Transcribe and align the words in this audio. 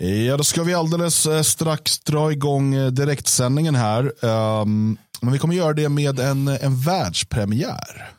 Ja, 0.00 0.36
då 0.36 0.44
ska 0.44 0.62
vi 0.62 0.74
alldeles 0.74 1.26
eh, 1.26 1.42
strax 1.42 1.98
dra 1.98 2.32
igång 2.32 2.74
eh, 2.74 2.86
direktsändningen 2.86 3.74
här. 3.74 4.24
Um, 4.24 4.98
men 5.20 5.32
vi 5.32 5.38
kommer 5.38 5.54
göra 5.54 5.72
det 5.72 5.88
med 5.88 6.20
en, 6.20 6.48
en 6.48 6.80
världspremiär. 6.80 8.10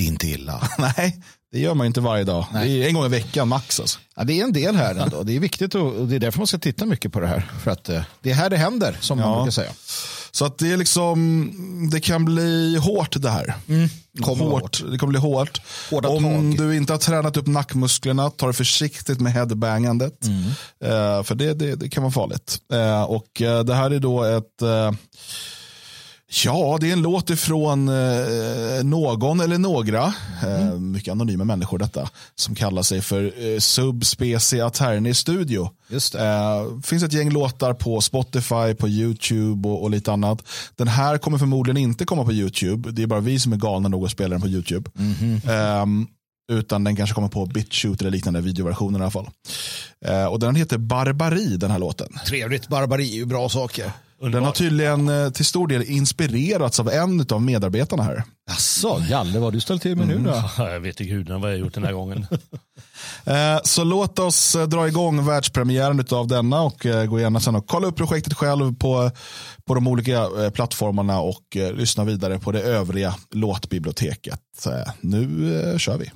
Inte 0.00 0.26
illa. 0.26 0.68
Nej, 0.78 1.20
det 1.52 1.60
gör 1.60 1.74
man 1.74 1.86
inte 1.86 2.00
varje 2.00 2.24
dag. 2.24 2.46
Det 2.52 2.58
är 2.58 2.88
en 2.88 2.94
gång 2.94 3.04
i 3.06 3.08
veckan 3.08 3.48
max. 3.48 3.80
Alltså. 3.80 3.98
Ja, 4.16 4.24
det 4.24 4.40
är 4.40 4.44
en 4.44 4.52
del 4.52 4.76
här 4.76 4.94
ändå. 4.94 5.22
Det 5.22 5.36
är 5.36 5.40
viktigt 5.40 5.74
och 5.74 5.92
och 5.92 6.08
det 6.08 6.16
är 6.16 6.20
därför 6.20 6.38
man 6.38 6.46
ska 6.46 6.58
titta 6.58 6.86
mycket 6.86 7.12
på 7.12 7.20
det 7.20 7.26
här. 7.26 7.50
För 7.62 7.70
att 7.70 7.88
eh, 7.88 8.02
det 8.22 8.30
är 8.30 8.34
här 8.34 8.50
det 8.50 8.56
händer, 8.56 8.96
som 9.00 9.18
man 9.18 9.28
Ja. 9.30 9.36
brukar 9.36 9.50
säga. 9.50 9.70
Så 10.34 10.44
att 10.44 10.58
det 10.58 10.72
är 10.72 10.76
liksom, 10.76 11.88
det 11.92 12.00
kan 12.00 12.24
bli 12.24 12.76
hårt 12.76 13.16
det 13.22 13.30
här. 13.30 13.54
Kommer 14.20 14.44
vara 14.44 14.60
hårt. 14.60 14.82
Det 14.90 14.98
kommer 14.98 15.10
bli 15.10 15.20
hårt. 15.20 15.60
Hårda 15.90 16.08
Om 16.08 16.22
tag. 16.22 16.66
du 16.66 16.76
inte 16.76 16.92
har 16.92 16.98
tränat 16.98 17.36
upp 17.36 17.46
nackmusklerna, 17.46 18.30
ta 18.30 18.46
det 18.46 18.52
försiktigt 18.52 19.20
med 19.20 19.32
headbangandet. 19.32 20.24
Eh, 20.84 21.22
för 21.22 21.34
det, 21.34 21.54
det, 21.54 21.74
det 21.74 21.88
kan 21.88 22.02
vara 22.02 22.12
farligt. 22.12 22.58
Eh, 22.72 23.02
och 23.02 23.42
eh, 23.42 23.64
det 23.64 23.74
här 23.74 23.90
är 23.90 23.98
då 23.98 24.22
ett 24.24 24.62
Ja, 26.44 26.78
det 26.80 26.88
är 26.88 26.92
en 26.92 27.02
låt 27.02 27.30
ifrån 27.30 27.88
eh, 27.88 28.84
någon 28.84 29.40
eller 29.40 29.58
några, 29.58 30.14
eh, 30.42 30.78
mycket 30.78 31.12
anonyma 31.12 31.44
människor 31.44 31.78
detta, 31.78 32.08
som 32.34 32.54
kallar 32.54 32.82
sig 32.82 33.00
för 33.00 33.24
eh, 33.24 33.58
Subspecie 33.58 34.64
Aterni 34.64 35.14
Studio. 35.14 35.70
Just 35.88 36.12
det. 36.12 36.24
Eh, 36.24 36.80
finns 36.82 37.02
ett 37.02 37.12
gäng 37.12 37.30
låtar 37.30 37.74
på 37.74 38.00
Spotify, 38.00 38.74
på 38.78 38.88
YouTube 38.88 39.68
och, 39.68 39.82
och 39.82 39.90
lite 39.90 40.12
annat. 40.12 40.42
Den 40.76 40.88
här 40.88 41.18
kommer 41.18 41.38
förmodligen 41.38 41.76
inte 41.76 42.04
komma 42.04 42.24
på 42.24 42.32
YouTube. 42.32 42.90
Det 42.90 43.02
är 43.02 43.06
bara 43.06 43.20
vi 43.20 43.38
som 43.38 43.52
är 43.52 43.56
galna 43.56 43.88
nog 43.88 44.04
att 44.04 44.10
spela 44.10 44.28
den 44.28 44.40
på 44.40 44.48
YouTube. 44.48 44.90
Ehm, 45.48 46.06
utan 46.52 46.84
den 46.84 46.96
kanske 46.96 47.14
kommer 47.14 47.28
på 47.28 47.46
BitChute 47.46 48.04
eller 48.04 48.10
liknande 48.10 48.40
videoversioner 48.40 48.98
i 48.98 49.02
alla 49.02 49.10
fall. 49.10 49.30
Eh, 50.04 50.24
och 50.24 50.40
den 50.40 50.54
heter 50.54 50.78
Barbari, 50.78 51.56
den 51.56 51.70
här 51.70 51.78
låten. 51.78 52.08
Trevligt, 52.26 52.68
barbari 52.68 53.10
är 53.10 53.16
ju 53.16 53.24
bra 53.24 53.48
saker. 53.48 53.92
Den 54.32 54.44
har 54.44 54.52
tydligen 54.52 55.08
eh, 55.08 55.30
till 55.30 55.44
stor 55.44 55.68
del 55.68 55.82
inspirerats 55.82 56.80
av 56.80 56.88
en 56.88 57.26
av 57.32 57.42
medarbetarna 57.42 58.02
här. 58.02 58.22
Jaså, 58.50 59.02
Jalle, 59.10 59.32
vad 59.32 59.42
har 59.42 59.50
du 59.52 59.60
ställt 59.60 59.82
till 59.82 59.96
med 59.96 60.08
nu 60.08 60.18
då? 60.18 60.42
Ja, 60.58 60.70
Jag 60.70 60.80
vet 60.80 61.00
inte 61.00 61.12
gudarna 61.12 61.38
vad 61.38 61.50
jag 61.50 61.56
har 61.56 61.60
gjort 61.64 61.74
den 61.74 61.84
här 61.84 61.92
gången. 61.92 62.26
Eh, 63.26 63.58
Så 63.64 63.84
låt 63.84 64.18
oss 64.18 64.54
eh, 64.54 64.66
dra 64.66 64.88
igång 64.88 65.26
världspremiären 65.26 66.04
av 66.10 66.28
denna 66.28 66.62
och 66.62 66.86
gå 67.08 67.20
gärna 67.20 67.40
sen 67.40 67.56
och 67.56 67.66
kolla 67.66 67.86
upp 67.86 67.96
projektet 67.96 68.34
själv 68.34 68.74
på, 68.74 69.10
på 69.66 69.74
de 69.74 69.86
olika 69.88 70.26
plattformarna 70.54 71.20
och 71.20 71.42
lyssna 71.74 72.04
vidare 72.04 72.38
på 72.38 72.52
det 72.52 72.60
övriga 72.62 73.14
låtbiblioteket. 73.30 74.40
Nu 75.00 75.74
kör 75.78 75.98
vi. 75.98 76.10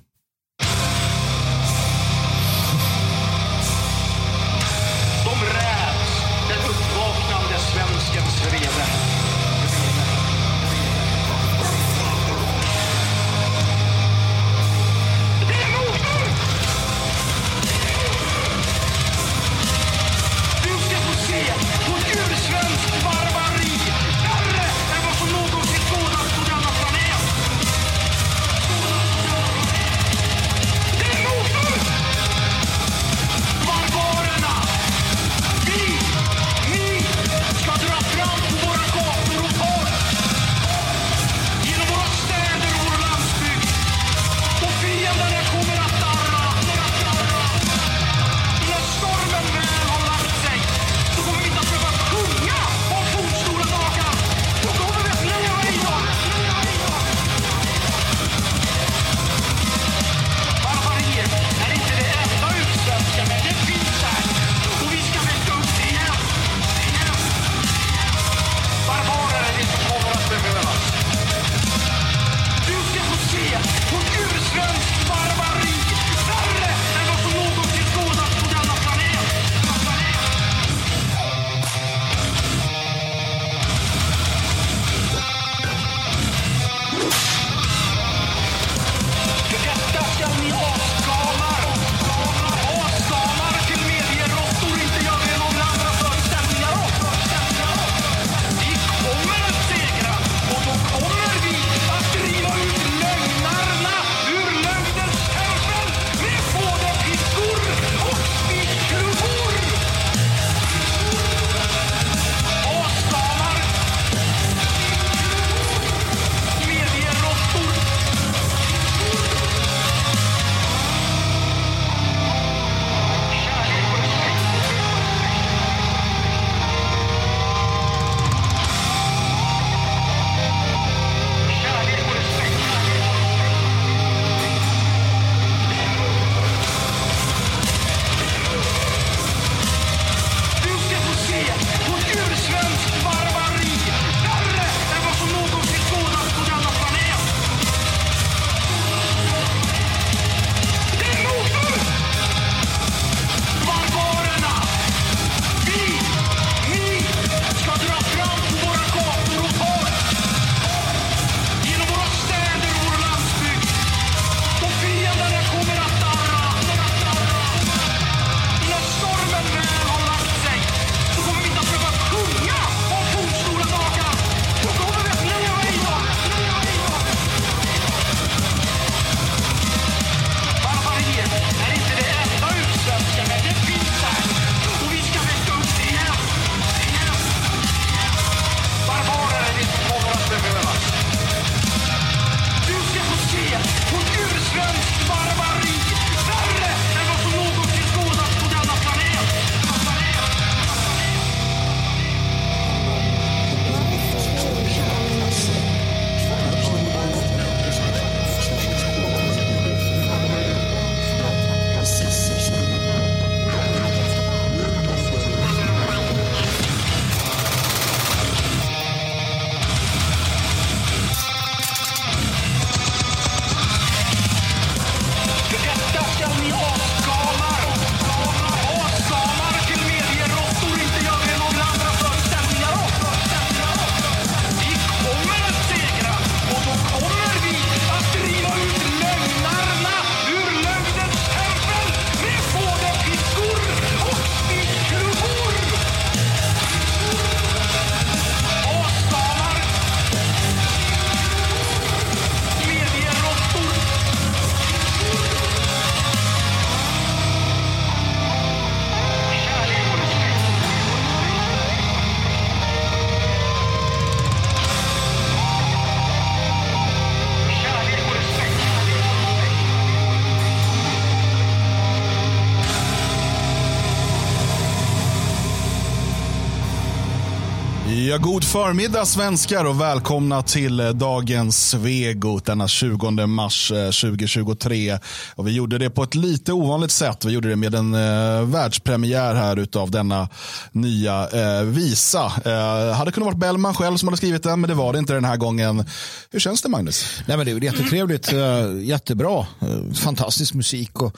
Förmiddag 278.53 279.05
svenskar 279.05 279.65
och 279.65 279.81
välkomna 279.81 280.43
till 280.43 280.81
eh, 280.81 280.89
dagens 280.89 281.69
Svegot 281.69 282.45
denna 282.45 282.69
20 282.69 283.27
mars 283.27 283.73
eh, 283.73 283.85
2023. 283.85 284.99
Och 285.35 285.47
vi 285.47 285.53
gjorde 285.53 285.79
det 285.79 285.91
på 285.91 286.03
ett 286.03 286.15
lite 286.15 286.53
ovanligt 286.53 286.91
sätt. 286.91 287.25
Vi 287.25 287.33
gjorde 287.33 287.49
det 287.49 287.57
med 287.57 287.75
en 287.75 287.95
eh, 287.95 288.43
världspremiär 288.43 289.35
här 289.35 289.57
utav 289.57 289.91
denna 289.91 290.29
nya 290.73 291.29
eh, 291.29 291.63
visa. 291.63 292.33
Eh, 292.45 292.97
hade 292.97 293.13
kunnat 293.13 293.27
varit 293.27 293.39
Bellman 293.39 293.75
själv 293.75 293.97
som 293.97 294.09
hade 294.09 294.17
skrivit 294.17 294.43
den, 294.43 294.61
men 294.61 294.69
det 294.69 294.75
var 294.75 294.93
det 294.93 294.99
inte 294.99 295.13
den 295.13 295.25
här 295.25 295.37
gången. 295.37 295.85
Hur 296.31 296.41
känns 296.41 296.63
det 296.63 296.69
Magnus? 296.69 297.23
Nej, 297.27 297.37
men 297.37 297.47
det 297.47 297.53
är 297.53 297.65
jättetrevligt, 297.65 298.33
eh, 298.33 298.83
jättebra, 298.83 299.47
eh, 299.61 299.95
fantastisk 299.95 300.55
musik. 300.55 301.03
Och 301.03 301.17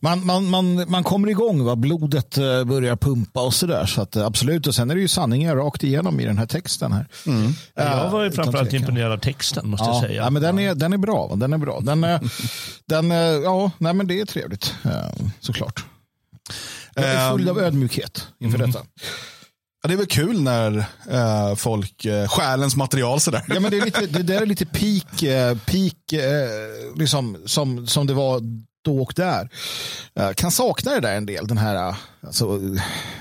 man, 0.00 0.26
man, 0.26 0.50
man, 0.50 0.90
man 0.90 1.04
kommer 1.04 1.28
igång, 1.28 1.64
va? 1.64 1.76
blodet 1.76 2.36
börjar 2.66 2.96
pumpa 2.96 3.42
och 3.42 3.54
sådär. 3.54 3.86
Så 3.86 4.02
att, 4.02 4.16
absolut, 4.16 4.66
och 4.66 4.74
sen 4.74 4.90
är 4.90 4.94
det 4.94 5.00
ju 5.00 5.08
sanningar 5.08 5.56
rakt 5.56 5.84
igenom 5.84 6.20
i 6.20 6.24
den 6.24 6.38
här 6.38 6.46
texten 6.46 6.69
här. 6.78 7.06
Jag 7.74 8.10
var 8.10 8.24
ju 8.24 8.30
framförallt 8.32 8.72
imponerad 8.72 9.12
av 9.12 9.18
texten 9.18 9.68
måste 9.70 9.86
jag 9.86 9.96
Ja, 9.96 10.00
säga. 10.00 10.22
ja, 10.22 10.30
men 10.30 10.42
den, 10.42 10.58
är, 10.58 10.74
den 10.74 10.92
är 10.92 10.96
bra. 10.98 11.32
Den 11.36 11.52
är 11.52 11.58
bra. 11.58 11.80
Den, 11.80 12.04
är- 12.04 12.20
den, 12.86 13.10
är- 13.12 13.42
ja, 13.42 13.70
nej, 13.78 13.94
men 13.94 14.06
det 14.06 14.20
är 14.20 14.24
trevligt, 14.24 14.74
eh, 14.84 15.26
såklart. 15.40 15.84
Jag 16.94 17.04
är 17.04 17.30
full 17.30 17.42
Ehm, 17.42 17.48
av 17.48 17.58
ödmjukhet 17.58 18.26
inför 18.38 18.58
detta. 18.58 18.78
Ja, 19.82 19.88
det 19.88 19.94
är 19.94 19.96
väl 19.96 20.06
kul 20.06 20.42
när 20.42 20.78
eh, 21.10 21.54
folk 21.54 22.04
eh, 22.04 22.28
stjäl 22.28 22.60
ens 22.60 22.76
material 22.76 23.20
sådär. 23.20 23.44
Ja, 23.48 23.60
men 23.60 23.70
det, 23.70 23.78
är 23.78 23.84
lite, 23.84 24.06
det 24.06 24.22
där 24.22 24.42
är 24.42 24.46
lite 24.46 24.66
peak, 24.72 25.22
eh, 25.22 25.56
peak 25.66 26.12
eh, 26.12 26.96
liksom, 26.96 27.36
som, 27.46 27.86
som 27.86 28.06
det 28.06 28.14
var 28.14 28.40
då 28.84 29.02
och 29.02 29.12
där. 29.16 29.48
Jag 30.14 30.36
kan 30.36 30.50
sakna 30.50 30.90
det 30.94 31.00
där 31.00 31.14
en 31.16 31.26
del, 31.26 31.46
den 31.46 31.58
här 31.58 31.88
eh, 31.88 31.94
alltså, 32.26 32.60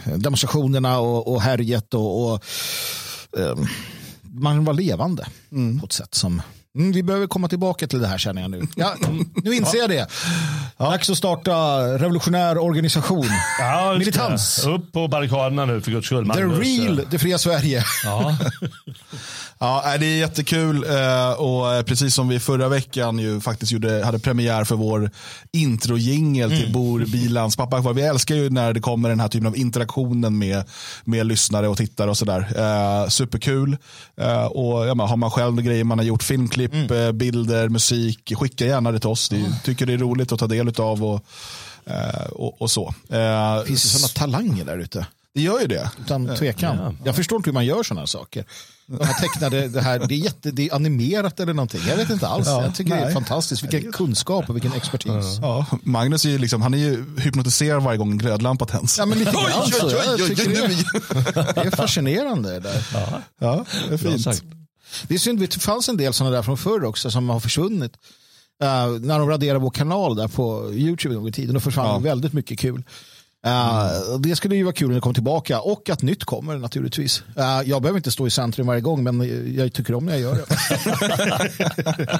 eh, 0.05 0.13
demonstrationerna 0.17 0.99
och, 0.99 1.27
och 1.33 1.41
härjet 1.41 1.93
och, 1.93 2.33
och 2.33 2.45
eh, 3.37 3.55
man 4.21 4.65
var 4.65 4.73
levande 4.73 5.27
på 5.79 5.85
ett 5.85 5.91
sätt 5.93 6.15
som 6.15 6.41
Mm, 6.75 6.91
vi 6.91 7.03
behöver 7.03 7.27
komma 7.27 7.47
tillbaka 7.47 7.87
till 7.87 7.99
det 7.99 8.07
här 8.07 8.17
känner 8.17 8.41
jag 8.41 8.51
nu. 8.51 8.61
Ja, 8.75 8.95
nu 9.43 9.55
inser 9.55 9.77
jag 9.77 9.89
det. 9.89 10.07
Dags 10.77 11.09
att 11.09 11.17
starta 11.17 11.51
revolutionär 11.97 12.57
organisation. 12.57 13.27
Ja, 13.59 13.95
Militans. 13.99 14.65
Upp 14.65 14.91
på 14.91 15.07
barrikaderna 15.07 15.65
nu 15.65 15.81
för 15.81 15.91
guds 15.91 16.05
skull. 16.05 16.23
The 16.33 16.45
Magnus. 16.45 16.59
real, 16.59 17.01
det 17.11 17.19
fria 17.19 17.37
Sverige. 17.37 17.83
Ja. 18.03 18.37
Ja, 19.61 19.81
nej, 19.85 19.99
det 19.99 20.05
är 20.05 20.17
jättekul 20.17 20.83
eh, 20.83 21.31
och 21.31 21.73
eh, 21.73 21.83
precis 21.83 22.15
som 22.15 22.27
vi 22.27 22.39
förra 22.39 22.69
veckan 22.69 23.19
ju 23.19 23.41
faktiskt 23.41 23.71
gjorde, 23.71 24.05
hade 24.05 24.19
premiär 24.19 24.63
för 24.63 24.75
vår 24.75 25.11
introjingel 25.51 26.49
till 26.49 26.73
Bor 26.73 27.05
Bilans 27.05 27.55
pappa 27.55 27.81
kvar. 27.81 27.93
Vi 27.93 28.01
älskar 28.01 28.35
ju 28.35 28.49
när 28.49 28.73
det 28.73 28.79
kommer 28.79 29.09
den 29.09 29.19
här 29.19 29.27
typen 29.27 29.47
av 29.47 29.57
interaktionen 29.57 30.37
med, 30.37 30.63
med 31.03 31.25
lyssnare 31.25 31.67
och 31.67 31.77
tittare 31.77 32.09
och 32.09 32.17
sådär. 32.17 32.47
Eh, 32.57 33.07
superkul. 33.07 33.77
Och 34.49 34.87
ja, 34.87 35.05
har 35.05 35.17
man 35.17 35.31
själv 35.31 35.61
grejer 35.61 35.83
man 35.83 35.99
har 35.99 36.05
gjort, 36.05 36.23
filmklipp, 36.23 36.91
eh, 36.91 37.11
bilder, 37.11 37.69
musik, 37.69 38.33
skicka 38.35 38.65
gärna 38.65 38.91
det 38.91 38.99
till 38.99 39.09
oss. 39.09 39.29
Det, 39.29 39.45
tycker 39.63 39.85
det 39.85 39.93
är 39.93 39.97
roligt 39.97 40.31
att 40.31 40.39
ta 40.39 40.47
del 40.47 40.73
av 40.77 41.03
och, 41.03 41.25
och, 42.29 42.61
och 42.61 42.71
så. 42.71 42.93
Finns 43.65 43.83
det 43.83 43.89
sådana 43.89 44.07
talanger 44.07 44.65
där 44.65 44.77
ute? 44.77 45.05
det 45.33 45.41
gör 45.41 45.59
ju 45.59 45.67
det. 45.67 45.91
Utan 45.99 46.35
tvekan. 46.35 46.97
Jag 47.03 47.15
förstår 47.15 47.35
inte 47.35 47.49
hur 47.49 47.53
man 47.53 47.65
gör 47.65 47.83
sådana 47.83 48.07
saker. 48.07 48.45
De 48.89 49.05
här 49.05 49.13
tecknade, 49.13 49.67
det, 49.67 49.81
här, 49.81 49.99
det, 49.99 50.13
är 50.13 50.17
jätte, 50.17 50.51
det 50.51 50.69
är 50.69 50.75
animerat 50.75 51.39
eller 51.39 51.53
någonting. 51.53 51.81
Jag 51.87 51.97
vet 51.97 52.09
inte 52.09 52.27
alls. 52.27 52.47
Ja, 52.47 52.63
jag 52.63 52.75
tycker 52.75 52.91
det 52.91 52.97
är 53.01 53.05
nej. 53.05 53.13
fantastiskt. 53.13 53.63
Vilken 53.63 53.91
kunskap 53.91 54.49
och 54.49 54.55
vilken 54.55 54.73
expertis. 54.73 55.39
Ja, 55.41 55.65
Magnus 55.83 56.25
är 56.25 56.29
ju, 56.29 56.37
liksom, 56.37 56.61
han 56.61 56.73
är 56.73 56.77
ju 56.77 57.05
hypnotiserad 57.17 57.83
varje 57.83 57.97
gång 57.97 58.11
en 58.11 58.17
glödlampa 58.17 58.65
tänds. 58.65 58.97
Ja, 58.97 59.05
men 59.05 59.19
lite 59.19 59.31
Oj, 59.35 59.43
grann 59.43 59.63
oj, 59.65 59.73
oj, 59.83 59.93
Jag 59.93 60.13
oj, 60.13 60.27
tycker 60.27 60.51
oj, 60.51 60.85
det, 61.33 61.53
det 61.55 61.61
är 61.61 61.75
fascinerande. 61.75 62.53
Det, 62.53 62.59
där. 62.59 62.83
Ja, 63.39 63.65
det 63.87 63.93
är 63.93 63.97
fint. 63.97 64.43
det 65.07 65.13
är 65.13 65.17
synd, 65.19 65.39
det 65.39 65.55
fanns 65.55 65.89
en 65.89 65.97
del 65.97 66.13
sådana 66.13 66.35
där 66.35 66.43
från 66.43 66.57
förr 66.57 66.83
också 66.83 67.11
som 67.11 67.29
har 67.29 67.39
försvunnit. 67.39 67.91
Uh, 68.63 68.99
när 68.99 69.19
de 69.19 69.29
raderade 69.29 69.59
vår 69.59 69.69
kanal 69.69 70.15
där 70.15 70.27
på 70.27 70.73
YouTube 70.73 71.13
en 71.15 71.19
gång 71.19 71.29
i 71.29 71.31
tiden, 71.31 71.53
då 71.53 71.59
försvann 71.59 71.85
Ja. 71.85 71.99
väldigt 71.99 72.33
mycket 72.33 72.59
kul. 72.59 72.83
Uh, 73.47 74.19
Det 74.19 74.35
skulle 74.35 74.55
ju 74.55 74.63
vara 74.63 74.73
kul 74.73 74.87
när 74.87 74.95
det 74.95 75.01
kommer 75.01 75.13
tillbaka 75.13 75.59
och 75.61 75.89
att 75.89 76.01
nytt 76.01 76.23
kommer 76.23 76.57
naturligtvis. 76.57 77.23
Uh, 77.37 77.69
jag 77.69 77.81
behöver 77.81 77.97
inte 77.97 78.11
stå 78.11 78.27
i 78.27 78.29
centrum 78.29 78.67
varje 78.67 78.81
gång 78.81 79.03
men 79.03 79.55
jag 79.55 79.73
tycker 79.73 79.93
om 79.95 80.05
när 80.05 80.11
jag 80.13 80.21
gör 80.21 80.35
det. 80.35 80.45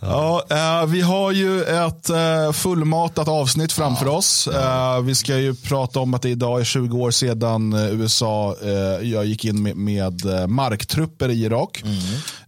Ja, 0.00 0.44
eh, 0.50 0.86
vi 0.86 1.00
har 1.00 1.32
ju 1.32 1.62
ett 1.62 2.10
eh, 2.10 2.52
fullmatat 2.52 3.28
avsnitt 3.28 3.72
framför 3.72 4.08
oss. 4.08 4.46
Eh, 4.48 5.00
vi 5.00 5.14
ska 5.14 5.38
ju 5.38 5.54
prata 5.54 6.00
om 6.00 6.14
att 6.14 6.22
det 6.22 6.28
idag 6.30 6.60
är 6.60 6.64
20 6.64 6.98
år 6.98 7.10
sedan 7.10 7.72
eh, 7.72 8.00
USA 8.00 8.56
eh, 8.62 9.08
jag 9.10 9.26
gick 9.26 9.44
in 9.44 9.62
med, 9.62 9.76
med 9.76 10.26
eh, 10.40 10.46
marktrupper 10.46 11.28
i 11.28 11.44
Irak. 11.44 11.82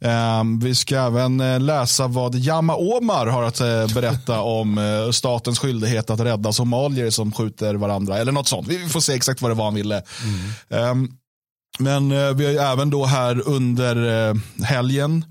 Eh, 0.00 0.42
vi 0.62 0.74
ska 0.74 0.96
även 0.96 1.40
eh, 1.40 1.60
läsa 1.60 2.06
vad 2.06 2.34
Yama 2.34 2.74
Omar 2.74 3.26
har 3.26 3.42
att 3.42 3.60
eh, 3.60 3.94
berätta 3.94 4.40
om 4.40 4.78
eh, 4.78 5.10
statens 5.10 5.58
skyldighet 5.58 6.10
att 6.10 6.20
rädda 6.20 6.52
somalier 6.52 7.07
som 7.10 7.32
skjuter 7.32 7.74
varandra. 7.74 8.18
Eller 8.18 8.32
något 8.32 8.48
sånt. 8.48 8.68
Vi 8.68 8.88
får 8.88 9.00
se 9.00 9.12
exakt 9.12 9.42
vad 9.42 9.50
det 9.50 9.54
var 9.54 9.64
han 9.64 9.74
ville. 9.74 10.02
Ehm, 10.70 11.08
men 11.78 12.12
eh, 12.12 12.32
vi 12.32 12.44
har 12.44 12.52
ju 12.52 12.58
även 12.58 12.90
då 12.90 13.04
här 13.04 13.48
under 13.48 14.28
eh, 14.28 14.34
helgen 14.64 15.24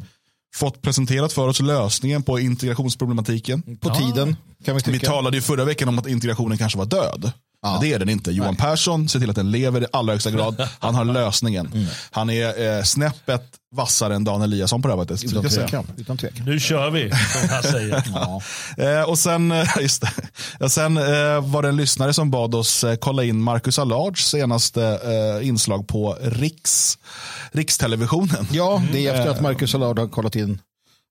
fått 0.55 0.81
presenterat 0.81 1.33
för 1.33 1.47
oss 1.47 1.59
lösningen 1.59 2.23
på 2.23 2.39
integrationsproblematiken. 2.39 3.77
På 3.81 3.89
tiden 3.89 4.35
kan 4.65 4.75
vi 4.75 4.91
Vi 4.91 4.99
talade 4.99 5.37
ju 5.37 5.41
förra 5.41 5.65
veckan 5.65 5.89
om 5.89 5.99
att 5.99 6.07
integrationen 6.07 6.57
kanske 6.57 6.77
var 6.77 6.85
död. 6.85 7.31
Men 7.63 7.81
det 7.81 7.93
är 7.93 7.99
den 7.99 8.09
inte. 8.09 8.31
Johan 8.31 8.55
Persson 8.55 9.09
ser 9.09 9.19
till 9.19 9.29
att 9.29 9.35
den 9.35 9.51
lever 9.51 9.81
i 9.81 9.85
allra 9.93 10.13
högsta 10.13 10.31
grad. 10.31 10.67
Han 10.79 10.95
har 10.95 11.05
lösningen. 11.05 11.67
Mm. 11.73 11.87
Han 12.11 12.29
är 12.29 12.77
eh, 12.77 12.83
snäppet 12.83 13.43
vassare 13.75 14.15
än 14.15 14.23
Dan 14.23 14.41
Eliasson 14.41 14.81
på 14.81 14.87
det 14.87 14.93
här 14.93 15.01
faktiskt. 15.01 15.23
Utan 15.23 15.43
tvekan. 15.49 15.87
Utan 15.97 16.17
tvekan. 16.17 16.45
Nu 16.45 16.59
kör 16.59 16.89
vi, 16.89 17.09
som 17.09 17.49
han 17.49 17.63
säger. 17.63 18.03
Ja. 18.13 18.41
Eh, 18.83 19.09
och 19.09 19.19
sen, 19.19 19.51
eh, 19.51 19.67
just 19.81 20.01
det. 20.01 20.11
Ja, 20.59 20.69
sen 20.69 20.97
eh, 20.97 21.03
var 21.41 21.61
det 21.61 21.67
en 21.69 21.75
lyssnare 21.75 22.13
som 22.13 22.31
bad 22.31 22.55
oss 22.55 22.83
eh, 22.83 22.95
kolla 22.95 23.23
in 23.23 23.41
Marcus 23.41 23.79
Allards 23.79 24.25
senaste 24.29 24.83
eh, 24.85 25.47
inslag 25.47 25.87
på 25.87 26.17
Riks, 26.21 26.97
Rikstelevisionen. 27.51 28.47
ja, 28.51 28.83
det 28.91 29.07
är 29.07 29.13
efter 29.13 29.29
att 29.31 29.41
Marcus 29.41 29.75
Allard 29.75 29.99
har 29.99 30.07
kollat 30.07 30.35
in 30.35 30.59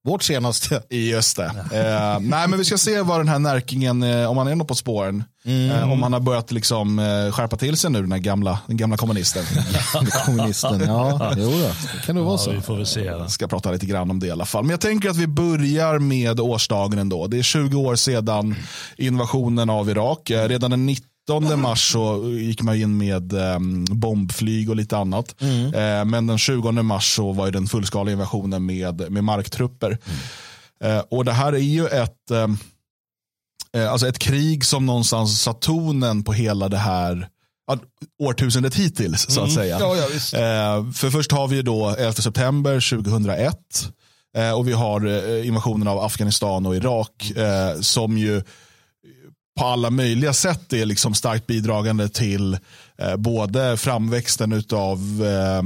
vårt 0.06 0.22
senaste. 0.22 0.82
Just 0.90 1.36
det. 1.36 1.44
Eh, 1.44 2.20
nej, 2.20 2.48
men 2.48 2.58
vi 2.58 2.64
ska 2.64 2.78
se 2.78 3.00
vad 3.00 3.20
den 3.20 3.28
här 3.28 3.38
Närkingen, 3.38 4.02
eh, 4.02 4.30
om 4.30 4.36
han 4.38 4.46
är 4.48 4.54
något 4.54 4.68
på 4.68 4.74
spåren. 4.74 5.24
Eh, 5.44 5.92
om 5.92 6.02
han 6.02 6.12
har 6.12 6.20
börjat 6.20 6.52
liksom, 6.52 6.98
eh, 6.98 7.32
skärpa 7.32 7.56
till 7.56 7.76
sig 7.76 7.90
nu, 7.90 8.00
den 8.02 8.12
här 8.12 8.18
gamla, 8.18 8.58
den 8.66 8.76
gamla 8.76 8.96
kommunisten. 8.96 9.44
Kommunisten. 10.26 10.80
Ja, 10.86 11.32
jo 11.36 11.50
då. 11.50 11.58
Det 11.58 12.06
kan 12.06 12.14
nog 12.14 12.24
vara 12.24 12.34
Ja, 12.34 12.38
så. 12.38 12.50
vi 12.50 12.60
får 12.60 12.76
väl 12.76 12.86
se. 12.86 13.00
Jag 13.04 13.30
ska 13.30 13.48
prata 13.48 13.70
lite 13.70 13.86
grann 13.86 14.10
om 14.10 14.20
det 14.20 14.26
i 14.26 14.30
alla 14.30 14.44
fall. 14.46 14.62
Men 14.64 14.70
jag 14.70 14.80
tänker 14.80 15.10
att 15.10 15.16
vi 15.16 15.26
börjar 15.26 15.98
med 15.98 16.40
årsdagen 16.40 16.98
ändå. 16.98 17.26
Det 17.26 17.38
är 17.38 17.42
20 17.42 17.80
år 17.80 17.96
sedan 17.96 18.54
invasionen 18.96 19.70
av 19.70 19.90
Irak. 19.90 20.30
Eh, 20.30 20.48
Redan 20.48 20.70
den 20.70 20.86
19 20.86 21.06
mars 21.56 21.92
så 21.92 22.30
gick 22.30 22.62
man 22.62 22.76
in 22.76 22.98
med 22.98 23.32
eh, 23.32 23.58
bombflyg 23.90 24.70
och 24.70 24.76
lite 24.76 24.96
annat. 24.96 25.42
Eh, 25.74 26.04
men 26.04 26.26
den 26.26 26.38
20 26.38 26.72
mars 26.72 27.14
så 27.14 27.32
var 27.32 27.46
ju 27.46 27.52
den 27.52 27.66
fullskaliga 27.66 28.12
invasionen 28.12 28.66
med, 28.66 29.10
med 29.10 29.24
marktrupper. 29.24 29.98
Eh, 30.84 30.98
och 30.98 31.24
det 31.24 31.32
här 31.32 31.52
är 31.52 31.58
ju 31.58 31.86
ett, 31.86 32.30
eh, 32.30 33.92
alltså 33.92 34.08
ett 34.08 34.18
krig 34.18 34.64
som 34.64 34.86
någonstans 34.86 35.42
satt 35.42 35.60
tonen 35.60 36.24
på 36.24 36.32
hela 36.32 36.68
det 36.68 36.76
här 36.76 37.28
ja, 37.66 37.78
årtusendet 38.22 38.74
hittills 38.74 39.26
så 39.28 39.40
att 39.40 39.52
säga. 39.52 39.78
Ja, 39.80 39.96
ja. 39.96 40.38
Eh, 40.38 40.92
för 40.92 41.10
först 41.10 41.32
har 41.32 41.48
vi 41.48 41.56
ju 41.56 41.62
då 41.62 41.88
11 41.98 42.12
september 42.12 42.90
2001 42.90 43.56
eh, 44.36 44.52
och 44.52 44.68
vi 44.68 44.72
har 44.72 45.26
invasionen 45.44 45.88
av 45.88 45.98
Afghanistan 45.98 46.66
och 46.66 46.76
Irak 46.76 47.32
som 47.80 48.18
ju 48.18 48.42
på 49.56 49.64
alla 49.64 49.90
möjliga 49.90 50.32
sätt 50.32 50.72
är 50.72 50.86
liksom 50.86 51.14
starkt 51.14 51.46
bidragande 51.46 52.08
till 52.08 52.58
eh, 52.98 53.16
både 53.16 53.76
framväxten 53.76 54.64
av 54.72 55.24
eh, 55.24 55.62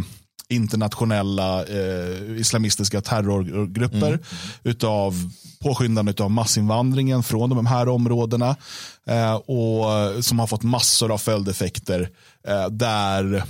internationella 0.48 1.64
eh, 1.64 2.36
islamistiska 2.36 3.00
terrorgrupper, 3.00 4.18
utav 4.62 5.30
påskyndan 5.60 6.14
av 6.20 6.30
massinvandringen 6.30 7.22
från 7.22 7.50
de 7.50 7.66
här 7.66 7.88
områdena 7.88 8.56
eh, 9.06 9.34
och 9.34 10.24
som 10.24 10.38
har 10.38 10.46
fått 10.46 10.62
massor 10.62 11.12
av 11.12 11.18
följdeffekter 11.18 12.08
eh, 12.48 12.66
där 12.66 13.44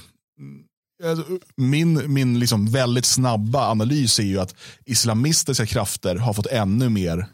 Alltså, 1.04 1.24
min 1.56 2.12
min 2.12 2.38
liksom 2.38 2.66
väldigt 2.70 3.04
snabba 3.04 3.70
analys 3.70 4.18
är 4.18 4.24
ju 4.24 4.40
att 4.40 4.54
islamistiska 4.84 5.66
krafter 5.66 6.16
har 6.16 6.32
fått 6.32 6.46
ännu 6.46 6.88
mer 6.88 7.18
eh, 7.18 7.24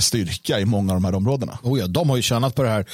styrka 0.00 0.60
i 0.60 0.64
många 0.64 0.92
av 0.92 0.96
de 1.00 1.04
här 1.04 1.14
områdena. 1.14 1.58
Oh 1.62 1.78
ja, 1.78 1.86
de 1.86 2.10
har 2.10 2.16
ju 2.16 2.22
tjänat 2.22 2.54
på 2.54 2.62
det 2.62 2.68
här. 2.68 2.86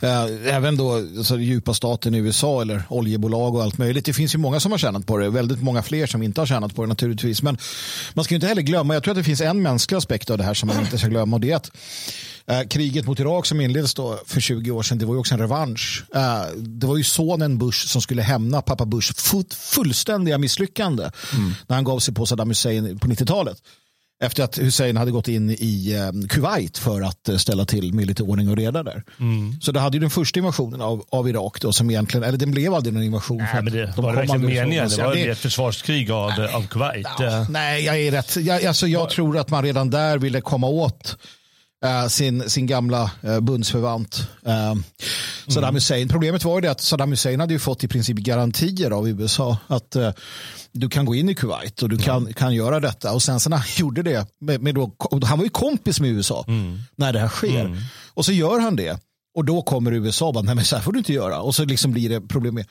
Eh, 0.00 0.54
även 0.54 0.76
då 0.76 0.94
alltså, 0.94 1.38
djupa 1.38 1.74
staten 1.74 2.14
i 2.14 2.18
USA 2.18 2.62
eller 2.62 2.82
oljebolag 2.88 3.54
och 3.54 3.62
allt 3.62 3.78
möjligt. 3.78 4.04
Det 4.04 4.12
finns 4.12 4.34
ju 4.34 4.38
många 4.38 4.60
som 4.60 4.72
har 4.72 4.78
tjänat 4.78 5.06
på 5.06 5.18
det. 5.18 5.30
Väldigt 5.30 5.62
många 5.62 5.82
fler 5.82 6.06
som 6.06 6.22
inte 6.22 6.40
har 6.40 6.46
tjänat 6.46 6.74
på 6.74 6.82
det 6.82 6.88
naturligtvis. 6.88 7.42
Men 7.42 7.58
man 8.14 8.24
ska 8.24 8.34
inte 8.34 8.46
heller 8.46 8.62
glömma, 8.62 8.94
jag 8.94 9.02
tror 9.02 9.12
att 9.12 9.18
det 9.18 9.24
finns 9.24 9.40
en 9.40 9.62
mänsklig 9.62 9.98
aspekt 9.98 10.30
av 10.30 10.38
det 10.38 10.44
här 10.44 10.54
som 10.54 10.66
man 10.66 10.80
inte 10.80 10.98
ska 10.98 11.08
glömma 11.08 11.36
och 11.36 11.40
det 11.40 11.50
är 11.50 11.56
att 11.56 11.70
eh, 12.46 12.62
kriget 12.68 13.06
mot 13.06 13.20
Irak 13.20 13.46
som 13.46 13.60
inleddes 13.60 13.94
då 13.94 14.20
för 14.26 14.40
20 14.40 14.70
år 14.70 14.82
sedan, 14.82 14.98
det 14.98 15.06
var 15.06 15.14
ju 15.14 15.20
också 15.20 15.34
en 15.34 15.40
revansch. 15.40 16.04
Eh, 16.14 16.46
det 16.56 16.86
var 16.86 16.96
ju 16.96 17.04
sonen 17.04 17.58
Bush 17.58 17.86
som 17.86 18.02
skulle 18.02 18.22
hämna 18.22 18.62
pappa 18.62 18.86
Bush 18.86 19.12
fullständiga 19.50 20.38
misslyckande 20.38 21.10
när 21.66 21.76
han 21.76 21.84
gav 21.84 21.98
sig 21.98 22.14
på 22.14 22.26
Saddam 22.26 22.48
Hussein 22.48 22.98
på 22.98 23.06
90-talet. 23.06 23.58
Efter 24.22 24.42
att 24.44 24.58
Hussein 24.58 24.96
hade 24.96 25.10
gått 25.10 25.28
in 25.28 25.50
i 25.50 25.92
eh, 25.92 26.28
Kuwait 26.28 26.78
för 26.78 27.02
att 27.02 27.28
eh, 27.28 27.36
ställa 27.36 27.64
till 27.64 27.94
med 27.94 28.06
lite 28.06 28.22
ordning 28.22 28.48
och 28.48 28.56
reda 28.56 28.82
där. 28.82 29.02
Så 29.60 29.72
det 29.72 29.80
hade 29.80 29.96
ju 29.96 30.00
den 30.00 30.10
första 30.10 30.40
invasionen 30.40 30.80
av, 30.80 31.04
av 31.10 31.28
Irak 31.28 31.60
då 31.60 31.72
som 31.72 31.90
egentligen, 31.90 32.24
eller 32.24 32.38
den 32.38 32.50
blev 32.50 32.74
aldrig 32.74 32.94
någon 32.94 33.02
invasion. 33.02 33.38
Nej, 33.38 33.62
men 33.62 33.72
det 33.72 33.92
de 33.96 34.02
var 34.04 34.12
kom 34.12 34.14
verkligen 34.14 34.46
meningen. 34.46 34.88
Det 34.88 35.02
var 35.02 35.14
ju 35.14 35.30
ett 35.30 35.38
försvarskrig 35.38 36.10
av, 36.10 36.32
av 36.52 36.66
Kuwait. 36.66 37.06
Ja, 37.18 37.46
nej, 37.50 37.84
jag 37.84 38.00
är 38.00 38.10
rätt. 38.10 38.36
Jag, 38.36 38.64
alltså, 38.64 38.86
jag 38.86 39.10
tror 39.10 39.38
att 39.38 39.50
man 39.50 39.62
redan 39.64 39.90
där 39.90 40.18
ville 40.18 40.40
komma 40.40 40.66
åt 40.66 41.16
eh, 41.84 42.06
sin, 42.08 42.50
sin 42.50 42.66
gamla 42.66 43.10
uh, 43.24 43.40
bundsförvant 43.40 44.28
uh, 44.46 44.82
Saddam 45.48 45.74
Hussein. 45.74 46.08
Problemet 46.08 46.44
var 46.44 46.54
ju 46.54 46.60
det 46.60 46.70
att 46.70 46.80
Saddam 46.80 47.10
Hussein 47.10 47.40
hade 47.40 47.52
ju 47.52 47.58
fått 47.58 47.84
i 47.84 47.88
princip 47.88 48.16
garantier 48.16 48.90
av 48.90 49.08
USA 49.08 49.56
att 49.66 49.96
eh, 49.96 50.10
du 50.72 50.88
kan 50.88 51.04
gå 51.04 51.14
in 51.14 51.28
i 51.28 51.34
Kuwait 51.34 51.82
och 51.82 51.88
du 51.88 51.98
kan, 51.98 52.34
kan 52.34 52.54
göra 52.54 52.80
detta. 52.80 53.12
Och 53.12 53.22
sen 53.22 53.40
när 53.48 53.56
han 53.56 53.66
gjorde 53.76 54.02
det, 54.02 54.26
med, 54.40 54.62
med 54.62 54.74
då, 54.74 54.90
han 55.24 55.38
var 55.38 55.44
ju 55.44 55.50
kompis 55.50 56.00
med 56.00 56.10
USA 56.10 56.44
när 56.96 57.12
det 57.12 57.18
här 57.18 57.28
sker. 57.28 57.78
Och 58.14 58.24
så 58.24 58.32
gör 58.32 58.60
han 58.60 58.76
det. 58.76 59.00
Och 59.36 59.44
då 59.44 59.62
kommer 59.62 59.92
USA 59.92 60.26
och 60.26 60.34
bara, 60.34 60.42
nej 60.44 60.54
men 60.54 60.64
så 60.64 60.76
här 60.76 60.82
får 60.82 60.92
du 60.92 60.98
inte 60.98 61.12
göra. 61.12 61.40
Och 61.40 61.54
så 61.54 61.64
liksom 61.64 61.92
blir 61.92 62.08
det 62.08 62.20
problem 62.20 62.54
med. 62.54 62.66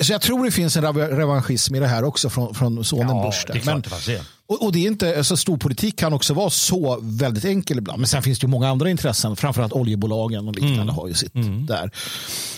Så 0.00 0.12
jag 0.12 0.20
tror 0.20 0.44
det 0.44 0.50
finns 0.50 0.76
en 0.76 0.84
rev- 0.84 1.16
revanschism 1.16 1.74
i 1.74 1.80
det 1.80 1.86
här 1.86 2.04
också 2.04 2.30
från, 2.30 2.54
från 2.54 2.84
sonen 2.84 3.16
Ja, 3.16 3.24
Bush. 3.26 3.44
där. 3.46 3.52
det 3.54 3.58
är 3.60 3.62
klart 3.62 3.90
Men- 4.06 4.14
det. 4.16 4.22
Och, 4.48 4.62
och 4.62 4.72
det 4.72 4.78
är 4.78 4.86
inte, 4.86 5.18
alltså 5.18 5.36
storpolitik 5.36 5.98
kan 5.98 6.12
också 6.12 6.34
vara 6.34 6.50
så 6.50 6.98
väldigt 7.02 7.44
enkel 7.44 7.78
ibland. 7.78 7.98
Men 7.98 8.08
sen 8.08 8.22
finns 8.22 8.38
det 8.38 8.44
ju 8.44 8.50
många 8.50 8.68
andra 8.68 8.90
intressen, 8.90 9.36
framförallt 9.36 9.72
oljebolagen 9.72 10.48
och 10.48 10.54
liknande 10.54 10.92
har 10.92 11.08
ju 11.08 11.14
sitt 11.14 11.32
där. 11.68 11.90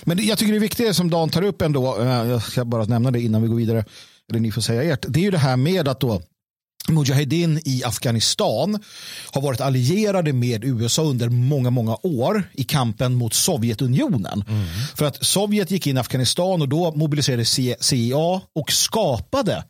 Men 0.05 0.17
det, 0.17 0.23
jag 0.23 0.39
tycker 0.39 0.53
det 0.53 0.59
är 0.59 0.61
viktigt 0.61 0.97
som 0.97 1.11
Dan 1.11 1.31
tar 1.31 1.43
upp 1.43 1.63
ändå, 1.63 2.01
eh, 2.01 2.07
jag 2.07 2.43
ska 2.43 2.65
bara 2.65 2.85
nämna 2.85 3.11
det 3.11 3.21
innan 3.21 3.43
vi 3.43 3.49
går 3.49 3.57
vidare, 3.57 3.85
eller 4.31 4.41
ni 4.41 4.53
får 4.53 4.61
säga 4.61 4.83
ert, 4.83 5.05
det 5.09 5.21
är 5.21 5.25
ju 5.25 5.31
det 5.31 5.39
här 5.39 5.57
med 5.57 5.89
att 5.89 6.01
då 6.01 6.23
Mujahedin 6.89 7.61
i 7.65 7.85
Afghanistan 7.85 8.79
har 9.31 9.41
varit 9.43 9.61
allierade 9.61 10.33
med 10.33 10.65
USA 10.65 11.03
under 11.03 11.29
många, 11.29 11.71
många 11.71 11.97
år 12.03 12.43
i 12.53 12.65
kampen 12.65 13.15
mot 13.15 13.35
Sovjetunionen. 13.35 14.45
För 14.97 15.05
att 15.05 15.25
Sovjet 15.27 15.71
gick 15.71 15.87
in 15.87 15.97
i 15.97 16.01
Afghanistan 16.01 16.63
och 16.63 16.69
då 16.69 16.93
mobiliserade 16.93 17.45
CIA 17.81 18.41
och 18.55 18.73
skapade 18.73 19.65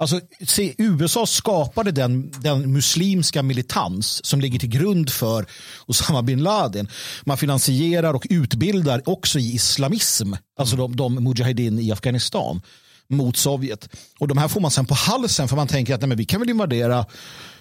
Alltså, 0.00 0.20
se, 0.46 0.74
USA 0.78 1.26
skapade 1.26 1.92
den, 1.92 2.30
den 2.30 2.72
muslimska 2.72 3.42
militans 3.42 4.26
som 4.26 4.40
ligger 4.40 4.58
till 4.58 4.68
grund 4.68 5.10
för 5.10 5.46
Osama 5.86 6.22
bin 6.22 6.42
Laden. 6.42 6.88
Man 7.24 7.38
finansierar 7.38 8.14
och 8.14 8.26
utbildar 8.30 9.08
också 9.08 9.38
i 9.38 9.54
islamism, 9.54 10.32
alltså 10.58 10.76
de, 10.76 10.96
de 10.96 11.14
mujahedin 11.14 11.78
i 11.78 11.92
Afghanistan 11.92 12.60
mot 13.08 13.36
Sovjet. 13.36 13.88
Och 14.18 14.28
de 14.28 14.38
här 14.38 14.48
får 14.48 14.60
man 14.60 14.70
sen 14.70 14.86
på 14.86 14.94
halsen 14.94 15.48
för 15.48 15.56
man 15.56 15.68
tänker 15.68 15.94
att 15.94 16.00
nej, 16.00 16.08
men 16.08 16.18
vi 16.18 16.24
kan 16.24 16.40
väl 16.40 16.50
invadera 16.50 17.06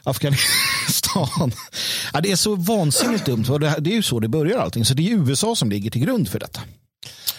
Afghanistan. 0.03 1.51
Ja, 2.13 2.22
det 2.22 2.32
är 2.32 2.36
så 2.36 2.56
vansinnigt 2.56 3.25
dumt. 3.25 3.44
Det, 3.44 3.75
det 3.79 3.89
är 3.89 3.96
ju 3.96 4.03
så 4.03 4.20
det 4.20 4.27
börjar 4.27 4.60
allting. 4.60 4.86
Så 4.86 4.94
det 4.94 5.12
är 5.12 5.17
USA 5.17 5.56
som 5.56 5.70
ligger 5.70 5.91
till 5.91 6.01
grund 6.01 6.29
för 6.29 6.39
detta. 6.39 6.62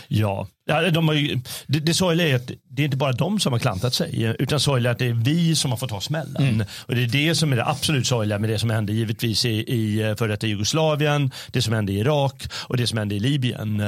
Ja, 0.08 0.46
ja 0.66 0.90
de 0.90 1.08
har 1.08 1.14
ju, 1.14 1.40
det, 1.66 1.78
det 1.80 1.94
sorgliga 1.94 2.28
är 2.28 2.34
att 2.34 2.50
det 2.70 2.82
är 2.82 2.84
inte 2.84 2.96
bara 2.96 3.12
de 3.12 3.40
som 3.40 3.52
har 3.52 3.60
klantat 3.60 3.94
sig, 3.94 4.34
utan 4.38 4.60
sorgliga 4.60 4.90
är 4.90 4.92
att 4.92 4.98
det 4.98 5.06
är 5.06 5.12
vi 5.12 5.54
som 5.56 5.70
har 5.70 5.78
fått 5.78 5.90
ta 5.90 6.00
smällen. 6.00 6.64
Och 6.86 6.94
det 6.94 7.02
är 7.02 7.06
det 7.06 7.34
som 7.34 7.52
är 7.52 7.56
det 7.56 7.66
absolut 7.66 8.06
sorgliga 8.06 8.38
med 8.38 8.50
det 8.50 8.58
som 8.58 8.70
hände 8.70 8.92
givetvis 8.92 9.44
i, 9.44 9.50
i 9.74 10.14
före 10.18 10.28
detta 10.28 10.46
Jugoslavien, 10.46 11.30
det 11.52 11.62
som 11.62 11.74
hände 11.74 11.92
i 11.92 11.98
Irak 11.98 12.42
och 12.52 12.76
det 12.76 12.86
som 12.86 12.98
hände 12.98 13.14
i 13.14 13.20
Libyen. 13.20 13.82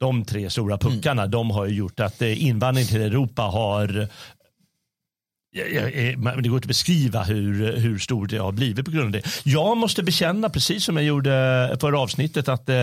De 0.00 0.24
tre 0.24 0.50
stora 0.50 0.78
puckarna, 0.78 1.26
de 1.26 1.50
har 1.50 1.66
ju 1.66 1.74
gjort 1.74 2.00
att 2.00 2.22
eh, 2.22 2.44
invandring 2.44 2.86
till 2.86 3.00
Europa 3.00 3.42
har 3.42 3.88
jag- 3.88 3.98
jag- 3.98 4.08
jag- 4.08 4.08
men 4.08 5.38
det 5.54 6.48
går 6.48 6.56
inte 6.56 6.56
att 6.56 6.64
beskriva 6.64 7.22
hur, 7.22 7.76
hur 7.76 7.98
stor 7.98 8.26
det 8.26 8.36
har 8.36 8.52
blivit 8.52 8.84
på 8.84 8.90
grund 8.90 9.04
av 9.04 9.12
det. 9.12 9.22
Jag 9.42 9.76
måste 9.76 10.02
bekänna, 10.02 10.48
precis 10.48 10.84
som 10.84 10.96
jag 10.96 11.06
gjorde 11.06 11.76
förra 11.80 12.00
avsnittet, 12.00 12.48
att 12.48 12.68
eh, 12.68 12.76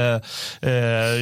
eh 0.62 0.72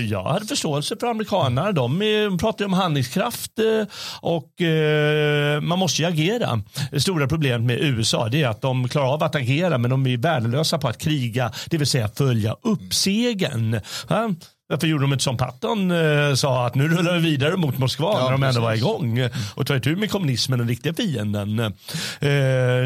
jag 0.10 0.24
hade 0.24 0.46
förståelse 0.46 0.96
för 1.00 1.08
amerikanerna. 1.08 1.72
De 1.72 2.38
pratar 2.40 2.60
ju 2.60 2.66
om 2.66 2.74
handlingskraft 2.74 3.60
eh, 3.60 3.88
och 4.22 4.62
eh, 4.62 5.62
man 5.62 5.80
måste 5.80 6.02
ju 6.02 6.08
agera. 6.08 6.62
Det 6.92 7.02
stora 7.02 7.28
problemet 7.28 7.62
med 7.62 7.80
USA 7.80 8.30
det 8.30 8.44
är 8.44 8.48
att 8.48 8.62
de 8.62 8.90
klarar 8.90 9.14
av 9.14 9.24
att 9.24 9.36
agera 9.36 9.78
men 9.78 9.92
de 9.92 10.08
är 10.08 10.18
värdelösa 10.18 10.78
på 10.78 10.88
att 10.88 10.98
kriga, 10.98 11.52
det 11.70 11.78
vill 11.78 11.88
säga 11.88 12.10
följa 12.16 12.56
upp 12.62 12.94
segern. 12.94 13.80
Ja? 14.70 14.76
Varför 14.76 14.88
gjorde 14.88 15.04
de 15.04 15.14
inte 15.14 15.24
som 15.24 15.38
Patton 15.38 15.92
eh, 15.92 16.34
sa 16.34 16.66
att 16.66 16.76
nu 16.76 16.88
rullar 16.88 17.14
vi 17.14 17.20
vidare 17.20 17.58
mot 17.58 17.78
Moskva 17.78 18.24
när 18.24 18.32
de 18.32 18.44
ändå 18.44 18.62
var 18.62 18.74
igång 18.74 19.30
och 19.56 19.68
tar 19.68 19.76
itu 19.76 19.96
med 19.96 20.12
kommunismen, 20.12 20.60
den 20.60 20.68
riktiga 20.68 20.94
fienden. 20.94 21.60
Eh, 21.60 21.70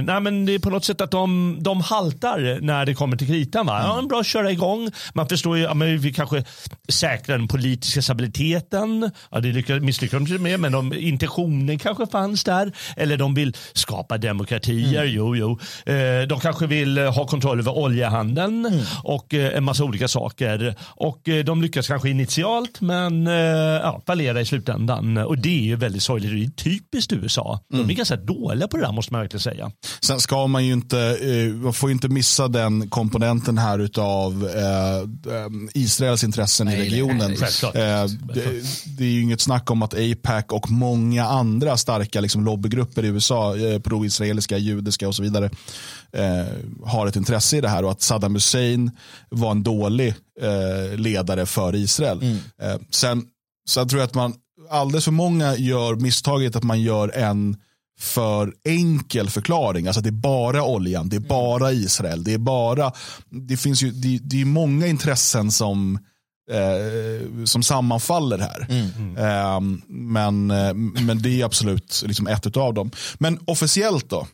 nej 0.04 0.20
men 0.22 0.46
det 0.46 0.54
är 0.54 0.60
på 0.60 0.70
något 0.70 0.86
sätt 0.86 1.02
att 1.02 1.12
de, 1.12 1.58
de 1.60 1.82
haltar 1.82 2.60
när 2.62 2.86
det 2.86 2.94
kommer 2.94 3.18
till 3.18 3.28
kritan. 3.28 3.66
Va? 3.66 3.82
Ja, 3.84 4.08
bra 4.10 4.20
att 4.20 4.26
köra 4.26 4.52
igång. 4.52 4.90
Man 5.14 5.30
förstår 5.30 5.58
ju, 5.58 5.64
ja, 5.64 5.74
men 5.74 5.98
vi 5.98 6.14
kanske 6.14 6.44
säkrar 6.90 7.38
den 7.38 7.48
politiska 7.48 8.02
stabiliteten. 8.02 9.12
Ja, 9.32 9.40
det 9.40 9.52
lyckades, 9.52 9.84
misslyckades 9.84 10.30
de 10.30 10.38
med, 10.38 10.60
men 10.60 10.72
de, 10.72 10.94
intentionen 10.94 11.80
kanske 11.80 12.08
fanns 12.08 12.44
där. 12.44 12.72
Eller 12.98 13.18
de 13.18 13.34
vill 13.34 13.56
skapa 13.74 14.18
demokratier. 14.18 15.04
Jo, 15.04 15.36
jo. 15.36 15.60
Eh, 15.86 16.28
de 16.28 16.40
kanske 16.40 16.68
vill 16.68 16.98
eh, 16.98 17.14
ha 17.14 17.28
kontroll 17.28 17.60
över 17.60 17.78
oljehandeln 17.78 18.84
och 19.04 19.34
eh, 19.34 19.58
en 19.58 19.64
massa 19.64 19.84
olika 19.84 20.08
saker. 20.08 20.76
Och 20.82 21.30
eh, 21.30 21.44
de 21.44 21.62
lyckas 21.74 21.88
kanske 21.88 22.10
initialt 22.10 22.82
men 22.82 23.28
eh, 23.28 23.34
ja, 23.34 24.02
fallerar 24.06 24.40
i 24.40 24.46
slutändan. 24.46 25.18
Och 25.18 25.38
det 25.38 25.60
är 25.60 25.64
ju 25.64 25.76
väldigt 25.76 26.04
sorgligt. 26.04 26.56
Det 26.58 26.64
är 26.66 26.70
typiskt 26.72 27.14
USA. 27.14 27.60
De 27.70 27.90
är 27.90 27.94
ganska 27.94 28.16
dåliga 28.16 28.68
på 28.68 28.78
det 28.78 28.84
där 28.84 28.92
måste 28.92 29.14
man 29.14 29.22
verkligen 29.22 29.42
säga. 29.42 29.72
Sen 30.02 30.20
ska 30.20 30.48
man 30.48 30.66
ju 30.66 30.74
inte, 30.74 31.00
eh, 31.00 31.54
man 31.54 31.74
får 31.74 31.90
ju 31.90 31.94
inte 31.94 32.08
missa 32.08 32.48
den 32.48 32.90
komponenten 32.90 33.58
här 33.58 33.80
utav 33.80 34.50
eh, 34.56 34.98
eh, 35.36 35.50
Israels 35.74 36.24
intressen 36.24 36.70
i 36.70 36.76
regionen. 36.76 37.18
nej, 37.18 37.38
självklart. 37.38 37.76
Eh, 37.76 38.06
det, 38.34 38.64
det 38.98 39.04
är 39.04 39.10
ju 39.10 39.22
inget 39.22 39.42
snack 39.42 39.72
om 39.72 39.84
att 39.84 39.94
APAC 39.94 40.46
och 40.50 40.72
många 40.72 41.26
andra 41.26 41.78
starka 41.78 42.22
liksom, 42.22 42.46
lobbygrupper 42.46 43.06
i 43.06 43.08
USA, 43.08 43.58
eh, 43.58 43.80
pro-israeliska, 43.80 44.58
judiska 44.58 45.08
och 45.08 45.16
så 45.16 45.24
vidare, 45.24 45.50
eh, 46.16 46.46
har 46.86 47.08
ett 47.08 47.16
intresse 47.16 47.58
i 47.58 47.62
det 47.62 47.70
här 47.70 47.86
och 47.86 47.92
att 47.92 48.02
Saddam 48.02 48.34
Hussein 48.34 48.92
var 49.30 49.52
en 49.52 49.64
dålig 49.64 50.16
eh, 50.42 50.98
ledare 50.98 51.46
för 51.46 51.76
Israel. 51.76 52.40
Eh, 52.62 52.76
sen, 52.90 53.26
sen 53.70 53.90
tror 53.90 54.00
jag 54.00 54.08
att 54.08 54.14
man 54.14 54.34
alldeles 54.70 55.06
för 55.06 55.12
många 55.12 55.56
gör 55.56 55.96
misstaget 55.96 56.56
att 56.56 56.64
man 56.64 56.82
gör 56.82 57.18
en 57.18 57.58
för 58.00 58.54
enkel 58.66 59.30
förklaring. 59.30 59.88
Alltså 59.88 60.02
det 60.02 60.10
är 60.10 60.12
bara 60.12 60.64
oljan, 60.64 61.10
det 61.10 61.16
är 61.16 61.20
bara 61.20 61.72
Israel, 61.72 62.24
det 62.24 62.34
är 62.34 62.38
bara, 62.38 62.92
det 63.30 63.58
finns 63.58 63.84
ju, 63.84 63.92
det, 63.92 64.20
det 64.24 64.42
är 64.42 64.46
många 64.46 64.88
intressen 64.88 65.52
som 65.52 66.00
eh, 66.52 67.46
som 67.46 67.64
sammanfaller 67.64 68.38
här. 68.38 68.68
Eh, 69.18 69.62
men, 69.88 70.52
eh, 70.52 70.74
men 70.74 71.22
det 71.22 71.42
är 71.42 71.46
absolut 71.46 72.04
liksom 72.06 72.28
ett 72.28 72.58
av 72.58 72.74
dem. 72.74 72.92
Men 73.18 73.40
officiellt 73.46 74.10
då, 74.10 74.28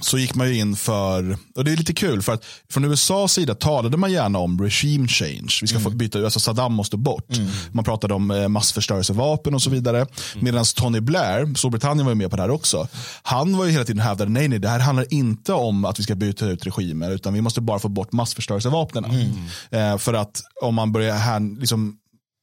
så 0.00 0.18
gick 0.18 0.34
man 0.34 0.48
ju 0.48 0.58
in 0.58 0.76
för, 0.76 1.38
och 1.56 1.64
det 1.64 1.72
är 1.72 1.76
lite 1.76 1.92
kul 1.94 2.22
för 2.22 2.32
att 2.32 2.44
från 2.70 2.84
USAs 2.84 3.32
sida 3.32 3.54
talade 3.54 3.96
man 3.96 4.12
gärna 4.12 4.38
om 4.38 4.62
regime 4.62 5.08
change. 5.08 5.58
Vi 5.60 5.66
ska 5.66 5.80
få 5.80 5.90
byta, 5.90 6.24
alltså 6.24 6.40
Saddam 6.40 6.74
måste 6.74 6.96
bort. 6.96 7.28
Man 7.72 7.84
pratade 7.84 8.14
om 8.14 8.30
eh, 8.30 8.48
massförstörelsevapen 8.48 9.54
och 9.54 9.62
så 9.62 9.70
vidare. 9.70 10.06
Medan 10.40 10.64
Tony 10.76 11.00
Blair, 11.00 11.54
Storbritannien 11.54 12.06
var 12.06 12.12
ju 12.12 12.16
med 12.16 12.30
på 12.30 12.36
det 12.36 12.42
här 12.42 12.50
också. 12.50 12.88
Han 13.22 13.56
var 13.56 13.64
ju 13.64 13.70
hela 13.70 13.84
tiden 13.84 14.02
hävdade, 14.02 14.30
nej 14.30 14.48
nej 14.48 14.58
det 14.58 14.68
här 14.68 14.78
handlar 14.78 15.14
inte 15.14 15.52
om 15.52 15.84
att 15.84 15.98
vi 15.98 16.02
ska 16.02 16.14
byta 16.14 16.46
ut 16.46 16.66
regimer 16.66 17.10
utan 17.10 17.34
vi 17.34 17.40
måste 17.40 17.60
bara 17.60 17.78
få 17.78 17.88
bort 17.88 18.12
massförstörelsevapnen. 18.12 19.04
Eh, 19.70 19.98
för 19.98 20.14
att 20.14 20.42
om 20.62 20.74
man 20.74 20.92
börjar 20.92 21.16
här, 21.16 21.60
liksom, 21.60 21.96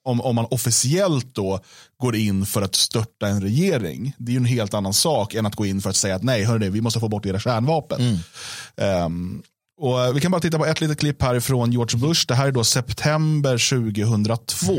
om, 0.03 0.21
om 0.21 0.35
man 0.35 0.45
officiellt 0.51 1.35
då 1.35 1.59
går 1.97 2.15
in 2.15 2.45
för 2.45 2.61
att 2.61 2.75
störta 2.75 3.27
en 3.27 3.41
regering, 3.41 4.13
det 4.17 4.29
är 4.31 4.33
ju 4.33 4.37
en 4.37 4.45
helt 4.45 4.73
annan 4.73 4.93
sak 4.93 5.33
än 5.33 5.45
att 5.45 5.55
gå 5.55 5.65
in 5.65 5.81
för 5.81 5.89
att 5.89 5.95
säga 5.95 6.15
att 6.15 6.23
nej, 6.23 6.43
hörni, 6.43 6.69
vi 6.69 6.81
måste 6.81 6.99
få 6.99 7.07
bort 7.09 7.25
era 7.25 7.39
kärnvapen. 7.39 8.19
Ehm, 8.77 9.43
och 9.81 10.01
eh, 10.05 10.13
vi 10.13 10.21
kan 10.21 10.31
bara 10.31 10.41
titta 10.41 10.57
på 10.57 10.65
ett 10.65 10.81
litet 10.81 10.99
klipp 10.99 11.21
härifrån 11.21 11.71
George 11.71 11.99
Bush. 11.99 12.25
Det 12.27 12.35
här 12.35 12.47
är 12.47 12.51
då 12.51 12.63
september 12.63 13.69
2002. 13.69 14.73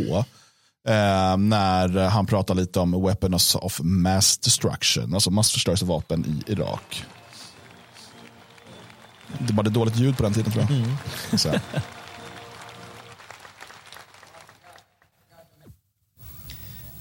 eh, 0.88 1.36
när 1.36 2.08
han 2.08 2.26
pratar 2.26 2.54
lite 2.54 2.80
om 2.80 3.04
weapons 3.06 3.54
of 3.54 3.80
mass 3.82 4.38
destruction, 4.38 5.14
alltså 5.14 5.30
massförstörelsevapen 5.30 6.24
i 6.46 6.52
Irak. 6.52 7.04
Det 9.38 9.52
var 9.52 9.62
det 9.62 9.70
dåligt 9.70 9.96
ljud 9.96 10.16
på 10.16 10.22
den 10.22 10.34
tiden 10.34 10.52
tror 10.52 10.66
jag. 11.30 11.40
Så. 11.40 11.48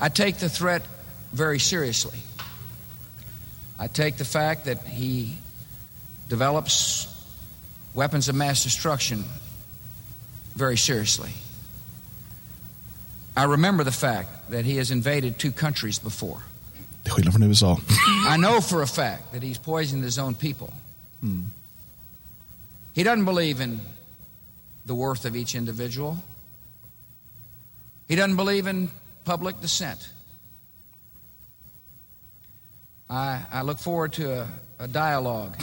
I 0.02 0.10
take 0.10 0.40
the 0.40 0.50
threat 0.50 0.82
very 1.32 1.60
seriously. 1.60 2.18
I 3.78 3.88
take 3.88 4.18
the 4.18 4.26
fact 4.26 4.66
that 4.66 4.80
he 4.80 5.38
develops 6.28 7.08
weapons 7.94 8.28
of 8.28 8.36
mass 8.36 8.64
destruction 8.64 9.24
very 10.56 10.78
seriously. 10.78 11.32
I 13.38 13.44
remember 13.44 13.84
the 13.84 13.92
fact 13.92 14.50
that 14.50 14.66
he 14.66 14.78
has 14.78 14.92
invaded 14.92 15.38
two 15.38 15.52
countries 15.52 16.00
before. 16.00 16.44
Det 17.04 17.10
er 17.10 17.12
är 17.12 17.16
skillnad 17.16 17.34
från 17.34 17.44
USA. 17.44 17.78
I 18.30 18.38
know 18.38 18.62
for 18.62 18.82
a 18.82 18.88
fact 18.88 19.32
that 19.34 19.44
he's 19.44 19.58
poisoned 19.58 20.04
his 20.04 20.18
own 20.18 20.36
people. 20.36 20.74
Hmm. 21.22 21.44
He 22.94 23.04
doesn't 23.04 23.26
believe 23.26 23.64
in 23.64 23.82
the 24.86 24.94
worth 24.94 25.26
of 25.26 25.36
each 25.36 25.56
individual. 25.56 26.18
He 28.10 28.16
doesn't 28.16 28.36
believe 28.36 28.70
in 28.70 28.90
public 29.32 29.56
dissent. 29.62 30.10
I, 33.10 33.60
I 33.60 33.62
look 33.62 33.80
forward 33.80 34.14
to 34.14 34.42
a, 34.42 34.48
a 34.80 34.88
dialogue 34.88 35.52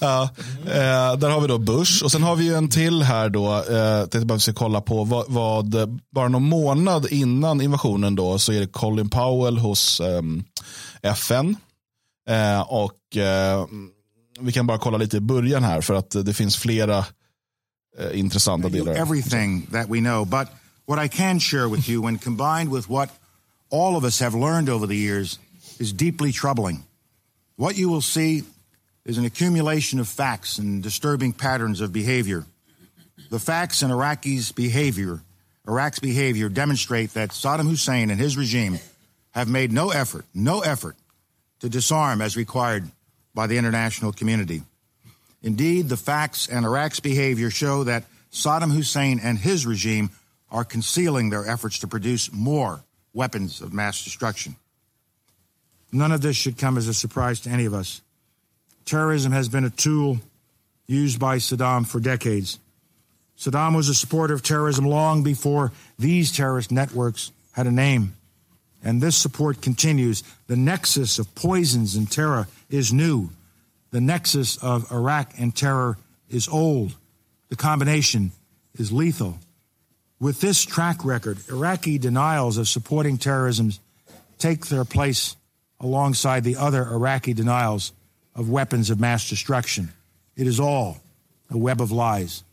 Ja, 0.00 0.30
eh, 0.64 1.16
där 1.18 1.28
har 1.28 1.40
vi 1.40 1.46
då 1.46 1.58
Bush 1.58 2.04
och 2.04 2.12
sen 2.12 2.22
har 2.22 2.36
vi 2.36 2.44
ju 2.44 2.54
en 2.54 2.68
till 2.68 3.02
här 3.02 3.28
då. 3.28 3.54
Eh, 3.54 4.00
tänkte 4.00 4.26
bara 4.26 4.38
vi 4.46 4.52
kolla 4.52 4.80
på 4.80 5.04
vad, 5.04 5.24
vad, 5.28 6.00
bara 6.14 6.28
någon 6.28 6.48
månad 6.48 7.06
innan 7.10 7.60
invasionen 7.60 8.14
då 8.14 8.38
så 8.38 8.52
är 8.52 8.60
det 8.60 8.66
Colin 8.66 9.10
Powell 9.10 9.58
hos 9.58 10.00
ehm, 10.00 10.44
FN. 11.02 11.56
Eh, 12.28 12.60
och 12.60 13.16
eh, 13.16 13.66
vi 14.40 14.52
kan 14.52 14.66
bara 14.66 14.78
kolla 14.78 14.98
lite 14.98 15.16
i 15.16 15.20
början 15.20 15.64
här 15.64 15.80
för 15.80 15.94
att 15.94 16.10
det 16.10 16.34
finns 16.34 16.56
flera 16.56 16.98
eh, 17.98 18.20
intressanta 18.20 18.68
delar. 18.68 18.92
everything 18.92 19.66
that 19.66 19.88
we 19.88 19.98
know. 19.98 20.26
But 20.26 20.48
what 20.86 20.98
I 20.98 21.08
can 21.08 21.38
share 21.38 21.68
with 21.68 21.88
you, 21.88 22.00
when 22.00 22.16
combined 22.18 22.70
with 22.70 22.88
what 22.88 23.10
all 23.70 23.96
of 23.96 24.04
us 24.04 24.20
have 24.20 24.34
learned 24.34 24.68
over 24.68 24.86
the 24.86 24.96
years, 24.96 25.38
is 25.78 25.92
deeply 25.92 26.32
troubling. 26.32 26.84
What 27.56 27.76
you 27.76 27.88
will 27.88 28.00
see 28.00 28.44
is 29.04 29.18
an 29.18 29.24
accumulation 29.24 29.98
of 29.98 30.08
facts 30.08 30.58
and 30.58 30.82
disturbing 30.82 31.32
patterns 31.32 31.80
of 31.80 31.92
behavior. 31.92 32.44
The 33.30 33.38
facts 33.38 33.82
in 33.82 33.90
Iraqis' 33.90 34.54
behavior, 34.54 35.20
Iraq's 35.66 35.98
behavior, 35.98 36.48
demonstrate 36.48 37.14
that 37.14 37.30
Saddam 37.30 37.68
Hussein 37.68 38.10
and 38.10 38.20
his 38.20 38.36
regime 38.36 38.78
have 39.32 39.48
made 39.48 39.72
no 39.72 39.90
effort, 39.90 40.24
no 40.34 40.60
effort 40.60 40.96
to 41.60 41.68
disarm 41.68 42.20
as 42.20 42.36
required 42.36 42.88
by 43.34 43.46
the 43.46 43.58
international 43.58 44.12
community. 44.12 44.62
Indeed, 45.42 45.88
the 45.88 45.96
facts 45.96 46.48
and 46.48 46.64
Iraq's 46.64 47.00
behavior 47.00 47.50
show 47.50 47.84
that 47.84 48.04
Saddam 48.32 48.72
Hussein 48.72 49.20
and 49.22 49.38
his 49.38 49.66
regime 49.66 50.10
are 50.50 50.64
concealing 50.64 51.30
their 51.30 51.48
efforts 51.48 51.78
to 51.80 51.88
produce 51.88 52.32
more 52.32 52.84
weapons 53.12 53.60
of 53.60 53.72
mass 53.72 54.04
destruction. 54.04 54.56
None 55.92 56.12
of 56.12 56.20
this 56.20 56.36
should 56.36 56.58
come 56.58 56.76
as 56.76 56.88
a 56.88 56.94
surprise 56.94 57.40
to 57.40 57.50
any 57.50 57.64
of 57.64 57.74
us. 57.74 58.02
Terrorism 58.84 59.32
has 59.32 59.48
been 59.48 59.64
a 59.64 59.70
tool 59.70 60.18
used 60.86 61.18
by 61.18 61.38
Saddam 61.38 61.86
for 61.86 62.00
decades. 62.00 62.58
Saddam 63.38 63.74
was 63.74 63.88
a 63.88 63.94
supporter 63.94 64.34
of 64.34 64.42
terrorism 64.42 64.86
long 64.86 65.22
before 65.22 65.72
these 65.98 66.32
terrorist 66.32 66.70
networks 66.70 67.32
had 67.52 67.66
a 67.66 67.72
name. 67.72 68.14
And 68.84 69.00
this 69.00 69.16
support 69.16 69.60
continues. 69.60 70.22
The 70.46 70.56
nexus 70.56 71.18
of 71.18 71.34
poisons 71.34 71.96
and 71.96 72.10
terror 72.10 72.46
is 72.70 72.92
new. 72.92 73.30
The 73.90 74.00
nexus 74.00 74.56
of 74.58 74.90
Iraq 74.92 75.32
and 75.38 75.54
terror 75.54 75.98
is 76.28 76.48
old. 76.48 76.94
The 77.48 77.56
combination 77.56 78.32
is 78.74 78.92
lethal. 78.92 79.38
With 80.18 80.40
this 80.40 80.64
track 80.64 81.04
record, 81.04 81.38
Iraqi 81.48 81.98
denials 81.98 82.56
of 82.56 82.68
supporting 82.68 83.18
terrorism 83.18 83.72
take 84.38 84.66
their 84.66 84.84
place 84.84 85.36
alongside 85.78 86.42
the 86.44 86.56
other 86.56 86.82
Iraqi 86.82 87.34
denials 87.34 87.92
of 88.34 88.48
weapons 88.48 88.90
of 88.90 88.98
mass 88.98 89.28
destruction. 89.28 89.88
It 90.34 90.46
is 90.46 90.58
all 90.60 90.96
a 91.50 91.58
web 91.58 91.80
of 91.80 91.92
lies. 91.92 92.44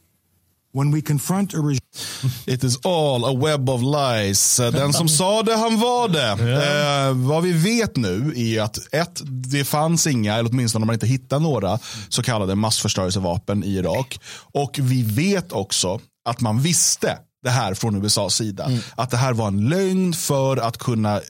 When 0.74 0.92
we 0.92 1.02
confront 1.02 1.54
a 1.54 1.62
regime 1.62 1.80
It 2.48 2.64
is 2.64 2.78
all 2.84 3.26
a 3.26 3.34
web 3.34 3.70
of 3.70 3.82
lies. 3.82 4.58
Den 4.58 4.94
som 4.94 5.08
sa 5.08 5.44
det, 5.44 5.56
han 5.56 5.80
var 5.80 6.08
det. 6.08 6.32
Eh, 6.32 7.14
vad 7.14 7.44
vi 7.44 7.52
vet 7.52 7.96
nu 7.96 8.34
är 8.36 8.62
att 8.62 8.94
ett, 8.94 9.22
det 9.26 9.66
fanns 9.66 10.08
inga, 10.08 10.36
eller 10.36 10.50
åtminstone 10.50 10.84
om 10.84 10.88
man 10.88 10.94
inte 10.94 11.08
hittar 11.08 11.40
några, 11.40 11.80
så 12.10 12.24
kallade 12.24 12.56
massförstörelsevapen 12.56 13.64
i 13.64 13.76
Irak. 13.76 14.20
Och 14.54 14.80
vi 14.82 15.04
vet 15.04 15.52
också 15.52 16.00
att 16.26 16.42
man 16.42 16.60
visste 16.62 17.18
det 17.44 17.50
här 17.50 17.74
från 17.74 18.06
USAs 18.06 18.36
sida. 18.36 18.72
Att 18.96 19.10
det 19.10 19.18
här 19.18 19.34
var 19.34 19.48
en 19.48 19.70
lögn 19.70 20.14
för 20.14 20.58
att 20.58 20.78
kunna, 20.78 21.16
eh, 21.16 21.22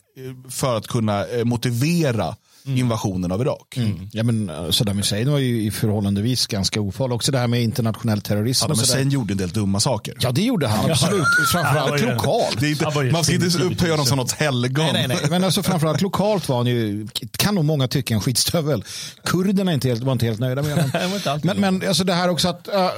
för 0.50 0.78
att 0.78 0.88
kunna 0.88 1.26
eh, 1.26 1.46
motivera 1.46 2.36
invasionen 2.66 3.32
av 3.32 3.42
Irak. 3.42 3.78
Ja, 4.12 4.24
men 4.24 4.50
eh, 4.50 4.70
Saddam 4.70 4.98
Hussein 4.98 5.32
var 5.32 5.40
ju 5.40 5.64
i 5.64 5.72
förhållandevis 5.72 6.48
ganska 6.48 6.82
ofarlig. 6.82 7.16
Också 7.16 7.32
det 7.32 7.38
här 7.38 7.48
med 7.48 7.64
internationell 7.64 8.22
terrorism. 8.22 8.62
Saddam. 8.62 8.80
Hussein 8.80 9.10
gjorde 9.10 9.34
en 9.34 9.38
del 9.38 9.50
dumma 9.50 9.80
saker. 9.80 10.16
Ja, 10.20 10.32
det 10.32 10.42
gjorde 10.42 10.68
han 10.68 10.92
absolut. 10.92 11.26
Framförallt 11.52 12.02
ju- 12.02 12.06
lokalt. 12.06 12.64
Inte, 12.64 13.12
man 13.12 13.24
ska 13.24 13.34
inte 13.34 13.64
upphöja 13.64 13.94
honom 13.94 14.06
som 14.06 14.18
något 14.18 14.32
helgon. 14.32 14.86
Nej, 14.94 15.08
nej, 15.08 15.18
nej. 15.22 15.30
Men 15.30 15.44
alltså 15.44 15.64
framförallt 15.64 16.02
lokalt 16.02 16.50
var 16.50 16.58
han 16.58 16.68
ju, 16.68 17.08
kan 17.32 17.56
nog 17.56 17.66
många 17.66 17.88
tycka, 17.88 18.14
en 18.14 18.22
skitstövel. 18.22 18.84
Kurderna 19.24 19.72
är 19.72 19.76
inte 19.76 19.88
helt, 19.88 20.04
var 20.04 20.12
inte 20.14 20.26
helt 20.26 20.40
nöjda 20.40 20.62
med 20.62 20.72
honom. 20.72 21.40
Men, 21.44 21.60
men 21.60 21.88
alltså 21.88 22.04
det 22.04 22.14
här 22.14 22.30
också 22.30 22.48
att 22.48 22.68
äh, 22.68 22.90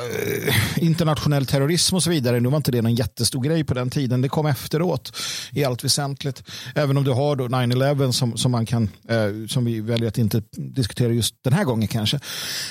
internationell 0.78 1.46
terrorism 1.46 1.96
och 1.96 2.04
så 2.04 2.10
vidare, 2.10 2.40
nu 2.40 2.50
var 2.50 2.58
inte 2.58 2.72
det 2.72 2.82
någon 2.82 2.96
jättestor 2.96 3.42
grej 3.44 3.64
på 3.64 3.74
den 3.74 3.90
tiden. 3.90 4.22
Det 4.22 4.30
kom 4.30 4.46
efteråt 4.46 5.12
i 5.52 5.64
allt 5.66 5.84
väsentligt. 5.84 6.44
Även 6.76 6.98
om 6.98 7.04
du 7.04 7.12
har 7.12 7.36
då 7.36 7.44
9-11 7.48 8.12
som, 8.12 8.38
som, 8.38 8.52
man 8.52 8.66
kan, 8.66 8.90
eh, 9.10 9.48
som 9.56 9.66
vi 9.66 9.82
väljer 9.82 10.08
att 10.08 10.18
inte 10.18 10.42
diskutera 10.52 11.14
just 11.14 11.36
den 11.44 11.54
här 11.54 11.64
gången 11.64 11.88
kanske. 11.88 12.20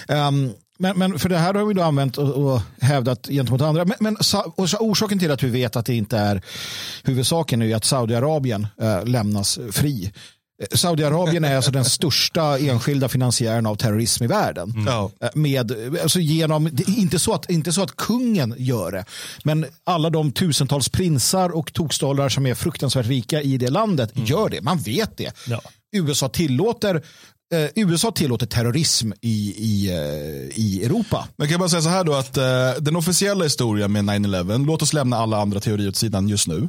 Ehm, 0.09 0.51
men, 0.79 0.99
men 0.99 1.19
för 1.19 1.29
det 1.29 1.39
här 1.39 1.55
har 1.55 1.65
vi 1.65 1.75
då 1.75 1.83
använt 1.83 2.19
och, 2.19 2.31
och 2.31 2.61
hävdat 2.81 3.27
gentemot 3.27 3.61
andra. 3.61 3.85
Men, 3.85 3.97
men 4.01 4.17
orsaken 4.79 5.19
till 5.19 5.31
att 5.31 5.43
vi 5.43 5.51
vet 5.51 5.77
att 5.77 5.87
det 5.87 5.95
inte 5.95 6.19
är 6.19 6.43
huvudsaken 7.05 7.63
är 7.63 7.67
ju 7.67 7.73
att 7.73 7.85
Saudiarabien 7.85 8.67
eh, 8.81 9.05
lämnas 9.05 9.59
fri. 9.73 10.13
Eh, 10.63 10.77
Saudiarabien 10.77 11.45
är 11.45 11.57
alltså 11.57 11.71
den 11.71 11.85
största 11.85 12.59
enskilda 12.59 13.09
finansiären 13.09 13.67
av 13.67 13.77
terrorism 13.77 14.25
i 14.25 14.27
världen. 14.27 14.85
Ja. 14.87 15.11
Eh, 15.21 15.29
Med, 15.35 15.73
alltså 16.03 16.21
genom, 16.21 16.71
inte, 16.87 17.19
så 17.19 17.35
att, 17.35 17.51
inte 17.51 17.73
så 17.73 17.83
att 17.83 17.97
kungen 17.97 18.55
gör 18.59 18.93
det, 18.93 19.05
men 19.45 19.67
alla 19.85 20.11
de 20.11 20.33
tusentals 20.33 20.89
prinsar 20.89 21.51
och 21.51 21.73
tokstollar 21.73 22.29
som 22.29 22.47
är 22.47 22.55
fruktansvärt 22.55 23.07
rika 23.07 23.43
i 23.43 23.59
det 23.59 23.71
landet 23.71 24.11
gör 24.15 24.49
det. 24.49 24.63
Man 24.63 24.79
vet 24.79 25.17
det. 25.17 25.33
Ja. 25.47 25.61
USA 25.95 26.29
tillåter 26.29 26.95
eh, 27.55 27.71
USA 27.75 28.11
tillåter 28.11 28.47
terrorism 28.47 29.13
i, 29.21 29.55
i, 29.57 29.89
eh, 29.89 30.59
i 30.61 30.85
Europa. 30.85 31.29
Men 31.37 31.47
kan 31.47 31.53
jag 31.53 31.61
bara 31.61 31.69
säga 31.69 31.83
så 31.83 31.89
här 31.89 32.05
då 32.05 32.15
att 32.15 32.37
eh, 32.37 32.71
den 32.81 32.97
officiella 32.97 33.45
historien 33.45 33.93
med 33.93 34.05
9-11, 34.05 34.67
låt 34.67 34.83
oss 34.83 34.93
lämna 34.93 35.17
alla 35.17 35.39
andra 35.41 35.61
teorier 35.61 35.89
åt 35.89 35.97
sidan 35.97 36.29
just 36.29 36.49
nu. 36.49 36.69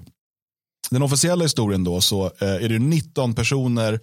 Den 0.91 1.01
officiella 1.01 1.43
historien 1.43 1.83
då 1.83 2.01
så 2.01 2.25
eh, 2.25 2.47
är 2.47 2.69
det 2.69 2.79
19 2.79 3.33
personer 3.33 3.93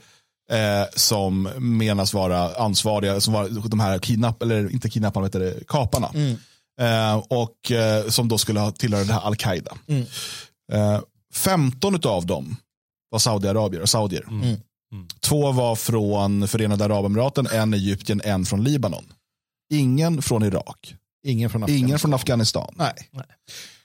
eh, 0.51 0.85
som 0.97 1.43
menas 1.59 2.15
vara 2.15 2.55
ansvariga, 2.55 3.21
som 3.21 3.35
var 3.35 3.69
de 3.69 3.81
här 3.81 3.99
kidnapp, 3.99 4.43
eller 4.43 4.73
inte 4.73 4.91
kidnapparna, 4.91 5.27
heter 5.27 5.41
det, 5.41 5.67
kaparna. 5.69 6.11
Eh, 6.81 7.17
och 7.17 7.73
som 8.09 8.29
då 8.29 8.39
skulle 8.39 8.61
ha 8.61 8.71
tillhört 8.71 9.07
det 9.07 9.13
här 9.13 9.21
al-Qaida. 9.27 9.73
Eh, 10.73 11.01
15 11.35 12.01
av 12.05 12.27
dem 12.27 12.57
var 13.11 13.19
saudiarabier, 13.19 13.87
saudier. 13.87 14.25
Två 15.21 15.53
var 15.53 15.77
från 15.77 16.49
Förenade 16.49 16.85
Arabemiraten, 16.85 17.47
en 17.47 17.75
Egypten, 17.75 18.21
en 18.25 18.47
från 18.47 18.65
Libanon. 18.65 19.05
Ingen 19.73 20.23
från 20.23 20.43
Irak. 20.43 20.95
Ingen 21.27 21.51
från 21.51 21.63
Afghanistan. 21.63 21.87
Ingen 21.89 21.99
från 21.99 22.15
Afghanistan. 22.15 22.75
Nej. 22.77 23.09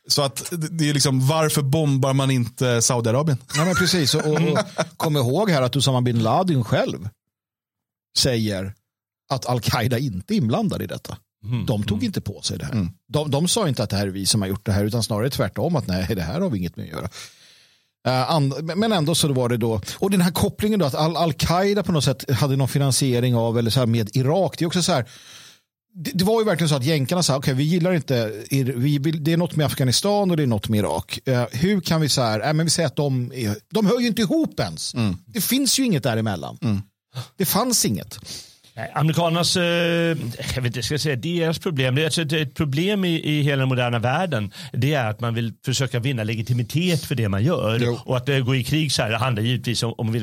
Så 0.08 0.22
att 0.22 0.54
det- 0.72 0.90
är 0.90 0.94
liksom, 0.94 1.28
varför 1.28 1.62
bombar 1.62 2.14
man 2.14 2.32
inte 2.32 2.82
Saudiarabien? 2.82 3.38
Nej, 3.56 3.66
men 3.66 3.76
precis. 3.76 4.16
Och, 4.16 4.26
och, 4.26 4.42
och 4.52 4.60
kom 4.98 5.18
ihåg 5.18 5.50
här 5.50 5.62
att 5.62 5.76
Usama 5.76 6.02
bin 6.02 6.24
Laden 6.24 6.64
själv 6.64 7.10
säger 8.18 8.74
att 9.30 9.46
al-Qaida 9.46 9.98
inte 10.00 10.34
är 10.34 10.38
inblandad 10.38 10.82
i 10.82 10.88
detta. 10.88 11.18
De 11.68 11.84
tog 11.84 12.04
inte 12.04 12.22
på 12.22 12.42
sig 12.42 12.58
det 12.58 12.66
här. 12.66 12.90
De, 13.08 13.32
de 13.32 13.48
sa 13.48 13.68
inte 13.68 13.84
att 13.84 13.90
det 13.90 13.96
här 13.98 14.08
är 14.08 14.12
vi 14.12 14.26
som 14.26 14.42
har 14.42 14.50
gjort 14.50 14.66
det 14.66 14.72
här, 14.72 14.84
utan 14.84 15.04
snarare 15.04 15.30
tvärtom 15.30 15.76
att 15.76 15.88
nej, 15.88 16.16
det 16.16 16.22
här 16.22 16.42
har 16.42 16.50
vi 16.50 16.58
inget 16.58 16.76
med 16.76 16.84
att 16.86 16.92
göra. 16.92 17.10
Eh, 18.08 18.40
men 18.76 18.92
ändå 18.92 19.16
så 19.16 19.34
var 19.34 19.50
det 19.50 19.58
då, 19.58 19.82
och 20.00 20.12
den 20.12 20.22
här 20.22 20.32
kopplingen 20.32 20.80
då 20.80 20.86
att 20.86 20.96
al- 20.96 21.18
al-Qaida 21.18 21.84
på 21.84 21.92
något 21.92 22.04
sätt 22.04 22.32
hade 22.32 22.56
någon 22.56 22.68
finansiering 22.68 23.36
av, 23.36 23.60
eller 23.60 23.70
så 23.72 23.80
här 23.80 23.88
med 23.88 24.10
Irak, 24.14 24.56
det 24.58 24.66
är 24.66 24.68
också 24.68 24.82
så 24.84 24.92
här, 24.92 25.06
det, 26.14 26.24
var 26.24 26.40
ju 26.42 26.46
verkligen 26.46 26.70
så 26.70 26.76
att 26.76 26.84
jänkarna 26.86 27.24
sa, 27.24 27.38
okej 27.38 27.54
vi 27.54 27.64
gillar 27.64 27.94
inte, 27.94 28.32
vi 28.76 28.98
det 28.98 29.34
är 29.34 29.38
något 29.38 29.56
med 29.56 29.66
Afghanistan 29.66 30.32
och 30.32 30.38
det 30.38 30.44
är 30.44 30.48
något 30.48 30.70
med 30.70 30.80
Irak. 30.80 31.20
Eh, 31.26 31.44
hur 31.52 31.82
kan 31.82 32.02
vi 32.02 32.10
så 32.10 32.22
här, 32.22 32.48
äh, 32.48 32.54
men 32.54 32.66
vi 32.66 32.70
säger 32.70 32.88
att 32.88 32.96
de, 32.96 33.32
de 33.72 33.86
hör 33.86 34.00
ju 34.00 34.08
inte 34.08 34.22
ihop 34.22 34.60
ens. 34.60 34.94
Det 35.26 35.42
finns 35.42 35.80
ju 35.80 35.86
inget 35.86 36.04
däremellan. 36.04 36.58
Det 37.38 37.46
fanns 37.46 37.86
inget. 37.86 38.20
Nej, 38.78 38.92
Amerikanernas, 38.96 39.58
eh, 39.58 39.64
jag 40.56 40.62
vet 40.62 40.66
inte, 40.66 40.84
ska 40.84 40.98
säga 40.98 41.16
deras 41.16 41.60
problem, 41.60 41.96
det 41.96 42.02
är 42.02 42.06
alltså 42.06 42.22
ett, 42.22 42.34
ett 42.34 42.54
problem 42.54 43.06
i, 43.06 43.22
i 43.24 43.42
hela 43.42 43.60
den 43.60 43.70
moderna 43.70 44.00
världen, 44.00 44.52
det 44.74 44.94
är 44.94 45.10
att 45.10 45.20
man 45.20 45.34
vill 45.34 45.54
försöka 45.66 46.00
vinna 46.00 46.24
legitimitet 46.24 47.06
för 47.06 47.16
det 47.16 47.30
man 47.30 47.44
gör. 47.44 47.80
Jo. 47.82 48.00
Och 48.06 48.18
att 48.18 48.30
eh, 48.30 48.40
gå 48.40 48.56
i 48.56 48.64
krig 48.64 48.92
så 48.92 49.02
här 49.02 49.10
det 49.10 49.18
handlar 49.18 49.44
givetvis 49.44 49.84
om, 49.84 49.94
om 49.98 50.14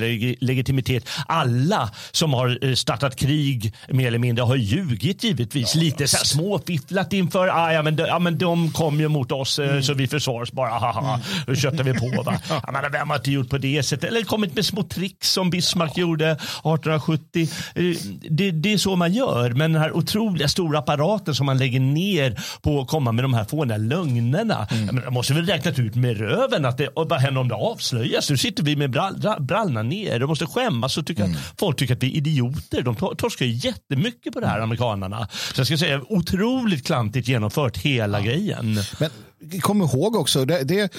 legitimitet. 0.40 1.08
Alla 1.26 1.90
som 2.12 2.32
har 2.32 2.64
eh, 2.64 2.74
startat 2.74 3.16
krig 3.16 3.74
mer 3.88 4.06
eller 4.06 4.18
mindre 4.18 4.42
har 4.42 4.56
ljugit 4.56 5.24
givetvis. 5.24 5.74
Lite 5.74 6.08
så 6.08 6.16
här 6.16 6.24
småfifflat 6.24 7.12
inför, 7.12 7.48
ah, 7.48 7.72
ja, 7.72 7.82
men, 7.82 7.96
de, 7.96 8.02
ja, 8.02 8.18
men 8.18 8.38
de 8.38 8.70
kom 8.72 9.00
ju 9.00 9.08
mot 9.08 9.32
oss 9.32 9.58
eh, 9.58 9.80
så 9.80 9.94
vi 9.94 10.06
försvarar 10.06 10.42
oss 10.42 10.52
bara, 10.52 10.70
haha, 10.70 11.20
då 11.46 11.54
köttar 11.54 11.84
vi 11.84 11.94
på. 11.94 12.22
Va? 12.22 12.38
Ja, 12.48 12.70
men, 12.72 12.92
vem 12.92 13.10
har 13.10 13.16
inte 13.16 13.30
gjort 13.30 13.50
på 13.50 13.58
det 13.58 13.82
sättet? 13.82 14.10
Eller 14.10 14.22
kommit 14.22 14.54
med 14.54 14.66
små 14.66 14.82
tricks 14.82 15.30
som 15.30 15.50
Bismarck 15.50 15.96
gjorde 15.96 16.30
1870. 16.30 17.48
Eh, 17.74 18.43
Det, 18.44 18.50
det 18.50 18.72
är 18.72 18.78
så 18.78 18.96
man 18.96 19.12
gör, 19.12 19.50
men 19.50 19.72
den 19.72 19.82
här 19.82 19.92
otroliga 19.96 20.48
stora 20.48 20.78
apparaten 20.78 21.34
som 21.34 21.46
man 21.46 21.58
lägger 21.58 21.80
ner 21.80 22.40
på 22.62 22.80
att 22.80 22.88
komma 22.88 23.12
med 23.12 23.24
de 23.24 23.34
här 23.34 23.44
fåniga 23.44 23.76
lögnerna. 23.76 24.66
Mm. 24.70 24.94
Man 25.04 25.14
måste 25.14 25.34
väl 25.34 25.46
räknat 25.46 25.78
ut 25.78 25.94
med 25.94 26.18
röven 26.18 26.64
att 26.64 26.78
det, 26.78 26.88
och 26.88 27.08
vad 27.08 27.20
händer 27.20 27.40
om 27.40 27.48
det 27.48 27.54
avslöjas? 27.54 28.30
Nu 28.30 28.36
sitter 28.36 28.62
vi 28.62 28.76
med 28.76 28.90
brall, 28.90 29.18
bra- 29.20 29.40
brallorna 29.40 29.82
ner 29.82 30.22
och 30.22 30.28
måste 30.28 30.46
skämmas 30.46 30.98
och 30.98 31.06
tycka 31.06 31.24
Mm. 31.24 31.36
att 31.36 31.60
folk 31.60 31.78
tycker 31.78 31.94
att 31.94 32.02
vi 32.02 32.06
är 32.12 32.16
idioter. 32.16 32.82
De 32.82 32.94
tor- 32.96 33.14
torskar 33.14 33.46
ju 33.46 33.52
jättemycket 33.52 34.32
på 34.32 34.40
det 34.40 34.46
här, 34.46 34.60
amerikanerna. 34.60 35.28
Så 35.54 35.60
jag 35.60 35.66
ska 35.66 35.76
säga 35.78 36.00
otroligt 36.08 36.86
klantigt 36.86 37.28
genomfört 37.28 37.76
hela 37.78 38.20
grejen. 38.20 38.78
Men 38.98 39.10
kom 39.60 39.82
ihåg 39.82 40.16
också, 40.16 40.44
det, 40.44 40.64
det, 40.64 40.92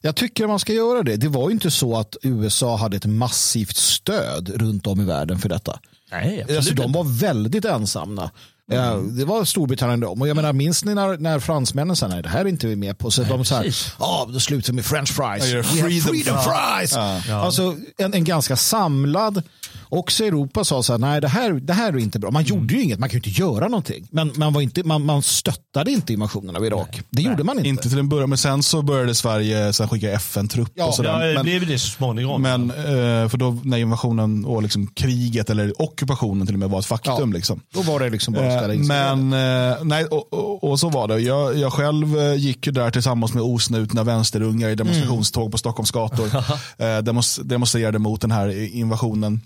jag 0.00 0.16
tycker 0.16 0.46
man 0.46 0.58
ska 0.58 0.72
göra 0.72 1.02
det. 1.02 1.16
Det 1.16 1.28
var 1.28 1.48
ju 1.48 1.52
inte 1.54 1.70
så 1.70 1.96
att 1.98 2.16
USA 2.22 2.76
hade 2.76 2.96
ett 2.96 3.06
massivt 3.06 3.76
stöd 3.76 4.48
runt 4.56 4.86
om 4.86 5.00
i 5.00 5.04
världen 5.04 5.38
för 5.38 5.48
detta. 5.48 5.78
Nej, 6.12 6.46
Alltså, 6.56 6.74
de 6.74 6.92
var 6.92 7.04
väldigt 7.04 7.64
ensamma. 7.64 8.30
Eh, 8.72 8.96
Det 8.98 9.24
var 9.24 9.44
Storbritannien 9.44 10.00
de. 10.00 10.20
Och 10.22 10.28
jag 10.28 10.36
menar, 10.36 10.52
minns 10.52 10.84
ni 10.84 10.94
när, 10.94 11.18
när 11.18 11.40
fransmännen 11.40 11.96
sa 11.96 12.08
nej, 12.08 12.22
det 12.22 12.28
här 12.28 12.40
är 12.40 12.48
inte 12.48 12.66
vi 12.66 12.76
med 12.76 12.98
på. 12.98 13.10
Så 13.10 13.22
de 13.22 13.44
sa, 13.44 13.64
ja, 13.98 14.28
då 14.32 14.40
slutar 14.40 14.72
med 14.72 14.84
french 14.84 15.08
fries. 15.16 15.52
Ja, 15.52 15.62
freedom 15.62 16.00
freedom 16.00 16.38
fries. 16.42 16.96
Alltså 17.30 17.76
en, 17.98 18.14
en 18.14 18.24
ganska 18.24 18.56
samlad, 18.56 19.42
också 19.88 20.24
Europa 20.24 20.64
sa 20.64 20.82
så 20.82 20.92
här, 20.92 20.98
nej 20.98 21.20
det 21.20 21.28
här, 21.28 21.52
det 21.52 21.72
här 21.72 21.92
är 21.92 21.98
inte 21.98 22.18
bra. 22.18 22.30
Man 22.30 22.42
gjorde 22.42 22.74
ju 22.74 22.82
inget, 22.82 22.98
man 22.98 23.08
kan 23.08 23.20
ju 23.20 23.30
inte 23.30 23.40
göra 23.40 23.68
någonting. 23.68 24.06
Men 24.10 24.32
man, 24.36 24.52
var 24.52 24.60
inte, 24.60 24.82
man, 24.82 25.04
man 25.04 25.22
stöttade 25.22 25.90
inte 25.90 26.12
invasionen 26.12 26.56
av 26.56 26.66
Irak. 26.66 27.00
det 27.10 27.22
gjorde 27.22 27.44
man 27.44 27.56
inte. 27.58 27.68
Inte 27.68 27.88
till 27.88 27.98
en 27.98 28.08
början, 28.08 28.28
men 28.28 28.38
sen 28.38 28.62
så 28.62 28.82
började 28.82 29.14
Sverige 29.14 29.72
sen 29.72 29.88
skicka 29.88 30.12
FN-trupp 30.12 30.72
Ja, 30.74 30.86
och 30.86 30.94
sådär. 30.94 31.20
Ja, 31.20 31.26
det 31.26 31.34
men, 31.34 31.42
blev 31.42 31.66
det 31.66 31.78
så 31.78 31.88
småningom. 31.90 32.42
men 32.42 32.70
eh, 32.70 33.28
för 33.28 33.36
då 33.36 33.58
när 33.64 33.78
invasionen 33.78 34.44
och 34.44 34.62
liksom 34.62 34.86
kriget 34.86 35.50
eller 35.50 35.82
ockupationen 35.82 36.46
till 36.46 36.54
och 36.54 36.60
med 36.60 36.70
var 36.70 36.78
ett 36.78 36.86
faktum. 36.86 37.30
Ja. 37.30 37.36
Liksom. 37.36 37.60
Då 37.74 37.82
var 37.82 38.00
det 38.00 38.10
liksom 38.10 38.34
bara 38.34 38.46
att 38.46 38.52
Eh, 38.52 38.58
ställa 38.58 38.74
in 38.74 38.86
sig. 38.86 38.96
Men 38.96 39.32
eh, 39.72 39.76
nej, 39.84 40.04
och, 40.04 40.32
och, 40.32 40.64
och 40.70 40.80
så 40.80 40.88
var 40.88 41.08
det. 41.08 41.18
Jag, 41.20 41.58
jag 41.58 41.72
själv 41.72 42.18
eh, 42.18 42.34
gick 42.34 42.66
ju 42.66 42.72
där 42.72 42.90
tillsammans 42.90 43.34
med 43.34 43.42
osnutna 43.42 44.04
vänsterungar 44.04 44.68
i 44.68 44.74
demonstrationståg 44.74 45.52
på 45.52 45.58
Stockholms 45.58 45.90
gator. 45.90 46.26
eh, 46.76 46.98
demonstrerade 47.44 47.98
mot 47.98 48.20
den 48.20 48.30
här 48.30 48.74
invasionen. 48.74 49.40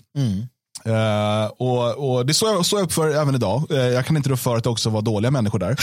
Eh, 0.85 1.45
och, 1.57 2.11
och 2.11 2.25
Det 2.25 2.33
står 2.33 2.49
jag, 2.49 2.65
står 2.65 2.79
jag 2.79 2.85
upp 2.85 2.93
för 2.93 3.09
även 3.09 3.35
idag. 3.35 3.71
Eh, 3.71 3.77
jag 3.77 4.05
kan 4.05 4.17
inte 4.17 4.29
rå 4.29 4.37
för 4.37 4.57
att 4.57 4.63
det 4.63 4.69
också 4.69 4.89
var 4.89 5.01
dåliga 5.01 5.31
människor 5.31 5.59
där. 5.59 5.69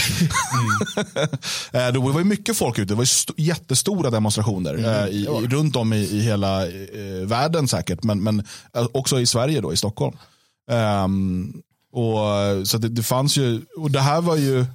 eh, 1.71 1.93
det 1.93 1.99
var 1.99 2.19
ju 2.19 2.25
mycket 2.25 2.57
folk 2.57 2.79
ute. 2.79 2.93
Det 2.93 2.95
var 2.95 3.03
ju 3.03 3.05
st- 3.05 3.33
jättestora 3.37 4.09
demonstrationer 4.09 5.03
eh, 5.03 5.07
i, 5.09 5.21
i, 5.23 5.47
runt 5.47 5.75
om 5.75 5.93
i, 5.93 5.97
i 5.97 6.19
hela 6.19 6.61
världen 7.25 7.67
säkert. 7.67 8.03
Men, 8.03 8.23
men 8.23 8.43
också 8.91 9.19
i 9.19 9.25
Sverige 9.25 9.61
då, 9.61 9.73
i 9.73 9.77
Stockholm. 9.77 10.17
Ehm, 10.71 11.53
och, 11.93 12.67
så 12.67 12.77
det, 12.77 12.89
det 12.89 13.03
fanns 13.03 13.37
ju, 13.37 13.61
och 13.77 13.91
det 13.91 14.01
här 14.01 14.21
var 14.21 14.35
ju 14.35 14.65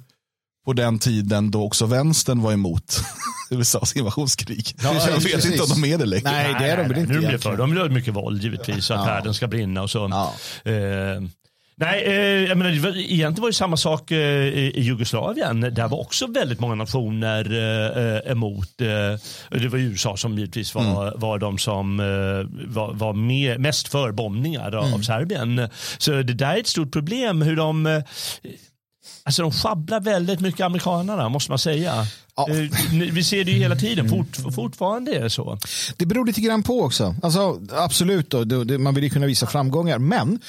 på 0.65 0.73
den 0.73 0.99
tiden 0.99 1.51
då 1.51 1.63
också 1.63 1.85
vänstern 1.85 2.41
var 2.41 2.53
emot 2.53 3.01
USAs 3.49 3.95
invasionskrig. 3.95 4.75
jag 4.83 4.93
vet 4.93 5.23
precis. 5.23 5.51
inte 5.51 5.63
om 5.63 5.81
de 5.81 5.93
är 5.93 5.97
det 5.97 6.05
längre. 6.05 6.31
Nej, 6.31 6.55
det 6.59 6.69
är 6.69 6.77
de 6.77 6.87
väl 6.87 6.97
inte 6.97 7.13
Nu 7.13 7.19
egentligen. 7.19 7.39
för. 7.39 7.57
De 7.57 7.77
ha 7.77 7.89
mycket 7.89 8.13
våld 8.13 8.43
givetvis, 8.43 8.85
så 8.85 8.93
att 8.93 9.07
världen 9.07 9.33
ska 9.33 9.47
brinna 9.47 9.81
och 9.81 9.89
så. 9.89 10.07
Ja. 10.11 10.33
Eh, 10.71 11.21
nej, 11.75 12.03
eh, 12.03 12.13
jag 12.49 12.57
menar, 12.57 12.71
det 12.71 12.79
var, 12.79 12.97
egentligen 12.97 13.41
var 13.41 13.49
det 13.49 13.53
samma 13.53 13.77
sak 13.77 14.11
eh, 14.11 14.17
i, 14.17 14.73
Jugoslavien. 14.75 15.61
Där 15.61 15.87
var 15.87 15.99
också 15.99 16.27
väldigt 16.27 16.59
många 16.59 16.75
nationer 16.75 17.51
eh, 17.53 18.03
eh, 18.03 18.31
emot. 18.31 18.81
Eh, 18.81 19.59
det 19.59 19.67
var 19.67 19.77
USA 19.79 20.17
som 20.17 20.37
givetvis 20.37 20.75
var, 20.75 21.13
var 21.17 21.39
de 21.39 21.57
som 21.57 21.99
eh, 21.99 22.05
var, 22.73 22.93
var 22.93 23.13
med, 23.13 23.59
mest 23.59 23.87
för 23.87 24.11
bombningar 24.11 24.75
av, 24.75 24.93
av 24.93 25.01
Serbien. 25.01 25.69
Så 25.97 26.11
det 26.11 26.33
där 26.33 26.53
är 26.55 26.59
ett 26.59 26.67
stort 26.67 26.91
problem 26.91 27.41
hur 27.41 27.55
de 27.55 27.85
eh, 27.85 28.03
Alltså 29.23 29.41
de 29.41 29.51
sjabblar 29.51 29.99
väldigt 29.99 30.39
mycket 30.39 30.65
amerikanerna 30.65 31.29
måste 31.29 31.51
man 31.51 31.59
säga. 31.59 32.05
Ja. 32.35 32.49
Eh, 32.49 33.11
Vi 33.11 33.23
ser 33.23 33.43
det 33.43 33.51
ju 33.51 33.57
hela 33.57 33.75
tiden, 33.75 34.09
Fort, 34.09 34.53
fortfarande 34.55 35.15
är 35.15 35.23
det 35.23 35.29
så. 35.29 35.57
Det 35.97 36.05
beror 36.05 36.25
lite 36.25 36.41
grann 36.41 36.63
på 36.63 36.81
också. 36.83 37.15
Alltså, 37.23 37.61
absolut, 37.71 38.29
då, 38.29 38.43
det, 38.43 38.77
man 38.77 38.93
vill 38.95 39.03
ju 39.03 39.09
kunna 39.09 39.25
visa 39.25 39.47
framgångar. 39.47 39.97
Men 39.99 40.39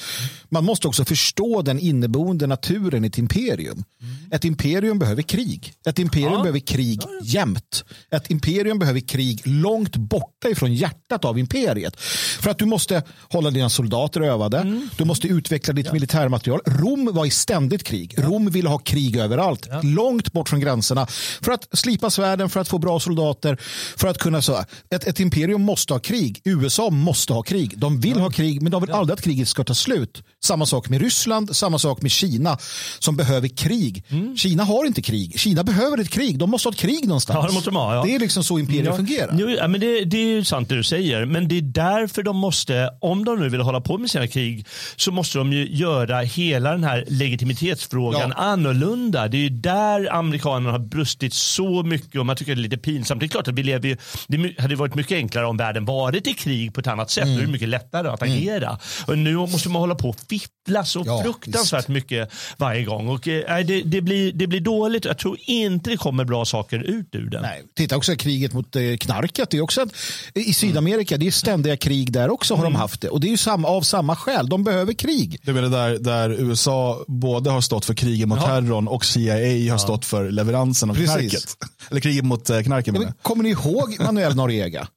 man 0.49 0.63
måste 0.65 0.87
också 0.87 1.05
förstå 1.05 1.61
den 1.61 1.79
inneboende 1.79 2.47
naturen 2.47 3.03
i 3.03 3.07
ett 3.07 3.17
imperium. 3.17 3.83
Ett 4.31 4.45
imperium 4.45 4.99
behöver 4.99 5.21
krig. 5.21 5.73
Ett 5.87 5.99
imperium 5.99 6.33
Ja. 6.33 6.39
behöver 6.41 6.59
krig 6.59 7.01
jämt. 7.23 7.83
Ett 8.11 8.31
imperium 8.31 8.79
behöver 8.79 8.99
krig 8.99 9.41
långt 9.45 9.95
borta 9.95 10.49
ifrån 10.49 10.73
hjärtat 10.73 11.25
av 11.25 11.39
imperiet. 11.39 11.99
För 12.39 12.49
att 12.51 12.57
du 12.57 12.65
måste 12.65 13.03
hålla 13.31 13.49
dina 13.51 13.69
soldater 13.69 14.21
övade. 14.21 14.81
Du 14.97 15.05
måste 15.05 15.27
utveckla 15.27 15.73
ditt 15.73 15.93
militärmaterial. 15.93 16.59
Rom 16.65 17.09
var 17.13 17.25
i 17.25 17.29
ständigt 17.29 17.83
krig. 17.83 18.15
Rom 18.17 18.49
ville 18.49 18.69
ha 18.69 18.77
krig 18.77 19.15
överallt. 19.17 19.67
Långt 19.83 20.31
bort 20.33 20.49
från 20.49 20.59
gränserna. 20.59 21.07
För 21.41 21.51
att 21.51 21.67
slipa 21.73 22.09
svärden, 22.09 22.49
för 22.49 22.59
att 22.59 22.67
få 22.67 22.77
bra 22.77 22.99
soldater. 22.99 23.57
För 23.97 24.07
att 24.07 24.17
kunna 24.17 24.41
så. 24.41 24.63
Ett, 24.95 25.07
ett 25.07 25.19
imperium 25.19 25.61
måste 25.61 25.93
ha 25.93 25.99
krig. 25.99 26.41
USA 26.45 26.89
måste 26.89 27.33
ha 27.33 27.41
krig. 27.43 27.73
De 27.77 27.99
vill 27.99 28.19
ha 28.19 28.29
krig, 28.29 28.61
men 28.61 28.71
de 28.71 28.81
vill 28.81 28.91
aldrig 28.91 29.13
att 29.13 29.21
kriget 29.23 29.47
ska 29.47 29.63
ta 29.63 29.73
slut. 29.73 30.23
Samma 30.43 30.65
sak 30.65 30.89
med 30.89 31.01
Ryssland, 31.01 31.55
samma 31.55 31.79
sak 31.79 32.01
med 32.01 32.11
Kina 32.11 32.57
som 32.99 33.15
behöver 33.15 33.47
krig. 33.47 34.03
Kina 34.37 34.63
har 34.63 34.85
inte 34.85 35.01
krig. 35.01 35.39
Kina 35.39 35.63
behöver 35.63 35.97
ett 35.97 36.09
krig. 36.09 36.39
De 36.39 36.49
måste 36.49 36.67
ha 36.69 36.73
ett 36.73 36.79
krig 36.79 37.07
någonstans. 37.07 37.37
Ja, 37.41 37.47
det 37.47 37.53
måste 37.53 37.69
de 37.69 37.75
ha, 37.75 37.95
ja. 37.95 38.03
Det 38.03 38.15
är 38.15 38.19
liksom 38.19 38.43
så 38.43 38.59
imperier 38.59 38.91
fungerar. 38.91 39.35
Jo, 39.39 39.49
ja, 39.49 39.67
men 39.67 39.81
det, 39.81 40.03
det 40.05 40.17
är 40.17 40.43
sant 40.43 40.69
det 40.69 40.75
du 40.75 40.83
säger. 40.83 41.25
Men 41.25 41.47
det 41.47 41.57
är 41.57 41.61
därför 41.61 42.23
de 42.23 42.37
måste, 42.37 42.89
om 43.01 43.25
de 43.25 43.39
nu 43.39 43.49
vill 43.49 43.61
hålla 43.61 43.81
på 43.81 43.97
med 43.97 44.09
sina 44.11 44.27
krig, 44.27 44.65
så 44.95 45.11
måste 45.11 45.37
de 45.37 45.53
ju 45.53 45.67
göra 45.75 46.19
hela 46.21 46.71
den 46.71 46.83
här 46.83 47.05
legitimitetsfrågan 47.07 48.33
Ja. 48.35 48.43
annorlunda. 48.43 49.27
Det 49.27 49.37
är 49.37 49.41
ju 49.41 49.49
där 49.49 50.13
amerikanerna 50.13 50.71
har 50.71 50.79
brustit 50.79 51.33
så 51.33 51.62
mycket 51.83 52.19
och 52.19 52.25
man 52.25 52.35
tycker 52.35 52.55
det 52.55 52.61
är 52.61 52.63
lite 52.63 52.77
pinsamt. 52.77 53.19
Det 53.19 53.25
är 53.25 53.27
klart 53.27 53.47
att 53.47 53.53
vi 53.53 53.63
lever 53.63 53.89
ju, 53.89 53.97
det 54.27 54.61
hade 54.61 54.75
varit 54.75 54.95
mycket 54.95 55.15
enklare 55.15 55.45
om 55.45 55.57
världen 55.57 55.85
varit 55.85 56.27
i 56.27 56.33
krig 56.33 56.73
på 56.73 56.79
ett 56.79 56.87
annat 56.87 57.11
sätt. 57.11 57.25
Då 57.25 57.31
är 57.31 57.45
det 57.45 57.51
mycket 57.51 57.69
lättare 57.69 58.07
att 58.07 58.21
agera. 58.21 58.79
Och 59.07 59.17
nu 59.17 59.35
måste 59.35 59.69
man 59.69 59.79
hålla 59.81 59.95
på 59.95 60.09
och 60.09 60.17
fippla 60.65 60.85
så 60.85 61.03
Ja, 61.05 61.23
fruktansvärt 61.23 61.87
mycket 61.87 62.29
varje 62.57 62.83
gång. 62.83 63.07
Och, 63.07 63.27
eh, 63.27 63.65
det, 63.65 63.81
det, 63.81 64.01
blir, 64.01 64.33
det 64.33 64.47
blir 64.47 64.59
dåligt. 64.59 65.05
Jag 65.05 65.17
tror 65.17 65.37
inte 65.39 65.89
det 65.89 65.97
kommer 65.97 66.25
bra 66.25 66.45
saker 66.45 66.79
ut 66.79 67.15
ur 67.15 67.29
det. 67.29 67.41
Nej, 67.41 67.63
titta 67.75 67.97
också 67.97 68.15
kriget 68.15 68.53
mot 68.53 68.75
eh, 68.75 68.81
knarket. 68.99 69.49
Det 69.49 69.57
är 69.57 69.61
också 69.61 69.81
ett, 69.81 69.93
I 70.33 70.53
Sydamerika 70.53 71.17
det 71.17 71.27
är 71.27 71.31
ständiga 71.31 71.77
krig 71.77 72.11
där 72.11 72.29
också 72.29 72.55
har 72.55 72.63
de 72.63 72.75
haft 72.75 73.01
det. 73.01 73.09
Och 73.09 73.19
det 73.19 73.27
är 73.27 73.31
ju 73.31 73.37
samma, 73.37 73.67
av 73.67 73.81
samma 73.81 74.15
skäl. 74.15 74.49
De 74.49 74.63
behöver 74.63 74.93
krig. 74.93 75.39
Du 75.43 75.53
menar 75.53 75.69
där, 75.69 75.99
där 75.99 76.29
USA 76.29 77.03
både 77.07 77.49
har 77.49 77.61
stått 77.61 77.85
för 77.85 77.93
kriget 77.93 78.27
mot 78.27 78.39
Ja. 78.41 78.45
terrorn 78.47 78.87
och 78.87 79.05
CIA 79.05 79.71
har 79.73 79.77
stått 79.77 80.05
för 80.05 80.31
leveransen 80.31 80.89
av 80.89 80.95
Precis. 80.95 81.11
knarket. 81.15 81.57
Eller 81.91 82.01
kriget 82.01 82.25
mot 82.25 82.49
eh, 82.49 82.61
knarket 82.61 82.93
Ja, 82.95 83.01
men. 83.01 83.13
Kommer 83.21 83.43
ni 83.43 83.49
ihåg 83.49 83.97
Manuel 84.03 84.35
Noriega? 84.35 84.87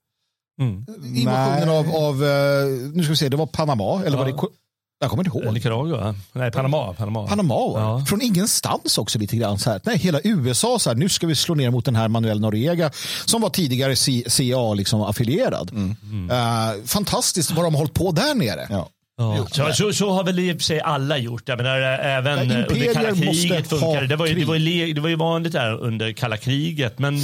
Mm. 0.61 0.85
Invasionen 1.17 1.69
av, 1.69 1.95
av 1.97 2.25
eh, 2.25 2.67
nu 2.95 3.03
ska 3.03 3.11
vi 3.11 3.17
se, 3.17 3.29
det 3.29 3.37
var 3.37 3.47
Panama. 3.47 4.03
Eller 4.05 4.19
var 4.19 4.27
det, 4.27 4.33
jag 5.01 5.11
kommer 5.11 5.25
inte 5.27 5.39
ihåg. 5.39 5.55
Nicaragua? 5.55 6.15
Nej, 6.33 6.51
Panama. 6.51 6.93
Panama, 6.95 7.27
Panama. 7.27 7.55
Ja. 7.55 8.05
Från 8.09 8.23
ingenstans 8.23 8.99
också 8.99 9.19
lite 9.19 9.37
grann. 9.37 9.59
Så 9.59 9.71
här. 9.71 9.81
Nej, 9.85 9.99
hela 9.99 10.21
USA 10.25 10.79
så 10.79 10.91
här, 10.91 10.97
nu 10.97 11.09
ska 11.09 11.27
vi 11.27 11.35
slå 11.35 11.55
ner 11.55 11.71
mot 11.71 11.85
den 11.85 11.97
här 11.97 12.09
Manuel 12.09 12.41
Noriega 12.41 12.91
som 13.25 13.41
var 13.43 13.51
tidigare 13.51 13.97
C- 13.97 14.25
CIA 14.27 14.75
liksom 14.75 15.03
affilierad. 15.03 15.71
Eh, 16.31 16.85
fantastiskt 16.87 17.51
vad 17.51 17.65
de 17.65 17.75
har 17.75 17.79
hållit 17.79 17.95
på 17.95 18.11
där 18.13 18.35
nere. 18.35 18.67
Ja. 18.71 18.89
Ja. 19.19 19.47
Så, 19.51 19.73
så, 19.73 19.93
så 19.93 20.11
har 20.11 20.25
väl 20.25 20.39
i 20.39 20.53
och 20.53 20.57
för 20.57 20.63
sig 20.63 20.81
alla 20.81 21.19
gjort. 21.19 21.49
Jag 21.49 21.57
menar, 21.57 21.79
även 21.81 22.49
Ja, 22.49 22.59
eh, 22.59 22.65
under 22.69 22.95
kalla 22.95 23.13
kriget 23.15 23.71
ha 23.71 24.01
det. 24.01 24.07
Det 24.07 24.17
var, 24.17 24.27
ju, 24.27 24.35
det, 24.35 24.41
krig. 24.41 24.49
var 24.49 24.57
ju, 24.57 24.93
det 24.93 25.01
var 25.01 25.09
ju 25.09 25.17
vanligt 25.17 25.53
där 25.53 25.73
under 25.81 26.13
kalla 26.13 26.37
kriget. 26.37 26.99
Men 26.99 27.17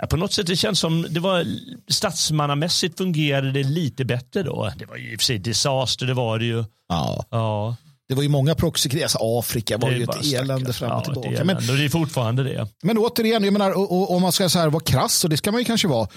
eh, 0.00 0.06
på 0.10 0.16
något 0.16 0.32
sätt 0.32 0.46
det 0.46 0.56
känns 0.56 0.80
som 0.80 1.06
det 1.10 1.20
var 1.20 1.44
statsmannamässigt 1.88 2.98
fungerade 2.98 3.52
det 3.52 3.62
lite 3.62 4.04
bättre 4.04 4.42
då. 4.42 4.72
Det 4.78 4.86
var 4.86 4.96
ju 4.96 5.12
i 5.12 5.16
och 5.16 5.20
för 5.20 5.24
sig 5.24 5.38
disaster, 5.38 6.06
det 6.06 6.14
var 6.14 6.38
det 6.38 6.44
ju. 6.44 6.64
Ja. 6.88 7.24
Ja. 7.30 7.76
Det 8.08 8.14
var 8.14 8.22
ju 8.22 8.28
många 8.28 8.54
proxykrig, 8.54 9.02
alltså 9.02 9.18
Afrika 9.20 9.78
var 9.78 9.90
Det 9.90 9.96
ju 9.96 10.02
ett 10.02 10.32
elände 10.34 10.72
fram 10.72 10.90
och 10.90 10.96
Ja, 10.98 11.04
tillbaka. 11.04 11.30
det 11.30 11.36
är 11.36 11.44
men, 11.44 11.56
och 11.56 11.62
det 11.62 11.84
är 11.84 11.88
fortfarande 11.88 12.42
det. 12.42 12.68
men 12.82 12.98
återigen, 12.98 13.44
jag 13.44 13.52
menar, 13.52 13.70
och, 13.70 13.92
och, 13.92 14.16
om 14.16 14.22
man 14.22 14.32
ska 14.32 14.48
så 14.48 14.58
här 14.58 14.68
vara 14.68 14.82
krass, 14.84 15.24
och 15.24 15.30
det 15.30 15.36
ska 15.36 15.52
man 15.52 15.60
ju 15.60 15.64
kanske 15.64 15.88
vara, 15.88 16.08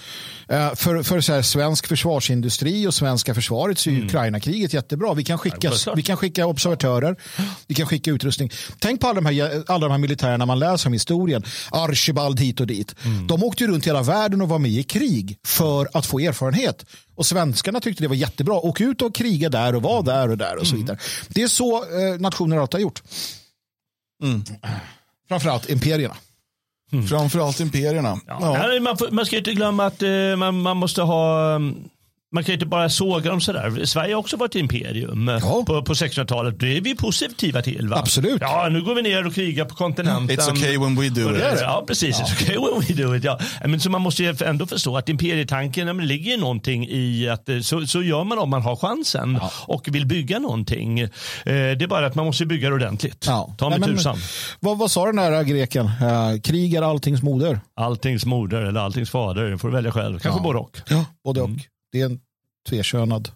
eh, 0.48 0.74
för, 0.74 1.02
för 1.02 1.20
så 1.20 1.32
här, 1.32 1.42
svensk 1.42 1.86
försvarsindustri 1.86 2.86
och 2.86 2.94
svenska 2.94 3.34
försvaret 3.34 3.78
så 3.78 3.90
är 3.90 3.94
ju 3.94 4.04
Ukraina-kriget 4.06 4.72
jättebra. 4.72 5.14
Vi 5.14 5.24
kan, 5.24 5.38
skicka, 5.38 5.70
självklart. 5.70 5.98
vi 5.98 6.02
kan 6.02 6.16
skicka 6.16 6.46
observatörer, 6.46 7.16
vi 7.66 7.74
kan 7.74 7.86
skicka 7.86 8.10
utrustning. 8.10 8.50
Tänk 8.78 9.00
på 9.00 9.06
alla 9.06 9.20
de 9.20 9.26
här, 9.26 9.62
alla 9.66 9.86
de 9.86 9.90
här 9.90 9.98
militärerna 9.98 10.46
man 10.46 10.58
läser 10.58 10.86
om 10.88 10.92
historien, 10.92 11.44
Archibald 11.70 12.40
hit 12.40 12.60
och 12.60 12.66
dit. 12.66 12.94
De 13.28 13.44
åkte 13.44 13.64
ju 13.64 13.70
runt 13.70 13.86
hela 13.86 14.02
världen 14.02 14.42
och 14.42 14.48
var 14.48 14.58
med 14.58 14.70
i 14.70 14.82
krig 14.82 15.38
för 15.46 15.88
att 15.92 16.06
få 16.06 16.18
erfarenhet. 16.18 16.84
Och 17.14 17.26
svenskarna 17.26 17.80
tyckte 17.80 18.04
det 18.04 18.08
var 18.08 18.14
jättebra. 18.14 18.54
Åk 18.54 18.80
ut 18.80 19.02
och 19.02 19.14
kriga 19.14 19.48
där 19.48 19.74
och 19.74 19.82
var 19.82 20.02
där 20.02 20.30
och 20.30 20.38
där 20.38 20.56
och 20.56 20.66
så 20.66 20.76
vidare. 20.76 20.98
Det 21.28 21.42
är 21.42 21.48
så 21.48 21.76
eh, 21.76 22.20
nationer 22.20 22.56
alltid 22.56 22.74
har 22.74 22.82
gjort. 22.82 23.02
Framförallt 25.28 25.70
imperierna. 25.70 26.14
Framförallt 27.08 27.60
imperierna. 27.60 28.20
Ja. 28.26 28.38
Ja. 28.40 28.80
Man, 28.80 28.96
får, 28.96 29.10
man 29.10 29.26
ska 29.26 29.38
inte 29.38 29.52
glömma 29.52 29.86
att 29.86 30.02
eh, 30.02 30.36
man, 30.36 30.62
man 30.62 30.76
måste 30.76 31.02
ha 31.02 31.54
mm, 31.54 31.76
man 32.32 32.44
kan 32.44 32.52
inte 32.54 32.66
bara 32.66 32.88
såga 32.88 33.30
dem 33.30 33.40
sådär. 33.40 33.84
Sverige 33.84 34.14
har 34.14 34.20
också 34.20 34.36
varit 34.36 34.54
imperium 34.54 35.28
eh, 35.28 35.38
Ja. 35.42 35.64
på, 35.66 35.82
på 35.82 35.94
1600-talet. 35.94 36.60
Det 36.60 36.76
är 36.76 36.80
vi 36.80 36.94
positiva 36.96 37.62
till. 37.62 37.88
Va? 37.88 37.96
Absolut. 37.96 38.38
Ja, 38.40 38.68
nu 38.70 38.82
går 38.82 38.94
vi 38.94 39.02
ner 39.02 39.26
och 39.26 39.34
krigar 39.34 39.64
på 39.64 39.74
kontinenten. 39.74 40.36
It's 40.38 40.50
okay 40.52 40.78
when 40.78 40.96
we 40.96 41.08
do 41.08 41.36
it. 41.36 41.42
Ja, 41.60 41.84
precis. 41.86 42.20
It's 42.20 42.42
okay 42.42 42.56
when 42.56 42.80
we 42.88 43.02
do 43.02 43.16
it. 43.16 43.24
Ja. 43.24 43.38
Men 43.66 43.80
så 43.80 43.90
man 43.90 44.00
måste 44.02 44.22
ju 44.22 44.36
ändå 44.44 44.66
förstå 44.66 44.96
att 44.96 45.08
imperietanken, 45.08 45.86
ja, 45.86 45.92
men 45.94 46.06
ligger 46.06 46.30
ju 46.30 46.36
någonting 46.36 46.88
i 46.88 47.28
att 47.28 47.48
eh, 47.48 47.60
så, 47.60 47.86
så 47.86 48.02
gör 48.02 48.24
man 48.24 48.38
om 48.38 48.50
man 48.50 48.62
har 48.62 48.76
chansen 48.76 49.38
och 49.66 49.88
vill 49.90 50.06
bygga 50.06 50.38
någonting. 50.38 51.00
Eh, 51.00 51.08
Det 51.44 51.82
är 51.82 51.86
bara 51.86 52.06
att 52.06 52.14
man 52.14 52.26
måste 52.26 52.46
bygga 52.46 52.68
det 52.68 52.74
ordentligt. 52.74 53.24
Ja. 53.26 53.54
Ta 53.58 53.68
Nej, 53.68 53.78
men- 53.78 53.88
tusan. 53.96 54.16
Vad, 54.60 54.78
vad 54.78 54.90
sa 54.90 55.06
den 55.06 55.16
där 55.16 55.42
greken? 55.42 55.86
Uh, 55.86 56.40
krig 56.42 56.74
är 56.74 56.82
alltings 56.82 57.22
moder. 57.22 57.60
Alltings 57.76 58.26
moder 58.26 58.60
eller 58.62 58.80
alltings 58.80 59.10
fader. 59.10 59.44
Det 59.50 59.58
får 59.58 59.68
du 59.68 59.74
välja 59.74 59.92
själv. 59.92 60.18
Kanske 60.18 60.38
Ja. 60.38 60.42
både 60.44 60.58
och. 60.58 60.78
Ja, 60.88 61.04
både 61.24 61.40
och. 61.42 61.50
Det 61.92 62.00
är 62.00 62.06
en 62.06 62.20
tvekönad 62.68 63.30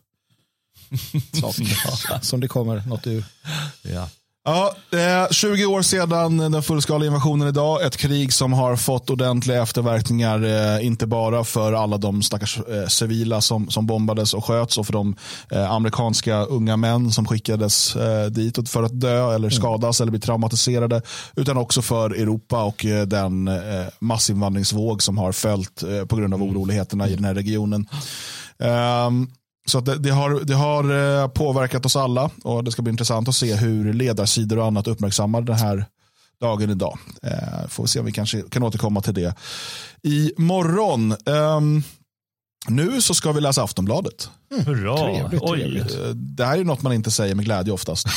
sak 1.40 1.54
som 2.24 2.40
det 2.40 2.48
kommer 2.48 2.82
något 2.86 3.06
ur. 3.06 3.24
Ja. 3.82 4.08
Ja, 4.48 4.72
eh, 4.92 5.30
20 5.30 5.66
år 5.66 5.82
sedan 5.82 6.36
den 6.38 6.62
fullskaliga 6.62 7.06
invasionen 7.06 7.48
idag. 7.48 7.82
Ett 7.82 7.96
krig 7.96 8.32
som 8.32 8.52
har 8.52 8.76
fått 8.76 9.10
ordentliga 9.10 9.62
efterverkningar. 9.62 10.42
Eh, 10.76 10.86
inte 10.86 11.06
bara 11.06 11.44
för 11.44 11.72
alla 11.72 11.96
de 11.96 12.22
stackars 12.22 12.58
eh, 12.58 12.86
civila 12.86 13.40
som, 13.40 13.70
som 13.70 13.86
bombades 13.86 14.34
och 14.34 14.44
sköts 14.44 14.78
och 14.78 14.86
för 14.86 14.92
de 14.92 15.16
eh, 15.50 15.70
amerikanska 15.70 16.36
unga 16.44 16.76
män 16.76 17.10
som 17.10 17.26
skickades 17.26 17.96
eh, 17.96 18.26
dit 18.26 18.68
för 18.68 18.82
att 18.82 19.00
dö 19.00 19.34
eller 19.34 19.50
skadas 19.50 20.00
eller 20.00 20.10
bli 20.10 20.20
traumatiserade. 20.20 21.02
Utan 21.36 21.56
också 21.56 21.82
för 21.82 22.10
Europa 22.10 22.64
och 22.64 22.84
eh, 22.84 23.06
den 23.06 23.48
eh, 23.48 23.86
massinvandringsvåg 23.98 25.02
som 25.02 25.18
har 25.18 25.32
följt 25.32 25.82
eh, 25.82 26.04
på 26.04 26.16
grund 26.16 26.34
av 26.34 26.42
oroligheterna 26.42 27.08
i 27.08 27.14
den 27.14 27.24
här 27.24 27.34
regionen. 27.34 27.88
Um, 28.58 29.30
så 29.66 29.78
att 29.78 29.84
det, 29.84 29.98
det 29.98 30.10
har, 30.10 30.40
det 30.44 30.54
har 30.54 31.20
eh, 31.22 31.28
påverkat 31.28 31.86
oss 31.86 31.96
alla 31.96 32.30
och 32.44 32.64
det 32.64 32.70
ska 32.70 32.82
bli 32.82 32.90
intressant 32.90 33.28
att 33.28 33.34
se 33.34 33.54
hur 33.54 33.92
ledarsidor 33.92 34.58
och 34.58 34.66
annat 34.66 34.86
uppmärksammar 34.86 35.40
den 35.40 35.56
här 35.56 35.86
dagen 36.40 36.70
idag. 36.70 36.98
Eh, 37.22 37.68
får 37.68 37.82
vi 37.82 37.88
se 37.88 38.00
om 38.00 38.06
vi 38.06 38.12
kanske 38.12 38.42
kan 38.50 38.62
återkomma 38.62 39.02
till 39.02 39.14
det 39.14 39.34
i 40.02 40.32
morgon. 40.36 41.12
Ehm, 41.26 41.82
nu 42.68 43.00
så 43.02 43.14
ska 43.14 43.32
vi 43.32 43.40
läsa 43.40 43.62
Aftonbladet. 43.62 44.30
Hurra. 44.66 44.96
Trevligt, 44.96 45.42
trevligt. 45.46 45.94
Eh, 45.94 46.08
Det 46.08 46.44
här 46.44 46.58
är 46.58 46.64
något 46.64 46.82
man 46.82 46.92
inte 46.92 47.10
säger 47.10 47.34
med 47.34 47.44
glädje 47.44 47.72
oftast. 47.72 48.06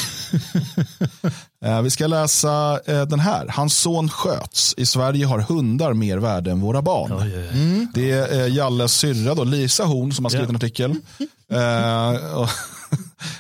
Eh, 1.66 1.82
vi 1.82 1.90
ska 1.90 2.08
läsa 2.08 2.80
eh, 2.86 3.02
den 3.02 3.20
här. 3.20 3.48
Hans 3.50 3.78
son 3.78 4.10
sköts. 4.10 4.74
I 4.78 4.86
Sverige 4.86 5.26
har 5.26 5.40
hundar 5.40 5.94
mer 5.94 6.18
värde 6.18 6.52
än 6.52 6.62
våra 6.62 6.82
barn. 6.82 7.12
Oj, 7.14 7.38
oj, 7.38 7.50
oj. 7.54 7.88
Det 7.94 8.12
är 8.12 8.48
Jalles 8.48 8.94
syrra, 8.94 9.36
då, 9.36 9.44
Lisa 9.44 9.84
Horn, 9.84 10.12
som 10.14 10.26
har 10.26 10.30
skrivit 10.30 10.48
Ja. 10.48 10.50
en 10.50 10.56
artikel. 10.56 10.96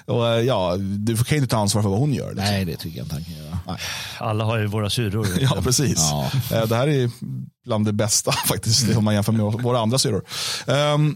Och, 0.06 0.28
eh, 0.28 0.42
ja, 0.42 0.76
du 0.78 1.16
kan 1.18 1.26
ju 1.30 1.44
inte 1.44 1.52
ta 1.56 1.58
ansvar 1.58 1.82
för 1.82 1.90
vad 1.90 2.00
hon 2.00 2.14
gör. 2.14 2.30
Liksom. 2.30 2.46
Nej, 2.46 2.66
det 2.66 2.76
tycker 2.76 2.98
jag 2.98 3.06
inte 3.06 3.16
han 3.16 3.24
kan 3.24 3.34
göra. 3.34 3.60
Nej. 3.68 3.78
Alla 4.20 4.44
har 4.44 4.58
ju 4.58 4.66
våra 4.68 4.90
syrror. 4.90 5.28
Ja, 5.42 5.62
precis. 5.64 6.12
Eh, 6.52 6.66
Det 6.68 6.76
här 6.76 6.88
är 6.88 7.10
bland 7.66 7.86
det 7.86 7.94
bästa 7.94 8.32
faktiskt, 8.48 8.96
om 8.98 9.04
man 9.04 9.14
jämför 9.14 9.32
med 9.32 9.46
våra 9.46 9.80
andra 9.80 9.98
syrror. 9.98 10.24
Ehm, 10.68 11.16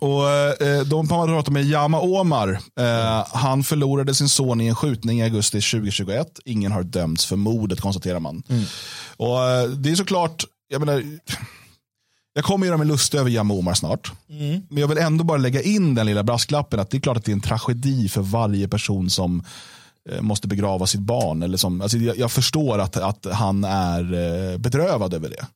och 0.00 0.30
eh, 0.30 0.82
de 0.84 1.08
pratar 1.08 1.52
med 1.52 1.64
Yama 1.64 2.00
Omar. 2.00 2.58
Eh, 2.80 3.26
han 3.32 3.64
förlorade 3.64 4.14
sin 4.14 4.28
son 4.28 4.60
i 4.60 4.66
en 4.66 4.74
skjutning 4.74 5.20
i 5.20 5.22
augusti 5.22 5.60
2021. 5.60 6.26
Ingen 6.44 6.72
har 6.72 6.82
dömts 6.82 7.26
för 7.26 7.36
mordet 7.36 7.80
konstaterar 7.80 8.20
man. 8.20 8.42
Och 9.16 9.44
eh, 9.44 9.68
det 9.68 9.90
är 9.90 9.94
såklart, 9.96 10.44
jag 10.68 10.80
menar, 10.86 11.02
jag 12.38 12.44
kommer 12.44 12.66
göra 12.66 12.76
mig 12.76 12.86
lustig 12.86 13.18
över 13.18 13.30
Yama 13.30 13.54
Omar 13.54 13.74
snart. 13.74 14.12
Men 14.68 14.78
jag 14.80 14.88
vill 14.88 14.98
ändå 14.98 15.24
bara 15.24 15.38
lägga 15.38 15.62
in 15.62 15.94
den 15.94 16.06
lilla 16.06 16.22
brasklappen 16.22 16.80
att 16.80 16.90
det 16.90 16.96
är 16.96 17.00
klart 17.00 17.16
att 17.16 17.24
det 17.24 17.32
är 17.32 17.34
en 17.34 17.40
tragedi 17.40 18.08
för 18.08 18.20
varje 18.20 18.68
person 18.68 19.10
som 19.10 19.44
eh, 20.10 20.20
måste 20.20 20.48
begrava 20.48 20.86
sitt 20.86 21.00
barn. 21.00 21.42
Eller 21.42 21.56
som, 21.56 21.80
alltså 21.80 21.98
jag, 21.98 22.18
jag 22.18 22.32
förstår 22.32 22.78
att, 22.78 22.96
att 22.96 23.26
han 23.32 23.64
är 23.64 24.02
eh, 24.52 24.58
bedrövad 24.58 25.14
över 25.14 25.28
det. 25.28 25.46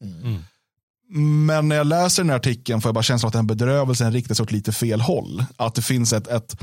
Men 1.47 1.69
när 1.69 1.77
jag 1.77 1.87
läser 1.87 2.23
den 2.23 2.31
här 2.31 2.37
artikeln 2.37 2.81
får 2.81 2.89
jag 2.89 2.95
bara 2.95 3.03
känslan 3.03 3.29
att 3.29 3.33
den 3.33 3.47
bedrövelsen 3.47 4.13
riktar 4.13 4.35
sig 4.35 4.43
åt 4.43 4.53
lite 4.53 4.73
fel 4.73 5.01
håll. 5.01 5.45
Att 5.57 5.75
det 5.75 5.83
finns 5.83 6.13
ett, 6.13 6.29
ett 6.29 6.57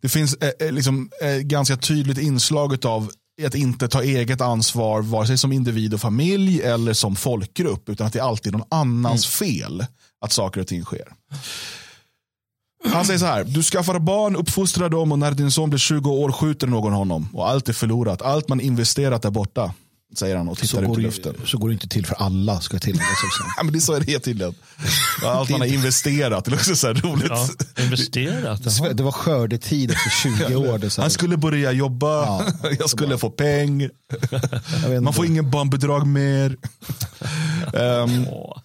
det 0.00 0.08
finns 0.08 0.34
eh, 0.34 0.66
eh 0.66 0.72
liksom, 0.72 1.10
eh, 1.22 1.36
ganska 1.36 1.76
tydligt 1.76 2.18
inslag 2.18 2.86
av 2.86 3.10
att 3.46 3.54
inte 3.54 3.88
ta 3.88 4.02
eget 4.02 4.40
ansvar, 4.40 5.02
vare 5.02 5.26
sig 5.26 5.38
som 5.38 5.52
individ 5.52 5.94
och 5.94 6.00
familj 6.00 6.62
eller 6.62 6.92
som 6.92 7.16
folkgrupp, 7.16 7.88
utan 7.88 8.06
att 8.06 8.12
det 8.12 8.18
är 8.18 8.22
alltid 8.22 8.52
någon 8.52 8.66
annans 8.70 9.26
fel 9.26 9.86
att 10.20 10.32
saker 10.32 10.60
och 10.60 10.66
ting 10.66 10.84
sker. 10.84 11.08
Han 12.84 13.04
säger 13.04 13.18
så 13.18 13.26
här, 13.26 13.44
du 13.44 13.62
skaffar 13.62 13.98
barn, 13.98 14.36
uppfostrar 14.36 14.88
dem 14.88 15.12
och 15.12 15.18
när 15.18 15.32
din 15.32 15.50
son 15.50 15.70
blir 15.70 15.78
20 15.78 16.10
år 16.10 16.32
skjuter 16.32 16.66
någon 16.66 16.92
honom 16.92 17.28
och 17.32 17.48
allt 17.48 17.68
är 17.68 17.72
förlorat. 17.72 18.22
Allt 18.22 18.48
man 18.48 18.60
investerat 18.60 19.24
är 19.24 19.30
borta, 19.30 19.74
säger 20.14 20.36
han 20.36 20.48
och 20.48 20.58
Så 20.58 20.66
tittar 20.66 20.82
ut 20.82 20.88
går, 20.88 20.98
i 20.98 21.02
det, 21.02 21.06
luften. 21.06 21.34
så 21.46 21.58
går 21.58 21.68
det 21.68 21.72
inte 21.72 21.88
till 21.88 22.06
för 22.06 22.14
alla, 22.14 22.60
ska 22.60 22.78
tilläggas 22.78 23.08
också. 23.26 23.42
Ja, 23.56 23.62
men 23.62 23.72
det 23.72 23.78
är 23.78 23.80
så 23.80 23.92
är 23.92 24.00
det 24.00 24.18
tydligen. 24.18 24.54
Allt 25.24 25.50
man 25.50 25.60
har 25.60 25.66
investerat, 25.68 26.44
det 26.44 26.50
är 26.50 26.54
också 26.54 26.76
så 26.76 26.86
här 26.86 26.94
roligt. 26.94 27.26
Ja, 27.30 27.48
investerat. 27.84 28.60
jaha. 28.80 28.92
Det 28.92 29.02
var 29.02 29.12
skördetid 29.12 29.90
efter 29.90 30.10
20 30.46 30.54
år. 30.70 30.78
Det. 30.78 30.96
Han 30.96 31.10
skulle 31.10 31.36
börja 31.36 31.72
jobba, 31.72 32.08
Ja. 32.08 32.44
jag 32.78 32.90
skulle 32.90 33.18
få 33.18 33.30
peng, 33.30 33.88
Jag 34.88 35.02
man 35.02 35.12
får 35.12 35.26
ingen 35.26 35.50
barnbidrag 35.50 36.06
mer. 36.06 36.56
Åh. 38.30 38.58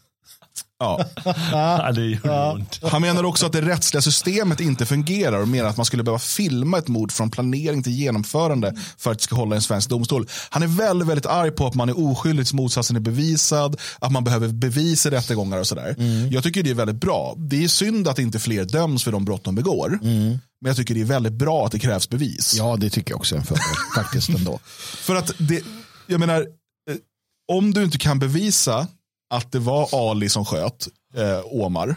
Ja. 0.80 1.06
Ja, 1.52 1.92
det 1.92 2.06
gjorde 2.06 2.52
ont. 2.52 2.80
Han 2.84 3.02
menar 3.02 3.24
också 3.24 3.46
att 3.46 3.52
det 3.54 3.62
rättsliga 3.62 4.02
systemet 4.02 4.60
inte 4.60 4.86
fungerar 4.86 5.42
och 5.42 5.48
menar 5.48 5.70
att 5.70 5.78
man 5.78 5.86
skulle 5.86 6.04
behöva 6.04 6.20
filma 6.20 6.78
ett 6.78 6.88
mord 6.88 7.12
från 7.12 7.32
planering 7.32 7.84
till 7.84 7.94
genomförande 7.94 8.76
för 8.98 9.12
att 9.12 9.18
det 9.18 9.24
ska 9.24 9.36
hålla 9.36 9.56
en 9.56 9.62
svensk 9.62 9.90
domstol. 9.90 10.28
Han 10.50 10.64
är 10.64 10.68
väldigt, 10.68 11.08
väldigt 11.08 11.26
arg 11.26 11.52
på 11.52 11.68
att 11.68 11.76
man 11.76 11.90
är 11.90 12.00
oskyldig 12.00 12.46
tills 12.46 12.54
motsatsen 12.54 12.96
är 12.96 13.00
bevisad, 13.00 13.82
att 14.00 14.12
man 14.12 14.24
behöver 14.24 14.48
bevis 14.48 15.06
i 15.06 15.10
rättegångar 15.10 15.58
och 15.58 15.68
sådär. 15.68 15.96
Jag 16.32 16.44
tycker 16.44 16.64
det 16.64 16.70
är 16.70 16.74
väldigt 16.76 17.02
bra. 17.02 17.36
Det 17.38 17.64
är 17.64 17.68
synd 17.68 18.08
att 18.08 18.20
inte 18.20 18.40
fler 18.40 18.66
döms 18.66 19.04
för 19.04 19.12
de 19.12 19.26
brott 19.26 19.44
de 19.44 19.56
begår. 19.56 20.00
Men 20.62 20.70
jag 20.70 20.76
tycker 20.76 20.94
det 20.96 21.02
är 21.02 21.06
väldigt 21.06 21.34
bra 21.34 21.66
att 21.66 21.72
det 21.72 21.80
krävs 21.80 22.10
bevis. 22.10 22.54
Ja, 22.58 22.78
det 22.80 22.90
tycker 22.90 23.12
jag 23.12 23.18
också 23.18 23.36
är 23.36 23.40
en 23.40 23.46
fördel. 23.46 23.64
Faktiskt 23.96 24.30
ändå. 24.30 24.60
För 24.98 25.16
att 25.16 25.32
det, 25.38 25.64
jag 26.08 26.20
menar, 26.20 26.42
eh, 26.42 26.96
om 27.52 27.74
du 27.74 27.84
inte 27.84 27.98
kan 27.98 28.20
bevisa 28.20 28.88
att 29.30 29.52
det 29.52 29.60
var 29.60 30.12
Ali 30.12 30.30
som 30.30 30.46
sköt 30.46 30.88
eh, 31.16 31.40
Omar, 31.64 31.96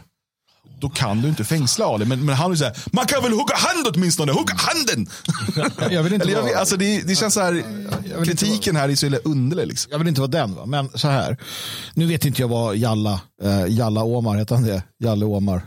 då 0.81 0.89
kan 0.89 1.21
du 1.23 1.29
inte 1.29 1.45
fängsla 1.45 1.87
Ali. 1.87 2.05
Men, 2.05 2.25
men 2.27 2.35
han 2.35 2.51
vill 2.51 2.59
säga, 2.59 2.75
man 2.93 3.07
kan 3.07 3.23
väl 3.23 3.33
hugga 3.33 3.55
hand 3.57 3.87
åtminstone, 3.95 4.33
hugga 4.33 4.55
handen! 4.55 5.07
Jag 5.95 6.03
vill 6.03 6.13
inte 6.13 6.25
Eller 6.25 6.35
jag, 6.37 6.43
vara- 6.43 6.59
alltså 6.59 6.77
det, 6.77 7.01
det 7.01 7.15
känns 7.17 7.35
så 7.35 7.41
här, 7.41 7.65
kritiken 8.25 8.77
här 8.77 8.89
är 8.89 8.95
så 8.95 9.07
jävla 9.07 9.19
underlig. 9.19 9.67
Liksom. 9.67 9.91
jag 9.93 9.99
vill 9.99 10.09
inte 10.09 10.21
vara 10.21 10.31
den, 10.31 10.55
va? 10.55 10.67
men 10.67 10.91
så 10.95 11.09
här. 11.09 11.37
Nu 11.95 12.07
vet 12.07 12.25
inte 12.25 12.43
jag 12.43 12.49
vad 12.49 12.77
Jalla, 12.77 13.21
eh, 13.43 13.65
Jalla 13.69 14.03
Omar, 14.03 14.37
heter 14.37 14.55
han 14.55 14.65
det? 14.65 14.83
Jalle 14.99 15.25
Omar. 15.25 15.63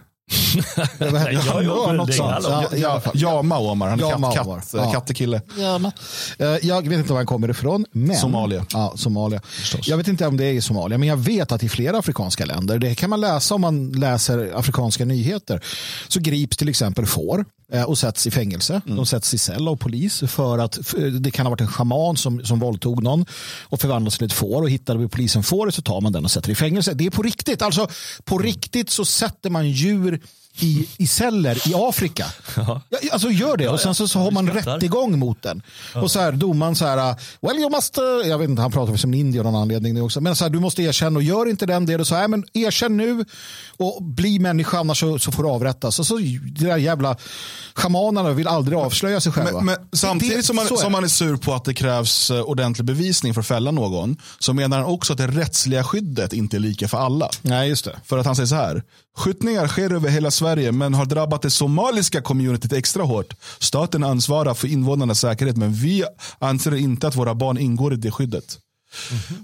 Nej, 0.99 1.39
jag 1.45 1.63
Ja, 1.63 1.91
något 1.91 2.13
sånt. 2.13 2.45
Ja, 2.49 2.65
i 2.75 2.85
alla 2.85 3.01
fall. 3.01 3.13
Jama 3.15 3.59
Omar, 3.59 3.89
han 3.89 3.99
är 3.99 4.09
Jama 4.09 4.33
katt, 4.33 4.47
katt, 4.47 4.69
Ja. 4.73 4.91
kattekille. 4.91 5.41
Ja, 5.59 5.91
eh, 6.39 6.47
jag 6.67 6.87
vet 6.87 6.99
inte 6.99 7.09
var 7.13 7.19
han 7.19 7.25
kommer 7.25 7.49
ifrån. 7.49 7.85
Men, 7.91 8.15
Somalia. 8.15 8.65
Ja, 8.73 8.93
Somalia. 8.95 9.41
Jag 9.81 9.97
vet 9.97 10.07
inte 10.07 10.27
om 10.27 10.37
det 10.37 10.45
är 10.45 10.53
i 10.53 10.61
Somalia, 10.61 10.97
men 10.97 11.07
jag 11.09 11.17
vet 11.17 11.51
att 11.51 11.63
i 11.63 11.69
flera 11.69 11.97
afrikanska 11.97 12.45
länder, 12.45 12.79
det 12.79 12.95
kan 12.95 13.09
man 13.09 13.21
läsa 13.21 13.55
om 13.55 13.61
man 13.61 13.89
läser 13.91 14.51
afrikanska 14.55 15.05
nyheter, 15.05 15.61
så 16.07 16.19
grips 16.19 16.57
till 16.57 16.69
exempel 16.69 17.05
får 17.05 17.39
eh, 17.39 17.45
och 17.87 17.97
sätts 17.97 18.27
i 18.27 18.31
fängelse. 18.31 18.81
De 18.85 19.05
sätts 19.05 19.33
i 19.33 19.37
cell 19.37 19.67
av 19.67 19.75
polis 19.75 20.23
för 20.27 20.57
att 20.57 20.77
f- 20.77 20.95
det 21.19 21.31
kan 21.31 21.45
ha 21.45 21.49
varit 21.49 21.61
en 21.61 21.67
schaman 21.67 22.17
som, 22.17 22.45
som 22.45 22.59
våldtog 22.59 23.03
någon 23.03 23.25
och 23.63 23.81
förvandlades 23.81 24.17
till 24.17 24.25
ett 24.25 24.33
får 24.33 24.61
och 24.61 24.69
hittade 24.69 25.07
polisen 25.09 25.43
fåret 25.43 25.75
så 25.75 25.81
tar 25.81 26.01
man 26.01 26.11
den 26.13 26.23
och 26.25 26.31
sätter 26.31 26.49
i 26.49 26.55
fängelse. 26.55 26.93
Det 26.93 27.05
är 27.05 27.09
på 27.09 27.21
riktigt. 27.21 27.61
Alltså 27.61 27.87
på 28.23 28.37
riktigt 28.37 28.89
så 28.89 29.05
sätter 29.05 29.49
man 29.49 29.69
djur 29.69 30.21
i, 30.59 30.87
i 30.97 31.07
celler 31.07 31.69
i 31.69 31.73
Afrika. 31.75 32.25
Ja. 32.55 32.81
Alltså 33.11 33.29
gör 33.29 33.57
det 33.57 33.67
och 33.69 33.79
sen 33.79 33.95
så, 33.95 34.07
så 34.07 34.19
har 34.19 34.31
man 34.31 34.49
rättegång 34.49 35.19
mot 35.19 35.41
den. 35.41 35.61
Och 35.95 36.11
så 36.11 36.19
här 36.19 36.31
domaren 36.31 36.75
så 36.75 36.85
här, 36.85 37.15
well 37.41 37.57
you 37.57 37.69
must, 37.69 37.97
uh, 37.97 38.29
jag 38.29 38.37
vet 38.37 38.49
inte, 38.49 38.61
han 38.61 38.71
pratar 38.71 38.95
som 38.95 39.13
en 39.13 39.19
indier 39.19 39.43
av 39.43 39.51
någon 39.51 39.61
anledning 39.61 39.93
nu 39.93 40.01
också. 40.01 40.21
Men 40.21 40.35
så 40.35 40.43
här, 40.43 40.49
du 40.49 40.59
måste 40.59 40.83
erkänna 40.83 41.17
och 41.17 41.23
gör 41.23 41.49
inte 41.49 41.65
den 41.65 41.85
det. 41.85 42.05
Så 42.05 42.15
här, 42.15 42.27
men 42.27 42.43
erkänn 42.53 42.97
nu 42.97 43.25
och 43.77 44.03
bli 44.03 44.39
människa 44.39 44.79
annars 44.79 44.99
så, 44.99 45.19
så 45.19 45.31
får 45.31 45.43
du 45.43 45.49
avrättas. 45.49 45.99
Och 45.99 46.05
så 46.05 46.17
de 46.17 46.39
där 46.65 46.77
jävla 46.77 47.17
schamanerna 47.73 48.29
vill 48.31 48.47
aldrig 48.47 48.77
avslöja 48.77 49.21
sig 49.21 49.31
själva. 49.31 49.61
Men, 49.61 49.65
men 49.65 49.77
samtidigt 49.97 50.37
Det- 50.37 50.43
som, 50.43 50.55
man, 50.55 50.67
som 50.67 50.91
man 50.91 51.03
är 51.03 51.07
sur 51.07 51.37
på 51.37 51.53
att 51.53 51.65
det 51.65 51.73
krävs 51.73 52.31
eh, 52.31 52.41
ordentlig 52.41 52.85
bevisning 52.85 53.33
för 53.33 53.41
att 53.41 53.47
fälla 53.47 53.71
någon 53.71 54.17
så 54.39 54.53
menar 54.53 54.77
han 54.77 54.85
också 54.85 55.13
att 55.13 55.19
det 55.19 55.27
rättsliga 55.27 55.83
skyddet 55.83 56.33
inte 56.33 56.57
är 56.57 56.59
lika 56.59 56.87
för 56.87 56.97
alla. 56.97 57.29
Nej, 57.41 57.69
just 57.69 57.85
det. 57.85 57.95
För 58.05 58.17
att 58.17 58.25
han 58.25 58.35
säger 58.35 58.47
så 58.47 58.55
här. 58.55 58.83
Skjutningar 59.17 59.67
sker 59.67 59.93
över 59.93 60.09
hela 60.09 60.31
Sverige 60.41 60.71
men 60.71 60.93
har 60.93 61.05
drabbat 61.05 61.41
det 61.41 61.49
somaliska 61.49 62.21
communityt 62.21 62.73
extra 62.73 63.03
hårt. 63.03 63.33
Staten 63.59 64.03
ansvarar 64.03 64.53
för 64.53 64.67
invånarnas 64.67 65.19
säkerhet 65.19 65.57
men 65.57 65.73
vi 65.73 66.03
anser 66.39 66.75
inte 66.75 67.07
att 67.07 67.15
våra 67.15 67.35
barn 67.35 67.57
ingår 67.57 67.93
i 67.93 67.95
det 67.95 68.11
skyddet. 68.11 68.59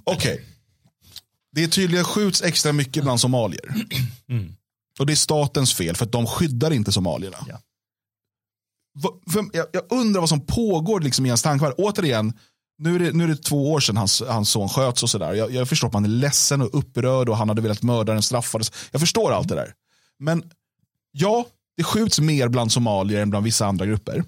Okej. 0.03 0.45
Det 1.51 1.63
är 1.63 1.67
tydligen 1.67 2.05
skjuts 2.05 2.41
extra 2.41 2.73
mycket 2.73 3.03
bland 3.03 3.19
somalier. 3.19 3.73
Och 4.99 5.05
det 5.05 5.13
är 5.13 5.15
statens 5.15 5.73
fel 5.73 5.95
för 5.95 6.05
att 6.05 6.11
de 6.11 6.27
skyddar 6.27 6.73
inte 6.73 6.91
somalierna. 6.91 7.37
Ja. 7.47 7.59
Jag 9.53 9.83
undrar 9.89 10.19
vad 10.19 10.29
som 10.29 10.45
pågår 10.45 10.99
liksom 10.99 11.25
i 11.25 11.29
hans 11.29 11.43
tankevärld. 11.43 11.73
Återigen, 11.77 12.33
nu 12.77 12.95
är, 12.95 12.99
det, 12.99 13.11
nu 13.11 13.23
är 13.23 13.27
det 13.27 13.43
två 13.43 13.71
år 13.71 13.79
sedan 13.79 13.97
hans, 13.97 14.23
hans 14.27 14.49
son 14.49 14.69
sköts 14.69 15.03
och 15.03 15.09
sådär. 15.09 15.33
Jag, 15.33 15.51
jag 15.51 15.69
förstår 15.69 15.87
att 15.87 15.93
man 15.93 16.05
är 16.05 16.09
ledsen 16.09 16.61
och 16.61 16.69
upprörd 16.77 17.29
och 17.29 17.37
han 17.37 17.49
hade 17.49 17.61
velat 17.61 17.83
mörda 17.83 18.13
den 18.13 18.21
straffades. 18.21 18.71
Jag 18.91 19.01
förstår 19.01 19.31
allt 19.31 19.47
det 19.47 19.55
där. 19.55 19.73
Men 20.19 20.43
ja, 21.11 21.45
det 21.77 21.83
skjuts 21.83 22.19
mer 22.19 22.47
bland 22.47 22.71
somalier 22.71 23.21
än 23.21 23.29
bland 23.29 23.45
vissa 23.45 23.65
andra 23.65 23.85
grupper. 23.85 24.23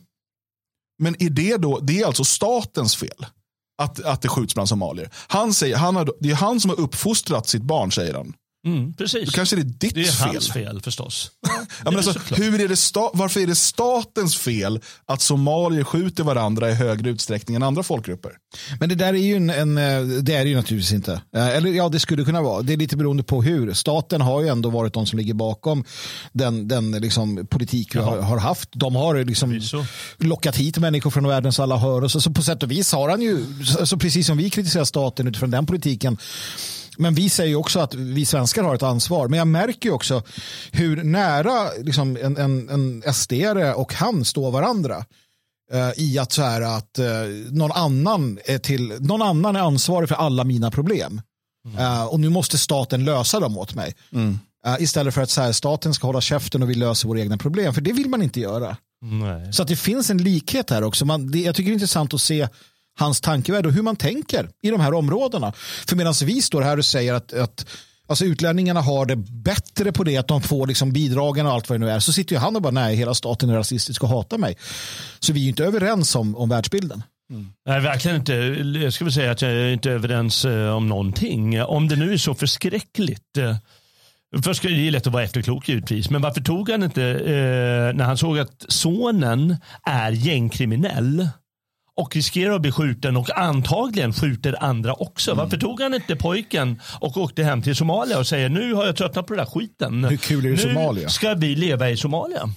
Men 0.99 1.23
är 1.23 1.29
det 1.29 1.57
då, 1.57 1.79
det 1.79 2.01
är 2.01 2.05
alltså 2.05 2.23
statens 2.23 2.95
fel 2.95 3.25
att, 3.81 4.05
att 4.05 4.21
det 4.21 4.27
skjuts 4.27 4.53
bland 4.53 4.69
somalier. 4.69 5.09
Han 5.27 5.53
säger, 5.53 5.77
han 5.77 5.95
har, 5.95 6.13
det 6.19 6.31
är 6.31 6.35
han 6.35 6.59
som 6.59 6.69
har 6.69 6.79
uppfostrat 6.79 7.47
sitt 7.47 7.63
barn 7.63 7.91
säger 7.91 8.13
han. 8.13 8.33
Mm, 8.69 8.93
precis. 8.93 9.25
Då 9.25 9.31
kanske 9.31 9.55
det 9.55 9.61
är 9.61 9.63
ditt 9.63 9.95
det 9.95 10.01
är 10.01 10.11
fel. 10.11 10.27
hans 10.27 10.51
fel 10.51 10.81
förstås. 10.81 11.31
Ja, 11.47 11.65
men 11.91 11.95
alltså, 11.95 12.35
hur 12.35 12.61
är 12.61 12.67
det 12.67 12.75
sta- 12.75 13.11
varför 13.13 13.39
är 13.39 13.47
det 13.47 13.55
statens 13.55 14.37
fel 14.37 14.79
att 15.05 15.21
somalier 15.21 15.83
skjuter 15.83 16.23
varandra 16.23 16.69
i 16.69 16.73
högre 16.73 17.09
utsträckning 17.09 17.55
än 17.55 17.63
andra 17.63 17.83
folkgrupper? 17.83 18.31
Men 18.79 18.89
det 18.89 18.95
där 18.95 19.13
är 19.13 19.17
ju 19.17 19.35
en, 19.35 19.49
en 19.49 19.77
eh, 19.77 20.01
det 20.21 20.33
är 20.35 20.45
ju 20.45 20.55
naturligtvis 20.55 20.91
inte. 20.93 21.21
Eh, 21.35 21.47
Eller 21.47 21.69
ja, 21.71 21.89
det 21.89 21.99
skulle 21.99 22.23
kunna 22.25 22.41
vara. 22.41 22.61
Det 22.61 22.73
är 22.73 22.77
lite 22.77 22.97
beroende 22.97 23.23
på 23.23 23.43
hur. 23.43 23.73
Staten 23.73 24.21
har 24.21 24.41
ju 24.41 24.47
ändå 24.47 24.69
varit 24.69 24.93
de 24.93 25.05
som 25.05 25.19
ligger 25.19 25.33
bakom 25.33 25.83
den, 26.33 26.67
den 26.67 26.91
liksom, 26.91 27.47
politik 27.49 27.95
vi 27.95 27.99
har, 27.99 28.17
har 28.21 28.37
haft. 28.37 28.69
De 28.73 28.95
har 28.95 29.23
liksom 29.23 29.61
lockat 30.17 30.55
hit 30.55 30.77
människor 30.77 31.11
från 31.11 31.27
världens 31.27 31.59
alla 31.59 31.77
hör. 31.77 32.03
Och 32.03 32.11
så, 32.11 32.21
så 32.21 32.31
på 32.31 32.41
sätt 32.41 32.63
och 32.63 32.71
vis 32.71 32.91
har 32.91 33.09
han 33.09 33.21
ju, 33.21 33.45
så, 33.65 33.85
så 33.85 33.97
precis 33.97 34.27
som 34.27 34.37
vi 34.37 34.49
kritiserar 34.49 34.85
staten 34.85 35.27
utifrån 35.27 35.51
den 35.51 35.65
politiken, 35.65 36.17
men 36.99 37.13
vi 37.13 37.29
säger 37.29 37.55
också 37.55 37.79
att 37.79 37.93
vi 37.93 38.25
svenskar 38.25 38.63
har 38.63 38.75
ett 38.75 38.83
ansvar. 38.83 39.27
Men 39.27 39.37
jag 39.37 39.47
märker 39.47 39.89
ju 39.89 39.95
också 39.95 40.23
hur 40.71 41.03
nära 41.03 41.69
liksom, 41.81 42.17
en, 42.21 42.37
en, 42.37 42.69
en 42.69 43.13
sd 43.13 43.33
och 43.75 43.93
han 43.93 44.25
står 44.25 44.51
varandra 44.51 45.05
eh, 45.71 45.91
i 45.95 46.19
att 46.19 46.31
så 46.31 46.41
här 46.41 46.61
att 46.61 46.99
eh, 46.99 47.05
någon 47.51 47.71
annan 47.71 48.39
är 48.45 48.57
till 48.57 48.93
någon 48.99 49.21
annan 49.21 49.55
är 49.55 49.59
ansvarig 49.59 50.09
för 50.09 50.15
alla 50.15 50.43
mina 50.43 50.71
problem. 50.71 51.21
Eh, 51.77 52.05
och 52.05 52.19
nu 52.19 52.29
måste 52.29 52.57
staten 52.57 53.05
lösa 53.05 53.39
dem 53.39 53.57
åt 53.57 53.75
mig. 53.75 53.95
Eh, 54.65 54.75
istället 54.79 55.13
för 55.13 55.21
att 55.21 55.29
så 55.29 55.41
här, 55.41 55.51
staten 55.51 55.93
ska 55.93 56.07
hålla 56.07 56.21
käften 56.21 56.63
och 56.63 56.69
vi 56.69 56.75
löser 56.75 57.07
våra 57.07 57.19
egna 57.19 57.37
problem. 57.37 57.73
För 57.73 57.81
det 57.81 57.93
vill 57.93 58.09
man 58.09 58.21
inte 58.21 58.39
göra. 58.39 58.77
Nej. 59.01 59.53
Så 59.53 59.61
att 59.61 59.67
det 59.67 59.75
finns 59.75 60.09
en 60.09 60.17
likhet 60.17 60.69
här 60.69 60.83
också. 60.83 61.05
Man, 61.05 61.31
det, 61.31 61.39
jag 61.39 61.55
tycker 61.55 61.69
det 61.69 61.71
är 61.71 61.73
intressant 61.73 62.13
att 62.13 62.21
se 62.21 62.47
hans 62.99 63.21
tankevärld 63.21 63.65
och 63.65 63.71
hur 63.71 63.81
man 63.81 63.95
tänker 63.95 64.49
i 64.61 64.69
de 64.69 64.79
här 64.79 64.93
områdena. 64.93 65.53
För 65.87 65.95
medan 65.95 66.13
vi 66.25 66.41
står 66.41 66.61
här 66.61 66.77
och 66.77 66.85
säger 66.85 67.13
att, 67.13 67.33
att 67.33 67.65
alltså 68.07 68.25
utlänningarna 68.25 68.81
har 68.81 69.05
det 69.05 69.15
bättre 69.15 69.91
på 69.91 70.03
det, 70.03 70.17
att 70.17 70.27
de 70.27 70.41
får 70.41 70.67
liksom 70.67 70.91
bidragen 70.91 71.45
och 71.45 71.51
allt 71.51 71.69
vad 71.69 71.79
det 71.79 71.85
nu 71.85 71.91
är, 71.91 71.99
så 71.99 72.13
sitter 72.13 72.35
ju 72.35 72.39
han 72.39 72.55
och 72.55 72.61
bara 72.61 72.71
nej, 72.71 72.95
hela 72.95 73.13
staten 73.13 73.49
är 73.49 73.55
rasistisk 73.55 74.03
och 74.03 74.09
hatar 74.09 74.37
mig. 74.37 74.57
Så 75.19 75.33
vi 75.33 75.39
är 75.39 75.43
ju 75.43 75.49
inte 75.49 75.65
överens 75.65 76.15
om, 76.15 76.35
om 76.35 76.49
världsbilden. 76.49 77.03
Mm. 77.31 77.47
Nej, 77.65 77.81
verkligen 77.81 78.17
inte. 78.17 78.33
Jag 78.83 78.93
skulle 78.93 79.11
säga 79.11 79.31
att 79.31 79.41
jag 79.41 79.51
är 79.51 79.73
inte 79.73 79.91
överens 79.91 80.45
eh, 80.45 80.75
om 80.75 80.87
någonting. 80.87 81.63
Om 81.63 81.87
det 81.87 81.95
nu 81.95 82.13
är 82.13 82.17
så 82.17 82.35
förskräckligt. 82.35 83.37
Eh, 83.37 83.55
först 84.43 84.59
ska 84.59 84.67
det 84.67 84.91
lätt 84.91 85.07
att 85.07 85.13
vara 85.13 85.23
efterklok 85.23 85.69
givetvis. 85.69 86.09
Men 86.09 86.21
varför 86.21 86.41
tog 86.41 86.69
han 86.69 86.83
inte, 86.83 87.03
eh, 87.03 87.95
när 87.95 88.03
han 88.03 88.17
såg 88.17 88.39
att 88.39 88.65
sonen 88.67 89.57
är 89.83 90.11
gängkriminell 90.11 91.29
och 91.99 92.15
riskerar 92.15 92.55
att 92.55 92.61
bli 92.61 92.71
skjuten 92.71 93.17
och 93.17 93.37
antagligen 93.39 94.13
skjuter 94.13 94.63
andra 94.63 94.93
också. 94.93 95.33
Varför 95.33 95.57
tog 95.57 95.81
han 95.81 95.93
inte 95.93 96.15
pojken 96.15 96.81
och 96.99 97.17
åkte 97.17 97.43
hem 97.43 97.61
till 97.61 97.75
Somalia 97.75 98.19
och 98.19 98.27
säger 98.27 98.49
nu 98.49 98.73
har 98.73 98.85
jag 98.85 98.95
tröttnat 98.95 99.27
på 99.27 99.33
den 99.33 99.45
där 99.45 99.51
skiten. 99.51 100.03
Hur 100.03 100.17
kul 100.17 100.45
är 100.45 100.49
det 100.49 100.55
nu 100.55 100.73
Somalia? 100.73 101.09
ska 101.09 101.33
vi 101.33 101.55
leva 101.55 101.89
i 101.89 101.97
Somalia. 101.97 102.49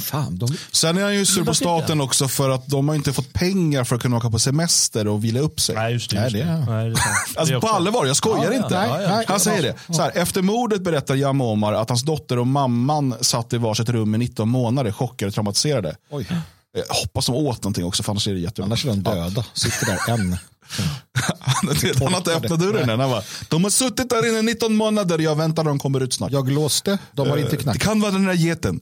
Fan, 0.00 0.38
de... 0.38 0.48
Sen 0.72 0.98
är 0.98 1.02
han 1.02 1.14
ju 1.14 1.26
sur 1.26 1.44
på 1.44 1.54
staten 1.54 2.00
också 2.00 2.28
för 2.28 2.50
att 2.50 2.66
de 2.68 2.88
har 2.88 2.94
inte 2.94 3.12
fått 3.12 3.32
pengar 3.32 3.84
för 3.84 3.96
att 3.96 4.02
kunna 4.02 4.16
åka 4.16 4.30
på 4.30 4.38
semester 4.38 5.08
och 5.08 5.24
vila 5.24 5.40
upp 5.40 5.60
sig. 5.60 5.74
Nej, 5.74 5.92
just 5.92 6.10
det. 6.10 6.16
Just 6.22 6.32
det 6.32 6.38
det. 6.38 6.44
är- 6.50 6.66
Nej, 6.70 6.84
det 6.84 6.90
är 6.90 6.94
sant. 6.94 7.04
Det 7.34 7.40
Alltså 7.40 7.60
på 7.60 7.66
allvar, 7.68 8.06
jag 8.06 8.16
skojar 8.16 8.44
Ja, 8.52 8.56
inte. 8.56 8.74
ja, 8.74 9.02
ja. 9.02 9.22
Han 9.26 9.40
säger 9.40 9.62
det. 9.62 9.94
Så 9.94 10.02
här, 10.02 10.12
efter 10.14 10.42
mordet 10.42 10.82
berättar 10.82 11.14
Jan 11.14 11.40
Omar 11.40 11.72
att 11.72 11.88
hans 11.88 12.02
dotter 12.02 12.38
och 12.38 12.46
mamman 12.46 13.14
satt 13.20 13.52
i 13.52 13.56
varsitt 13.56 13.88
rum 13.88 14.14
i 14.14 14.18
19 14.18 14.48
månader 14.48 14.92
chockade 14.92 15.28
och 15.28 15.34
traumatiserade. 15.34 15.96
Oj. 16.10 16.26
Jag 16.72 16.94
hoppas 16.94 17.26
de 17.26 17.34
åt 17.34 17.62
någonting 17.62 17.84
också 17.84 18.02
för 18.02 18.12
annars 18.12 18.28
är 18.28 18.32
det 18.34 18.40
jättejobbigt. 18.40 18.66
Annars 18.66 18.84
är 18.84 18.88
de 18.88 19.02
döda. 19.02 19.44
Sitter 19.54 19.86
där 19.86 20.14
än. 20.14 20.36
Han 21.90 22.12
har 22.12 22.16
inte 22.18 22.34
öppnat 22.34 22.60
dörren 22.60 22.90
än. 22.90 23.00
Han 23.00 23.10
bara, 23.10 23.22
de 23.48 23.64
har 23.64 23.70
suttit 23.70 24.10
där 24.10 24.28
inne 24.28 24.38
i 24.38 24.42
19 24.42 24.74
månader 24.76 25.18
jag 25.18 25.36
väntar 25.36 25.64
de 25.64 25.78
kommer 25.78 26.00
ut 26.00 26.12
snart. 26.14 26.32
Jag 26.32 26.50
låste, 26.50 26.98
de 27.12 27.30
har 27.30 27.36
inte 27.36 27.50
Det 27.50 27.56
knackat. 27.56 27.82
kan 27.82 28.00
vara 28.00 28.12
den 28.12 28.24
där 28.24 28.32
geten. 28.34 28.80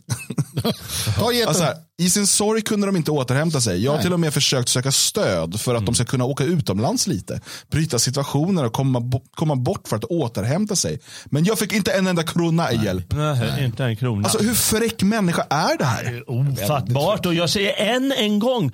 Ta 1.18 1.32
geten. 1.32 1.48
Alltså 1.48 1.64
här, 1.64 1.74
I 2.02 2.10
sin 2.10 2.26
sorg 2.26 2.62
kunde 2.62 2.86
de 2.86 2.96
inte 2.96 3.10
återhämta 3.10 3.60
sig. 3.60 3.84
Jag 3.84 3.92
har 3.92 4.02
till 4.02 4.12
och 4.12 4.20
med 4.20 4.34
försökt 4.34 4.68
söka 4.68 4.92
stöd 4.92 5.60
för 5.60 5.74
att 5.74 5.86
de 5.86 5.94
ska 5.94 6.04
kunna 6.04 6.24
åka 6.24 6.44
utomlands 6.44 7.06
lite. 7.06 7.40
Bryta 7.70 7.98
situationer 7.98 8.64
och 8.64 8.72
komma, 8.72 9.20
komma 9.30 9.56
bort 9.56 9.88
för 9.88 9.96
att 9.96 10.04
återhämta 10.04 10.76
sig. 10.76 11.00
Men 11.26 11.44
jag 11.44 11.58
fick 11.58 11.72
inte 11.72 11.92
en 11.92 12.06
enda 12.06 12.22
krona 12.22 12.72
i 12.72 12.84
hjälp. 12.84 13.06
Nej, 13.12 13.64
inte 13.64 13.84
en 13.84 13.96
krona. 13.96 14.24
Alltså 14.24 14.38
hur 14.42 14.54
fräck 14.54 15.02
människa 15.02 15.46
är 15.50 15.78
det 15.78 15.84
här? 15.84 16.24
Ofattbart. 16.30 17.26
Och 17.26 17.34
jag 17.34 17.50
säger 17.50 17.94
än 17.96 18.12
en 18.12 18.38
gång. 18.38 18.72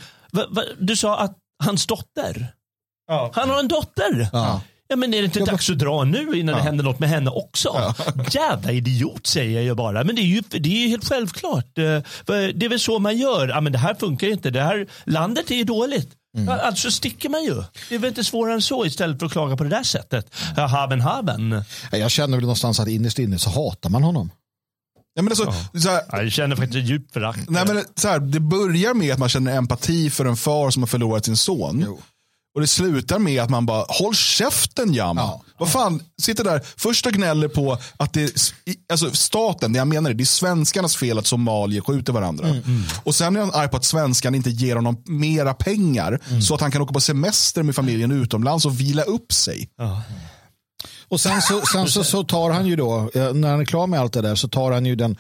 Du 0.79 0.97
sa 0.97 1.19
att 1.19 1.37
hans 1.65 1.87
dotter. 1.87 2.53
Han 3.33 3.51
har 3.51 3.59
en 3.61 3.69
dotter. 3.69 4.29
Ja. 4.33 4.61
men 4.97 5.15
är 5.15 5.19
det 5.19 5.25
inte 5.25 5.41
dags 5.41 5.71
att 5.71 5.79
dra 5.79 6.05
nu 6.05 6.39
innan 6.39 6.55
det 6.57 6.63
händer 6.63 6.85
något 6.85 6.99
med 6.99 7.09
henne 7.09 7.31
också? 7.31 7.95
Jävla 8.31 8.73
idiot 8.73 9.27
säger 9.27 9.63
jag 9.63 9.77
bara. 9.77 10.05
Men 10.05 10.17
det 10.17 10.23
är 10.23 10.27
ju, 10.27 10.41
det 10.51 10.69
är 10.69 10.81
ju 10.83 10.89
helt 10.89 11.09
självklart. 11.09 11.79
Eh, 11.79 11.85
Det 12.55 12.65
är 12.65 12.69
väl 12.69 12.81
så 12.81 12.99
man 12.99 13.17
gör. 13.19 13.49
Ja, 13.49 13.61
men 13.61 13.73
det 13.73 13.79
här 13.79 13.95
funkar 13.95 14.27
inte. 14.27 14.51
Det 14.51 14.63
här 14.63 14.87
landet 15.05 15.51
är 15.51 15.55
ju 15.55 15.65
dåligt. 15.65 16.09
Ja, 16.47 16.53
Alltså 16.61 16.91
sticker 16.91 17.29
man 17.29 17.45
ju. 17.45 17.63
Det 17.89 17.95
är 17.95 17.99
väl 17.99 18.09
inte 18.09 18.25
svårare 18.25 18.55
än 18.55 18.63
så 18.63 18.87
istället 18.87 19.19
för 19.19 19.27
att 19.27 19.33
klaga 19.33 19.57
på 19.57 19.65
det 19.65 19.71
där 19.71 19.83
sättet. 19.83 20.35
Ja, 20.57 20.67
haben 20.67 21.01
haben. 21.01 21.63
Jag 21.93 22.11
känner 22.11 22.37
väl 22.37 22.41
någonstans 22.43 22.81
att 22.81 22.89
innerst 22.89 23.19
inne 23.19 23.39
så 23.39 23.51
hatar 23.51 23.91
man 23.91 24.03
honom. 24.03 24.31
Ja, 25.15 25.23
men 25.23 25.33
alltså, 25.33 25.53
så 25.83 25.89
här, 25.89 26.03
Ja, 26.13 26.23
Jag 26.23 26.33
känner 26.33 26.57
faktiskt 26.57 26.77
ett 26.77 26.89
djupt 26.89 27.13
förakt. 27.13 27.51
nej, 27.51 27.65
men, 27.67 27.85
så 27.95 28.09
här, 28.09 28.19
det 28.19 28.41
börjar 28.41 28.95
med 28.95 29.13
att 29.13 29.19
man 29.19 29.29
känner 29.29 29.57
empati 29.57 30.11
för 30.11 30.25
en 30.25 30.37
far 30.37 30.71
som 30.71 30.83
har 30.83 30.87
förlorat 30.87 31.25
sin 31.25 31.37
son. 31.37 31.99
Och 32.57 32.63
det 32.63 32.67
slutar 32.67 33.19
med 33.19 33.43
att 33.43 33.51
man 33.51 33.67
bara, 33.67 33.85
håll 33.89 34.15
käften 34.15 34.95
Jam. 34.95 35.17
Ja. 35.17 35.43
Vad 35.59 35.73
fan, 35.73 36.03
sitter 36.23 36.45
där 36.45 36.61
först 36.77 37.07
och 37.07 37.13
gnäller 37.13 37.49
på 37.49 37.79
att 37.97 38.13
det 38.13 38.23
är, 38.23 38.31
alltså 38.93 39.11
staten, 39.11 39.73
det 39.73 39.77
jag 39.79 39.89
menar 39.89 40.11
är, 40.11 40.15
det 40.15 40.23
är 40.23 40.27
svenskarnas 40.27 40.97
fel 40.97 41.19
att 41.19 41.27
somalier 41.27 41.81
skjuter 41.81 42.13
varandra. 42.13 42.57
Och 43.05 43.15
sen 43.15 43.37
är 43.37 43.41
han 43.41 43.51
arg 43.55 43.69
på 43.69 43.77
att 43.77 43.85
svenskarna 43.85 44.37
inte 44.37 44.51
ger 44.51 44.77
honom 44.77 45.03
mera 45.07 45.55
pengar 45.55 46.21
så 46.41 46.55
att 46.55 46.61
han 46.61 46.71
kan 46.71 46.83
åka 46.83 46.93
på 46.93 47.01
semester 47.01 47.63
med 47.63 47.75
familjen 47.75 48.11
utomlands 48.11 48.67
och 48.67 48.81
vila 48.81 49.03
upp 49.03 49.33
sig. 49.33 49.69
Och 51.09 51.21
sen 51.21 51.43
så, 51.43 51.63
sen 51.73 51.89
så, 51.89 52.05
så 52.05 52.25
tar 52.25 52.51
han 52.51 52.67
ju 52.67 52.77
då, 52.77 53.11
eh, 53.15 53.33
när 53.33 53.51
han 53.51 53.61
är 53.61 53.65
klar 53.65 53.87
med 53.87 54.01
allt 54.01 54.13
det 54.13 54.21
där, 54.21 54.35
så 54.35 54.49
tar 54.49 54.73
han 54.73 54.87
ju 54.87 54.97
den 54.97 55.17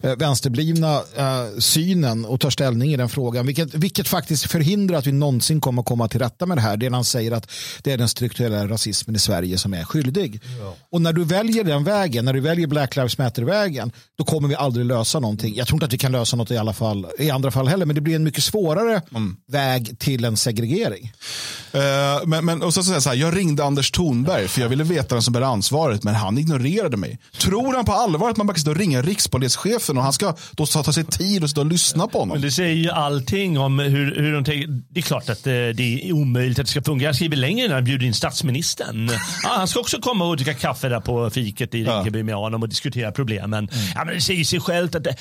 eh, 0.00 0.16
vänsterblivna 0.16 0.94
eh, 1.16 1.58
synen 1.58 2.24
och 2.24 2.40
tar 2.40 2.50
ställning 2.50 2.92
i 2.92 2.96
den 2.96 3.08
frågan. 3.08 3.46
Vilket, 3.46 3.74
vilket 3.74 4.08
faktiskt 4.08 4.50
förhindrar 4.50 4.98
att 4.98 5.06
vi 5.06 5.12
någonsin 5.12 5.60
kommer 5.60 5.82
komma 5.82 6.08
till 6.08 6.20
rätta 6.20 6.46
med 6.46 6.56
det 6.56 6.60
här. 6.60 6.76
Det 6.76 6.86
är 6.86 6.90
när 6.90 6.98
han 6.98 7.04
säger 7.04 7.32
att 7.32 7.50
det 7.82 7.92
är 7.92 7.98
den 7.98 8.08
strukturella 8.08 8.68
rasismen 8.68 9.16
i 9.16 9.18
Sverige 9.18 9.58
som 9.58 9.74
är 9.74 9.84
skyldig. 9.84 10.40
Och 10.92 11.02
när 11.02 11.12
du 11.12 11.24
väljer 11.24 11.64
den 11.64 11.84
vägen, 11.84 12.24
när 12.24 12.32
du 12.32 12.40
väljer 12.40 12.66
Black 12.66 12.96
Lives 12.96 13.18
Matter-vägen, 13.18 13.92
då 14.18 14.24
kommer 14.24 14.48
vi 14.48 14.54
aldrig 14.54 14.86
lösa 14.86 15.20
någonting. 15.20 15.54
Jag 15.56 15.66
tror 15.66 15.76
inte 15.76 15.86
att 15.86 15.92
vi 15.92 15.98
kan 15.98 16.12
lösa 16.12 16.36
något 16.36 16.50
i 16.50 16.56
alla 16.56 16.72
fall, 16.72 17.06
i 17.18 17.30
andra 17.30 17.50
fall 17.50 17.68
heller, 17.68 17.86
men 17.86 17.94
det 17.94 18.00
blir 18.00 18.16
en 18.16 18.24
mycket 18.24 18.44
svårare 18.44 19.02
väg 19.48 19.98
till 19.98 20.24
en 20.24 20.36
segregering. 20.36 21.12
Eh, 21.72 22.26
men, 22.26 22.44
men, 22.44 22.62
och 22.62 22.74
så 22.74 22.92
jag 22.92 23.02
så 23.02 23.08
här, 23.08 23.16
jag 23.16 23.36
ringde 23.36 23.64
Anders 23.64 23.90
Thornberg 23.90 24.48
för 24.48 24.60
jag 24.60 24.68
ville 24.68 24.84
veta 24.84 25.19
vem 25.20 25.24
som 25.24 25.32
bär 25.32 25.42
ansvaret, 25.42 26.04
men 26.04 26.14
han 26.14 26.38
ignorerade 26.38 26.96
mig. 26.96 27.18
Tror 27.38 27.74
han 27.74 27.84
på 27.84 27.92
allvar 27.92 28.30
att 28.30 28.36
man 28.36 28.46
bara 28.46 28.54
kan 28.54 28.60
stå 28.60 28.70
och 28.70 28.76
ringa 28.76 29.02
rikspolischefen 29.02 29.96
och 29.98 30.02
han 30.02 30.12
ska 30.12 30.34
då 30.52 30.66
ta 30.66 30.92
sig 30.92 31.04
tid 31.04 31.42
och 31.42 31.50
stå 31.50 31.60
och 31.60 31.66
lyssna 31.66 32.06
på 32.06 32.18
Men 32.18 32.28
honom? 32.28 32.42
det 32.42 32.50
säger 32.50 32.74
ju 32.74 32.90
allting 32.90 33.58
om 33.58 33.78
hur, 33.78 34.16
hur 34.16 34.32
de 34.32 34.44
tänker. 34.44 34.68
Det 34.88 35.00
är 35.00 35.02
klart 35.02 35.28
att 35.28 35.46
eh, 35.46 35.52
det 35.52 36.08
är 36.08 36.12
omöjligt 36.12 36.58
att 36.58 36.66
det 36.66 36.70
ska 36.70 36.82
fungera. 36.82 37.08
Jag 37.08 37.16
skriver 37.16 37.36
längre 37.36 37.68
när 37.68 37.74
han 37.74 37.84
bjuder 37.84 38.06
in 38.06 38.14
statsministern. 38.14 39.10
Ja, 39.42 39.48
han 39.56 39.68
ska 39.68 39.80
också 39.80 40.00
komma 40.00 40.24
och 40.24 40.36
dricka 40.36 40.54
kaffe 40.54 40.88
där 40.88 41.00
på 41.00 41.30
fiket 41.30 41.74
i 41.74 41.84
Rinkeby 41.84 42.22
med 42.22 42.34
honom 42.34 42.62
och 42.62 42.68
diskutera 42.68 43.12
problemen. 43.12 43.68
Ja, 43.94 44.04
men 44.04 44.14
det 44.14 44.20
säger 44.20 44.44
sig 44.44 44.60
självt 44.60 44.94
att 44.94 45.04
det, 45.04 45.16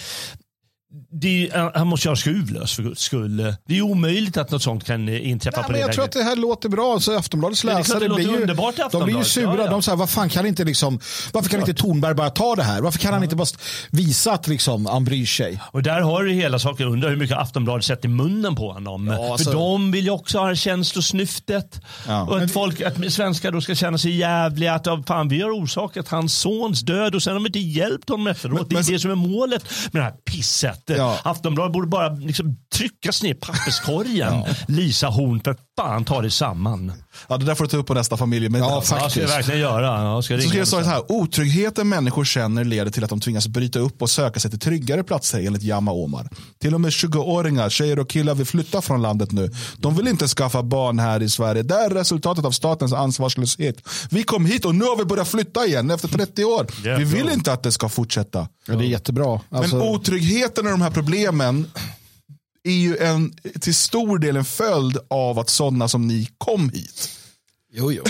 det, 1.12 1.50
är- 1.50 1.78
han 1.78 1.88
måste 1.88 2.08
göra 2.08 2.16
skruvlös 2.16 2.76
för 2.76 2.84
guds 2.84 3.02
skull. 3.02 3.54
Det 3.68 3.78
är 3.78 3.82
omöjligt 3.82 4.38
att 4.38 4.52
något 4.52 4.64
sånt 4.64 4.84
kan 4.86 5.10
eh, 5.10 5.30
inträffa 5.30 5.58
Nej, 5.58 5.66
på 5.66 5.72
men 5.72 5.82
jag 5.82 5.94
tror 5.94 6.04
att 6.06 6.12
det 6.12 6.24
här 6.24 6.36
låter 6.36 6.70
bra. 6.70 7.00
Så 7.00 7.18
Aftonbladets 7.18 7.64
är 7.64 7.68
klart 7.68 7.80
läsare 7.80 8.00
det 8.08 8.10
blir 8.16 8.40
ju, 8.40 8.46
de 8.92 9.04
blir 9.04 9.18
ju 9.18 9.24
sura. 9.24 9.56
Ja, 9.58 9.64
ja. 9.66 9.70
De 9.72 9.82
säger, 9.82 9.96
vad 9.96 10.10
fan 10.10 10.30
kan 10.30 10.46
inte 10.46 10.64
liksom, 10.64 11.00
varför 11.34 11.50
kan 11.50 11.60
inte 11.60 11.74
Thornberg 11.74 12.14
bara 12.14 12.30
ta 12.30 12.56
det 12.56 12.64
här? 12.64 12.82
Varför 12.82 13.00
kan 13.00 13.14
han 13.14 13.24
inte 13.24 13.36
bara 13.36 13.48
visa 13.92 14.32
att 14.32 14.48
liksom, 14.48 14.86
han 14.86 15.06
bryr 15.06 15.26
sig? 15.26 15.60
Och 15.72 15.84
där 15.84 16.02
har 16.02 16.24
du 16.24 16.32
hela 16.34 16.60
saken 16.60 16.88
under 16.88 17.10
hur 17.10 17.16
mycket 17.18 17.38
Aftonbladet 17.38 17.86
sätter 17.86 18.06
i 18.06 18.12
munnen 18.12 18.56
på 18.56 18.72
honom. 18.72 19.08
Ja, 19.08 19.32
alltså- 19.32 19.52
För 19.52 19.58
de 19.58 19.92
vill 19.92 20.06
ju 20.06 20.12
också 20.12 20.38
ha 20.40 20.56
känslosnyftet. 20.56 21.82
Och 22.28 22.42
att, 22.42 22.52
folk, 22.52 22.82
att 22.82 23.14
svenskar 23.14 23.52
då 23.52 23.62
ska 23.62 23.76
känna 23.76 23.98
sig 23.98 24.16
jävliga. 24.16 24.74
Att 24.74 24.86
ja, 24.86 25.04
fan, 25.08 25.28
vi 25.28 25.42
har 25.42 25.50
orsakat 25.64 26.08
hans 26.08 26.34
sons 26.34 26.82
död 26.82 27.16
och 27.16 27.24
sen 27.24 27.34
har 27.34 27.40
vi 27.40 27.46
inte 27.48 27.60
hjälpt 27.60 28.10
honom 28.10 28.28
efteråt. 28.28 28.70
det 28.70 28.76
är 28.76 28.92
det 28.92 29.00
som 29.00 29.12
är 29.12 29.16
målet 29.16 29.64
med 29.92 30.02
det 30.02 30.06
här 30.06 30.12
pisset. 30.26 30.79
Ja. 30.88 31.20
Aftonbladet 31.24 31.74
borde 31.74 31.88
bara 31.88 32.10
liksom 32.10 32.58
tryckas 32.76 33.24
ner 33.24 33.30
i 33.32 33.34
papperskorgen. 33.34 34.44
Lisa 34.68 35.08
Horn, 35.08 35.42
för 35.44 35.56
fan 35.80 36.06
ta 36.06 36.22
det 36.22 36.32
samman. 36.32 36.94
Ja, 37.28 37.38
det 37.38 37.46
där 37.46 37.56
får 37.56 37.64
du 37.64 37.70
ta 37.70 37.78
upp 37.78 37.88
på 37.88 37.94
nästa 37.94 38.18
familjemiddag. 38.18 38.66
Ja, 38.66 38.76
alltså. 38.76 38.96
Ja, 38.96 39.10
ska 39.10 39.22
jag 39.22 39.28
verkligen 39.28 39.60
göra. 39.60 40.04
Ja, 40.04 40.22
ska 40.22 40.34
jag 40.34 40.44
Så 40.44 40.50
ringa 40.50 40.50
ska 40.50 40.58
jag 40.58 40.68
säga 40.68 40.84
så 40.84 40.90
här, 40.90 41.12
otryggheten 41.12 41.90
människor 41.90 42.26
känner 42.26 42.64
leder 42.64 42.92
till 42.92 43.04
att 43.04 43.10
de 43.10 43.20
tvingas 43.20 43.48
bryta 43.48 43.80
upp 43.80 44.02
och 44.02 44.10
söka 44.10 44.40
sig 44.40 44.52
till 44.52 44.60
tryggare 44.60 45.04
platser 45.04 45.46
enligt 45.46 45.64
Jama 45.64 45.92
Omar. 45.92 46.30
Till 46.62 46.74
och 46.74 46.82
med 46.82 46.92
20-åringar, 46.92 47.70
tjejer 47.70 48.00
och 48.00 48.10
killar 48.10 48.36
vill 48.36 48.46
flytta 48.46 48.82
från 48.82 49.02
landet 49.02 49.32
nu. 49.32 49.52
De 49.78 49.96
vill 49.96 50.08
inte 50.08 50.28
skaffa 50.28 50.64
barn 50.64 51.00
här 51.00 51.22
i 51.22 51.30
Sverige. 51.30 51.64
Det 51.64 51.76
är 51.76 51.90
resultatet 51.90 52.46
av 52.46 52.52
statens 52.52 52.94
ansvarslöshet. 52.94 53.76
Vi 54.10 54.24
kom 54.24 54.46
hit 54.46 54.66
och 54.66 54.76
nu 54.76 54.86
har 54.86 54.98
vi 54.98 55.06
börjat 55.06 55.28
flytta 55.28 55.66
igen 55.66 55.92
efter 55.92 56.08
30 56.08 56.44
år. 56.46 56.68
Vi 56.98 57.04
vill 57.04 57.30
inte 57.30 57.54
att 57.54 57.64
det 57.64 57.72
ska 57.72 57.90
fortsätta. 57.90 58.48
Ja, 58.68 58.76
det 58.76 58.86
är 58.86 58.88
jättebra. 58.88 59.42
Alltså, 59.50 59.76
Men 59.76 59.88
otryggheten 59.88 60.66
och 60.66 60.72
de 60.72 60.82
här 60.82 60.92
problemen 60.92 61.72
är 62.64 62.72
ju 62.72 62.98
en, 62.98 63.34
till 63.62 63.76
stor 63.76 64.20
del 64.20 64.38
en 64.38 64.46
följd 64.46 64.98
av 65.10 65.40
att 65.40 65.50
sådana 65.50 65.88
som 65.88 66.08
ni 66.08 66.30
kom 66.38 66.70
hit. 66.70 67.10
jo, 67.74 67.92
jo. 67.92 68.04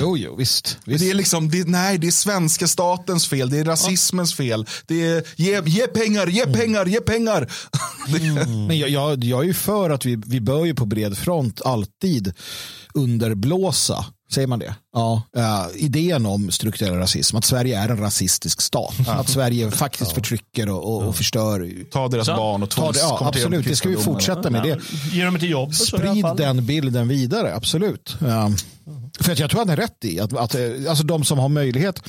jo, 0.00 0.16
jo, 0.16 0.36
visst. 0.36 0.78
visst. 0.84 1.04
Det 1.04 1.10
är 1.10 1.14
liksom, 1.14 1.50
det, 1.50 1.68
nej, 1.68 1.98
det 1.98 2.06
är 2.06 2.10
svenska 2.10 2.68
statens 2.68 3.28
fel, 3.28 3.50
det 3.50 3.58
är 3.58 3.64
rasismens 3.64 4.34
fel. 4.34 4.66
Det 4.86 5.06
är 5.06 5.24
ge, 5.36 5.62
ge 5.66 5.86
pengar, 5.86 6.26
ge 6.26 6.46
pengar, 6.46 6.86
ge 6.86 7.00
pengar. 7.00 7.52
Men 8.68 8.78
jag, 8.78 8.90
jag, 8.90 9.24
jag 9.24 9.40
är 9.40 9.46
ju 9.46 9.54
för 9.54 9.90
att 9.90 10.04
vi, 10.04 10.22
vi 10.26 10.40
bör 10.40 10.64
ju 10.64 10.74
på 10.74 10.86
bred 10.86 11.18
front 11.18 11.62
alltid 11.62 12.32
underblåsa, 12.94 14.04
säger 14.32 14.46
man 14.46 14.58
det? 14.58 14.74
Ja, 14.92 15.22
eh, 15.36 15.66
idén 15.74 16.26
om 16.26 16.50
strukturell 16.50 16.94
rasism, 16.94 17.36
att 17.36 17.44
Sverige 17.44 17.78
är 17.78 17.88
en 17.88 17.98
rasistisk 17.98 18.60
stat. 18.60 18.94
Att 19.08 19.28
Sverige 19.28 19.70
faktiskt 19.70 20.12
förtrycker 20.12 20.68
och, 20.68 20.96
och, 20.96 21.08
och 21.08 21.16
förstör. 21.16 21.84
Ta 21.90 22.08
deras 22.08 22.26
Så, 22.26 22.36
barn 22.36 22.62
och 22.62 22.68
ja, 22.68 22.74
tvångskonvertera 22.74 23.18
dem 23.18 23.28
absolut, 23.28 23.66
det 23.66 23.76
ska 23.76 23.88
vi 23.88 23.96
fortsätta 23.96 24.50
med. 24.50 24.62
Det. 24.62 24.80
Ge 25.12 25.24
dem 25.24 25.36
ett 25.36 25.42
jobb. 25.42 25.74
Sprid 25.74 26.26
den 26.36 26.66
bilden 26.66 27.08
vidare, 27.08 27.54
absolut. 27.54 28.16
Um, 28.20 28.56
för 29.20 29.32
att 29.32 29.38
jag 29.38 29.50
tror 29.50 29.60
att 29.60 29.68
han 29.68 29.78
är 29.78 29.82
rätt 29.82 30.04
i 30.04 30.20
att, 30.20 30.32
att 30.32 30.54
eh, 30.54 30.62
alltså 30.88 31.04
de 31.04 31.24
som 31.24 31.38
har 31.38 31.48
möjlighet, 31.48 32.02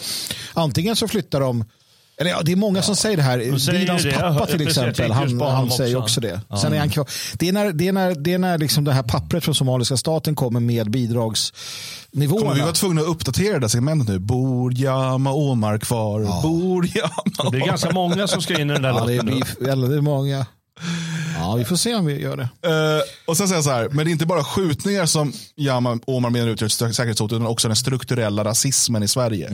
antingen 0.54 0.96
så 0.96 1.08
flyttar 1.08 1.40
de 1.40 1.66
eller 2.20 2.32
ja, 2.32 2.42
det 2.46 2.52
är 2.52 2.56
många 2.56 2.82
som 2.82 2.96
säger 2.96 3.18
det 3.18 3.24
här. 3.24 3.58
säger 3.60 4.04
det. 4.04 4.12
pappa 4.12 4.46
till 4.46 4.58
precis, 4.58 4.78
exempel, 4.78 5.12
han, 5.12 5.42
han 5.42 5.72
säger 5.72 5.96
också. 5.96 6.04
också 6.04 6.22
det. 6.22 6.42
Sen 6.62 6.74
är 6.74 6.80
han 6.80 6.90
kvar. 6.90 7.10
Det 7.34 7.48
är 7.48 7.54
när, 7.54 7.72
det 7.74 7.88
är 7.88 7.92
när, 7.92 8.16
det, 8.16 8.34
är 8.34 8.38
när 8.38 8.58
liksom 8.58 8.84
det 8.84 8.94
här 8.94 9.04
pappret 9.04 9.44
från 9.44 9.56
somaliska 9.56 9.98
staten 9.98 10.36
kommer 10.36 10.60
med 10.60 10.86
Kommer 10.86 10.92
vi 10.98 11.08
bidragsnivåerna. 11.08 12.64
vara 12.64 12.74
tvungna 12.74 13.02
att 13.02 13.08
uppdatera 13.08 13.60
det 13.60 13.70
segmentet 13.70 14.08
nu? 14.08 14.20
Bor 14.20 14.74
Jama 14.74 15.32
Omar 15.32 15.78
kvar? 15.78 16.42
Bor 16.44 16.88
Jama 16.98 17.52
Det 17.52 17.58
är 17.58 17.66
ganska 17.66 17.92
många 17.92 18.28
som 18.28 18.42
ska 18.42 18.62
in 18.62 18.70
i 18.70 18.74
den 18.74 18.82
där 18.82 18.90
Ja, 18.90 19.06
det 19.06 19.16
låten 19.16 19.26
blir 19.26 19.66
väldigt 19.66 20.04
många. 20.04 20.46
Ja, 21.40 21.56
vi 21.56 21.66
får 21.66 21.76
se 21.76 21.96
om 21.96 22.06
vi 22.06 22.22
gör 22.22 22.38
det. 22.38 22.44
Eh, 22.44 23.04
och 23.26 23.38
sen 23.38 23.48
säger 23.48 23.58
jag 23.58 23.64
så 23.64 23.72
här, 23.72 23.90
men 23.90 24.06
det 24.06 24.10
är 24.10 24.14
inte 24.14 24.26
bara 24.26 24.44
skjutningar 24.44 25.06
som 25.06 25.34
Jama 25.56 26.00
Omar 26.06 26.30
menar 26.30 26.48
utgör 26.48 26.66
ett 26.66 26.96
säkerhetshot, 26.96 27.32
utan 27.32 27.48
också 27.48 27.68
den 27.68 27.76
strukturella 27.76 28.44
rasismen 28.44 29.04
i 29.04 29.08
Sverige. 29.08 29.50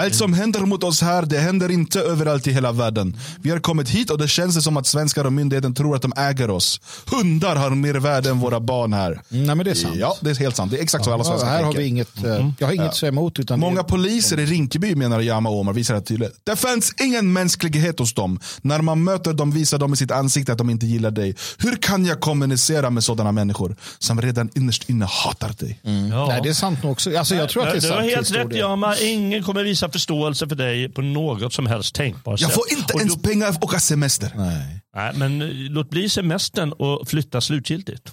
Allt 0.00 0.14
som 0.14 0.32
händer 0.34 0.60
mot 0.60 0.84
oss 0.84 1.00
här, 1.02 1.22
det 1.22 1.38
händer 1.38 1.70
inte 1.70 2.00
överallt 2.00 2.46
i 2.46 2.52
hela 2.52 2.72
världen. 2.72 3.16
Vi 3.42 3.50
har 3.50 3.58
kommit 3.58 3.88
hit 3.88 4.10
och 4.10 4.18
det 4.18 4.28
känns 4.28 4.64
som 4.64 4.76
att 4.76 4.86
svenskar 4.86 5.24
och 5.24 5.32
myndigheten 5.32 5.74
tror 5.74 5.96
att 5.96 6.02
de 6.02 6.12
äger 6.16 6.50
oss. 6.50 6.80
Hundar 7.10 7.56
har 7.56 7.70
mer 7.70 7.94
värde 7.94 8.30
än 8.30 8.40
våra 8.40 8.60
barn 8.60 8.92
här. 8.92 9.20
Mm, 9.30 9.44
Nej, 9.46 9.56
men 9.56 9.64
det 9.64 9.70
är 9.70 9.74
sant. 9.74 9.96
Ja, 9.96 10.16
det 10.20 10.30
är 10.30 10.34
helt 10.34 10.56
sant. 10.56 10.70
Det 10.70 10.78
är 10.78 10.82
exakt 10.82 11.04
så 11.04 11.12
alla 11.12 11.24
svenskar 11.24 11.48
här 11.48 11.56
har 11.56 11.62
tänker. 11.62 11.78
vi 11.80 11.86
inget, 11.86 12.24
eh, 12.24 12.50
jag 12.58 12.66
har 12.66 12.74
inget 12.74 12.86
att 12.88 12.96
säga 12.96 13.08
emot. 13.08 13.38
Utan 13.38 13.60
Många 13.60 13.82
det, 13.82 13.88
poliser 13.88 14.40
i 14.40 14.46
Rinkeby 14.46 14.94
menar 14.94 15.20
Jama 15.20 15.50
Omar 15.50 15.72
visar 15.72 15.94
det 15.94 16.00
tydligt. 16.00 16.32
Det 16.44 16.56
fanns 16.56 16.94
ingen 17.00 17.32
mänsklighet 17.32 17.98
hos 17.98 18.14
dem. 18.14 18.40
När 18.62 18.80
man 18.82 19.04
möter 19.04 19.32
dem 19.32 19.50
visar 19.52 19.78
de 19.78 19.92
i 19.92 19.96
sitt 19.96 20.10
ansikte 20.10 20.52
att 20.52 20.58
de 20.58 20.70
inte 20.70 20.86
gillar 20.86 21.10
dig. 21.10 21.36
Hur 21.58 21.76
kan 21.76 22.04
jag 22.04 22.20
kommunicera 22.20 22.90
med 22.90 23.04
sådana 23.04 23.32
människor 23.32 23.76
som 23.98 24.20
redan 24.22 24.50
innerst 24.54 24.88
inne 24.90 25.04
hatar 25.04 25.52
dig? 25.58 25.80
Ja. 26.10 26.26
Nej, 26.26 26.40
det 26.42 26.48
är 26.48 26.52
sant 26.52 26.84
också. 26.84 27.18
Alltså, 27.18 27.34
jag 27.34 27.48
tror 27.48 27.62
att 27.62 27.68
det 27.72 27.76
är 27.78 27.80
du 27.80 27.88
sant. 27.88 27.94
har 27.94 28.02
till 28.02 28.14
helt 28.16 28.30
rätt. 28.30 28.58
Jama. 28.58 28.96
Ingen 28.96 29.42
kommer 29.42 29.64
visa 29.64 29.81
förståelse 29.88 30.48
för 30.48 30.56
dig 30.56 30.88
på 30.88 31.02
något 31.02 31.52
som 31.52 31.66
helst 31.66 31.94
tänkbart 31.94 32.40
Jag 32.40 32.50
sätt. 32.50 32.54
får 32.54 32.78
inte 32.78 32.94
Och 32.94 33.00
ens 33.00 33.14
då- 33.14 33.20
pengar 33.28 33.48
och 33.48 33.64
åka 33.64 33.80
semester. 33.80 34.32
Nej. 34.36 34.80
Nej, 34.96 35.12
men 35.16 35.42
eh, 35.42 35.48
låt 35.48 35.90
bli 35.90 36.08
semestern 36.08 36.72
och 36.72 37.08
flytta 37.08 37.40
slutgiltigt. 37.40 38.12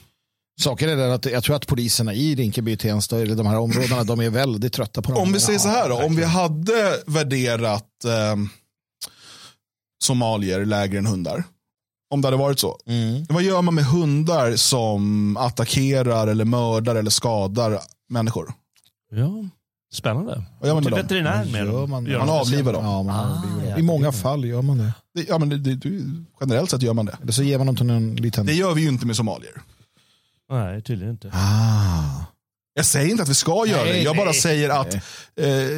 Saken 0.62 0.90
är 0.90 0.96
den 0.96 1.12
att 1.12 1.26
jag 1.26 1.44
tror 1.44 1.56
att 1.56 1.68
poliserna 1.68 2.14
i 2.14 2.36
Rinkeby, 2.36 2.78
Tensta, 2.78 3.20
eller 3.20 3.36
de 3.36 3.46
här 3.48 3.58
områdena, 3.58 4.04
de 4.04 4.20
är 4.20 4.30
väldigt 4.30 4.74
trötta 4.74 5.02
på 5.02 5.12
dem. 5.12 5.22
Om 5.22 5.34
vi 5.34 5.40
säger 5.40 5.60
så 5.60 5.70
här 5.70 5.90
då, 5.90 5.96
om 6.04 6.16
vi 6.16 6.24
hade 6.24 7.00
värderat 7.08 8.06
eh, 8.06 8.36
somalier 10.04 10.66
lägre 10.66 10.98
än 10.98 11.06
hundar. 11.06 11.44
Om 12.14 12.22
det 12.22 12.28
hade 12.28 12.38
varit 12.38 12.60
så. 12.60 12.80
Mm. 12.86 13.26
Vad 13.30 13.44
gör 13.44 13.62
man 13.62 13.76
med 13.76 13.86
hundar 13.86 14.56
som 14.56 15.38
attackerar 15.38 16.28
eller 16.28 16.46
mördar 16.46 16.96
eller 16.96 17.10
skadar 17.12 17.80
människor? 18.10 18.54
Ja, 19.12 19.46
spännande. 19.94 20.44
Vad 20.60 20.68
gör 20.68 20.74
man 20.74 20.84
Till 20.84 20.92
dem? 20.92 21.02
veterinär 21.02 21.46
med 21.52 21.68
dem. 21.68 21.90
man, 21.90 22.04
Man 22.12 22.30
avlivar 22.30 22.74
dem. 22.74 22.86
Ja, 22.86 23.04
man 23.04 23.16
Ah, 23.16 23.38
avlivar 23.38 23.62
dem. 23.62 23.70
ja, 23.70 23.78
I 23.78 23.82
många 23.82 24.12
det- 24.12 24.18
fall 24.18 24.46
gör 24.46 24.62
man 24.62 24.78
det. 24.78 24.94
Det, 25.16 25.26
ja, 25.30 25.38
men 25.38 25.50
det, 25.50 25.58
det, 25.58 25.76
det, 25.76 26.04
generellt 26.42 26.70
sett 26.70 26.82
gör 26.82 26.94
man 26.94 27.06
det. 27.06 27.18
Eller 27.22 27.32
så 27.32 27.44
ger 27.44 27.58
man 27.58 27.68
dem 27.68 27.76
till 27.76 27.90
en 27.90 28.16
liten... 28.16 28.46
Det 28.46 28.54
gör 28.54 28.74
vi 28.74 28.82
ju 28.82 28.88
inte 28.88 29.06
med 29.06 29.16
somalier. 29.16 29.52
Nej, 30.52 30.82
tydligen 30.84 31.12
inte. 31.14 31.30
Ah. 31.34 32.26
Jag 32.74 32.86
säger 32.86 33.10
inte 33.12 33.24
att 33.24 33.30
vi 33.30 33.36
ska 33.36 33.66
göra 33.68 33.84
det. 33.84 34.02
Jag 34.02 34.16
bara 34.16 34.26
nej, 34.26 34.34
säger 34.34 34.70
att 34.70 34.94
eh, 34.94 35.02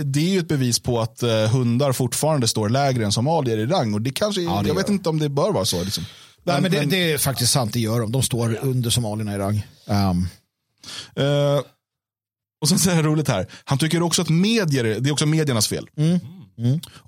det 0.05 0.19
är 0.19 0.29
ju 0.33 0.39
ett 0.39 0.47
bevis 0.47 0.79
på 0.79 0.99
att 1.01 1.23
eh, 1.23 1.29
hundar 1.47 1.91
fortfarande 1.91 2.47
står 2.47 2.69
lägre 2.69 3.05
än 3.05 3.11
somalier 3.11 3.57
i 3.57 3.65
rang. 3.65 3.93
Och 3.93 4.01
det 4.01 4.11
kanske, 4.11 4.41
det 4.41 4.67
jag 4.67 4.75
vet 4.75 4.87
de. 4.87 4.93
inte 4.93 5.09
om 5.09 5.19
det 5.19 5.29
bör 5.29 5.51
vara 5.51 5.65
så. 5.65 5.83
Liksom. 5.83 6.03
Nej, 6.43 6.61
men 6.61 6.71
det, 6.71 6.81
det 6.85 7.11
är 7.11 7.17
faktiskt 7.17 7.51
sant, 7.51 7.73
det 7.73 7.79
gör 7.79 7.99
de. 7.99 8.11
De 8.11 8.21
står 8.23 8.57
under 8.61 8.89
somalierna 8.89 9.35
i 9.35 9.37
rang. 9.37 9.67
Um, 9.87 10.27
Eh, 11.15 11.59
och 12.61 12.69
sen 12.69 12.79
säger 12.79 12.95
han 12.95 13.05
roligt 13.05 13.27
här. 13.27 13.47
Han 13.65 13.77
tycker 13.77 14.01
också 14.01 14.21
att 14.21 14.29
medier, 14.29 14.83
det 14.83 15.09
är 15.09 15.13
också 15.13 15.25
mediernas 15.25 15.67
fel. 15.67 15.87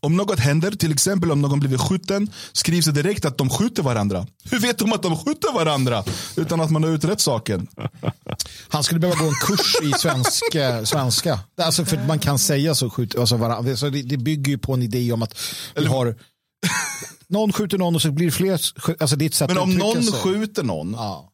Om 0.01 0.15
något 0.17 0.39
händer, 0.39 0.71
till 0.71 0.91
exempel 0.91 1.31
om 1.31 1.41
någon 1.41 1.59
blivit 1.59 1.81
skjuten, 1.81 2.29
skrivs 2.51 2.85
det 2.85 2.91
direkt 2.91 3.25
att 3.25 3.37
de 3.37 3.49
skjuter 3.49 3.83
varandra. 3.83 4.27
Hur 4.51 4.59
vet 4.59 4.77
de 4.77 4.93
att 4.93 5.01
de 5.03 5.17
skjuter 5.17 5.53
varandra? 5.53 6.03
Utan 6.35 6.61
att 6.61 6.71
man 6.71 6.83
har 6.83 6.89
utrett 6.89 7.19
saken. 7.21 7.67
han 8.67 8.83
skulle 8.83 8.99
behöva 8.99 9.19
gå 9.19 9.25
en 9.27 9.33
kurs 9.41 9.75
i 9.83 9.91
svenska. 9.99 10.85
svenska. 10.85 11.39
Alltså 11.57 11.85
för 11.85 11.97
att 11.97 12.07
man 12.07 12.19
kan 12.19 12.39
säga 12.39 12.75
så. 12.75 12.89
Skjut, 12.89 13.15
alltså 13.15 13.37
varandra. 13.37 13.77
Så 13.77 13.89
det, 13.89 14.01
det 14.01 14.17
bygger 14.17 14.51
ju 14.51 14.57
på 14.57 14.73
en 14.73 14.83
idé 14.83 15.11
om 15.11 15.23
att 15.23 15.35
vi 15.75 15.85
har... 15.85 16.15
Någon 17.27 17.53
skjuter 17.53 17.77
någon 17.77 17.95
och 17.95 18.01
så 18.01 18.11
blir 18.11 18.25
det 18.25 18.31
fler. 18.31 18.59
Alltså 18.99 19.15
det 19.15 19.25
är 19.25 19.27
ett 19.29 19.33
sätt 19.35 19.47
Men 19.49 19.57
om 19.57 19.75
någon 19.75 20.03
sig. 20.03 20.19
skjuter 20.19 20.63
någon, 20.63 20.93
Ja. 20.93 21.29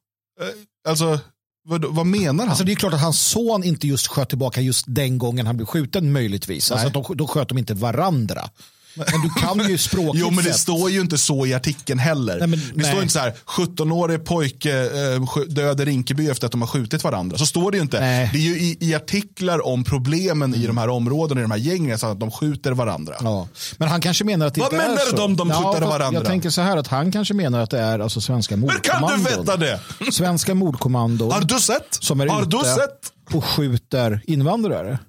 alltså 0.88 1.20
vad, 1.66 1.86
vad 1.86 2.06
menar 2.06 2.44
han? 2.44 2.50
Alltså 2.50 2.64
det 2.64 2.72
är 2.72 2.76
klart 2.76 2.94
att 2.94 3.02
hans 3.02 3.20
son 3.22 3.64
inte 3.64 3.88
just 3.88 4.08
sköt 4.08 4.30
tillbaka 4.30 4.62
just 4.62 4.86
den 4.88 5.18
gången 5.18 5.46
han 5.48 5.58
blev 5.58 5.66
skjuten 5.66 6.12
möjligtvis. 6.12 6.72
Alltså 6.72 6.88
att 6.88 6.94
de, 6.94 7.18
då 7.18 7.28
sköt 7.28 7.50
de 7.50 7.58
inte 7.58 7.74
varandra. 7.74 8.50
Men 8.96 9.22
du 9.22 9.30
kan 9.42 9.70
ju 9.70 9.78
språkligt 9.78 10.26
Jo 10.26 10.32
men 10.32 10.44
det 10.44 10.54
står 10.54 10.90
ju 10.92 11.02
inte 11.02 11.18
så 11.18 11.46
i 11.46 11.54
artikeln 11.54 12.00
heller. 12.00 12.40
Nej, 12.40 12.48
men- 12.48 12.60
det 12.74 12.84
står 12.84 12.94
nej. 12.94 13.02
inte 13.02 13.14
så 13.14 13.20
här 13.20 13.34
17-årig 13.46 14.26
pojke 14.26 14.80
eh, 15.16 15.44
död 15.48 15.82
i 15.82 15.86
Rinkeby 15.86 16.30
efter 16.30 16.46
att 16.46 16.52
de 16.52 16.62
har 16.62 16.68
skjutit 16.68 17.04
varandra. 17.04 17.38
Så 17.38 17.46
står 17.46 17.72
det 17.72 17.78
ju 17.78 17.82
inte. 17.82 18.00
Nej. 18.00 18.30
Det 18.34 18.38
är 18.40 18.42
ju 18.42 18.60
i, 18.60 18.78
i 18.82 18.96
artiklar 18.96 19.66
om 19.68 19.84
problemen 19.84 20.56
i 20.56 20.68
de 20.68 20.78
här 20.78 20.90
områdena, 20.90 21.42
i 21.42 21.44
de 21.44 21.52
här 21.52 21.58
gängen, 21.58 22.00
så 22.00 22.08
att 22.08 22.20
de 22.20 22.32
skjuter 22.32 22.72
varandra. 22.72 23.16
Ja. 23.22 23.48
Men 23.78 23.88
han 23.90 24.02
kanske 24.02 24.24
menar 24.24 24.46
att 24.48 24.54
det 24.54 24.62
Vad 24.62 24.74
inte 24.74 24.86
är 24.86 24.90
menar 24.90 25.02
så. 25.10 25.16
de, 25.16 25.36
de 25.36 25.50
skjuter 25.50 25.64
fast 25.64 25.82
varandra? 25.82 26.20
Jag 26.20 26.26
tänker 26.28 26.50
så 26.50 26.62
här 26.62 26.78
att 26.78 26.88
han 26.88 27.12
kanske 27.12 27.34
menar 27.34 27.60
att 27.60 27.70
det 27.70 27.80
är 27.80 28.00
alltså 28.00 28.22
svenska 28.22 28.56
Hur 28.56 28.68
kan 28.68 29.02
mordkommandon. 29.02 29.24
du 29.24 29.38
veta 29.38 29.58
det? 29.58 29.80
Svenska 30.12 30.56
mordkommandon 30.56 31.32
Har 31.32 31.42
du 31.42 31.60
sett? 31.60 31.88
som 32.02 32.22
är 32.22 32.28
Har 32.28 32.42
ute 32.42 32.58
du 32.58 32.64
sett? 32.64 33.36
och 33.36 33.46
skjuter 33.46 34.22
invandrare. 34.28 35.00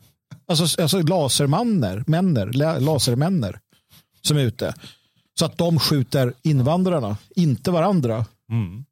Alltså, 0.48 0.82
alltså 0.82 1.02
lasermanner, 1.02 2.04
männer, 2.06 2.46
la- 2.46 2.78
lasermänner 2.78 3.58
som 4.22 4.36
är 4.36 4.40
ute. 4.40 4.74
Så 5.38 5.44
att 5.44 5.58
de 5.58 5.78
skjuter 5.78 6.34
invandrarna, 6.42 7.16
inte 7.36 7.70
varandra. 7.70 8.26
Mm. 8.50 8.84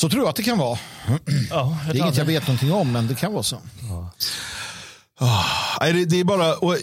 Så 0.00 0.08
tror 0.08 0.22
jag 0.22 0.28
att 0.28 0.36
det 0.36 0.42
kan 0.42 0.58
vara. 0.58 0.78
Ja, 1.50 1.78
Det 1.86 1.98
är 1.98 2.02
inget 2.02 2.16
jag 2.16 2.24
vet 2.24 2.46
någonting 2.46 2.72
om, 2.72 2.92
men 2.92 3.06
det 3.06 3.14
kan 3.14 3.32
vara 3.32 3.42
så. 3.42 3.60
Nej, 5.80 5.92
det, 5.92 6.04
det 6.04 6.20
är 6.20 6.24
bara... 6.24 6.54
Och, 6.54 6.76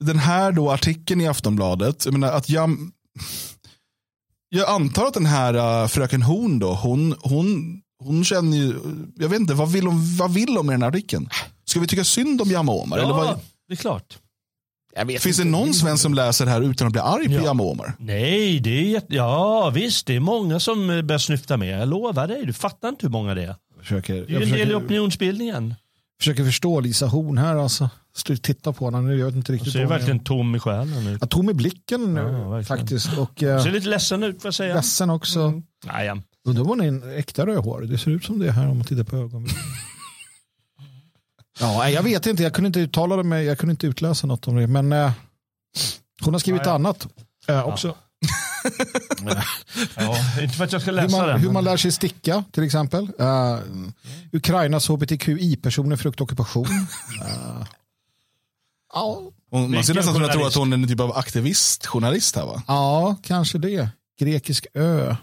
den 0.00 0.18
här 0.18 0.52
då 0.52 0.70
artikeln 0.70 1.20
i 1.20 1.28
Aftonbladet. 1.28 2.04
Jag 2.04 2.12
menar 2.12 2.32
att 2.32 2.48
jag... 2.48 2.76
Jag 4.48 4.68
antar 4.68 5.06
att 5.06 5.14
den 5.14 5.26
här 5.26 5.82
uh, 5.82 5.88
fröken 5.88 6.22
Horn 6.22 6.58
då, 6.58 6.74
hon, 6.74 7.14
hon, 7.20 7.80
hon 8.04 8.24
känner 8.24 8.56
ju... 8.56 8.74
Jag 9.16 9.28
vet 9.28 9.40
inte, 9.40 9.54
vad 9.54 9.72
vill 9.72 9.86
hon, 9.86 10.16
vad 10.16 10.34
vill 10.34 10.56
hon 10.56 10.66
med 10.66 10.74
den 10.74 10.82
här 10.82 10.88
artikeln? 10.88 11.28
Ska 11.64 11.80
vi 11.80 11.86
tycka 11.86 12.04
synd 12.04 12.40
om 12.40 12.50
Jan 12.50 12.68
Omar? 12.68 12.98
Eller 12.98 13.08
Ja, 13.08 13.16
vad, 13.16 13.40
det 13.68 13.74
är 13.74 13.76
klart. 13.76 14.18
Finns 15.20 15.36
det 15.36 15.44
någon 15.44 15.74
svensk 15.74 16.02
som 16.02 16.14
läser 16.14 16.44
det 16.44 16.50
här 16.50 16.60
utan 16.60 16.86
att 16.86 16.92
bli 16.92 17.00
arg 17.02 17.26
på 17.26 17.32
Ja. 17.34 17.44
Jan 17.44 17.60
Omar? 17.60 17.92
Nej, 17.98 18.60
det 18.60 18.70
är 18.70 18.82
jätte... 18.82 19.14
ja 19.14 19.70
visst, 19.74 20.06
det 20.06 20.16
är 20.16 20.20
många 20.20 20.60
som 20.60 20.90
eh, 20.90 21.02
börjar 21.02 21.18
snyfta 21.18 21.56
med. 21.56 21.80
Jag 21.80 21.88
lovar 21.88 22.26
dig, 22.28 22.46
du 22.46 22.52
fattar 22.52 22.88
inte 22.88 23.06
hur 23.06 23.10
många 23.12 23.34
det 23.34 23.42
är. 23.44 23.54
Försöker, 23.80 24.14
Det 24.14 24.20
är 24.20 24.32
jag 24.32 24.42
en 24.42 24.48
del 24.48 24.58
i 24.58 24.64
försöker, 24.64 24.86
opinionsbildningen. 24.86 25.74
försöker 26.20 26.44
förstå 26.44 26.80
Lisa 26.80 27.06
Horn 27.06 27.38
här. 27.38 27.56
Alltså. 27.56 27.90
Står 28.16 28.34
och 28.34 28.42
tittar 28.42 28.72
på 28.72 28.84
henne 28.84 29.00
nu. 29.00 29.18
Jag 29.18 29.26
vet 29.26 29.34
inte 29.34 29.52
riktigt. 29.52 29.72
Ser 29.72 29.78
hon 29.84 29.92
är. 29.92 29.96
verkligen 29.98 30.20
tom 30.20 30.54
i 30.56 30.58
själen 30.58 31.06
ut. 31.06 31.18
Ja, 31.20 31.26
tom 31.26 31.50
i 31.50 31.54
blicken 31.54 32.14
nu, 32.14 32.20
Ja, 32.20 32.62
faktiskt. 32.62 33.18
Och 33.18 33.42
eh, 33.42 33.62
Ser 33.62 33.70
lite 33.70 33.88
ledsen 33.88 34.22
ut, 34.22 34.42
får 34.42 34.46
jag 34.48 34.54
säga. 34.54 34.74
ledsen 34.74 35.10
också. 35.10 35.62
Nej, 35.86 36.06
ja. 36.06 36.18
Undrar 36.46 36.62
om 36.62 36.68
hon 36.68 36.80
är 36.80 36.88
en 36.88 37.18
äkta 37.18 37.46
rödhårig. 37.46 37.90
Det 37.90 37.98
ser 37.98 38.10
ut 38.10 38.24
som 38.24 38.38
det 38.38 38.52
här 38.52 38.68
om 38.68 38.76
man 38.76 38.86
tittar 38.86 39.04
på 39.04 39.16
ögonen. 39.16 39.48
Ja, 41.60 41.90
jag 41.90 42.02
vet 42.02 42.26
inte. 42.26 42.42
Jag 42.42 42.54
kunde 42.54 42.66
inte 42.66 42.80
uttala 42.80 43.16
det. 43.16 43.22
Med, 43.24 43.44
jag 43.44 43.58
kunde 43.58 43.70
inte 43.70 43.86
utläsa 43.86 44.26
något 44.26 44.48
om 44.48 44.56
det. 44.56 44.66
Men 44.66 44.92
eh, 44.92 45.12
hon 46.22 46.34
har 46.34 46.38
skrivit 46.38 46.62
Ja, 46.64 46.68
ja. 46.70 46.74
annat 46.74 47.06
eh, 47.48 47.62
också. 47.68 47.94
Ja, 49.96 50.16
inte 50.42 50.54
för 50.56 50.64
att 50.64 50.72
jag 50.72 50.82
ska 50.82 50.90
Hur 50.90 50.96
läsa 50.96 51.16
man, 51.16 51.28
den. 51.28 51.40
hur 51.40 51.50
man 51.50 51.64
lär 51.64 51.76
sig 51.76 51.92
sticka 51.92 52.44
till 52.52 52.62
exempel. 52.62 53.02
Uh, 53.20 53.58
Ukrainas 54.32 54.88
hbtqi-personer 54.88 55.96
fruktar 55.96 56.24
ockupation. 56.24 56.66
Uh, 56.66 56.72
ja, 58.94 59.20
Hon, 59.50 59.60
man 59.60 59.70
Vilken 59.70 59.84
ser 59.84 59.94
nästan 59.94 60.14
kunna 60.14 60.26
tro 60.26 60.32
journalist? 60.34 60.56
att 60.56 60.60
hon 60.60 60.72
är 60.72 60.76
en 60.76 60.88
typ 60.88 61.00
av 61.00 61.16
aktivist, 61.16 61.86
journalist 61.86 62.36
här 62.36 62.46
va? 62.46 62.62
ja, 62.66 63.16
kanske 63.22 63.58
det. 63.58 63.88
Grekisk 64.20 64.66
ö. 64.74 65.16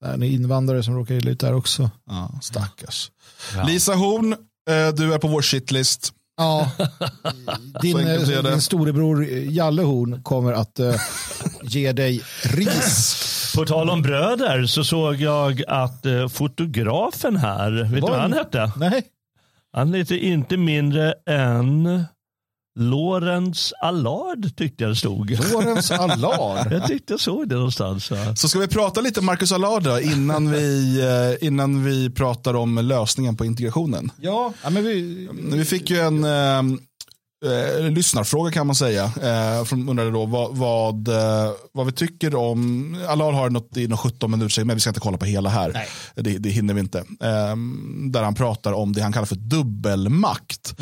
Det 0.00 0.08
är 0.10 0.24
invandrare 0.24 0.82
som 0.82 0.96
råkar 0.96 1.14
illa 1.14 1.30
ut 1.30 1.40
där 1.40 1.52
också. 1.54 1.90
Ja, 2.06 2.30
stackars. 2.42 3.10
Ja. 3.54 3.62
Lisa 3.62 3.94
Horn, 3.94 4.36
du 4.96 5.14
är 5.14 5.18
på 5.18 5.28
vår 5.28 5.42
shitlist. 5.42 6.12
Ja, 6.36 6.70
din, 7.82 7.98
eh, 7.98 8.42
din 8.42 8.60
storebror 8.60 9.24
Jalle 9.28 9.82
Horn 9.82 10.22
kommer 10.22 10.52
att 10.52 10.78
eh, 10.78 10.94
ge 11.62 11.92
dig 11.92 12.22
ris. 12.42 13.52
På 13.56 13.64
tal 13.64 13.90
om 13.90 14.02
bröder 14.02 14.66
så 14.66 14.84
såg 14.84 15.14
jag 15.14 15.62
att 15.68 16.06
eh, 16.06 16.28
fotografen 16.28 17.36
här, 17.36 17.70
vet 17.82 17.94
du 17.94 18.00
vad 18.00 18.20
han 18.20 18.32
hette? 18.32 18.72
Nej, 18.76 19.02
Han 19.72 19.94
heter 19.94 20.16
inte 20.16 20.56
mindre 20.56 21.14
än 21.26 22.04
Lorentz 22.76 23.72
Allard 23.82 24.56
tyckte 24.56 24.84
jag 24.84 24.90
det 24.90 24.96
stod. 24.96 25.30
Lorentz 25.52 25.90
Allard. 25.90 26.72
Jag 26.72 26.86
tyckte 26.86 27.12
jag 27.12 27.20
såg 27.20 27.48
det 27.48 27.54
någonstans. 27.54 28.10
ja. 28.10 28.36
Så 28.36 28.48
ska 28.48 28.58
vi 28.58 28.68
prata 28.68 29.00
lite 29.00 29.20
om 29.20 29.26
Marcus 29.26 29.52
Allard 29.52 29.82
då, 29.82 30.00
innan 30.00 30.50
vi, 30.50 31.00
eh, 31.40 31.46
innan 31.46 31.84
vi 31.84 32.10
pratar 32.10 32.54
om 32.54 32.74
lösningen 32.78 33.36
på 33.36 33.44
integrationen. 33.44 34.10
Ja, 34.20 34.52
ja, 34.62 34.70
men 34.70 34.84
vi, 34.84 35.28
Vi 35.52 35.64
fick 35.64 35.90
ju 35.90 35.98
en 35.98 36.24
eh, 37.44 37.90
lyssnarfråga 37.90 38.50
kan 38.50 38.66
man 38.66 38.76
säga. 38.76 39.04
Eh, 39.04 39.64
från 39.64 39.88
undrade 39.88 40.10
då 40.10 40.26
vad, 40.26 40.56
vad, 40.56 41.08
eh, 41.08 41.52
vad 41.72 41.86
vi 41.86 41.92
tycker 41.92 42.34
om, 42.34 42.96
Allard 43.08 43.34
har 43.34 43.50
något 43.50 43.76
i 43.76 43.88
något 43.88 44.00
17 44.00 44.30
minuter, 44.30 44.64
men 44.64 44.76
vi 44.76 44.80
ska 44.80 44.90
inte 44.90 45.00
kolla 45.00 45.18
på 45.18 45.24
hela 45.24 45.50
här. 45.50 45.86
Det, 46.14 46.38
det 46.38 46.48
hinner 46.48 46.74
vi 46.74 46.80
inte. 46.80 46.98
Eh, 46.98 47.56
där 48.10 48.22
han 48.22 48.34
pratar 48.34 48.72
om 48.72 48.92
det 48.92 49.02
han 49.02 49.12
kallar 49.12 49.26
för 49.26 49.36
dubbelmakt. 49.36 50.74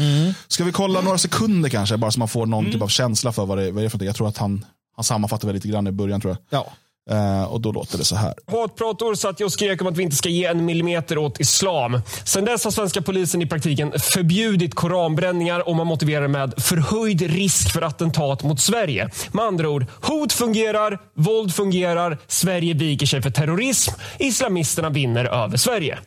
Ska 0.49 0.65
vi 0.65 0.73
kolla 0.73 1.01
några 1.01 1.19
sekunder 1.19 1.69
kanske, 1.71 1.97
bara 1.97 2.11
så 2.11 2.19
man 2.19 2.29
får 2.29 2.47
någon 2.47 2.73
typ 2.73 2.83
av 2.83 2.89
känsla 2.89 3.33
för 3.33 3.47
vad 3.47 3.59
det, 3.59 3.71
vad 3.71 3.83
det 3.83 3.87
är 3.87 3.89
för 3.89 3.99
något. 3.99 4.07
Jag 4.07 4.17
tror 4.17 4.29
att 4.29 4.39
han, 4.39 4.65
han 4.97 5.05
sammanfattar 5.05 5.49
väl 5.49 5.55
lite 5.55 5.69
grann 5.69 5.87
i 5.87 5.93
början 5.93 6.21
tror 6.21 6.37
jag. 6.51 6.61
ja. 6.61 6.73
Uh, 7.11 7.45
och 7.45 7.61
då 7.61 7.73
låter 7.73 7.99
det 7.99 8.05
så 8.05 8.17
här. 8.17 8.35
Hatprator 8.47 9.15
satt 9.15 9.41
jag 9.41 9.47
och 9.47 9.53
skrek 9.53 9.81
om 9.81 9.87
att 9.87 9.97
vi 9.97 10.03
inte 10.03 10.17
ska 10.17 10.29
ge 10.29 10.45
en 10.45 10.65
millimeter 10.65 11.19
åt 11.19 11.41
islam. 11.41 12.01
Sen 12.25 12.45
dess 12.45 12.65
har 12.65 12.71
svenska 12.71 13.03
polisen 13.03 13.43
i 13.43 13.47
praktiken 13.47 13.93
förbjudit 13.99 14.75
koranbränningar 14.75 15.69
och 15.69 15.77
man 15.77 15.87
motiverar 15.87 16.23
det 16.23 16.29
med 16.29 16.55
förhöjd 16.63 17.23
risk 17.23 17.73
för 17.73 17.83
attentat 17.83 18.43
mot 18.43 18.61
Sverige. 18.61 19.11
Med 19.33 19.45
andra 19.45 19.69
ord, 19.69 19.87
hot 20.03 20.33
fungerar, 20.33 20.99
våld 21.15 21.55
fungerar, 21.55 22.19
Sverige 22.27 22.75
viker 22.75 23.07
sig 23.07 23.23
för 23.23 23.31
terrorism, 23.31 23.93
islamisterna 24.19 24.91
vinner 24.91 25.25
över 25.25 25.57
Sverige. 25.57 25.99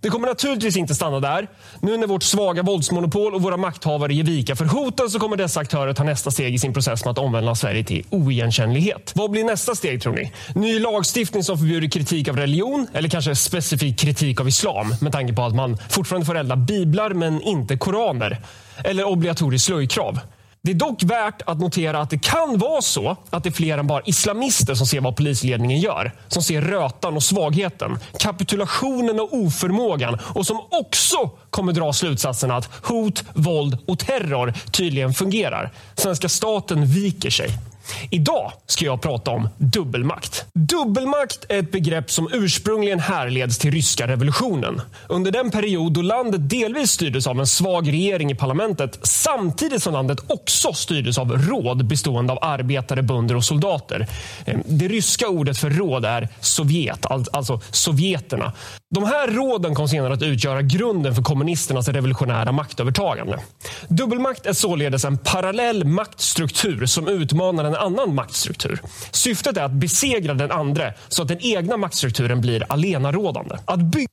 Det 0.00 0.08
kommer 0.08 0.28
naturligtvis 0.28 0.76
inte 0.76 0.94
stanna 0.94 1.20
där. 1.20 1.48
Nu 1.80 1.96
när 1.96 2.06
vårt 2.06 2.22
svaga 2.22 2.62
våldsmonopol 2.62 3.34
och 3.34 3.42
våra 3.42 3.56
makthavare 3.56 4.14
ger 4.14 4.24
vika 4.24 4.56
för 4.56 4.64
hoten 4.64 5.10
så 5.10 5.18
kommer 5.18 5.36
dessa 5.36 5.60
aktörer 5.60 5.92
ta 5.92 6.04
nästa 6.04 6.30
steg 6.30 6.54
i 6.54 6.58
sin 6.58 6.72
process 6.72 7.04
med 7.04 7.12
att 7.12 7.18
omvandla 7.18 7.54
Sverige 7.54 7.84
till 7.84 8.04
oigenkännlighet. 8.10 9.12
Vad 9.14 9.30
blir 9.30 9.44
nästa 9.44 9.74
steg 9.74 10.02
tror 10.02 10.12
ni? 10.12 10.32
Ny 10.54 10.78
lagstiftning 10.78 11.44
som 11.44 11.58
förbjuder 11.58 11.88
kritik 11.88 12.28
av 12.28 12.36
religion 12.36 12.86
eller 12.92 13.08
kanske 13.08 13.34
specifik 13.34 13.98
kritik 13.98 14.40
av 14.40 14.48
islam 14.48 14.94
med 15.00 15.12
tanke 15.12 15.32
på 15.32 15.42
att 15.42 15.54
man 15.54 15.78
fortfarande 15.88 16.26
får 16.26 16.36
elda 16.36 16.56
biblar 16.56 17.10
men 17.10 17.42
inte 17.42 17.76
koraner. 17.76 18.40
Eller 18.84 19.04
obligatoriskt 19.04 19.66
slöjkrav. 19.66 20.20
Det 20.66 20.72
är 20.72 20.74
dock 20.74 21.02
värt 21.02 21.42
att 21.46 21.60
notera 21.60 22.00
att 22.00 22.10
det 22.10 22.18
kan 22.18 22.58
vara 22.58 22.82
så 22.82 23.16
att 23.30 23.42
det 23.42 23.48
är 23.48 23.52
fler 23.52 23.78
än 23.78 23.86
bara 23.86 24.02
islamister 24.04 24.74
som 24.74 24.86
ser 24.86 25.00
vad 25.00 25.16
polisledningen 25.16 25.80
gör. 25.80 26.12
Som 26.28 26.42
ser 26.42 26.60
rötan 26.60 27.16
och 27.16 27.22
svagheten, 27.22 27.98
kapitulationen 28.18 29.20
och 29.20 29.34
oförmågan 29.34 30.18
och 30.34 30.46
som 30.46 30.60
också 30.70 31.30
kommer 31.50 31.72
dra 31.72 31.92
slutsatsen 31.92 32.50
att 32.50 32.68
hot, 32.82 33.24
våld 33.34 33.78
och 33.86 33.98
terror 33.98 34.54
tydligen 34.70 35.14
fungerar. 35.14 35.72
Svenska 35.94 36.28
staten 36.28 36.86
viker 36.86 37.30
sig. 37.30 37.50
Idag 38.10 38.52
ska 38.66 38.84
jag 38.84 39.02
prata 39.02 39.30
om 39.30 39.48
dubbelmakt. 39.58 40.46
Dubbelmakt 40.52 41.46
är 41.48 41.58
ett 41.58 41.72
begrepp 41.72 42.10
som 42.10 42.28
ursprungligen 42.32 43.00
härleds 43.00 43.58
till 43.58 43.70
ryska 43.70 44.08
revolutionen. 44.08 44.80
Under 45.08 45.30
den 45.30 45.50
period 45.50 45.92
då 45.92 46.02
landet 46.02 46.50
delvis 46.50 46.90
styrdes 46.90 47.26
av 47.26 47.40
en 47.40 47.46
svag 47.46 47.88
regering 47.88 48.30
i 48.30 48.34
parlamentet 48.34 48.98
samtidigt 49.02 49.82
som 49.82 49.92
landet 49.92 50.18
också 50.26 50.72
styrdes 50.72 51.18
av 51.18 51.32
råd 51.32 51.86
bestående 51.86 52.32
av 52.32 52.38
arbetare, 52.42 53.02
bönder 53.02 53.36
och 53.36 53.44
soldater. 53.44 54.06
Ehm, 54.44 54.62
det 54.66 54.88
ryska 54.88 55.28
ordet 55.28 55.58
för 55.58 55.70
råd 55.70 56.04
är 56.04 56.28
Sovjet, 56.40 57.06
alltså 57.06 57.60
sovjeterna. 57.70 58.52
De 58.94 59.04
här 59.04 59.28
råden 59.28 59.74
kom 59.74 59.88
senare 59.88 60.12
att 60.12 60.22
utgöra 60.22 60.62
grunden 60.62 61.14
för 61.14 61.22
kommunisternas 61.22 61.88
revolutionära 61.88 62.52
maktövertagande. 62.52 63.38
Dubbelmakt 63.88 64.46
är 64.46 64.52
således 64.52 65.04
en 65.04 65.18
parallell 65.18 65.84
maktstruktur 65.84 66.86
som 66.86 67.08
utmanar 67.08 67.64
den 67.64 67.75
en 67.76 67.82
annan 67.82 68.14
maktstruktur. 68.14 68.80
Syftet 69.10 69.56
är 69.56 69.62
att 69.62 69.72
besegra 69.72 70.34
den 70.34 70.50
andra 70.50 70.92
så 71.08 71.22
att 71.22 71.28
den 71.28 71.40
egna 71.40 71.76
maktstrukturen 71.76 72.40
blir 72.40 72.64
allenarådande. 72.68 73.56
Att 73.64 73.80
bygga 73.80 74.08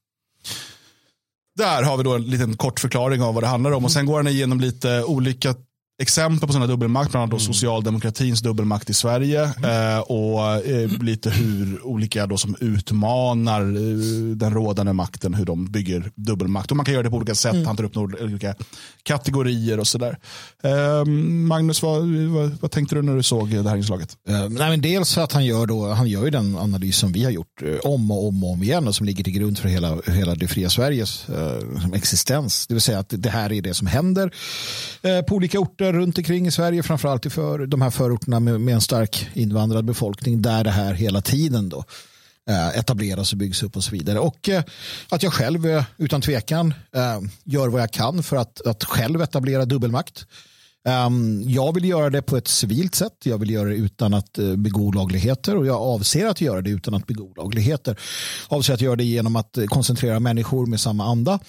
Där 1.58 1.84
har 1.84 1.98
vi 1.98 2.04
då 2.04 2.16
en 2.16 2.24
liten 2.24 2.58
kort 2.58 2.80
förklaring 2.80 3.22
av 3.22 3.34
vad 3.34 3.44
det 3.44 3.48
handlar 3.48 3.72
om. 3.72 3.86
Och 3.86 3.92
Sen 3.92 4.06
går 4.06 4.18
han 4.18 4.28
igenom 4.28 4.60
lite 4.60 5.04
olika 5.04 5.56
exempel 6.02 6.48
på 6.48 6.54
sådana 6.54 6.68
dubbelmakt, 6.68 7.12
bland 7.12 7.22
annat 7.24 7.32
då 7.32 7.40
socialdemokratins 7.40 8.42
dubbelmakt 8.42 8.90
i 8.90 8.94
Sverige 8.94 9.44
eh, 9.44 10.00
och 10.00 10.68
eh, 10.68 10.90
lite 11.02 11.30
hur 11.30 11.86
olika 11.86 12.28
då 12.28 12.38
som 12.38 12.56
utmanar 12.60 13.62
eh, 13.62 14.36
den 14.36 14.54
rådande 14.54 14.94
makten, 14.94 15.34
hur 15.34 15.46
de 15.46 15.72
bygger 15.72 16.12
dubbelmakt. 16.16 16.72
Och 16.72 16.78
man 16.78 16.86
kan 16.86 16.94
göra 16.94 17.04
det 17.04 17.10
på 17.10 17.16
olika 17.16 17.36
sätt, 17.36 17.66
han 17.66 17.78
tar 17.78 17.84
upp 17.84 17.96
några 17.96 18.24
olika 18.24 18.56
kategorier 19.04 19.80
och 19.80 19.88
sådär. 19.88 20.18
Eh, 20.64 21.06
Magnus, 21.06 21.82
vad, 21.82 22.08
vad, 22.08 22.58
vad 22.62 22.72
tänkte 22.72 22.96
du 22.96 23.02
när 23.02 23.16
du 23.16 23.24
såg 23.24 23.50
det 23.50 23.70
här 23.70 23.78
inslaget? 23.78 24.18
Eh, 24.30 24.50
nej, 24.50 24.70
men 24.70 24.82
dels 24.82 25.18
att 25.18 25.32
han 25.32 25.46
gör, 25.46 25.66
då, 25.66 25.88
han 25.88 26.08
gör 26.08 26.24
ju 26.24 26.30
den 26.30 26.58
analys 26.58 26.98
som 26.98 27.12
vi 27.12 27.24
har 27.24 27.32
gjort 27.32 27.62
eh, 27.62 27.92
om 27.92 28.12
och 28.12 28.28
om 28.28 28.44
och 28.44 28.52
om 28.52 28.64
igen 28.64 28.88
och 28.88 28.96
som 28.96 29.06
ligger 29.06 29.24
till 29.24 29.34
grund 29.34 29.58
för 29.58 29.70
hela, 29.70 29.98
hela 30.08 30.36
det 30.36 30.48
fria 30.48 30.70
Sveriges 30.70 31.30
eh, 31.30 31.94
existens. 31.94 32.68
Det 32.68 32.74
vill 32.74 32.82
säga 32.82 33.00
att 33.00 33.14
det 33.18 33.30
här 33.30 33.52
är 33.52 33.62
det 33.62 33.74
som 33.74 33.88
händer 33.88 34.32
eh, 35.02 35.22
på 35.22 35.36
olika 35.36 35.60
orter 35.60 35.83
runt 35.92 36.18
omkring 36.18 36.48
i 36.48 36.52
Sverige, 36.52 36.84
framförallt 36.84 37.26
i 37.26 37.30
för, 37.30 37.66
de 37.66 37.82
här 37.82 37.90
förorterna 37.90 38.40
med, 38.40 38.62
med 38.62 38.74
en 38.74 38.82
stark 38.82 39.30
invandrad 39.34 39.86
befolkning 39.86 40.42
där 40.42 40.64
det 40.64 40.72
här 40.72 40.94
hela 40.94 41.22
tiden 41.22 41.70
då 41.70 41.84
eh, 42.50 42.80
etableras 42.80 43.32
och 43.32 43.38
byggs 43.38 43.64
upp 43.64 43.76
och 43.76 43.84
så 43.84 43.92
vidare. 43.92 44.20
Och 44.20 44.50
eh, 44.50 44.64
att 45.10 45.24
jag 45.24 45.34
själv 45.34 45.66
eh, 45.66 45.84
utan 45.98 46.22
tvekan 46.22 46.74
eh, 46.96 47.20
gör 47.44 47.68
vad 47.68 47.82
jag 47.82 47.92
kan 47.92 48.24
för 48.24 48.38
att, 48.38 48.68
att 48.68 48.84
själv 48.84 49.22
etablera 49.22 49.66
dubbelmakt. 49.66 50.26
Um, 50.90 51.44
jag 51.50 51.74
vill 51.74 51.86
göra 51.86 52.10
det 52.10 52.22
på 52.22 52.38
ett 52.38 52.48
civilt 52.48 52.96
sätt. 52.96 53.14
Jag 53.24 53.38
vill 53.38 53.50
göra 53.50 53.70
det 53.70 53.76
utan 53.76 54.14
att 54.14 54.40
uh, 54.40 54.56
begå 54.56 54.82
olagligheter 54.82 55.56
och 55.56 55.66
jag 55.66 55.82
avser 55.82 56.26
att 56.26 56.42
göra 56.42 56.62
det 56.62 56.70
utan 56.70 56.94
att 56.94 57.08
begå 57.08 57.24
olagligheter. 57.24 58.00
Avser 58.48 58.74
att 58.74 58.82
göra 58.82 58.96
det 58.96 59.04
genom 59.04 59.36
att 59.36 59.58
uh, 59.58 59.66
koncentrera 59.66 60.20
människor 60.20 60.66
med 60.66 60.80
samma 60.80 61.06
anda 61.06 61.40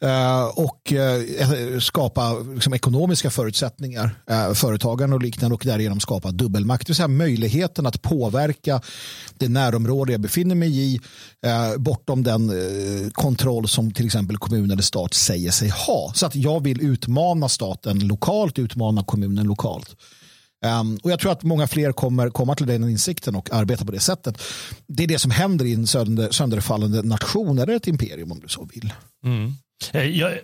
Eh, 0.00 0.44
och 0.44 0.92
eh, 0.92 1.78
skapa 1.78 2.38
liksom, 2.38 2.74
ekonomiska 2.74 3.30
förutsättningar, 3.30 4.10
eh, 4.30 4.52
företagande 4.52 5.16
och 5.16 5.22
liknande 5.22 5.54
och 5.54 5.62
därigenom 5.64 6.00
skapa 6.00 6.30
dubbelmakt. 6.30 6.86
Det 6.86 6.90
vill 6.90 6.96
säga 6.96 7.08
möjligheten 7.08 7.86
att 7.86 8.02
påverka 8.02 8.80
det 9.38 9.48
närområde 9.48 10.12
jag 10.12 10.20
befinner 10.20 10.54
mig 10.54 10.78
i 10.78 11.00
bortom 11.76 12.22
den 12.22 12.52
kontroll 13.12 13.68
som 13.68 13.92
till 13.92 14.06
exempel 14.06 14.36
kommun 14.36 14.70
eller 14.70 14.82
stat 14.82 15.14
säger 15.14 15.50
sig 15.50 15.68
ha. 15.68 16.12
Så 16.14 16.26
att 16.26 16.34
jag 16.34 16.62
vill 16.62 16.80
utmana 16.80 17.48
staten 17.48 17.98
lokalt, 17.98 18.58
utmana 18.58 19.04
kommunen 19.04 19.46
lokalt. 19.46 19.96
Um, 20.64 20.98
och 21.02 21.10
Jag 21.10 21.20
tror 21.20 21.32
att 21.32 21.42
många 21.42 21.66
fler 21.66 21.92
kommer 21.92 22.30
komma 22.30 22.54
till 22.54 22.66
den 22.66 22.88
insikten 22.88 23.36
och 23.36 23.52
arbeta 23.52 23.84
på 23.84 23.92
det 23.92 24.00
sättet. 24.00 24.42
Det 24.86 25.02
är 25.02 25.06
det 25.06 25.18
som 25.18 25.30
händer 25.30 25.64
i 25.64 25.74
en 25.74 25.86
sönder, 25.86 26.30
sönderfallande 26.30 27.02
nation 27.02 27.58
eller 27.58 27.76
ett 27.76 27.86
imperium 27.86 28.32
om 28.32 28.40
du 28.40 28.48
så 28.48 28.68
vill. 28.74 28.92
Mm. 29.24 29.52
Jag, 29.92 30.38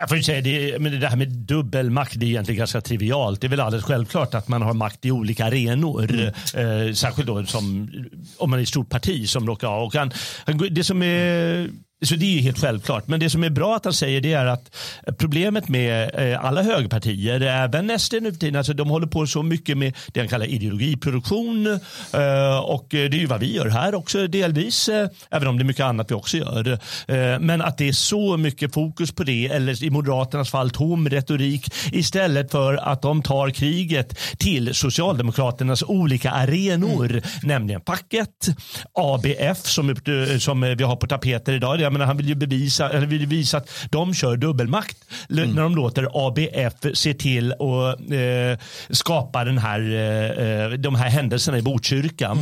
jag 0.00 0.08
får 0.08 0.16
säga 0.16 0.40
det, 0.40 0.78
men 0.78 1.00
det 1.00 1.08
här 1.08 1.16
med 1.16 1.28
dubbelmakt 1.28 2.20
det 2.20 2.26
är 2.26 2.28
egentligen 2.28 2.58
ganska 2.58 2.80
trivialt. 2.80 3.40
Det 3.40 3.46
är 3.46 3.48
väl 3.48 3.60
alldeles 3.60 3.84
självklart 3.84 4.34
att 4.34 4.48
man 4.48 4.62
har 4.62 4.74
makt 4.74 5.04
i 5.04 5.10
olika 5.10 5.44
arenor. 5.44 6.12
Eh, 6.54 6.92
särskilt 6.92 7.26
då 7.26 7.46
som, 7.46 7.90
om 8.36 8.50
man 8.50 8.58
är 8.58 8.62
ett 8.62 8.68
stort 8.68 8.88
parti 8.88 9.28
som 9.28 9.46
råkar 9.46 9.68
ha. 9.68 9.84
Och 9.84 9.94
han, 9.94 10.10
han, 10.46 10.68
det 10.70 10.84
som 10.84 11.02
är 11.02 11.68
så 12.04 12.14
det 12.14 12.24
är 12.26 12.30
ju 12.30 12.40
helt 12.40 12.58
självklart. 12.60 13.08
Men 13.08 13.20
det 13.20 13.30
som 13.30 13.44
är 13.44 13.50
bra 13.50 13.76
att 13.76 13.84
han 13.84 13.94
säger 13.94 14.20
det 14.20 14.32
är 14.32 14.46
att 14.46 14.76
problemet 15.18 15.68
med 15.68 16.10
eh, 16.32 16.44
alla 16.44 16.62
högerpartier, 16.62 17.40
även 17.40 17.98
SD 17.98 18.14
nu 18.20 18.32
för 18.32 18.38
tiden, 18.38 18.56
alltså 18.56 18.72
de 18.72 18.88
håller 18.88 19.06
på 19.06 19.26
så 19.26 19.42
mycket 19.42 19.78
med 19.78 19.96
det 20.12 20.20
han 20.20 20.28
kallar 20.28 20.46
ideologiproduktion. 20.46 21.66
eh, 22.12 22.58
Och 22.58 22.86
det 22.90 23.04
är 23.04 23.14
ju 23.14 23.26
vad 23.26 23.40
vi 23.40 23.54
gör 23.56 23.68
här 23.68 23.94
också 23.94 24.26
delvis, 24.26 24.88
eh, 24.88 25.08
även 25.30 25.48
om 25.48 25.58
det 25.58 25.62
är 25.62 25.64
mycket 25.64 25.84
annat 25.84 26.10
vi 26.10 26.14
också 26.14 26.36
gör. 26.36 26.78
Men 27.38 27.62
att 27.62 27.78
det 27.78 27.88
är 27.88 27.92
så 27.92 28.36
mycket 28.36 28.74
fokus 28.74 29.12
på 29.12 29.24
det, 29.24 29.46
eller 29.46 29.84
i 29.84 29.90
Moderaternas 29.90 30.50
fall 30.50 30.70
tom 30.70 31.08
retorik, 31.08 31.72
istället 31.92 32.50
för 32.50 32.74
att 32.74 33.02
de 33.02 33.22
tar 33.22 33.50
kriget 33.50 34.18
till 34.38 34.74
Socialdemokraternas 34.74 35.82
olika 35.82 36.30
arenor, 36.30 37.22
nämligen 37.42 37.80
facket, 37.86 38.46
ABF 38.92 39.66
som, 39.66 39.96
som 40.38 40.60
vi 40.78 40.84
har 40.84 40.96
på 40.96 41.06
tapeter 41.06 41.52
idag. 41.52 41.87
Jag 41.88 41.92
menar, 41.92 42.06
han 42.06 42.16
vill 42.16 42.28
ju 42.28 42.34
bevisa, 42.34 42.90
eller 42.90 43.06
vill 43.06 43.26
visa 43.26 43.56
att 43.56 43.70
de 43.90 44.14
kör 44.14 44.36
dubbelmakt. 44.36 44.96
L- 45.30 45.50
när 45.54 45.62
de 45.62 45.76
låter 45.76 46.08
ABF 46.26 46.74
se 46.98 47.14
till 47.14 47.52
att 47.52 48.00
eh, 48.12 48.58
skapa 48.90 49.44
den 49.44 49.58
här, 49.58 49.80
eh, 49.80 50.70
de 50.78 50.94
här 50.94 51.08
händelserna 51.08 51.58
i 51.58 51.62
Botkyrka. 51.62 52.36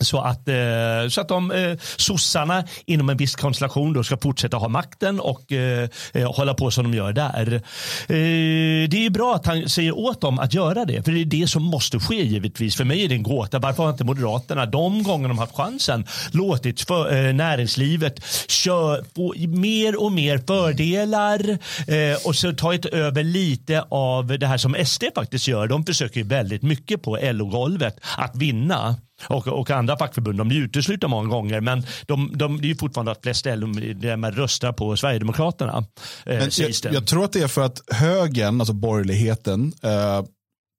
Så 0.00 0.18
att, 0.20 0.48
eh, 0.48 1.08
så 1.10 1.20
att 1.20 1.28
de 1.28 1.50
eh, 1.50 1.76
sossarna 1.96 2.64
inom 2.86 3.08
en 3.08 3.16
viss 3.16 3.36
konstellation 3.36 3.92
då 3.92 4.04
ska 4.04 4.16
fortsätta 4.16 4.56
ha 4.56 4.68
makten 4.68 5.20
och 5.20 5.52
eh, 5.52 5.88
eh, 6.12 6.32
hålla 6.32 6.54
på 6.54 6.70
som 6.70 6.90
de 6.90 6.96
gör 6.96 7.12
där. 7.12 7.54
Eh, 7.54 8.88
det 8.88 9.06
är 9.06 9.10
bra 9.10 9.34
att 9.34 9.46
han 9.46 9.68
säger 9.68 9.98
åt 9.98 10.20
dem 10.20 10.38
att 10.38 10.54
göra 10.54 10.84
det, 10.84 11.02
för 11.02 11.12
det 11.12 11.20
är 11.20 11.24
det 11.24 11.48
som 11.50 11.62
måste 11.62 11.98
ske 11.98 12.24
givetvis. 12.24 12.76
För 12.76 12.84
mig 12.84 13.04
är 13.04 13.08
det 13.08 13.14
en 13.14 13.22
gåta. 13.22 13.58
Varför 13.58 13.82
har 13.82 13.90
inte 13.90 14.04
Moderaterna 14.04 14.66
de 14.66 15.02
gånger 15.02 15.28
de 15.28 15.38
haft 15.38 15.56
chansen 15.56 16.04
låtit 16.30 16.80
för, 16.80 17.26
eh, 17.26 17.34
näringslivet 17.34 18.24
kör, 18.48 19.04
få 19.14 19.34
mer 19.48 20.02
och 20.02 20.12
mer 20.12 20.38
fördelar 20.46 21.50
eh, 21.86 22.26
och 22.26 22.36
så 22.36 22.52
tagit 22.52 22.84
över 22.84 23.22
lite 23.22 23.84
av 23.88 24.38
det 24.38 24.46
här 24.46 24.58
som 24.58 24.76
SD 24.84 25.04
faktiskt 25.14 25.48
gör. 25.48 25.66
De 25.66 25.84
försöker 25.84 26.20
ju 26.20 26.26
väldigt 26.26 26.62
mycket 26.62 27.02
på 27.02 27.18
LO-golvet 27.22 27.96
att 28.16 28.36
vinna. 28.36 28.96
Och, 29.28 29.48
och 29.48 29.70
andra 29.70 29.98
fackförbund 29.98 30.38
de 30.38 30.48
blir 30.48 30.60
uteslutna 30.60 31.08
många 31.08 31.28
gånger 31.28 31.60
men 31.60 31.82
de, 32.06 32.30
de, 32.34 32.60
det 32.60 32.66
är 32.66 32.68
ju 32.68 32.76
fortfarande 32.76 33.12
att 33.12 33.22
flest 33.22 33.46
LO-medlemmar 33.46 34.32
röstar 34.32 34.72
på 34.72 34.96
Sverigedemokraterna. 34.96 35.84
Eh, 36.26 36.38
Men 36.38 36.50
jag, 36.58 36.94
jag 36.94 37.06
tror 37.06 37.24
att 37.24 37.32
det 37.32 37.40
är 37.42 37.48
för 37.48 37.62
att 37.62 37.80
högern, 37.90 38.60
alltså 38.60 38.74
borgerligheten, 38.74 39.72
eh, 39.82 40.22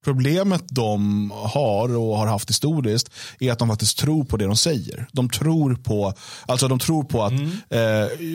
problemet 0.07 0.63
de 0.69 1.31
har 1.35 1.95
och 1.97 2.17
har 2.17 2.27
haft 2.27 2.49
historiskt 2.49 3.09
är 3.39 3.51
att 3.51 3.59
de 3.59 3.67
faktiskt 3.69 3.97
tror 3.97 4.23
på 4.23 4.37
det 4.37 4.45
de 4.45 4.55
säger. 4.57 5.07
De 5.11 5.29
tror 5.29 5.75
på, 5.75 6.13
alltså 6.45 6.67
de 6.67 6.79
tror 6.79 7.03
på 7.03 7.23
att, 7.23 7.31
eh, 7.69 7.79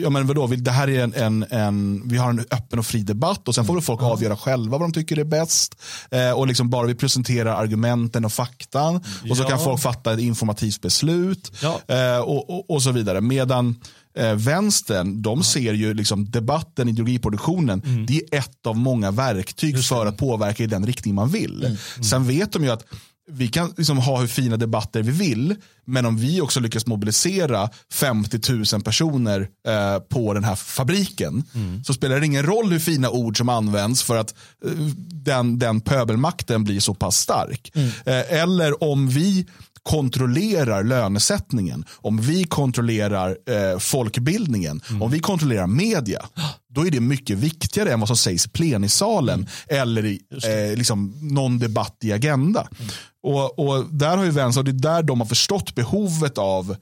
ja 0.01 0.09
men 0.09 0.27
vadå, 0.27 0.47
det 0.47 0.71
här 0.71 0.89
är 0.89 1.03
en, 1.03 1.13
en, 1.13 1.45
en, 1.49 2.01
vi 2.05 2.17
har 2.17 2.29
en 2.29 2.39
öppen 2.39 2.79
och 2.79 2.85
fri 2.85 3.03
debatt 3.03 3.47
och 3.47 3.55
sen 3.55 3.65
får 3.65 3.73
väl 3.73 3.83
folk 3.83 4.01
avgöra 4.03 4.37
själva 4.37 4.77
vad 4.77 4.81
de 4.81 4.93
tycker 4.93 5.19
är 5.19 5.23
bäst. 5.23 5.75
Eh, 6.11 6.31
och 6.31 6.47
liksom 6.47 6.69
bara 6.69 6.87
vi 6.87 6.95
presenterar 6.95 7.55
argumenten 7.55 8.25
och 8.25 8.33
faktan 8.33 8.95
och 9.29 9.37
så 9.37 9.43
Ja. 9.43 9.49
kan 9.49 9.59
folk 9.59 9.81
fatta 9.81 10.13
ett 10.13 10.19
informativt 10.19 10.81
beslut 10.81 11.51
Ja. 11.61 11.79
eh, 11.95 12.19
och, 12.19 12.49
och, 12.49 12.69
och 12.71 12.83
så 12.83 12.91
vidare. 12.91 13.21
Medan 13.21 13.75
eh, 14.17 14.33
vänstern, 14.35 15.21
de 15.21 15.43
ser 15.43 15.73
ju 15.73 15.93
liksom 15.93 16.31
debatten, 16.31 16.89
ideologiproduktionen, 16.89 17.81
Mm. 17.85 18.05
det 18.05 18.21
är 18.31 18.37
ett 18.39 18.65
av 18.67 18.77
många 18.77 19.11
verktyg 19.11 19.83
för 19.83 20.05
att 20.05 20.17
påverka 20.17 20.63
i 20.63 20.67
den 20.67 20.85
riktning 20.85 21.15
man 21.15 21.29
vill. 21.29 21.63
Mm. 21.65 21.77
Sen 22.09 22.27
vet 22.27 22.51
de 22.51 22.63
ju 22.63 22.69
att 22.69 22.85
vi 23.31 23.47
kan 23.47 23.73
liksom 23.77 23.97
ha 23.97 24.19
hur 24.21 24.27
fina 24.27 24.57
debatter 24.57 25.03
vi 25.03 25.11
vill, 25.11 25.55
men 25.85 26.05
om 26.05 26.17
vi 26.17 26.41
också 26.41 26.59
lyckas 26.59 26.85
mobilisera 26.85 27.69
50 27.93 28.39
000 28.73 28.81
personer 28.83 29.47
eh, 29.67 29.99
på 29.99 30.33
den 30.33 30.43
här 30.43 30.55
fabriken 30.55 31.43
Mm. 31.55 31.83
så 31.83 31.93
spelar 31.93 32.19
det 32.19 32.25
ingen 32.25 32.43
roll 32.45 32.71
hur 32.71 32.79
fina 32.79 33.09
ord 33.09 33.37
som 33.37 33.49
används 33.49 34.03
för 34.03 34.17
att 34.17 34.33
eh, 34.65 34.71
den, 35.11 35.59
den 35.59 35.81
pöbelmakten 35.81 36.63
blir 36.63 36.79
så 36.79 36.93
pass 36.93 37.17
stark. 37.17 37.71
Mm. 37.75 37.87
Eh, 38.05 38.41
eller 38.41 38.83
om 38.83 39.07
vi 39.09 39.45
kontrollerar 39.83 40.83
lönesättningen, 40.83 41.85
om 41.91 42.17
vi 42.21 42.43
kontrollerar 42.43 43.29
eh, 43.29 43.79
folkbildningen, 43.79 44.81
Mm. 44.89 45.01
om 45.01 45.11
vi 45.11 45.19
kontrollerar 45.19 45.67
media, 45.67 46.25
då 46.69 46.87
är 46.87 46.91
det 46.91 46.99
mycket 46.99 47.37
viktigare 47.37 47.91
än 47.93 47.99
vad 47.99 48.07
som 48.09 48.17
sägs 48.17 48.45
i 48.45 48.49
plenisalen 48.49 49.33
Mm. 49.69 49.81
eller 49.81 50.05
i 50.05 50.19
eh, 50.43 50.77
liksom 50.77 51.13
någon 51.21 51.59
debatt 51.59 51.97
i 52.01 52.11
Agenda. 52.11 52.67
Mm. 52.79 52.91
Och, 53.23 53.59
och 53.59 53.85
där 53.93 54.17
har 54.17 54.23
ju 54.25 54.31
vänstern, 54.31 54.65
det 54.65 54.71
är 54.71 54.93
där 54.93 55.03
de 55.03 55.19
har 55.19 55.27
förstått 55.27 55.75
behovet 55.75 56.37
av 56.37 56.75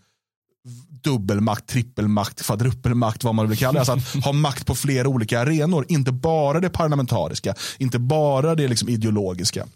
dubbelmakt, 1.04 1.68
trippelmakt, 1.70 2.42
kvadruppelmakt, 2.44 3.24
vad 3.24 3.36
man 3.36 3.50
vill 3.50 3.58
kalla 3.58 3.84
det. 3.84 3.92
Alltså 3.92 4.18
att 4.18 4.24
ha 4.26 4.34
makt 4.34 4.66
på 4.66 4.76
flera 4.76 5.08
olika 5.08 5.40
arenor, 5.42 5.86
inte 5.90 6.12
bara 6.12 6.60
det 6.60 6.70
parlamentariska, 6.70 7.56
inte 7.78 8.00
bara 8.00 8.56
det 8.56 8.68
liksom 8.68 8.90
ideologiska. 8.90 9.68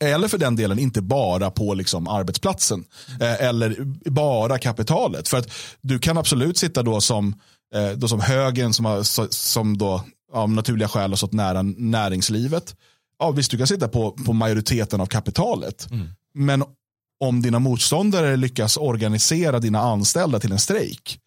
Eller 0.00 0.28
för 0.28 0.38
den 0.38 0.56
delen 0.56 0.78
inte 0.78 1.02
bara 1.02 1.50
på 1.50 1.74
liksom 1.74 2.08
arbetsplatsen. 2.08 2.84
Eh, 3.20 3.42
eller 3.42 3.76
bara 4.10 4.58
kapitalet. 4.58 5.28
För 5.28 5.38
att 5.38 5.50
du 5.80 5.98
kan 5.98 6.18
absolut 6.18 6.58
sitta 6.58 6.82
då 6.82 7.00
som, 7.00 7.34
eh, 7.74 7.90
då 7.90 8.08
som 8.08 8.20
högen 8.20 8.72
som, 8.72 8.84
har, 8.84 9.28
som 9.32 9.78
då, 9.78 10.04
av 10.32 10.50
naturliga 10.50 10.88
skäl 10.88 11.10
har 11.10 11.16
stått 11.16 11.32
nära 11.32 11.62
näringslivet. 11.62 12.74
Ja, 13.18 13.30
visst, 13.30 13.50
du 13.50 13.58
kan 13.58 13.66
sitta 13.66 13.88
på, 13.88 14.10
på 14.10 14.32
majoriteten 14.32 15.00
av 15.00 15.06
kapitalet. 15.06 15.88
Men 16.34 16.64
om 17.20 17.42
dina 17.42 17.58
motståndare 17.58 18.36
lyckas 18.36 18.76
organisera 18.76 19.58
dina 19.58 19.80
anställda 19.80 20.40
till 20.40 20.52
en 20.52 20.58
strejk. 20.58 21.18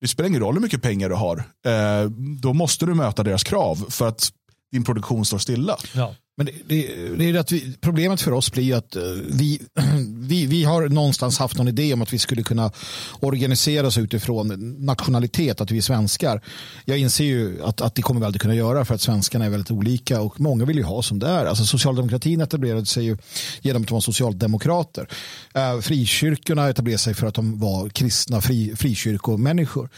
Det 0.00 0.08
spelar 0.08 0.28
ingen 0.28 0.40
roll 0.40 0.54
hur 0.54 0.60
mycket 0.60 0.82
pengar 0.82 1.08
du 1.08 1.14
har. 1.14 1.38
Eh, 1.66 2.10
då 2.40 2.52
måste 2.52 2.86
du 2.86 2.94
möta 2.94 3.22
deras 3.22 3.44
krav 3.44 3.86
för 3.88 4.08
att 4.08 4.32
din 4.72 4.84
produktion 4.84 5.24
står 5.24 5.38
stilla. 5.38 5.76
Ja. 5.94 6.14
Men 6.40 6.46
det, 6.46 6.52
det, 6.66 7.08
det 7.16 7.30
är 7.30 7.34
att 7.34 7.52
vi, 7.52 7.76
problemet 7.80 8.20
för 8.20 8.32
oss 8.32 8.52
blir 8.52 8.64
ju 8.64 8.74
att 8.74 8.96
eh, 8.96 9.02
vi, 9.28 9.60
vi, 10.18 10.46
vi 10.46 10.64
har 10.64 10.88
någonstans 10.88 11.38
haft 11.38 11.56
någon 11.56 11.68
idé 11.68 11.92
om 11.92 12.02
att 12.02 12.12
vi 12.12 12.18
skulle 12.18 12.42
kunna 12.42 12.72
organisera 13.20 13.86
oss 13.86 13.98
utifrån 13.98 14.76
nationalitet, 14.78 15.60
att 15.60 15.70
vi 15.70 15.78
är 15.78 15.82
svenskar. 15.82 16.40
Jag 16.84 16.98
inser 16.98 17.24
ju 17.24 17.64
att, 17.64 17.80
att 17.80 17.94
det 17.94 18.02
kommer 18.02 18.20
vi 18.20 18.26
aldrig 18.26 18.42
kunna 18.42 18.54
göra 18.54 18.84
för 18.84 18.94
att 18.94 19.00
svenskarna 19.00 19.44
är 19.44 19.50
väldigt 19.50 19.70
olika 19.70 20.20
och 20.20 20.40
många 20.40 20.64
vill 20.64 20.76
ju 20.76 20.82
ha 20.82 21.02
som 21.02 21.18
det 21.18 21.28
är. 21.28 21.46
Alltså 21.46 21.64
socialdemokratin 21.64 22.40
etablerade 22.40 22.86
sig 22.86 23.04
ju 23.04 23.16
genom 23.60 23.82
att 23.82 23.88
de 23.88 23.94
var 23.94 24.00
socialdemokrater. 24.00 25.08
Eh, 25.54 25.80
frikyrkorna 25.80 26.68
etablerade 26.68 26.98
sig 26.98 27.14
för 27.14 27.26
att 27.26 27.34
de 27.34 27.58
var 27.58 27.88
kristna 27.88 28.40
fri, 28.40 28.76
frikyrkomänniskor. 28.76 29.90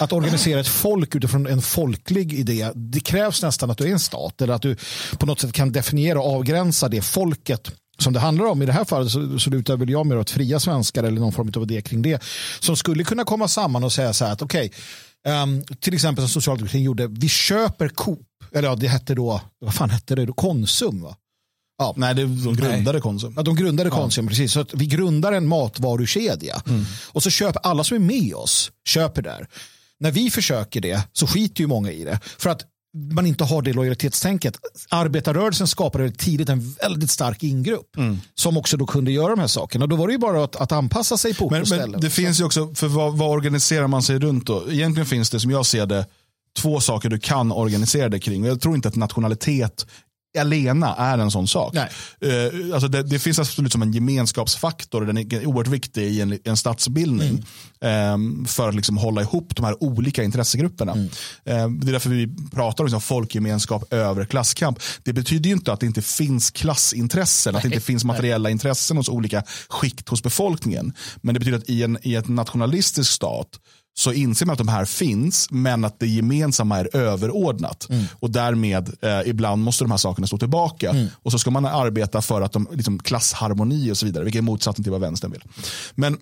Att 0.00 0.12
organisera 0.12 0.60
ett 0.60 0.68
folk 0.68 1.14
utifrån 1.14 1.46
en 1.46 1.62
folklig 1.62 2.32
idé, 2.32 2.70
det 2.74 3.00
krävs 3.00 3.42
nästan 3.42 3.70
att 3.70 3.78
du 3.78 3.84
är 3.84 3.92
en 3.92 3.98
stat 3.98 4.42
eller 4.42 4.54
att 4.54 4.62
du 4.62 4.76
på 5.18 5.26
något 5.26 5.40
sätt 5.40 5.52
kan 5.52 5.72
definiera 5.72 5.89
och 6.16 6.34
avgränsa 6.34 6.88
det 6.88 7.02
folket 7.02 7.70
som 7.98 8.12
det 8.12 8.20
handlar 8.20 8.44
om. 8.44 8.62
I 8.62 8.66
det 8.66 8.72
här 8.72 8.84
fallet 8.84 9.12
så, 9.12 9.38
så 9.38 9.50
lutar 9.50 9.76
väl 9.76 9.90
jag 9.90 10.06
mer 10.06 10.18
åt 10.18 10.30
fria 10.30 10.60
svenskar 10.60 11.04
eller 11.04 11.20
någon 11.20 11.32
form 11.32 11.52
av 11.56 11.62
idé 11.62 11.82
kring 11.82 12.02
det. 12.02 12.22
Som 12.60 12.76
skulle 12.76 13.04
kunna 13.04 13.24
komma 13.24 13.48
samman 13.48 13.84
och 13.84 13.92
säga 13.92 14.12
så 14.12 14.24
här 14.24 14.32
att 14.32 14.42
okej, 14.42 14.72
ehm, 15.26 15.64
till 15.80 15.94
exempel 15.94 16.24
som 16.24 16.28
socialdemokratin 16.28 16.82
gjorde, 16.82 17.06
vi 17.06 17.28
köper 17.28 17.88
Coop, 17.88 18.26
eller 18.52 18.68
ja, 18.68 18.74
det 18.74 18.88
hette 18.88 19.14
då, 19.14 19.40
vad 19.58 19.74
fan 19.74 19.90
hette 19.90 20.14
det 20.14 20.26
då, 20.26 20.32
Konsum 20.32 21.02
va? 21.02 21.16
Nej, 21.96 22.14
det, 22.14 22.22
de 22.22 22.56
grundade 22.56 23.00
Konsum. 23.00 23.32
Ja, 23.36 23.42
de 23.42 23.56
grundade 23.56 23.90
Konsum, 23.90 24.28
precis. 24.28 24.52
Så 24.52 24.60
att 24.60 24.74
vi 24.74 24.86
grundar 24.86 25.32
en 25.32 25.46
matvarukedja. 25.46 26.62
Och 27.06 27.22
så 27.22 27.30
köper 27.30 27.60
alla 27.60 27.84
som 27.84 27.94
är 27.94 28.00
med 28.00 28.34
oss, 28.34 28.72
köper 28.88 29.22
där. 29.22 29.48
När 30.00 30.10
vi 30.10 30.30
försöker 30.30 30.80
det 30.80 31.02
så 31.12 31.26
skiter 31.26 31.60
ju 31.60 31.66
många 31.66 31.90
i 31.90 32.04
det. 32.04 32.20
För 32.38 32.50
att 32.50 32.62
man 32.94 33.26
inte 33.26 33.44
har 33.44 33.62
det 33.62 33.72
lojalitetstänket. 33.72 34.58
Arbetarrörelsen 34.88 35.66
skapade 35.66 36.10
tidigt 36.10 36.48
en 36.48 36.72
väldigt 36.72 37.10
stark 37.10 37.42
ingrupp 37.42 37.96
som 38.34 38.56
också 38.56 38.76
då 38.76 38.86
kunde 38.86 39.12
göra 39.12 39.28
de 39.28 39.38
här 39.38 39.46
sakerna. 39.46 39.86
Då 39.86 39.96
var 39.96 40.06
det 40.06 40.12
ju 40.12 40.18
bara 40.18 40.44
att, 40.44 40.56
att 40.56 40.72
anpassa 40.72 41.16
sig 41.16 41.34
på 41.34 41.50
Men, 41.50 41.64
men 41.68 41.92
det 41.92 42.10
finns 42.10 42.40
ju 42.40 42.44
också, 42.44 42.74
för 42.74 42.88
vad, 42.88 43.18
vad 43.18 43.30
organiserar 43.30 43.86
man 43.86 44.02
sig 44.02 44.18
runt 44.18 44.46
då? 44.46 44.64
Egentligen 44.70 45.06
finns 45.06 45.30
det 45.30 45.40
som 45.40 45.50
jag 45.50 45.66
ser 45.66 45.86
det 45.86 46.06
två 46.58 46.80
saker 46.80 47.08
du 47.08 47.18
kan 47.18 47.52
organisera 47.52 48.08
dig 48.08 48.20
kring. 48.20 48.44
Jag 48.44 48.60
tror 48.60 48.74
inte 48.74 48.88
att 48.88 48.96
nationalitet 48.96 49.86
alena 50.38 50.94
är 50.94 51.18
en 51.18 51.30
sån 51.30 51.48
sak. 51.48 51.74
Nej. 51.74 51.88
Eh, 52.20 52.74
alltså 52.74 52.88
det, 52.88 53.02
det 53.02 53.18
finns 53.18 53.38
absolut 53.38 53.72
som 53.72 53.82
en 53.82 53.92
gemenskapsfaktor, 53.92 55.06
den 55.06 55.18
är 55.18 55.46
oerhört 55.46 55.66
viktig 55.66 56.02
i 56.02 56.20
en, 56.20 56.38
en 56.44 56.56
stadsbildning. 56.56 57.44
eh, 57.80 58.46
för 58.46 58.68
att 58.68 58.74
liksom 58.74 58.96
hålla 58.98 59.20
ihop 59.20 59.56
de 59.56 59.64
här 59.64 59.82
olika 59.82 60.22
intressegrupperna. 60.22 60.92
Eh, 61.44 61.68
det 61.68 61.88
är 61.88 61.92
därför 61.92 62.10
vi 62.10 62.28
pratar 62.54 62.84
om 62.84 62.86
liksom 62.86 63.00
folkgemenskap 63.00 63.92
över 63.92 64.24
klasskamp. 64.24 64.78
Det 65.02 65.12
betyder 65.12 65.50
ju 65.50 65.56
inte 65.56 65.72
att 65.72 65.80
det 65.80 65.86
inte 65.86 66.02
finns 66.02 66.50
klassintressen, 66.50 67.56
att 67.56 67.62
det 67.62 67.68
inte 67.68 67.80
finns 67.80 68.04
materiella 68.04 68.50
intressen 68.50 68.96
hos 68.96 69.08
olika 69.08 69.42
skikt 69.68 70.08
hos 70.08 70.22
befolkningen. 70.22 70.92
Men 71.20 71.34
det 71.34 71.38
betyder 71.38 71.58
att 71.58 71.68
i 71.68 71.82
en, 71.82 71.98
i 72.02 72.14
en 72.14 72.24
nationalistisk 72.28 73.10
stat 73.12 73.48
så 74.00 74.12
inser 74.12 74.46
man 74.46 74.52
att 74.52 74.58
de 74.58 74.68
här 74.68 74.84
finns, 74.84 75.48
men 75.50 75.84
att 75.84 75.98
det 76.00 76.06
gemensamma 76.06 76.78
är 76.78 76.96
överordnat. 76.96 77.88
Och 78.20 78.30
därmed, 78.30 78.90
eh, 79.02 79.20
ibland 79.26 79.62
måste 79.62 79.84
de 79.84 79.90
här 79.90 79.98
sakerna 79.98 80.26
stå 80.26 80.38
tillbaka. 80.38 80.94
Och 81.22 81.32
så 81.32 81.38
ska 81.38 81.50
man 81.50 81.66
arbeta 81.66 82.22
för 82.22 82.42
att 82.42 82.52
de, 82.52 82.68
liksom, 82.72 82.98
klassharmoni 82.98 83.92
och 83.92 83.96
så 83.98 84.06
vidare, 84.06 84.24
vilket 84.24 84.38
är 84.38 84.42
motsatsen 84.42 84.82
till 84.84 84.92
vad 84.92 85.00
vänstern 85.00 85.30
vill. 85.32 85.42
Men 85.94 86.16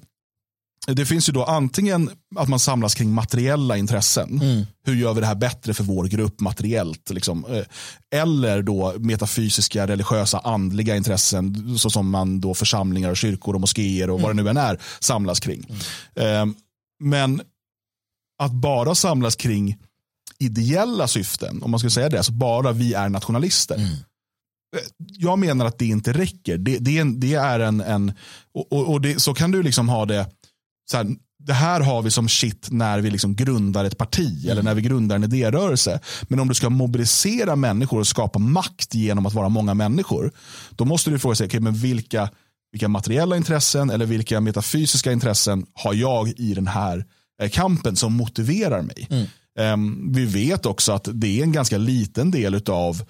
det 0.87 1.07
finns 1.07 1.29
ju 1.29 1.33
då 1.33 1.45
antingen 1.45 2.11
att 2.37 2.49
man 2.49 2.59
samlas 2.59 2.95
kring 2.95 3.11
materiella 3.13 3.77
intressen. 3.77 4.41
Hur 4.85 4.95
gör 4.95 5.15
vi 5.15 5.21
det 5.21 5.27
här 5.27 5.35
bättre 5.35 5.75
för 5.75 5.85
vår 5.85 6.05
grupp 6.05 6.41
materiellt? 6.41 7.11
Liksom. 7.11 7.45
Eh, 7.45 8.21
Eller 8.21 8.63
då 8.63 8.95
metafysiska, 8.99 9.87
religiösa, 9.87 10.39
andliga 10.39 10.97
intressen. 10.97 11.79
Så 11.79 11.91
som 11.91 12.11
man 12.11 12.41
då 12.41 12.55
församlingar, 12.55 13.15
kyrkor 13.15 13.55
och 13.55 13.61
moskéer 13.61 14.11
och 14.11 14.21
vad 14.21 14.37
det 14.37 14.43
nu 14.43 14.51
än 14.51 14.57
är 14.57 14.79
samlas 15.01 15.41
kring. 15.41 15.67
Eh, 16.15 16.47
Men 17.01 17.41
att 18.39 18.53
bara 18.53 18.95
samlas 18.95 19.37
kring 19.37 19.77
ideella 20.39 21.09
syften, 21.09 21.63
om 21.63 21.71
man 21.71 21.81
ska 21.81 21.91
säga 21.91 22.09
det, 22.09 22.17
alltså 22.17 22.33
bara 22.33 22.73
vi 22.73 22.95
är 22.95 23.09
nationalister. 23.09 23.77
Eh, 24.77 24.83
Jag 24.99 25.39
menar 25.39 25.67
att 25.67 25.79
det 25.79 25.87
inte 25.87 26.13
räcker. 26.13 26.59
Det, 26.59 26.79
det 26.79 26.97
är 26.97 27.01
en, 27.01 27.21
det 27.21 27.35
är 27.35 27.61
en, 27.61 27.81
en 27.81 28.13
och, 28.55 28.91
och, 28.93 29.01
det, 29.01 29.21
så 29.21 29.35
kan 29.35 29.51
du 29.51 29.63
liksom 29.63 29.89
ha 29.89 30.05
det, 30.07 30.27
så 30.91 30.97
här, 30.97 31.07
det 31.39 31.53
här 31.53 31.81
har 31.81 32.03
vi 32.03 32.11
som 32.11 32.29
shit 32.29 32.69
när 32.71 33.01
vi 33.01 33.11
liksom 33.11 33.37
grundar 33.37 33.85
ett 33.85 33.99
parti 33.99 34.47
eller 34.47 34.63
när 34.63 34.75
vi 34.75 34.83
grundar 34.83 35.17
en 35.17 35.25
idérörelse. 35.25 36.01
Men 36.23 36.41
om 36.41 36.49
du 36.49 36.55
ska 36.55 36.71
mobilisera 36.71 37.57
människor 37.57 38.01
och 38.01 38.07
skapa 38.07 38.39
makt 38.39 38.95
genom 38.95 39.27
att 39.27 39.35
vara 39.35 39.49
många 39.49 39.75
människor, 39.75 40.33
då 40.71 40.85
måste 40.85 41.11
du 41.11 41.19
fråga 41.19 41.35
sig, 41.35 41.47
okay, 41.47 41.61
men 41.61 41.75
vilka, 41.75 42.31
vilka 42.73 42.89
materiella 42.89 43.37
intressen 43.37 43.91
eller 43.91 44.07
vilka 44.07 44.41
metafysiska 44.41 45.13
intressen 45.13 45.67
har 45.75 45.95
jag 45.95 46.29
i 46.29 46.55
den 46.55 46.67
här 46.67 47.05
kampen 47.53 47.97
som 47.97 48.13
motiverar 48.13 48.83
mig? 48.83 49.09
Ehm, 49.59 50.13
vi 50.13 50.25
vet 50.25 50.67
också 50.67 50.93
att 50.93 51.09
det 51.13 51.39
är 51.39 51.43
en 51.43 51.53
ganska 51.53 51.79
liten 51.79 52.31
del 52.31 52.63
av 52.69 53.03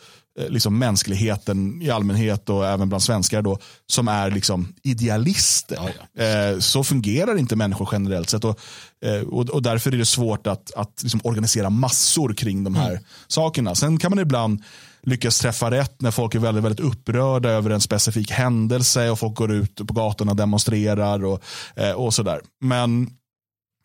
liksom 0.49 0.79
mänskligheten 0.79 1.83
i 1.83 1.91
allmänhet 1.91 2.49
och 2.49 2.67
även 2.67 2.89
bland 2.89 3.03
svenskar 3.03 3.43
då, 3.43 3.59
som 3.87 4.09
är 4.09 4.31
liksom 4.31 4.75
idealister. 4.83 5.95
Eh, 6.19 6.59
så 6.59 6.85
fungerar 6.85 7.39
inte 7.39 7.57
människor 7.57 7.89
generellt 7.93 8.31
sett. 8.31 8.45
Och, 8.45 8.61
eh, 9.05 9.21
och, 9.21 9.51
och 9.51 9.63
därför 9.63 9.93
är 9.93 9.99
det 9.99 10.05
svårt 10.05 10.47
att, 10.47 10.75
att 10.75 11.03
liksom 11.03 11.21
organisera 11.25 11.71
massor 11.71 12.35
kring 12.35 12.65
de 12.65 12.75
här 12.75 13.01
sakerna. 13.27 13.75
Sen 13.75 13.99
kan 13.99 14.11
man 14.11 14.19
ibland 14.19 14.63
lyckas 15.03 15.39
träffa 15.39 15.71
rätt 15.71 16.01
när 16.01 16.11
folk 16.11 16.35
är 16.35 16.39
väldigt, 16.39 16.65
väldigt 16.65 16.87
upprörda 16.87 17.49
över 17.49 17.71
en 17.71 17.81
specifik 17.81 18.31
händelse 18.31 19.11
och 19.11 19.19
folk 19.19 19.37
går 19.37 19.53
ut 19.53 19.87
på 19.87 19.95
gatorna 19.95 20.31
och 20.31 20.37
demonstrerar 20.37 21.25
och, 21.25 21.43
eh, 21.77 21.93
och 21.93 22.15
sådär. 22.15 22.41
Men 22.61 23.11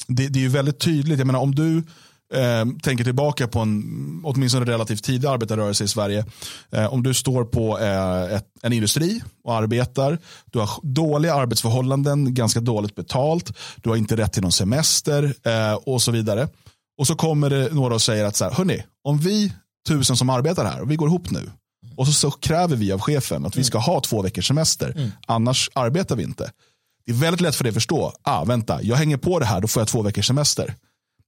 det, 0.07 0.27
det 0.27 0.39
är 0.39 0.41
ju 0.41 0.49
väldigt 0.49 0.79
tydligt, 0.79 1.17
jag 1.17 1.27
menar 1.27 1.39
om 1.39 1.55
du 1.55 1.77
eh, 2.33 2.65
tänker 2.83 3.03
tillbaka 3.03 3.47
på 3.47 3.59
en 3.59 4.21
åtminstone 4.23 4.65
relativt 4.65 5.03
tidig 5.03 5.27
arbetarrörelse 5.27 5.83
i 5.83 5.87
Sverige. 5.87 6.25
Eh, 6.71 6.93
om 6.93 7.03
du 7.03 7.13
står 7.13 7.43
på 7.43 7.79
eh, 7.79 8.35
ett, 8.35 8.45
en 8.61 8.73
industri 8.73 9.21
och 9.43 9.55
arbetar, 9.55 10.19
du 10.45 10.59
har 10.59 10.69
dåliga 10.83 11.33
arbetsförhållanden, 11.33 12.33
ganska 12.33 12.59
dåligt 12.59 12.95
betalt, 12.95 13.57
du 13.75 13.89
har 13.89 13.95
inte 13.95 14.17
rätt 14.17 14.33
till 14.33 14.41
någon 14.41 14.51
semester 14.51 15.35
eh, 15.43 15.73
och 15.73 16.01
så 16.01 16.11
vidare. 16.11 16.47
Och 16.97 17.07
så 17.07 17.15
kommer 17.15 17.49
det 17.49 17.73
några 17.73 17.93
och 17.95 18.01
säger 18.01 18.25
att 18.25 18.35
så 18.35 18.43
här, 18.45 18.51
hörni, 18.51 18.83
om 19.03 19.17
vi 19.17 19.53
tusen 19.87 20.17
som 20.17 20.29
arbetar 20.29 20.65
här, 20.65 20.81
och 20.81 20.91
vi 20.91 20.95
går 20.95 21.07
ihop 21.07 21.31
nu, 21.31 21.49
och 21.95 22.07
så, 22.07 22.13
så 22.13 22.31
kräver 22.31 22.75
vi 22.75 22.91
av 22.91 22.99
chefen 22.99 23.45
att 23.45 23.55
vi 23.55 23.63
ska 23.63 23.77
ha 23.77 24.01
två 24.01 24.21
veckors 24.21 24.47
semester, 24.47 25.11
annars 25.27 25.69
arbetar 25.73 26.15
vi 26.15 26.23
inte. 26.23 26.51
Det 27.05 27.11
är 27.11 27.15
väldigt 27.15 27.41
lätt 27.41 27.55
för 27.55 27.63
dig 27.63 27.69
att 27.69 27.73
förstå, 27.73 28.13
ah, 28.21 28.43
vänta, 28.43 28.83
jag 28.83 28.95
hänger 28.95 29.17
på 29.17 29.39
det 29.39 29.45
här, 29.45 29.61
då 29.61 29.67
får 29.67 29.81
jag 29.81 29.87
två 29.87 30.01
veckors 30.01 30.27
semester. 30.27 30.75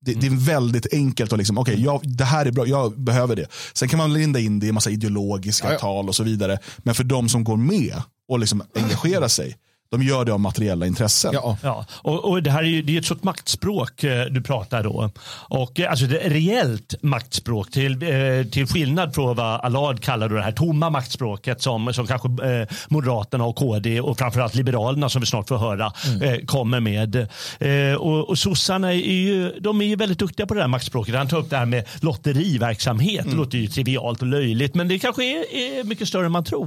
Det, 0.02 0.14
det 0.14 0.28
är 0.28 0.46
väldigt 0.46 0.94
enkelt 0.94 1.34
att 1.34 1.38
liksom, 1.38 1.58
okej, 1.58 1.90
okay, 1.90 2.12
det 2.12 2.24
här 2.24 2.46
är 2.46 2.52
bra, 2.52 2.68
jag 2.68 3.00
behöver 3.00 3.36
det. 3.36 3.48
Sen 3.74 3.90
kan 3.90 3.98
man 3.98 4.14
linda 4.14 4.40
in 4.40 4.60
det 4.60 4.68
i 4.68 4.72
massa 4.72 4.90
ideologiska 4.90 5.68
Ja, 5.68 5.74
ja. 5.74 5.80
tal 5.80 6.08
och 6.08 6.16
så 6.16 6.24
vidare. 6.24 6.60
Men 6.78 6.96
för 6.96 7.04
de 7.04 7.30
som 7.30 7.44
går 7.44 7.58
med 7.58 8.02
och 8.28 8.40
liksom 8.40 8.64
engagerar 8.76 9.28
sig, 9.28 9.56
de 9.98 10.04
gör 10.04 10.26
det 10.26 10.34
av 10.34 10.40
materiella 10.40 10.86
intressen. 10.86 11.32
Ja. 11.34 11.58
Ja, 11.64 11.86
och, 11.92 12.26
och 12.26 12.44
det 12.44 12.52
här 12.52 12.64
är 12.64 12.68
ju 12.68 12.82
det 12.82 12.96
är 12.96 13.00
ett 13.00 13.06
sorts 13.06 13.24
maktspråk 13.24 14.04
eh, 14.04 14.26
du 14.26 14.42
pratar 14.42 14.84
då. 14.84 15.10
Och, 15.50 15.80
eh, 15.80 15.90
alltså 15.90 16.06
det 16.06 16.20
är 16.20 16.30
reellt 16.30 16.96
maktspråk 17.02 17.72
till, 17.72 18.04
eh, 18.04 18.50
till 18.52 18.68
skillnad 18.68 19.16
från 19.16 19.36
vad 19.36 19.62
Allard 19.62 20.02
kallar 20.02 20.30
det 20.30 20.42
här 20.42 20.52
tomma 20.52 20.90
maktspråket 20.90 21.62
som, 21.62 21.94
som 21.94 22.08
kanske 22.08 22.28
eh, 22.28 22.68
Moderaterna 22.88 23.46
och 23.46 23.56
KD 23.56 24.02
och 24.02 24.18
framförallt 24.18 24.56
Liberalerna 24.56 25.10
som 25.10 25.20
vi 25.20 25.26
snart 25.26 25.48
får 25.48 25.58
höra 25.58 25.94
eh, 26.22 26.46
kommer 26.46 26.80
med. 26.80 27.16
Eh, 27.60 27.96
och, 27.98 28.30
och 28.30 28.40
sossarna 28.40 28.94
är 28.94 29.14
ju, 29.14 29.60
de 29.60 29.82
är 29.82 29.86
ju 29.86 29.96
väldigt 29.96 30.20
duktiga 30.20 30.46
på 30.46 30.54
det 30.54 30.62
här 30.62 30.68
maktspråket. 30.68 31.16
Han 31.16 31.28
tar 31.28 31.38
upp 31.38 31.50
det 31.50 31.58
här 31.58 31.66
med 31.66 31.84
lotteriverksamhet. 32.02 33.26
Det 33.30 33.36
låter 33.36 33.58
ju 33.58 33.68
trivialt 33.68 34.22
och 34.22 34.28
löjligt 34.28 34.76
men 34.76 34.88
det 34.88 35.00
kanske 35.00 35.24
är, 35.24 35.56
är 35.56 35.84
mycket 35.84 36.08
större 36.08 36.26
än 36.26 36.32
man 36.32 36.44
tror. 36.44 36.66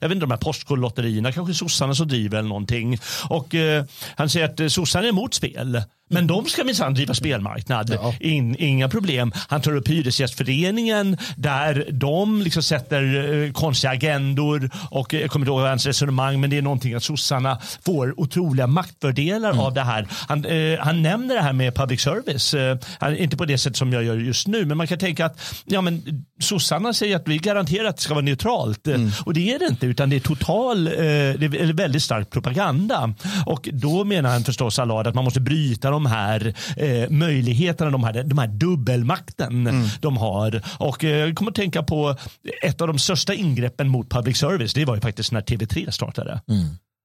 Jag 0.00 0.08
vet 0.08 0.14
inte, 0.14 0.20
de 0.20 0.30
här 0.30 0.38
postkodlotterierna 0.38 1.32
kanske 1.32 1.52
är 1.52 1.54
sossarna 1.54 1.94
som 1.94 2.08
driver 2.08 2.38
eller 2.38 2.48
någonting. 2.62 2.98
Och 3.28 3.54
eh, 3.54 3.84
han 4.16 4.28
säger 4.28 4.46
att 4.46 4.60
eh, 4.60 4.68
sossarna 4.68 5.04
är 5.04 5.08
emot 5.08 5.34
spel. 5.34 5.82
Men 6.12 6.26
de 6.26 6.46
ska 6.46 6.64
minsann 6.64 6.94
driva 6.94 7.14
spelmarknad. 7.14 7.98
In, 8.20 8.56
inga 8.58 8.88
problem. 8.88 9.32
Han 9.48 9.60
tar 9.60 9.76
upp 9.76 9.88
Hyresgästföreningen 9.88 11.16
där 11.36 11.86
de 11.92 12.42
liksom 12.42 12.62
sätter 12.62 13.32
eh, 13.44 13.52
konstiga 13.52 13.92
agendor 13.92 14.70
och 14.90 15.14
eh, 15.14 15.20
jag 15.20 15.30
kommer 15.30 15.46
inte 15.46 15.50
ihåg 15.50 15.60
hans 15.60 15.86
resonemang 15.86 16.40
men 16.40 16.50
det 16.50 16.58
är 16.58 16.62
någonting 16.62 16.94
att 16.94 17.04
sossarna 17.04 17.58
får 17.84 18.20
otroliga 18.20 18.66
maktfördelar 18.66 19.66
av 19.66 19.74
det 19.74 19.80
här. 19.80 20.06
Han, 20.28 20.44
eh, 20.44 20.78
han 20.78 21.02
nämner 21.02 21.34
det 21.34 21.42
här 21.42 21.52
med 21.52 21.74
public 21.74 22.00
service. 22.00 22.54
Eh, 22.54 23.22
inte 23.22 23.36
på 23.36 23.44
det 23.44 23.58
sätt 23.58 23.76
som 23.76 23.92
jag 23.92 24.04
gör 24.04 24.16
just 24.16 24.46
nu 24.46 24.64
men 24.64 24.76
man 24.76 24.86
kan 24.86 24.98
tänka 24.98 25.26
att 25.26 25.62
ja, 25.64 25.80
men, 25.80 26.24
sossarna 26.40 26.92
säger 26.92 27.16
att 27.16 27.28
vi 27.28 27.38
garanterar 27.38 27.88
att 27.88 27.96
det 27.96 28.02
ska 28.02 28.14
vara 28.14 28.24
neutralt 28.24 28.82
Eh, 28.92 29.00
och 29.24 29.34
det 29.34 29.54
är 29.54 29.58
det 29.58 29.66
inte 29.66 29.86
utan 29.86 30.10
det 30.10 30.16
är 30.16 30.20
total, 30.20 30.86
eh, 30.86 30.92
det 30.92 31.60
är 31.60 31.72
väldigt 31.72 32.02
stark 32.02 32.30
propaganda. 32.30 33.14
Och 33.46 33.68
då 33.72 34.04
menar 34.04 34.30
han 34.30 34.44
förstås 34.44 34.78
Allard 34.78 35.06
att 35.06 35.14
man 35.14 35.24
måste 35.24 35.40
bryta 35.40 35.90
de 36.02 36.10
här 36.10 36.54
eh, 36.76 37.10
möjligheterna, 37.10 37.90
de 37.90 38.04
här, 38.04 38.24
de 38.24 38.38
här 38.38 38.46
dubbelmakten 38.46 39.68
de 40.00 40.16
har. 40.16 40.62
Och 40.78 41.04
eh, 41.04 41.16
jag 41.16 41.34
kommer 41.36 41.50
att 41.50 41.54
tänka 41.54 41.82
på 41.82 42.16
ett 42.62 42.80
av 42.80 42.86
de 42.88 42.98
största 42.98 43.34
ingreppen 43.34 43.88
mot 43.88 44.10
public 44.10 44.36
service. 44.36 44.74
Det 44.74 44.84
var 44.84 44.94
ju 44.94 45.00
faktiskt 45.00 45.32
när 45.32 45.40
TV3 45.40 45.90
startade. 45.90 46.40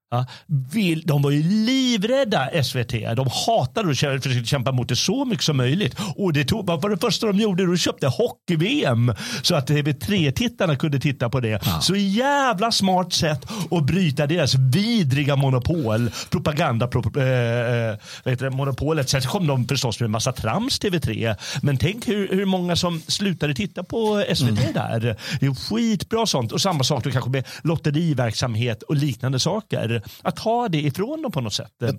Ja, 0.09 0.25
vill, 0.71 1.01
de 1.05 1.21
var 1.21 1.31
ju 1.31 1.43
livrädda 1.43 2.63
SVT. 2.63 2.91
De 2.91 3.27
hatade 3.47 3.87
och 3.87 3.95
försökte 3.95 4.45
kämpa 4.45 4.71
mot 4.71 4.89
det 4.89 4.95
så 4.95 5.25
mycket 5.25 5.45
som 5.45 5.57
möjligt. 5.57 5.95
Och 6.15 6.33
det 6.33 6.45
tog, 6.45 6.67
vad 6.67 6.81
var 6.81 6.89
det 6.89 6.97
första 6.97 7.27
de 7.27 7.37
gjorde? 7.37 7.65
De 7.65 7.77
köpte 7.77 8.07
hockey-VM 8.07 9.13
så 9.41 9.55
att 9.55 9.69
TV3-tittarna 9.69 10.75
kunde 10.75 10.99
titta 10.99 11.29
på 11.29 11.39
det. 11.39 11.61
Så 11.81 11.95
jävla 11.95 12.71
smart 12.71 13.13
sätt 13.13 13.45
att 13.71 13.83
bryta 13.83 14.27
deras 14.27 14.55
vidriga 14.55 15.35
monopol. 15.35 16.11
Propaganda 16.29 16.87
pro, 16.87 17.01
det, 17.01 18.49
monopolet. 18.51 19.09
Sen 19.09 19.21
kom 19.21 19.47
de 19.47 19.67
förstås 19.67 19.99
med 19.99 20.05
en 20.05 20.11
massa 20.11 20.31
trams 20.31 20.79
TV3. 20.79 21.35
Men 21.61 21.77
tänk 21.77 22.07
hur, 22.07 22.27
hur 22.27 22.45
många 22.45 22.75
som 22.75 23.01
slutade 23.07 23.53
titta 23.53 23.83
på 23.83 24.25
SVT 24.35 24.73
där. 24.73 25.15
Det 25.39 25.45
är 25.45 25.69
skitbra 25.69 26.25
sånt. 26.25 26.51
Och 26.51 26.61
samma 26.61 26.83
sak 26.83 27.03
kanske 27.11 27.29
med 27.29 27.47
lotteriverksamhet 27.63 28.83
och 28.83 28.95
liknande 28.95 29.39
saker. 29.39 29.96
Att 30.21 30.35
ta 30.35 30.69
det 30.69 30.81
ifrån 30.81 31.21
dem 31.21 31.31
på 31.31 31.41
något 31.41 31.53
sätt. 31.53 31.73
Jag, 31.77 31.97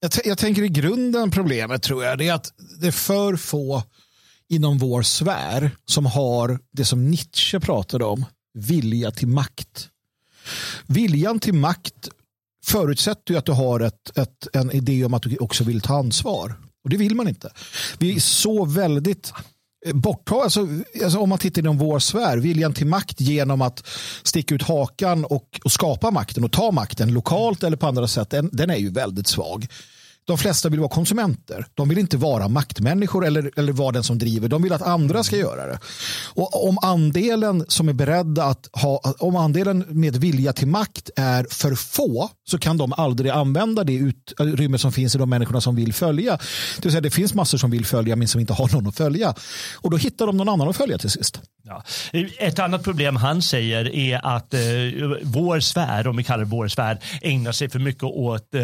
jag, 0.00 0.10
jag 0.24 0.38
tänker 0.38 0.62
i 0.62 0.68
grunden 0.68 1.30
problemet 1.30 1.82
tror 1.82 2.04
jag 2.04 2.18
det 2.18 2.28
är 2.28 2.34
att 2.34 2.52
det 2.80 2.86
är 2.86 2.92
för 2.92 3.36
få 3.36 3.82
inom 4.48 4.78
vår 4.78 5.02
sfär 5.02 5.70
som 5.84 6.06
har 6.06 6.58
det 6.72 6.84
som 6.84 7.10
Nietzsche 7.10 7.60
pratade 7.60 8.04
om, 8.04 8.24
vilja 8.54 9.10
till 9.10 9.28
makt. 9.28 9.88
Viljan 10.86 11.38
till 11.38 11.54
makt 11.54 12.08
förutsätter 12.64 13.34
ju 13.34 13.38
att 13.38 13.46
du 13.46 13.52
har 13.52 13.80
ett, 13.80 14.18
ett, 14.18 14.48
en 14.52 14.70
idé 14.70 15.04
om 15.04 15.14
att 15.14 15.22
du 15.22 15.36
också 15.36 15.64
vill 15.64 15.80
ta 15.80 15.98
ansvar. 15.98 16.54
Och 16.84 16.90
det 16.90 16.96
vill 16.96 17.14
man 17.14 17.28
inte. 17.28 17.52
Vi 17.98 18.16
är 18.16 18.20
så 18.20 18.64
väldigt 18.64 19.32
Eh, 19.86 19.94
borttag, 19.94 20.42
alltså, 20.42 20.68
alltså 21.02 21.18
om 21.18 21.28
man 21.28 21.38
tittar 21.38 21.62
inom 21.62 21.78
vår 21.78 21.98
sfär, 21.98 22.36
viljan 22.36 22.72
till 22.72 22.86
makt 22.86 23.20
genom 23.20 23.62
att 23.62 23.86
sticka 24.22 24.54
ut 24.54 24.62
hakan 24.62 25.24
och, 25.24 25.60
och 25.64 25.72
skapa 25.72 26.10
makten 26.10 26.44
och 26.44 26.52
ta 26.52 26.70
makten 26.70 27.14
lokalt 27.14 27.62
eller 27.62 27.76
på 27.76 27.86
andra 27.86 28.08
sätt, 28.08 28.30
den, 28.30 28.50
den 28.52 28.70
är 28.70 28.76
ju 28.76 28.90
väldigt 28.90 29.26
svag 29.26 29.66
de 30.24 30.38
flesta 30.38 30.68
vill 30.68 30.80
vara 30.80 30.90
konsumenter. 30.90 31.66
De 31.74 31.88
vill 31.88 31.98
inte 31.98 32.16
vara 32.16 32.48
maktmänniskor 32.48 33.26
eller, 33.26 33.50
eller 33.56 33.72
vara 33.72 33.92
den 33.92 34.04
som 34.04 34.18
driver. 34.18 34.48
De 34.48 34.62
vill 34.62 34.72
att 34.72 34.82
andra 34.82 35.22
ska 35.22 35.36
göra 35.36 35.66
det. 35.66 35.78
Och 36.34 36.68
om 36.68 36.78
andelen 36.82 37.64
som 37.68 37.88
är 37.88 37.92
beredda 37.92 38.44
att 38.44 38.68
ha, 38.72 39.14
om 39.18 39.36
andelen 39.36 39.84
med 39.88 40.16
vilja 40.16 40.52
till 40.52 40.68
makt 40.68 41.10
är 41.16 41.46
för 41.50 41.74
få 41.74 42.30
så 42.44 42.58
kan 42.58 42.78
de 42.78 42.92
aldrig 42.92 43.30
använda 43.30 43.84
det 43.84 43.94
utrymme 43.94 44.78
som 44.78 44.92
finns 44.92 45.14
i 45.14 45.18
de 45.18 45.30
människorna 45.30 45.60
som 45.60 45.76
vill 45.76 45.92
följa. 45.92 46.32
Det 46.76 46.84
vill 46.84 46.92
säga 46.92 47.00
det 47.00 47.10
finns 47.10 47.34
massor 47.34 47.58
som 47.58 47.70
vill 47.70 47.86
följa 47.86 48.16
men 48.16 48.28
som 48.28 48.40
inte 48.40 48.52
har 48.52 48.68
någon 48.72 48.86
att 48.86 48.96
följa. 48.96 49.34
Och 49.74 49.90
då 49.90 49.96
hittar 49.96 50.26
de 50.26 50.36
någon 50.36 50.48
annan 50.48 50.68
att 50.68 50.76
följa 50.76 50.98
till 50.98 51.10
sist. 51.10 51.40
Ja. 51.64 51.82
Ett 52.38 52.58
annat 52.58 52.84
problem 52.84 53.16
han 53.16 53.42
säger 53.42 53.94
är 53.94 54.20
att 54.36 54.54
eh, 54.54 54.60
vår 55.22 55.60
sfär, 55.60 56.06
om 56.06 56.16
vi 56.16 56.24
kallar 56.24 56.44
det 56.44 56.50
vår 56.50 56.68
sfär, 56.68 56.98
ägnar 57.22 57.52
sig 57.52 57.70
för 57.70 57.78
mycket 57.78 58.02
åt 58.02 58.54
eh, 58.54 58.62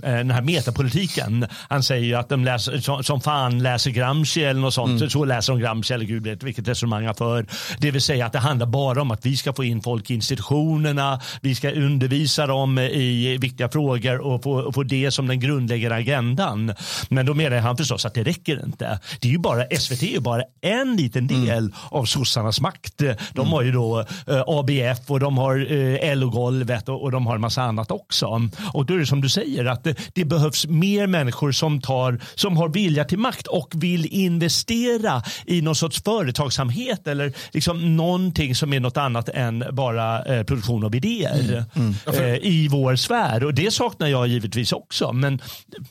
den 0.00 0.30
här 0.30 0.42
metapolitiken. 0.42 1.46
Han 1.68 1.82
säger 1.82 2.04
ju 2.04 2.14
att 2.14 2.28
de 2.28 2.44
läser, 2.44 2.78
som, 2.78 3.04
som 3.04 3.20
fan 3.20 3.62
läser 3.62 3.90
Gramsci 3.90 4.44
eller 4.44 4.60
något 4.60 4.74
sånt. 4.74 5.00
Mm. 5.00 5.10
Så 5.10 5.24
läser 5.24 5.52
de 5.52 5.60
Gramsci 5.60 5.94
eller 5.94 6.04
gud 6.04 6.22
vet 6.22 6.42
vilket 6.42 6.68
resonemang 6.68 7.06
han 7.06 7.14
för. 7.14 7.46
Det 7.78 7.90
vill 7.90 8.02
säga 8.02 8.26
att 8.26 8.32
det 8.32 8.38
handlar 8.38 8.66
bara 8.66 9.02
om 9.02 9.10
att 9.10 9.26
vi 9.26 9.36
ska 9.36 9.52
få 9.52 9.64
in 9.64 9.82
folk 9.82 10.10
i 10.10 10.14
institutionerna, 10.14 11.20
vi 11.40 11.54
ska 11.54 11.70
undervisa 11.70 12.46
dem 12.46 12.78
i 12.78 13.36
viktiga 13.40 13.68
frågor 13.68 14.18
och 14.20 14.42
få, 14.42 14.52
och 14.52 14.74
få 14.74 14.82
det 14.82 15.10
som 15.10 15.26
den 15.26 15.40
grundläggande 15.40 15.96
agendan. 15.96 16.74
Men 17.08 17.26
då 17.26 17.34
menar 17.34 17.58
han 17.58 17.76
förstås 17.76 18.06
att 18.06 18.14
det 18.14 18.22
räcker 18.22 18.64
inte. 18.64 19.00
Det 19.20 19.28
är 19.28 19.32
ju 19.32 19.38
bara, 19.38 19.64
SVT 19.78 20.02
är 20.02 20.06
ju 20.06 20.20
bara 20.20 20.42
en 20.60 20.96
liten 20.96 21.26
Mm. 21.30 21.46
del 21.46 21.72
av 21.90 22.04
sossarnas 22.36 22.60
makt. 22.60 23.02
De 23.32 23.48
har 23.48 23.62
ju 23.62 23.72
då 23.72 24.00
eh, 24.26 24.42
ABF 24.46 25.10
och 25.10 25.20
de 25.20 25.38
har 25.38 25.72
eh, 25.72 26.16
LO-golvet 26.16 26.88
och, 26.88 27.02
och 27.02 27.10
de 27.12 27.26
har 27.26 27.34
en 27.34 27.40
massa 27.40 27.62
annat 27.62 27.90
också. 27.90 28.50
Och 28.72 28.86
då 28.86 28.94
är 28.94 28.98
det 28.98 29.06
som 29.06 29.20
du 29.20 29.28
säger 29.28 29.64
att 29.64 29.84
det, 29.84 29.96
det 30.14 30.24
behövs 30.24 30.66
mer 30.66 31.06
människor 31.06 31.52
som, 31.52 31.80
tar, 31.80 32.18
som 32.34 32.56
har 32.56 32.68
vilja 32.68 33.04
till 33.04 33.18
makt 33.18 33.46
och 33.46 33.72
vill 33.74 34.06
investera 34.06 35.22
i 35.46 35.62
någon 35.62 35.74
sorts 35.74 36.02
företagsamhet 36.02 37.06
eller 37.06 37.32
liksom 37.52 37.96
någonting 37.96 38.54
som 38.54 38.72
är 38.72 38.80
något 38.80 38.96
annat 38.96 39.28
än 39.28 39.64
bara 39.72 40.24
eh, 40.24 40.42
produktion 40.42 40.84
av 40.84 40.94
idéer 40.94 41.64
eh, 42.06 42.34
i 42.42 42.68
vår 42.70 42.96
sfär. 42.96 43.44
Och 43.44 43.54
det 43.54 43.72
saknar 43.72 44.08
jag 44.08 44.28
givetvis 44.28 44.72
också. 44.72 45.12
Men 45.12 45.40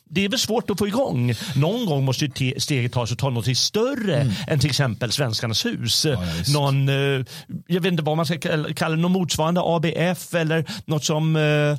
det 0.09 0.25
är 0.25 0.29
väl 0.29 0.39
svårt 0.39 0.69
att 0.69 0.77
få 0.77 0.87
igång. 0.87 1.33
Någon 1.55 1.85
gång 1.85 2.05
måste 2.05 2.25
ju 2.25 2.31
te- 2.31 2.59
steget 2.59 2.93
tas 2.93 3.11
och 3.11 3.17
ta 3.17 3.29
något 3.29 3.57
större 3.57 4.31
än 4.47 4.59
till 4.59 4.69
exempel 4.69 5.11
Svenskarnas 5.11 5.65
hus. 5.65 6.05
Någon, 6.53 6.89
eh, 6.89 7.25
jag 7.67 7.81
vet 7.81 7.91
inte 7.91 8.03
vad 8.03 8.17
man 8.17 8.25
ska 8.25 8.37
kalla 8.75 8.95
det, 8.95 9.01
någon 9.01 9.11
motsvarande 9.11 9.61
ABF 9.63 10.33
eller 10.33 10.65
något 10.85 11.03
som, 11.05 11.35
eh, 11.35 11.41
eh, 11.41 11.77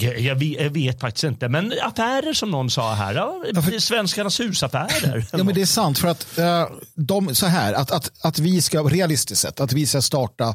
jag, 0.00 0.20
jag, 0.20 0.34
vet, 0.34 0.60
jag 0.62 0.70
vet 0.70 1.00
faktiskt 1.00 1.24
inte. 1.24 1.48
Men 1.48 1.72
affärer 1.82 2.32
som 2.32 2.50
någon 2.50 2.70
sa 2.70 2.94
här, 2.94 3.14
ja, 3.14 3.42
Svenskarnas 3.78 4.40
husaffärer. 4.40 5.24
Ja, 5.32 5.44
men 5.44 5.54
det 5.54 5.62
är 5.62 5.66
sant. 5.66 5.98
för 5.98 6.08
att 6.08 6.38
eh, 6.38 6.66
de, 6.94 7.34
så 7.34 7.46
här, 7.46 7.72
att, 7.72 7.90
att, 7.90 8.10
att 8.24 8.38
vi 8.38 8.62
ska, 8.62 8.82
realistiskt 8.82 9.40
sett, 9.42 9.60
att 9.60 9.72
vi 9.72 9.86
ska 9.86 10.02
starta 10.02 10.54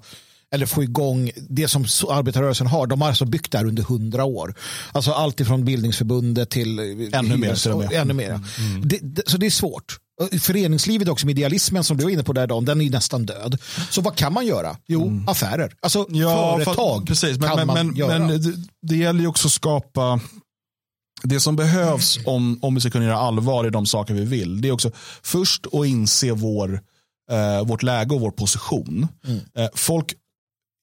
eller 0.52 0.66
få 0.66 0.84
igång 0.84 1.32
det 1.50 1.68
som 1.68 1.86
so- 1.86 2.12
arbetarrörelsen 2.12 2.68
har. 2.68 2.88
De 2.88 3.02
har 3.02 3.08
alltså 3.08 3.26
byggt 3.26 3.52
det 3.52 3.58
här 3.58 3.66
under 3.66 3.84
hundra 3.84 4.24
år. 4.24 4.56
Alltså 4.92 5.12
allt 5.12 5.40
ifrån 5.40 5.66
bildningsförbundet 5.66 6.50
till 6.50 6.80
Ännu 7.14 7.38
mer. 7.38 7.94
Ännu 7.94 8.14
mer. 8.14 8.40
Det, 8.84 9.00
det, 9.02 9.22
så 9.30 9.38
det 9.38 9.46
är 9.46 9.50
svårt. 9.50 9.98
Föreningslivet 10.42 11.08
också 11.08 11.26
med 11.26 11.38
idealismen 11.38 11.84
som 11.84 11.98
du 11.98 12.04
var 12.04 12.12
inne 12.12 12.24
på 12.24 12.34
där 12.34 12.48
Dan, 12.48 12.66
den 12.66 12.82
är 12.82 12.86
ju 12.86 12.92
nästan 12.92 13.26
död. 13.26 13.62
Så 13.90 14.02
vad 14.02 14.16
kan 14.16 14.34
man 14.34 14.46
göra? 14.46 14.78
Jo, 14.88 15.24
affärer. 15.28 15.74
Alltså 15.82 16.06
företag 16.06 16.76
fast- 16.76 17.08
precis. 17.08 17.40
Men, 17.40 17.50
kan 17.50 17.58
men, 17.58 17.68
man 17.68 17.88
men, 17.88 17.96
göra. 17.96 18.20
men 18.20 18.42
det, 18.42 18.54
det 18.82 18.96
gäller 18.96 19.22
ju 19.22 19.28
också 19.28 19.48
att 19.48 19.52
skapa 19.52 20.20
det 21.24 21.40
som 21.40 21.56
behövs 21.56 22.20
om, 22.26 22.60
om 22.62 22.76
vi 22.76 22.82
ska 22.82 22.90
kunna 22.90 23.06
göra 23.06 23.18
allvar 23.18 23.68
i 23.68 23.70
de 23.70 23.86
saker 23.86 24.14
vi 24.14 24.26
vill. 24.26 24.62
Det 24.62 24.68
är 24.68 24.72
också 24.72 24.92
först 25.24 25.66
att 25.66 25.86
inse 25.86 26.32
vår, 26.32 26.82
eh, 27.32 27.66
vårt 27.66 27.84
läge 27.84 28.16
och 28.16 28.22
vår 28.22 28.32
position. 28.32 29.08
Eh, 29.58 29.68
folk 29.74 30.14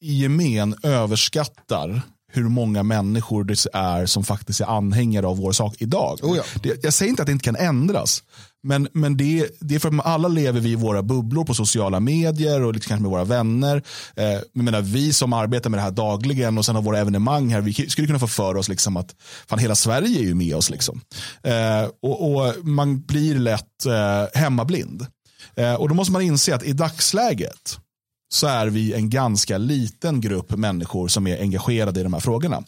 i 0.05 0.13
gemen 0.23 0.75
överskattar 0.83 2.03
hur 2.33 2.49
många 2.49 2.83
människor 2.83 3.45
det 3.45 3.67
är 3.73 4.07
som 4.07 4.25
faktiskt 4.25 4.61
är 4.61 4.65
anhängare 4.65 5.27
av 5.27 5.37
vår 5.37 5.53
sak 5.53 5.75
idag. 5.79 6.19
Oh 6.23 6.37
ja. 6.37 6.43
det, 6.63 6.85
jag 6.85 6.95
säger 6.95 7.11
inte 7.11 7.23
att 7.23 7.27
det 7.27 7.33
inte 7.33 7.45
kan 7.45 7.57
ändras. 7.57 8.23
Men, 8.63 8.89
men 8.93 9.17
det, 9.17 9.49
det 9.61 9.75
är 9.75 9.79
för 9.79 9.89
att 9.89 10.07
alla 10.07 10.29
lever 10.29 10.61
vi 10.61 10.71
i 10.71 10.75
våra 10.75 11.03
bubblor 11.03 11.45
på 11.45 11.55
sociala 11.55 12.01
medier 12.01 12.63
och 12.63 12.75
liksom 12.75 12.89
kanske 12.89 13.03
med 13.03 13.11
våra 13.11 13.25
vänner. 13.25 13.83
Eh, 14.17 14.25
jag 14.25 14.65
menar, 14.65 14.81
vi 14.81 15.13
som 15.13 15.33
arbetar 15.33 15.71
med 15.71 15.79
det 15.79 15.83
här 15.83 15.91
dagligen 15.91 16.59
och 16.59 16.65
sen 16.65 16.75
har 16.75 16.83
våra 16.83 16.99
evenemang 16.99 17.49
här, 17.49 17.61
vi 17.61 17.73
skulle 17.73 18.07
kunna 18.07 18.19
få 18.19 18.29
för 18.29 18.57
oss 18.57 18.69
liksom 18.69 18.97
att 18.97 19.15
fan, 19.47 19.59
hela 19.59 19.75
Sverige 19.75 20.19
är 20.19 20.25
ju 20.25 20.35
med 20.35 20.57
oss. 20.57 20.71
Liksom. 20.71 21.01
Eh, 21.43 21.89
och, 22.03 22.33
och 22.33 22.67
Man 22.67 23.01
blir 23.01 23.35
lätt 23.35 23.87
eh, 23.87 24.41
hemmablind. 24.41 25.07
Eh, 25.57 25.75
och 25.75 25.89
Då 25.89 25.95
måste 25.95 26.13
man 26.13 26.23
inse 26.23 26.55
att 26.55 26.63
i 26.63 26.73
dagsläget 26.73 27.79
så 28.33 28.47
är 28.47 28.67
vi 28.67 28.93
en 28.93 29.11
ganska 29.11 29.59
liten 29.59 30.21
grupp 30.21 30.51
människor 30.51 31.09
som 31.09 31.27
är 31.27 31.41
engagerade 31.41 32.01
i 32.01 32.03
de 32.03 32.13
här 32.13 32.21
frågorna. 32.21 32.63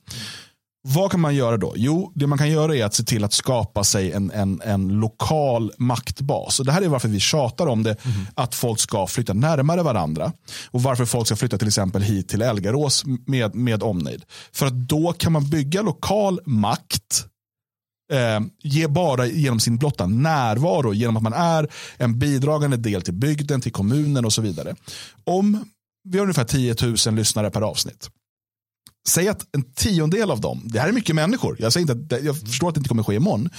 Vad 0.87 1.11
kan 1.11 1.21
man 1.21 1.35
göra 1.35 1.57
då? 1.57 1.73
Jo, 1.77 2.13
det 2.15 2.27
man 2.27 2.39
kan 2.39 2.51
göra 2.51 2.77
är 2.77 2.85
att 2.85 2.95
se 2.95 3.05
till 3.05 3.25
att 3.25 3.33
skapa 3.33 3.85
sig 3.85 4.13
en, 4.13 4.31
en, 4.31 4.61
en 4.65 4.89
lokal 4.89 5.73
maktbas. 5.79 6.61
Och 6.61 6.67
det 6.67 6.73
här 6.73 6.83
är 6.83 6.89
varför 6.89 7.09
vi 7.09 7.21
tjatar 7.21 7.67
om 7.67 7.83
det, 7.83 7.97
att 8.35 8.55
folk 8.55 8.81
ska 8.81 9.07
flytta 9.07 9.33
närmare 9.33 9.83
varandra. 9.83 10.33
Och 10.71 10.83
varför 10.83 11.05
folk 11.05 11.27
ska 11.27 11.37
flytta 11.37 11.59
till 11.59 11.69
exempel 11.69 12.03
hit 12.03 12.29
till 12.29 12.43
Elgarås 12.43 13.05
med, 13.27 13.55
med 13.55 13.83
omnejd. 13.83 14.25
För 14.53 14.67
att 14.67 14.73
då 14.89 15.13
kan 15.13 15.33
man 15.33 15.51
bygga 15.51 15.83
lokal 15.83 16.41
makt 16.47 17.27
eh, 18.13 18.41
ge 18.63 18.87
bara 18.87 19.27
genom 19.27 19.61
sin 19.61 19.79
blotta 19.79 20.07
närvaro, 20.07 20.95
genom 20.95 21.17
att 21.17 21.23
man 21.23 21.33
är 21.33 21.69
en 21.97 22.19
bidragande 22.19 22.77
del 22.77 23.03
till 23.03 23.15
bygden, 23.15 23.61
till 23.61 23.73
kommunen 23.73 24.25
och 24.25 24.33
så 24.33 24.43
vidare. 24.43 24.75
Om 25.25 25.65
vi 26.09 26.19
har 26.19 26.23
ungefär 26.23 26.45
10 26.45 26.75
000 27.07 27.15
lyssnare 27.15 27.51
per 27.51 27.63
avsnitt. 27.63 28.11
Säg 29.09 29.29
att 29.29 29.47
en 29.57 29.63
tiondel 29.75 30.31
av 30.31 30.41
dem, 30.41 30.63
det 30.65 30.81
här 30.81 30.89
är 30.89 30.93
mycket 30.93 31.15
människor, 31.17 31.57
jag, 31.59 31.73
säger 31.73 31.93
inte 31.95 32.17
jag 32.25 32.41
förstår 32.41 32.69
att 32.69 32.75
det 32.75 32.79
inte 32.79 32.89
kommer 32.89 33.03
ske 33.03 33.15
imorgon, 33.15 33.51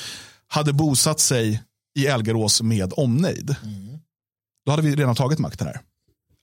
hade 0.47 0.73
bosatt 0.73 1.19
sig 1.19 1.63
i 1.99 2.05
Elgarås 2.07 2.61
med 2.61 2.93
omnejd. 2.97 3.55
Då 4.65 4.71
hade 4.71 4.83
vi 4.83 4.95
redan 4.95 5.15
tagit 5.15 5.39
makten 5.39 5.67
här. 5.67 5.79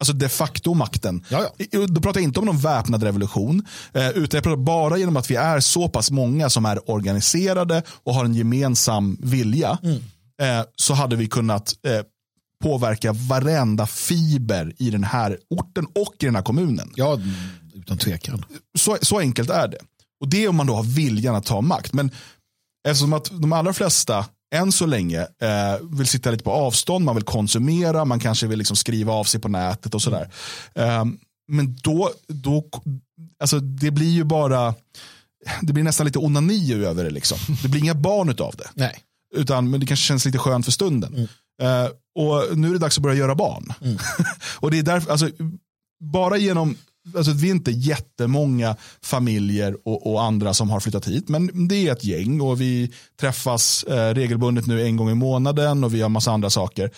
Alltså 0.00 0.12
de 0.12 0.28
facto 0.28 0.74
makten. 0.74 1.24
Ja, 1.28 1.52
I- 1.58 1.86
Då 1.86 2.00
pratar 2.00 2.20
jag 2.20 2.24
inte 2.24 2.40
om 2.40 2.46
någon 2.46 2.58
väpnad 2.60 3.02
revolution. 3.02 3.66
Eh, 3.92 4.08
utan 4.08 4.36
jag 4.38 4.44
pratar 4.44 4.56
bara 4.62 4.96
genom 4.98 5.16
att 5.16 5.30
vi 5.30 5.34
är 5.36 5.60
så 5.60 5.88
pass 5.88 6.10
många 6.10 6.50
som 6.50 6.64
är 6.66 6.90
organiserade 6.90 7.82
och 7.88 8.14
har 8.14 8.24
en 8.24 8.34
gemensam 8.34 9.16
vilja. 9.20 9.78
Eh, 10.42 10.64
så 10.76 10.94
hade 10.94 11.16
vi 11.16 11.26
kunnat 11.26 11.74
eh, 11.86 12.00
påverka 12.62 13.12
varenda 13.12 13.86
fiber 13.86 14.72
i 14.78 14.90
den 14.90 15.04
här 15.04 15.38
orten 15.50 15.86
och 15.86 16.14
i 16.20 16.24
den 16.26 16.34
här 16.36 16.42
kommunen. 16.42 16.92
Ja, 16.94 17.18
utan 17.82 17.98
tvekan. 17.98 18.44
Så, 18.78 18.98
så 19.02 19.18
enkelt 19.18 19.50
är 19.50 19.68
det. 19.68 19.78
Och 20.20 20.28
det 20.28 20.44
är 20.44 20.48
om 20.48 20.56
man 20.56 20.66
då 20.66 20.74
har 20.74 20.82
viljan 20.82 21.34
att 21.34 21.46
ta 21.46 21.60
makt. 21.60 21.92
Men 21.92 22.10
eftersom 22.88 23.12
att 23.12 23.30
de 23.30 23.52
allra 23.52 23.72
flesta 23.72 24.26
än 24.54 24.72
så 24.72 24.86
länge 24.86 25.20
eh, 25.20 25.78
vill 25.82 26.06
sitta 26.06 26.30
lite 26.30 26.44
på 26.44 26.52
avstånd, 26.52 27.04
man 27.04 27.14
vill 27.14 27.24
konsumera, 27.24 28.04
man 28.04 28.20
kanske 28.20 28.46
vill 28.46 28.58
liksom 28.58 28.76
skriva 28.76 29.12
av 29.12 29.24
sig 29.24 29.40
på 29.40 29.48
nätet 29.48 29.94
och 29.94 30.02
sådär. 30.02 30.30
Eh, 30.74 31.04
men 31.48 31.76
då, 31.82 32.10
då, 32.28 32.64
alltså 33.40 33.60
det 33.60 33.90
blir 33.90 34.10
ju 34.10 34.24
bara, 34.24 34.74
det 35.62 35.72
blir 35.72 35.84
nästan 35.84 36.06
lite 36.06 36.18
onani 36.18 36.74
över 36.74 37.04
det. 37.04 37.10
Liksom. 37.10 37.38
Det 37.62 37.68
blir 37.68 37.80
inga 37.80 37.94
barn 37.94 38.28
av 38.28 38.54
det. 38.58 38.68
Nej. 38.74 38.98
Utan, 39.34 39.70
men 39.70 39.80
det 39.80 39.86
kanske 39.86 40.06
känns 40.06 40.24
lite 40.24 40.38
skönt 40.38 40.64
för 40.64 40.72
stunden. 40.72 41.28
Eh, 41.62 41.88
och 42.14 42.58
nu 42.58 42.68
är 42.68 42.72
det 42.72 42.78
dags 42.78 42.98
att 42.98 43.02
börja 43.02 43.16
göra 43.16 43.34
barn. 43.34 43.72
och 44.60 44.70
det 44.70 44.78
är 44.78 44.82
därför, 44.82 45.10
alltså, 45.10 45.30
bara 46.02 46.36
genom, 46.36 46.76
alltså 47.16 47.32
vi 47.32 47.46
är 47.46 47.54
inte 47.54 47.70
jättemånga 47.70 48.76
familjer 49.02 49.76
och, 49.84 50.12
och 50.12 50.22
andra 50.22 50.54
som 50.54 50.70
har 50.70 50.80
flyttat 50.80 51.08
hit, 51.08 51.28
men 51.28 51.68
det 51.68 51.88
är 51.88 51.92
ett 51.92 52.04
gäng 52.04 52.40
och 52.40 52.60
vi 52.60 52.92
träffas 53.20 53.84
eh, 53.84 54.14
regelbundet 54.14 54.66
nu 54.66 54.82
en 54.82 54.96
gång 54.96 55.10
i 55.10 55.14
månaden 55.14 55.84
och 55.84 55.94
vi 55.94 56.02
har 56.02 56.08
massa 56.08 56.32
andra 56.32 56.50
saker. 56.50 56.90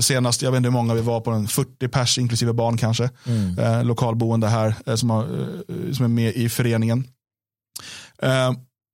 Senast, 0.00 0.42
jag 0.42 0.50
vet 0.50 0.56
inte 0.56 0.66
hur 0.66 0.72
många 0.72 0.94
vi 0.94 1.00
var 1.00 1.20
på, 1.20 1.30
en 1.30 1.48
40 1.48 1.88
pers 1.88 2.18
inklusive 2.18 2.52
barn 2.52 2.76
kanske, 2.76 3.10
eh, 3.58 3.84
lokalboende 3.84 4.48
här 4.48 4.74
eh, 4.86 4.94
som, 4.94 5.10
har, 5.10 5.22
eh, 5.22 5.92
som 5.92 6.04
är 6.04 6.08
med 6.08 6.34
i 6.34 6.48
föreningen. 6.48 7.04
Eh, 8.22 8.50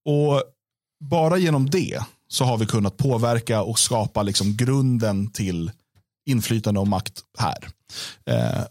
och 0.09 0.43
bara 1.05 1.39
genom 1.39 1.71
det 1.71 2.03
så 2.29 2.45
har 2.45 2.59
vi 2.59 2.67
kunnat 2.67 2.97
påverka 2.97 3.63
och 3.63 3.79
skapa 3.79 4.23
liksom 4.23 4.57
grunden 4.57 5.31
till 5.33 5.71
inflytande 6.27 6.81
och 6.81 6.89
makt 6.89 7.21
här. 7.39 7.69
Eh, 8.31 8.65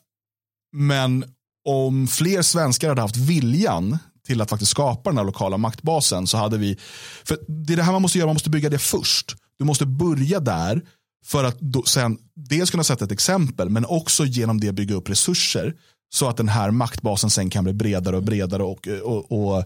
men 0.75 1.34
om 1.65 2.07
fler 2.07 2.41
svenskar 2.41 2.89
hade 2.89 3.01
haft 3.01 3.17
viljan 3.17 3.97
till 4.27 4.41
att 4.41 4.49
faktiskt 4.49 4.71
skapa 4.71 5.09
den 5.09 5.17
här 5.17 5.25
lokala 5.25 5.57
maktbasen 5.57 6.27
så 6.27 6.37
hade 6.37 6.57
vi, 6.57 6.77
för 7.23 7.37
det 7.47 7.73
är 7.73 7.77
det 7.77 7.83
här 7.83 7.91
man 7.91 8.01
måste 8.01 8.17
göra, 8.17 8.27
man 8.27 8.35
måste 8.35 8.49
bygga 8.49 8.69
det 8.69 8.79
först. 8.79 9.35
Du 9.59 9.65
måste 9.65 9.85
börja 9.85 10.39
där 10.39 10.81
för 11.25 11.43
att 11.43 11.59
då, 11.59 11.83
sen 11.83 12.17
dels 12.35 12.71
kunna 12.71 12.83
sätta 12.83 13.05
ett 13.05 13.11
exempel 13.11 13.69
men 13.69 13.85
också 13.85 14.25
genom 14.25 14.59
det 14.59 14.71
bygga 14.71 14.95
upp 14.95 15.09
resurser 15.09 15.73
så 16.13 16.27
att 16.29 16.37
den 16.37 16.49
här 16.49 16.71
maktbasen 16.71 17.29
sen 17.29 17.49
kan 17.49 17.63
bli 17.63 17.73
bredare 17.73 18.15
och 18.17 18.23
bredare 18.23 18.63
och, 18.63 18.87
och, 18.87 19.31
och 19.31 19.57
och 19.57 19.65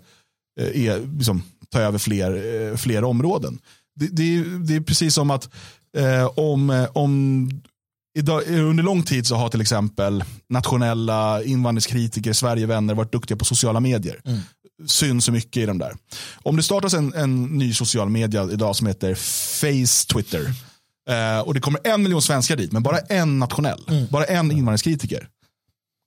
är, 0.57 1.17
liksom, 1.17 1.43
ta 1.69 1.79
över 1.79 1.97
fler, 1.99 2.31
eh, 2.71 2.75
fler 2.77 3.03
områden. 3.03 3.59
Det, 3.95 4.07
det, 4.07 4.23
är- 4.23 4.59
det 4.67 4.75
är 4.75 4.81
precis 4.81 5.13
som 5.13 5.31
att 5.31 5.49
eh, 5.97 6.25
om, 6.25 6.69
eh, 6.69 6.89
om 6.93 7.49
idag, 8.17 8.43
under 8.47 8.83
lång 8.83 9.03
tid 9.03 9.27
så 9.27 9.35
har 9.35 9.49
till 9.49 9.61
exempel 9.61 10.23
nationella 10.49 11.43
invandringskritiker, 11.43 12.33
Sverigevänner 12.33 12.93
varit 12.93 13.11
duktiga 13.11 13.37
på 13.37 13.45
sociala 13.45 13.79
medier. 13.79 14.21
Syns 14.85 15.25
så 15.25 15.31
mycket 15.31 15.63
i 15.63 15.65
de 15.65 15.77
där. 15.77 15.95
Om 16.43 16.55
det 16.55 16.63
startas 16.63 16.93
en, 16.93 17.13
en 17.13 17.43
ny 17.45 17.73
social 17.73 18.09
media 18.09 18.49
idag 18.51 18.75
som 18.75 18.87
heter 18.87 19.15
Face 19.15 20.13
Twitter 20.13 20.45
eh, 21.09 21.39
och 21.39 21.53
det 21.53 21.59
kommer 21.59 21.79
en 21.83 22.03
miljon 22.03 22.21
svenskar 22.21 22.55
dit, 22.55 22.71
men 22.71 22.83
bara 22.83 22.99
en 22.99 23.39
nationell, 23.39 24.07
bara 24.11 24.25
en 24.25 24.51
invandringskritiker 24.51 25.27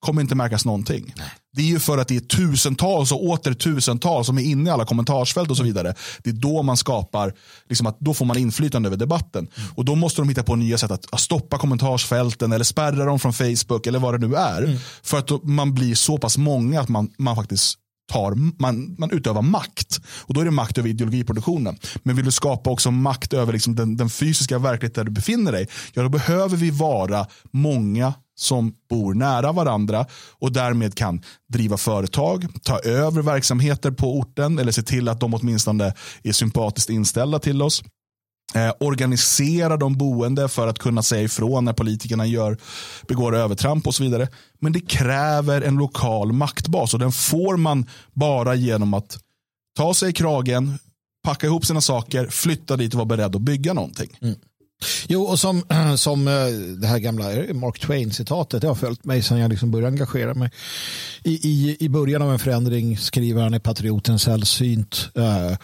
kommer 0.02 0.22
inte 0.22 0.34
märkas 0.34 0.64
någonting. 0.64 1.14
Det 1.56 1.62
är 1.62 1.66
ju 1.66 1.80
för 1.80 1.98
att 1.98 2.08
det 2.08 2.16
är 2.16 2.20
tusentals 2.20 3.12
och 3.12 3.24
åter 3.24 3.54
tusentals 3.54 4.26
som 4.26 4.38
är 4.38 4.42
inne 4.42 4.70
i 4.70 4.72
alla 4.72 4.84
kommentarsfält 4.84 5.50
och 5.50 5.56
så 5.56 5.62
vidare. 5.62 5.94
Det 6.22 6.30
är 6.30 6.34
då 6.34 6.62
man 6.62 6.76
skapar, 6.76 7.32
liksom 7.68 7.86
att 7.86 8.00
då 8.00 8.14
får 8.14 8.24
man 8.24 8.38
inflytande 8.38 8.88
över 8.88 8.96
debatten. 8.96 9.48
Och 9.74 9.84
då 9.84 9.94
måste 9.94 10.20
de 10.20 10.28
hitta 10.28 10.42
på 10.42 10.56
nya 10.56 10.78
sätt 10.78 10.90
att, 10.90 11.14
att 11.14 11.20
stoppa 11.20 11.58
kommentarsfälten 11.58 12.52
eller 12.52 12.64
spärra 12.64 13.04
dem 13.04 13.18
från 13.18 13.32
Facebook 13.32 13.86
eller 13.86 13.98
vad 13.98 14.20
det 14.20 14.28
nu 14.28 14.36
är. 14.36 14.78
För 15.02 15.18
att 15.18 15.26
då, 15.26 15.40
man 15.42 15.74
blir 15.74 15.94
så 15.94 16.18
pass 16.18 16.38
många 16.38 16.80
att 16.80 16.88
man, 16.88 17.10
man 17.18 17.36
faktiskt 17.36 17.78
tar, 18.12 18.34
man, 18.60 18.94
man 18.98 19.10
utövar 19.10 19.42
makt. 19.42 20.00
Och 20.20 20.34
då 20.34 20.40
är 20.40 20.44
det 20.44 20.50
makt 20.50 20.78
över 20.78 20.88
ideologiproduktionen. 20.88 21.78
Men 22.02 22.16
vill 22.16 22.24
du 22.24 22.30
skapa 22.30 22.70
också 22.70 22.90
makt 22.90 23.32
över 23.32 23.52
liksom 23.52 23.74
den, 23.74 23.96
den 23.96 24.10
fysiska 24.10 24.58
verkligheten 24.58 25.00
där 25.00 25.04
du 25.04 25.10
befinner 25.10 25.52
dig, 25.52 25.68
ja 25.92 26.02
då 26.02 26.08
behöver 26.08 26.56
vi 26.56 26.70
vara 26.70 27.26
många 27.50 28.14
som 28.34 28.74
bor 28.90 29.14
nära 29.14 29.52
varandra 29.52 30.06
och 30.38 30.52
därmed 30.52 30.94
kan 30.94 31.22
driva 31.48 31.76
företag, 31.76 32.46
ta 32.62 32.78
över 32.78 33.22
verksamheter 33.22 33.90
på 33.90 34.18
orten 34.18 34.58
eller 34.58 34.72
se 34.72 34.82
till 34.82 35.08
att 35.08 35.20
de 35.20 35.34
åtminstone 35.34 35.94
är 36.22 36.32
sympatiskt 36.32 36.90
inställda 36.90 37.38
till 37.38 37.62
oss. 37.62 37.82
Eh, 38.54 38.72
organisera 38.80 39.76
de 39.76 39.96
boende 39.98 40.48
för 40.48 40.66
att 40.68 40.78
kunna 40.78 41.02
säga 41.02 41.22
ifrån 41.22 41.64
när 41.64 41.72
politikerna 41.72 42.26
gör, 42.26 42.58
begår 43.08 43.36
övertramp 43.36 43.86
och 43.86 43.94
så 43.94 44.02
vidare. 44.02 44.28
Men 44.60 44.72
det 44.72 44.80
kräver 44.80 45.62
en 45.62 45.76
lokal 45.76 46.32
maktbas 46.32 46.94
och 46.94 47.00
den 47.00 47.12
får 47.12 47.56
man 47.56 47.86
bara 48.12 48.54
genom 48.54 48.94
att 48.94 49.18
ta 49.76 49.94
sig 49.94 50.10
i 50.10 50.12
kragen, 50.12 50.78
packa 51.24 51.46
ihop 51.46 51.66
sina 51.66 51.80
saker, 51.80 52.26
flytta 52.26 52.76
dit 52.76 52.94
och 52.94 52.98
vara 52.98 53.06
beredd 53.06 53.36
att 53.36 53.42
bygga 53.42 53.72
någonting. 53.72 54.18
Mm. 54.22 54.34
Jo, 55.08 55.22
och 55.22 55.38
som, 55.38 55.62
som 55.96 56.28
eh, 56.28 56.46
det 56.80 56.86
här 56.86 56.98
gamla 56.98 57.24
Mark 57.54 57.80
Twain-citatet, 57.80 58.60
det 58.60 58.68
har 58.68 58.74
följt 58.74 59.04
mig 59.04 59.22
sedan 59.22 59.38
jag 59.38 59.50
liksom 59.50 59.70
började 59.70 59.88
engagera 59.88 60.34
mig. 60.34 60.50
I, 61.22 61.32
i, 61.32 61.76
I 61.80 61.88
början 61.88 62.22
av 62.22 62.32
en 62.32 62.38
förändring 62.38 62.98
skriver 62.98 63.42
han 63.42 63.54
i 63.54 63.60
Patrioten 63.60 64.18
sällsynt 64.18 65.08
eh, 65.14 65.56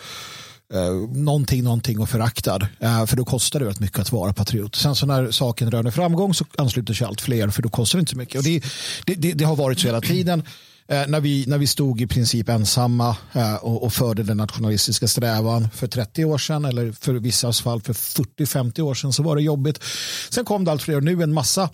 Uh, 0.75 1.11
någonting, 1.17 1.65
någonting 1.65 2.01
och 2.01 2.09
föraktad. 2.09 2.63
Uh, 2.83 3.07
för 3.07 3.17
då 3.17 3.25
kostar 3.25 3.61
det 3.61 3.67
rätt 3.67 3.81
mycket 3.81 3.99
att 3.99 4.13
vara 4.13 4.33
patriot. 4.33 4.75
Sen 4.75 4.95
så 4.95 5.07
när 5.07 5.31
saken 5.31 5.71
röner 5.71 5.91
framgång 5.91 6.35
så 6.35 6.45
ansluter 6.59 6.95
sig 6.95 7.07
allt 7.07 7.21
fler 7.21 7.49
för 7.49 7.63
då 7.63 7.69
kostar 7.69 7.99
det 7.99 8.01
inte 8.01 8.11
så 8.11 8.19
mycket. 8.19 8.37
Och 8.37 8.45
det, 8.45 8.65
det, 9.07 9.15
det, 9.15 9.33
det 9.33 9.45
har 9.45 9.57
varit 9.57 9.79
så 9.79 9.87
hela 9.87 10.01
tiden. 10.01 10.43
Eh, 10.91 11.07
när, 11.07 11.21
vi, 11.21 11.45
när 11.47 11.59
vi 11.59 11.67
stod 11.67 12.01
i 12.01 12.07
princip 12.07 12.49
ensamma 12.49 13.17
eh, 13.33 13.55
och, 13.55 13.83
och 13.83 13.93
förde 13.93 14.23
den 14.23 14.37
nationalistiska 14.37 15.09
strävan 15.09 15.69
för 15.75 15.87
30 15.87 16.25
år 16.25 16.39
sedan 16.39 16.65
eller 16.65 16.93
för 16.93 17.15
vissa 17.15 17.53
fall 17.53 17.81
för 17.81 17.93
40-50 17.93 18.81
år 18.81 18.95
sedan 18.95 19.13
så 19.13 19.23
var 19.23 19.37
det 19.37 19.43
jobbigt. 19.43 19.85
Sen 20.31 20.45
kom 20.45 20.65
det 20.65 20.71
allt 20.71 20.83
fler 20.83 20.97
och 20.97 21.05
nu 21.05 21.23
en 21.23 21.33
massa 21.33 21.71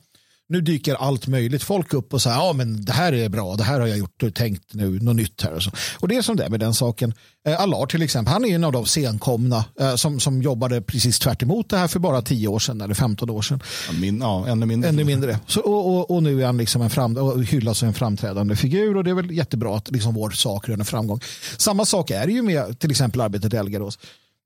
nu 0.49 0.61
dyker 0.61 0.95
allt 0.95 1.27
möjligt 1.27 1.63
folk 1.63 1.95
upp 1.95 2.15
och 2.15 2.23
säger 2.23 2.37
ja 2.37 2.53
men 2.53 2.85
det 2.85 2.93
här 2.93 3.13
är 3.13 3.29
bra, 3.29 3.57
det 3.57 3.65
här 3.65 3.81
har 3.81 3.87
jag 3.87 3.99
gjort 3.99 4.23
och 4.23 4.35
tänkt 4.35 4.75
nu, 4.75 4.99
något 5.01 5.17
nytt 5.17 5.43
här 5.43 5.55
och 5.55 5.63
så. 5.63 5.71
Och 6.01 6.09
det 6.09 6.17
är 6.17 6.23
som 6.23 6.37
det 6.37 6.45
är 6.45 6.49
med 6.49 6.61
den 6.61 6.75
saken. 6.75 7.15
Eh, 7.47 7.61
Allar 7.61 7.87
till 7.87 8.03
exempel, 8.03 8.33
han 8.33 8.45
är 8.45 8.55
en 8.55 8.65
av 8.65 8.73
de 8.73 8.87
senkomna 8.87 9.65
eh, 9.81 9.95
som, 9.95 10.21
som 10.21 10.43
jobbade 10.43 10.83
precis 10.83 11.19
tvärt 11.19 11.43
emot 11.43 11.71
det 11.71 11.77
här 11.77 11.89
för 11.89 11.99
bara 11.99 12.23
10 12.23 12.49
år 12.49 12.59
sedan 12.59 12.81
eller 12.81 12.95
15 12.95 13.31
år 13.31 13.43
sedan. 13.43 13.61
Min, 14.01 14.21
ja, 14.21 14.47
ännu 14.49 14.67
mindre. 14.67 14.89
Ännu 14.89 15.05
mindre. 15.05 15.39
Så, 15.47 15.61
och, 15.61 15.87
och, 15.87 16.11
och 16.11 16.23
nu 16.23 16.43
är 16.43 16.47
han 16.47 16.57
liksom 16.57 16.83
en 16.83 16.91
fram, 16.91 17.17
och 17.17 17.45
hyllas 17.45 17.79
som 17.79 17.89
en 17.89 17.95
framträdande 17.95 18.57
figur 18.57 18.97
och 18.97 19.05
det 19.05 19.11
är 19.11 19.15
väl 19.15 19.31
jättebra 19.31 19.77
att 19.77 19.91
liksom 19.91 20.15
vår 20.15 20.31
sak 20.31 20.69
röner 20.69 20.85
framgång. 20.85 21.21
Samma 21.57 21.85
sak 21.85 22.11
är 22.11 22.27
det 22.27 22.33
ju 22.33 22.43
med 22.43 22.79
till 22.79 22.91
exempel 22.91 23.21
arbetet 23.21 23.55
i 23.55 23.57
Elgarås. 23.57 23.99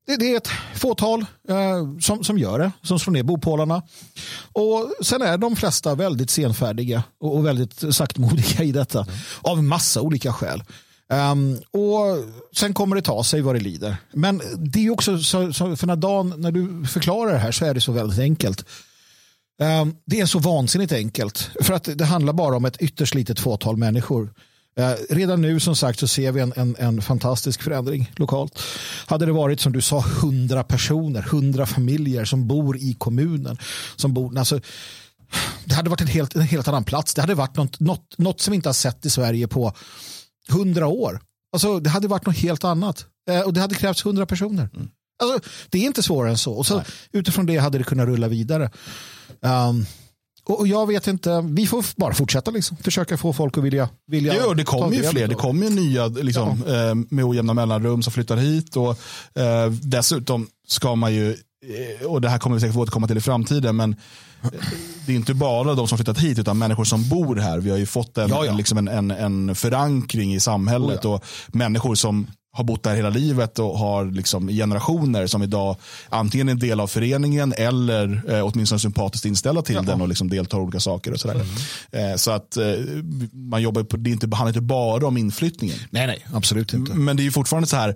Det, 0.09 0.17
det 0.17 0.33
är 0.33 0.37
ett 0.37 0.49
fåtal 0.75 1.25
eh, 1.49 1.99
som, 2.01 2.23
som 2.23 2.37
gör 2.37 2.59
det, 2.59 2.71
som 2.81 2.99
slår 2.99 3.13
ner 3.13 3.23
bopålarna. 3.23 3.81
Och 4.53 4.91
sen 5.01 5.21
är 5.21 5.37
de 5.37 5.55
flesta 5.55 5.95
väldigt 5.95 6.29
senfärdiga 6.29 7.03
och, 7.19 7.35
och 7.35 7.45
väldigt 7.45 7.95
saktmodiga 7.95 8.63
i 8.63 8.71
detta. 8.71 9.05
Av 9.41 9.59
en 9.59 9.67
massa 9.67 10.01
olika 10.01 10.33
skäl. 10.33 10.63
Um, 11.13 11.57
och 11.71 12.25
Sen 12.55 12.73
kommer 12.73 12.95
det 12.95 13.01
ta 13.01 13.23
sig 13.23 13.41
vad 13.41 13.55
det 13.55 13.59
lider. 13.59 13.97
Men 14.13 14.41
det 14.57 14.85
är 14.85 14.89
också 14.89 15.17
så, 15.17 15.53
så 15.53 15.75
för 15.75 15.87
när 15.87 15.95
Dan, 15.95 16.33
när 16.37 16.51
du 16.51 16.87
förklarar 16.87 17.33
det 17.33 17.39
här 17.39 17.51
så 17.51 17.65
är 17.65 17.73
det 17.73 17.81
så 17.81 17.91
väldigt 17.91 18.19
enkelt. 18.19 18.65
Um, 19.81 19.95
Det 20.05 20.19
är 20.19 20.25
så 20.25 20.39
vansinnigt 20.39 20.91
enkelt. 20.91 21.49
För 21.61 21.73
att 21.73 21.97
det 21.97 22.05
handlar 22.05 22.33
bara 22.33 22.55
om 22.55 22.65
ett 22.65 22.77
ytterst 22.81 23.15
litet 23.15 23.39
fåtal 23.39 23.77
människor. 23.77 24.33
Eh, 24.77 24.93
Redan 25.09 25.41
nu 25.41 25.59
som 25.59 25.75
sagt 25.75 25.99
så 25.99 26.07
ser 26.07 26.31
vi 26.31 26.41
en, 26.41 26.53
en, 26.55 26.75
en 26.79 27.01
fantastisk 27.01 27.61
förändring 27.61 28.11
lokalt. 28.15 28.59
Hade 29.05 29.25
det 29.25 29.31
varit 29.31 29.59
som 29.59 29.71
du 29.71 29.81
sa 29.81 29.99
hundra 29.99 30.63
personer, 30.63 31.21
hundra 31.21 31.65
familjer 31.65 32.25
som 32.25 32.47
bor 32.47 32.77
i 32.77 32.93
kommunen. 32.93 33.57
Som 33.95 34.13
bor, 34.13 34.37
alltså, 34.37 34.59
det 35.65 35.75
hade 35.75 35.89
varit 35.89 36.01
en 36.01 36.07
helt, 36.07 36.35
en 36.35 36.41
helt 36.41 36.67
annan 36.67 36.83
plats. 36.83 37.13
Det 37.13 37.21
hade 37.21 37.35
varit 37.35 37.55
något, 37.55 37.79
något, 37.79 38.17
något 38.17 38.41
som 38.41 38.51
vi 38.51 38.55
inte 38.55 38.69
har 38.69 38.73
sett 38.73 39.05
i 39.05 39.09
Sverige 39.09 39.47
på 39.47 39.73
hundra 40.49 40.87
år. 40.87 41.21
Alltså, 41.53 41.79
det 41.79 41.89
hade 41.89 42.07
varit 42.07 42.25
något 42.25 42.37
helt 42.37 42.63
annat. 42.63 43.05
Eh, 43.29 43.41
och 43.41 43.53
det 43.53 43.61
hade 43.61 43.75
krävts 43.75 44.05
hundra 44.05 44.25
personer. 44.25 44.69
Alltså, 45.23 45.49
det 45.69 45.77
är 45.77 45.85
inte 45.85 46.03
svårare 46.03 46.31
än 46.31 46.37
så. 46.37 46.53
Och 46.53 46.65
så 46.65 46.83
utifrån 47.11 47.45
det 47.45 47.57
hade 47.57 47.77
det 47.77 47.83
kunnat 47.83 48.07
rulla 48.07 48.27
vidare. 48.27 48.71
Um, 49.41 49.85
och 50.49 50.67
jag 50.67 50.87
vet 50.87 51.07
inte, 51.07 51.41
vi 51.45 51.67
får 51.67 51.85
bara 51.95 52.13
fortsätta 52.13 52.51
liksom. 52.51 52.77
Försöka 52.77 53.17
få 53.17 53.33
folk 53.33 53.57
att 53.57 53.63
vilja, 53.63 53.89
vilja 54.07 54.35
Ja, 54.35 54.53
det 54.53 54.63
kommer 54.63 54.93
ju 54.97 55.03
fler. 55.03 55.23
av 55.23 55.29
Det 55.29 55.35
kommer 55.35 55.67
ju 55.67 55.75
nya 55.75 56.07
liksom, 56.07 56.63
eh, 56.67 56.95
med 57.09 57.25
ojämna 57.25 57.53
mellanrum 57.53 58.03
som 58.03 58.13
flyttar 58.13 58.37
hit. 58.37 58.75
Och, 58.75 58.89
eh, 59.41 59.71
dessutom 59.71 60.47
ska 60.67 60.95
man 60.95 61.13
ju, 61.13 61.31
eh, 61.31 62.05
och 62.05 62.21
det 62.21 62.29
här 62.29 62.37
kommer 62.39 62.55
vi 62.55 62.59
säkert 62.59 62.73
få 62.73 62.81
återkomma 62.81 63.07
till 63.07 63.17
i 63.17 63.21
framtiden, 63.21 63.75
men 63.75 63.95
eh, 64.43 64.49
det 65.05 65.11
är 65.11 65.15
inte 65.15 65.33
bara 65.33 65.75
de 65.75 65.87
som 65.87 65.97
flyttat 65.97 66.17
hit 66.19 66.39
utan 66.39 66.57
människor 66.57 66.83
som 66.83 67.09
bor 67.09 67.35
här. 67.35 67.59
Vi 67.59 67.69
har 67.69 67.77
ju 67.77 67.85
fått 67.85 68.17
en, 68.17 68.29
Ja, 68.29 68.45
ja. 68.45 68.53
Liksom 68.53 68.77
en, 68.77 68.87
en, 68.87 69.11
en 69.11 69.55
förankring 69.55 70.33
i 70.33 70.39
samhället 70.39 71.05
Oh, 71.05 71.13
och 71.13 71.23
människor 71.47 71.95
som 71.95 72.27
har 72.51 72.63
bott 72.63 72.83
där 72.83 72.95
hela 72.95 73.09
livet 73.09 73.59
och 73.59 73.77
har 73.77 74.05
liksom 74.05 74.47
generationer 74.47 75.27
som 75.27 75.43
idag 75.43 75.75
antingen 76.09 76.47
är 76.47 76.51
en 76.51 76.59
del 76.59 76.79
av 76.79 76.87
föreningen 76.87 77.53
eller 77.57 78.21
eh, 78.29 78.47
åtminstone 78.47 78.79
sympatiskt 78.79 79.25
inställda 79.25 79.61
till 79.61 79.75
den 79.85 80.01
och 80.01 80.07
liksom 80.07 80.29
deltar 80.29 80.57
i 80.57 80.61
olika 80.61 80.79
saker. 80.79 81.11
och 81.11 81.19
sådär. 81.19 81.41
Mm. 81.91 82.11
Eh, 82.11 82.15
så 82.15 82.31
att 82.31 82.57
eh, 82.57 82.63
man 83.33 83.61
jobbar 83.61 83.83
på, 83.83 83.97
det 83.97 84.09
är 84.09 84.11
inte, 84.11 84.27
handlar 84.35 84.47
inte 84.47 84.61
bara 84.61 85.07
om 85.07 85.17
inflyttningen. 85.17 85.77
Nej, 85.89 86.07
nej, 86.07 86.25
absolut 86.33 86.73
inte. 86.73 86.93
Men 86.93 87.17
det 87.17 87.21
är 87.21 87.25
ju 87.25 87.31
fortfarande 87.31 87.67
så 87.67 87.75
här, 87.75 87.95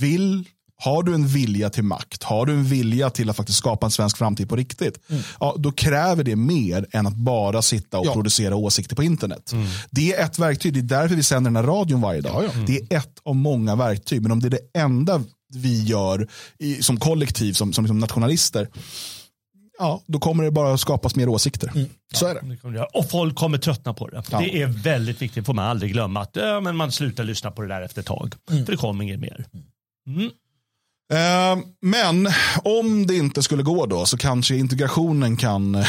vill, 0.00 0.44
har 0.84 1.02
du 1.02 1.14
en 1.14 1.26
vilja 1.26 1.70
till 1.70 1.84
makt, 1.84 2.22
har 2.22 2.46
du 2.46 2.52
en 2.52 2.64
vilja 2.64 3.10
till 3.10 3.30
att 3.30 3.36
faktiskt 3.36 3.58
skapa 3.58 3.86
en 3.86 3.90
svensk 3.90 4.16
framtid 4.18 4.48
på 4.48 4.56
riktigt, 4.56 4.98
ja, 5.40 5.54
då 5.58 5.72
kräver 5.72 6.24
det 6.24 6.36
mer 6.36 6.86
än 6.92 7.06
att 7.06 7.16
bara 7.16 7.62
sitta 7.62 7.98
och 7.98 8.06
Ja. 8.06 8.12
producera 8.12 8.56
åsikter 8.56 8.96
på 8.96 9.02
internet. 9.02 9.52
Det 9.90 10.14
är 10.14 10.24
ett 10.24 10.38
verktyg, 10.38 10.72
det 10.74 10.78
är 10.80 11.00
därför 11.00 11.14
vi 11.16 11.22
sänder 11.22 11.50
den 11.50 11.56
här 11.56 11.62
radion 11.72 12.00
varje 12.00 12.20
dag. 12.20 12.44
Det 12.66 12.76
är 12.78 12.98
ett 12.98 13.18
av 13.24 13.36
många 13.36 13.76
verktyg, 13.76 14.22
men 14.22 14.32
om 14.32 14.40
det 14.40 14.48
är 14.48 14.50
det 14.50 14.78
enda 14.80 15.22
vi 15.54 15.82
gör 15.84 16.28
i, 16.58 16.82
som 16.82 16.96
kollektiv, 16.96 17.52
som, 17.52 17.72
som 17.72 17.84
liksom 17.84 17.98
nationalister, 17.98 18.68
ja, 19.78 20.02
då 20.06 20.18
kommer 20.18 20.44
det 20.44 20.50
bara 20.50 20.78
skapas 20.78 21.16
mer 21.16 21.28
åsikter. 21.28 21.86
Så 22.14 22.26
är 22.26 22.34
det. 22.34 22.86
Och 22.94 23.10
folk 23.10 23.36
kommer 23.36 23.58
tröttna 23.58 23.94
på 23.94 24.08
det. 24.08 24.22
Det 24.30 24.62
är 24.62 24.66
väldigt 24.66 25.22
viktigt, 25.22 25.46
får 25.46 25.54
man 25.54 25.64
aldrig 25.64 25.92
glömma. 25.92 26.20
Att 26.20 26.30
ja, 26.36 26.60
men 26.60 26.76
man 26.76 26.92
slutar 26.92 27.24
lyssna 27.24 27.50
på 27.50 27.62
det 27.62 27.68
där 27.68 27.82
efter 27.82 28.00
ett 28.00 28.06
tag. 28.06 28.34
För 28.48 28.56
det 28.72 28.76
kommer 28.76 29.04
inget 29.04 29.20
mer. 29.20 29.44
Eh, 30.08 30.28
men 31.82 32.28
om 32.64 33.06
det 33.06 33.14
inte 33.16 33.42
skulle 33.42 33.62
gå 33.62 33.86
då 33.86 34.06
så 34.06 34.16
kanske 34.16 34.56
integrationen 34.56 35.36
kan 35.36 35.72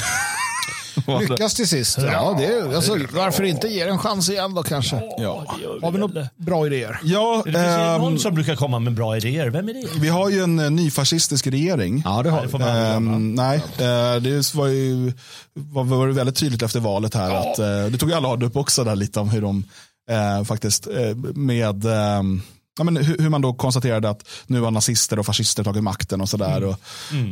vara- 1.08 1.20
Lyckas 1.20 1.54
till 1.54 1.68
sist. 1.68 1.98
Ja, 2.02 2.36
det 2.40 2.46
är, 2.46 2.76
alltså, 2.76 2.98
varför 3.14 3.44
inte 3.44 3.68
ge 3.68 3.86
det 3.86 3.92
en 3.92 4.00
chans 4.00 4.30
igen 4.30 4.54
då 4.54 4.64
kanske? 4.64 5.02
Ja. 5.18 5.46
Har 5.82 5.92
vi 5.92 5.98
några 6.00 6.28
bra 6.38 6.66
idéer? 6.68 7.00
Ja, 7.04 7.44
Det 7.46 7.60
ehm, 7.60 8.02
någon 8.02 8.20
som 8.20 8.34
brukar 8.36 8.56
komma 8.56 8.80
med 8.80 8.94
bra 8.94 9.18
idéer. 9.18 9.50
Vem 9.50 9.70
är 9.70 9.74
det? 9.74 9.88
vi 10.00 10.10
har 10.10 10.30
ju 10.30 10.44
en 10.44 10.60
eh, 10.60 10.72
nyfascistisk 10.72 11.48
regering. 11.48 12.02
Ja, 12.06 12.24
det 12.24 12.30
har 12.30 12.60
Det. 12.60 12.66
Ehm, 12.70 13.36
nej, 13.36 13.58
eh, 13.58 14.22
det 14.22 14.54
var 14.56 14.68
ju 14.68 15.14
var, 15.54 15.84
var 15.84 16.08
det 16.08 16.14
väldigt 16.14 16.36
tydligt 16.36 16.62
efter 16.62 16.80
valet 16.80 17.14
här. 17.16 17.32
Att, 17.36 17.60
eh, 17.60 17.86
det 17.92 17.98
tog 17.98 18.10
ju 18.10 18.16
alla 18.16 18.28
upp 18.46 18.56
också 18.58 18.84
där 18.84 18.96
lite 18.96 19.20
om 19.20 19.30
hur 19.30 19.42
de 19.42 19.64
eh, 20.10 20.44
faktiskt 20.44 20.88
eh, 20.88 21.16
med 21.36 21.86
ehm, 21.86 22.42
Ja, 22.78 22.84
men 22.84 22.98
hur, 22.98 23.18
hur 23.18 23.30
man 23.30 23.42
då 23.42 23.54
konstaterade 23.54 24.10
att 24.10 24.28
nu 24.48 24.62
har 24.62 24.72
nazister 24.72 25.20
och 25.20 25.26
fascister 25.26 25.64
tagit 25.64 25.84
makten 25.84 26.22
och 26.22 26.30
sådär. 26.30 26.64
Och, 26.64 26.76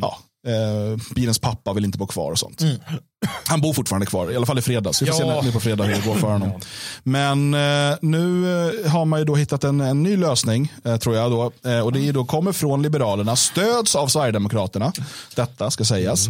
Ja, 0.02 0.20
Eh, 0.48 1.02
bilens 1.16 1.40
pappa 1.40 1.74
vill 1.74 1.86
inte 1.86 1.98
bo 1.98 2.08
kvar 2.08 2.32
och 2.32 2.40
sånt. 2.40 2.62
Han 3.48 3.62
bor 3.62 3.74
fortfarande 3.74 4.06
kvar, 4.06 4.32
i 4.32 4.36
alla 4.36 4.46
fall 4.46 4.60
i 4.60 4.62
fredags. 4.62 5.02
Vi 5.02 5.06
får 5.06 5.14
se 5.14 5.24
Ja. 5.24 5.42
nu 5.44 5.52
på 5.52 5.60
fredag 5.60 5.84
hur 5.84 5.96
det 5.96 6.06
går 6.06 6.16
för 6.16 6.28
honom. 6.28 6.62
Men 7.04 7.54
eh, 7.54 7.98
nu 8.02 8.52
eh, 8.86 8.92
har 8.92 9.06
man 9.06 9.20
ju 9.20 9.26
då 9.26 9.36
hittat 9.36 9.64
en, 9.64 9.82
en 9.82 10.04
ny 10.04 10.18
lösning, 10.18 10.74
eh, 10.86 10.98
tror 10.98 11.16
jag. 11.16 11.32
Då, 11.32 11.52
eh, 11.70 11.80
och 11.80 11.92
det 11.94 12.08
är 12.08 12.14
då, 12.14 12.26
kommer 12.26 12.52
från 12.52 12.82
Liberalerna, 12.82 13.36
stöds 13.36 13.96
av 13.96 14.08
Sverigedemokraterna. 14.08 14.94
Detta 15.36 15.72
ska 15.72 15.86
sägas. 15.86 16.28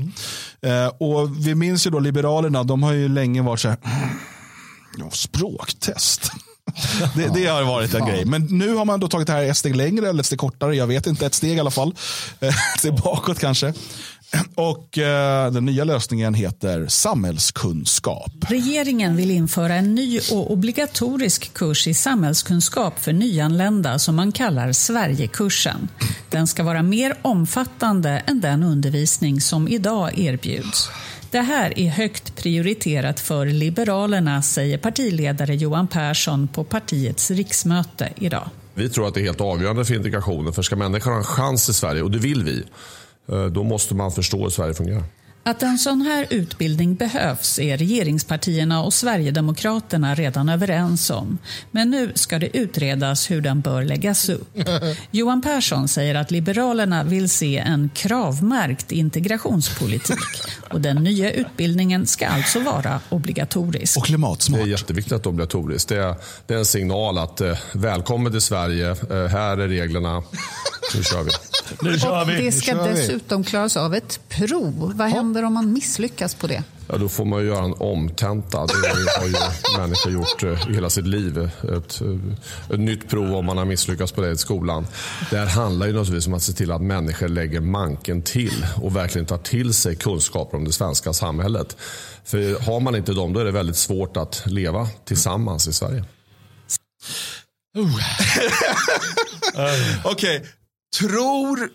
Eh, 0.62 0.88
och 1.00 1.48
vi 1.48 1.56
minns 1.56 1.88
ju 1.88 1.92
då 1.92 2.00
Liberalerna, 2.00 2.64
de 2.64 2.84
har 2.84 2.94
ju 2.94 3.08
länge 3.10 3.42
varit 3.42 3.60
så 3.60 3.68
här, 3.70 3.78
ja, 4.98 5.10
språktest. 5.12 6.32
Det, 7.16 7.28
det 7.34 7.46
har 7.46 7.64
varit 7.64 7.94
en 7.94 8.06
grej. 8.06 8.26
Men 8.26 8.46
nu 8.50 8.76
har 8.76 8.86
man 8.86 9.00
då 9.00 9.08
tagit 9.08 9.28
det 9.28 9.34
här 9.34 9.44
ett 9.44 9.58
steg 9.58 9.76
längre 9.76 10.10
eller 10.10 10.20
ett 10.20 10.26
steg 10.26 10.40
kortare. 10.40 10.76
Jag 10.76 10.88
vet 10.88 11.08
inte, 11.08 11.26
ett 11.26 11.34
steg 11.34 11.58
i 11.58 11.60
alla 11.60 11.72
fall. 11.72 11.96
Eh, 12.40 12.48
Ett 12.48 12.80
steg 12.80 12.96
bakåt 12.96 13.40
kanske. 13.40 13.74
Och 14.56 14.98
eh, 14.98 15.52
den 15.52 15.66
nya 15.66 15.84
lösningen 15.84 16.34
heter 16.34 16.88
samhällskunskap. 16.88 18.32
Regeringen 18.50 19.16
vill 19.16 19.32
införa 19.32 19.76
en 19.76 19.96
ny 19.96 20.20
och 20.32 20.52
obligatorisk 20.52 21.54
kurs 21.54 21.88
i 21.88 21.94
samhällskunskap 21.94 23.00
för 23.00 23.14
nyanlända 23.14 24.00
som 24.00 24.16
man 24.16 24.32
kallar 24.32 24.72
Sverigekursen. 24.72 25.88
Den 26.30 26.48
ska 26.48 26.64
vara 26.64 26.84
mer 26.84 27.16
omfattande 27.22 28.10
än 28.28 28.42
den 28.42 28.64
undervisning 28.64 29.42
som 29.42 29.68
idag 29.68 30.20
erbjuds. 30.20 30.90
Det 31.32 31.42
här 31.42 31.80
är 31.80 31.90
högt 31.90 32.36
prioriterat 32.36 33.20
för 33.20 33.46
Liberalerna, 33.46 34.42
säger 34.42 34.78
partiledare 34.78 35.56
Johan 35.56 35.88
Persson 35.88 36.48
på 36.48 36.64
partiets 36.64 37.32
riksmöte 37.32 38.10
idag. 38.16 38.50
Vi 38.74 38.90
tror 38.90 39.08
att 39.08 39.14
det 39.14 39.20
är 39.20 39.24
helt 39.24 39.42
avgörande 39.42 39.86
för 39.86 39.96
integrationen. 39.96 40.54
För 40.54 40.62
ska 40.62 40.76
människor 40.76 41.12
ha 41.12 41.18
en 41.18 41.24
chans 41.24 41.70
i 41.70 41.74
Sverige, 41.74 42.02
och 42.02 42.12
det 42.12 42.18
vill 42.18 42.44
vi, 42.44 42.64
eh, 43.36 43.46
då 43.46 43.64
måste 43.64 43.96
man 43.96 44.12
förstå 44.12 44.44
hur 44.44 44.50
Sverige 44.50 44.74
fungerar. 44.74 45.04
Att 45.44 45.64
en 45.64 45.78
sån 45.78 46.02
här 46.02 46.28
utbildning 46.30 46.96
behövs 46.96 47.60
är 47.60 47.78
regeringspartierna 47.78 48.84
och 48.84 48.94
Sverigedemokraterna 48.94 50.16
redan 50.16 50.50
överens 50.50 51.10
om. 51.10 51.38
Men 51.72 51.92
nu 51.92 52.12
ska 52.16 52.40
det 52.40 52.58
utredas 52.58 53.32
hur 53.32 53.42
den 53.42 53.62
bör 53.62 53.84
läggas 53.84 54.30
upp. 54.30 54.48
Johan 55.12 55.42
Persson 55.42 55.88
säger 55.88 56.16
att 56.16 56.32
Liberalerna 56.32 57.04
vill 57.04 57.30
se 57.30 57.58
en 57.58 57.90
kravmärkt 57.96 58.92
integrationspolitik. 58.92 60.18
Och 60.70 60.82
den 60.82 60.96
nya 61.04 61.32
utbildningen 61.32 62.08
ska 62.08 62.28
alltså 62.28 62.60
vara 62.60 63.00
obligatorisk. 63.10 63.98
Och 63.98 64.04
Det 64.04 64.08
klimatsmart. 64.08 64.62
är 64.62 64.66
jätteviktigt 64.66 65.14
att 65.14 65.24
det 65.24 65.28
är 65.28 65.32
obligatoriskt. 65.32 65.90
Det 65.90 65.98
är, 65.98 66.16
det 66.48 66.54
är 66.54 66.58
en 66.58 66.66
signal 66.66 67.18
att 67.18 67.42
eh, 67.42 67.58
välkommen 67.74 68.32
till 68.32 68.42
Sverige, 68.42 68.90
eh, 68.90 69.28
här 69.28 69.58
är 69.58 69.68
reglerna, 69.68 70.24
nu 70.96 71.04
kör 71.04 71.24
vi. 71.24 71.32
Nu 71.82 72.00
kör 72.00 72.22
Och 72.22 72.30
vi. 72.30 72.46
det 72.46 72.52
ska 72.52 72.74
dessutom 72.84 73.44
klaras 73.44 73.78
av 73.78 73.96
ett 73.96 74.20
prov. 74.30 74.92
Vad 74.96 75.10
händer 75.10 75.31
om 75.44 75.54
man 75.54 75.74
misslyckas 75.74 76.36
på 76.36 76.48
det? 76.48 76.64
Ja, 76.88 76.98
då 76.98 77.10
får 77.10 77.26
man 77.26 77.42
ju 77.42 77.48
göra 77.48 77.66
en 77.66 77.74
omtenta. 77.74 78.66
Det 78.66 78.74
har 79.20 79.28
ju 79.28 79.34
människor 79.78 80.12
gjort 80.12 80.44
eh, 80.44 80.70
i 80.70 80.74
hela 80.74 80.90
sitt 80.90 81.08
liv. 81.08 81.38
Ett, 81.38 82.02
eh, 82.02 82.18
ett 82.70 82.80
nytt 82.80 83.10
prov 83.10 83.36
om 83.36 83.46
man 83.46 83.58
har 83.58 83.66
misslyckats 83.66 84.12
på 84.12 84.22
det 84.22 84.32
i 84.32 84.38
skolan. 84.38 84.88
Det 85.30 85.38
här 85.38 85.46
handlar 85.46 85.88
ju 85.88 85.94
naturligtvis 85.94 86.28
om 86.28 86.34
att 86.34 86.44
se 86.44 86.54
till 86.54 86.72
att 86.72 86.82
människor 86.82 87.28
lägger 87.28 87.62
manken 87.62 88.22
till 88.22 88.66
och 88.82 88.96
verkligen 88.96 89.26
tar 89.26 89.38
till 89.38 89.74
sig 89.74 89.96
kunskaper 89.96 90.58
om 90.58 90.66
det 90.66 90.72
svenska 90.72 91.14
samhället. 91.14 91.78
För 92.24 92.60
har 92.60 92.80
man 92.80 92.96
inte 92.96 93.14
dem, 93.14 93.34
då 93.34 93.40
är 93.40 93.46
det 93.46 93.52
väldigt 93.52 93.78
svårt 93.78 94.18
att 94.18 94.44
leva 94.46 94.88
tillsammans 95.06 95.68
i 95.68 95.74
Sverige. 95.74 96.06
Okej, 100.04 100.46
tror, 101.00 101.70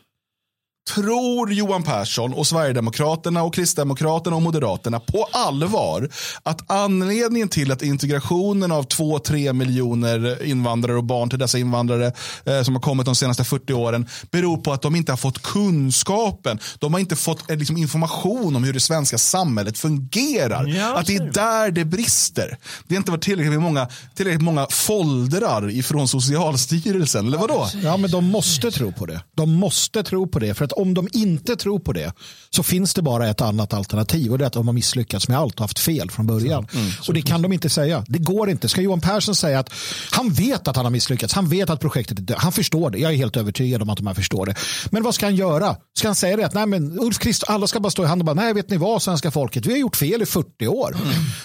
tror 0.94 1.52
Johan 1.52 1.82
Persson 1.82 2.32
och 2.32 2.46
Sverigedemokraterna 2.46 3.42
och 3.42 3.54
Kristdemokraterna 3.54 4.36
och 4.36 4.42
Moderaterna 4.42 5.00
på 5.00 5.28
allvar 5.32 6.08
att 6.42 6.70
anledningen 6.70 7.48
till 7.48 7.72
att 7.72 7.82
integrationen 7.82 8.72
av 8.72 8.86
2-3 8.86 9.52
miljoner 9.52 10.44
invandrare 10.44 10.96
och 10.96 11.04
barn 11.04 11.30
till 11.30 11.38
dessa 11.38 11.58
invandrare 11.58 12.12
eh, 12.44 12.62
som 12.62 12.74
har 12.74 12.82
kommit 12.82 13.06
de 13.06 13.14
senaste 13.14 13.44
40 13.44 13.72
åren 13.72 14.06
beror 14.30 14.56
på 14.56 14.72
att 14.72 14.82
de 14.82 14.96
inte 14.96 15.12
har 15.12 15.16
fått 15.16 15.42
kunskapen. 15.42 16.58
De 16.78 16.92
har 16.92 17.00
inte 17.00 17.16
fått 17.16 17.50
eh, 17.50 17.56
liksom, 17.56 17.76
information 17.76 18.56
om 18.56 18.64
hur 18.64 18.72
det 18.72 18.80
svenska 18.80 19.18
samhället 19.18 19.78
fungerar. 19.78 20.66
Ja, 20.66 20.98
att 20.98 21.06
det 21.06 21.16
är 21.16 21.30
där 21.32 21.70
det 21.70 21.84
brister. 21.84 22.58
Det 22.86 22.94
har 22.94 22.98
inte 22.98 23.10
varit 23.10 23.22
tillräckligt 23.22 23.60
många, 23.60 23.88
tillräckligt 24.14 24.42
många 24.42 24.66
foldrar 24.70 25.70
ifrån 25.70 26.08
Socialstyrelsen. 26.08 27.26
Eller 27.26 27.38
vadå? 27.38 27.68
Ja, 27.82 27.96
men 27.96 28.10
de 28.10 28.24
måste 28.24 28.70
tro 28.70 28.92
på 28.92 29.06
det. 29.06 29.20
De 29.34 29.52
måste 29.52 30.02
tro 30.02 30.26
på 30.26 30.38
det. 30.38 30.54
För 30.54 30.64
att 30.64 30.72
om 30.76 30.94
de 30.94 31.08
inte 31.12 31.56
tror 31.56 31.78
på 31.78 31.92
det 31.92 32.12
så 32.50 32.62
finns 32.62 32.94
det 32.94 33.02
bara 33.02 33.28
ett 33.28 33.40
annat 33.40 33.74
alternativ 33.74 34.32
och 34.32 34.38
det 34.38 34.44
är 34.44 34.46
att 34.46 34.52
de 34.52 34.66
har 34.68 34.72
misslyckats 34.72 35.28
med 35.28 35.38
allt 35.38 35.54
och 35.54 35.60
haft 35.60 35.78
fel 35.78 36.10
från 36.10 36.26
början. 36.26 36.66
och 37.08 37.14
det 37.14 37.22
kan 37.22 37.42
de 37.42 37.52
inte 37.52 37.70
säga. 37.70 38.04
Det 38.08 38.18
går 38.18 38.50
inte. 38.50 38.68
Ska 38.68 38.80
Johan 38.80 39.00
Persson 39.00 39.34
säga 39.34 39.58
att 39.58 39.70
han 40.10 40.32
vet 40.32 40.68
att 40.68 40.76
han 40.76 40.84
har 40.84 40.90
misslyckats. 40.90 41.34
Han 41.34 41.48
vet 41.48 41.70
att 41.70 41.80
projektet 41.80 42.18
är 42.18 42.22
dött. 42.22 42.38
Han 42.38 42.52
förstår 42.52 42.90
det. 42.90 42.98
Jag 42.98 43.12
är 43.12 43.16
helt 43.16 43.36
övertygad 43.36 43.82
om 43.82 43.90
att 43.90 43.96
de 43.96 44.06
här 44.06 44.14
förstår 44.14 44.46
det. 44.46 44.54
Men 44.90 45.02
vad 45.02 45.14
ska 45.14 45.26
han 45.26 45.36
göra? 45.36 45.76
Ska 45.98 46.08
han 46.08 46.14
säga 46.14 46.36
det 46.36 46.46
att 46.46 46.54
nej, 46.54 46.66
men 46.66 46.98
Ulf 47.00 47.18
Krist, 47.18 47.44
alla 47.48 47.66
ska 47.66 47.80
bara 47.80 47.90
stå 47.90 48.04
i 48.04 48.06
hand 48.06 48.20
och 48.22 48.26
bara 48.26 48.34
nej, 48.34 48.54
vet 48.54 48.70
ni 48.70 48.76
vad 48.76 49.02
svenska 49.02 49.30
folket, 49.30 49.66
vi 49.66 49.70
har 49.70 49.78
gjort 49.78 49.96
fel 49.96 50.22
i 50.22 50.26
40 50.26 50.66
år. 50.68 50.96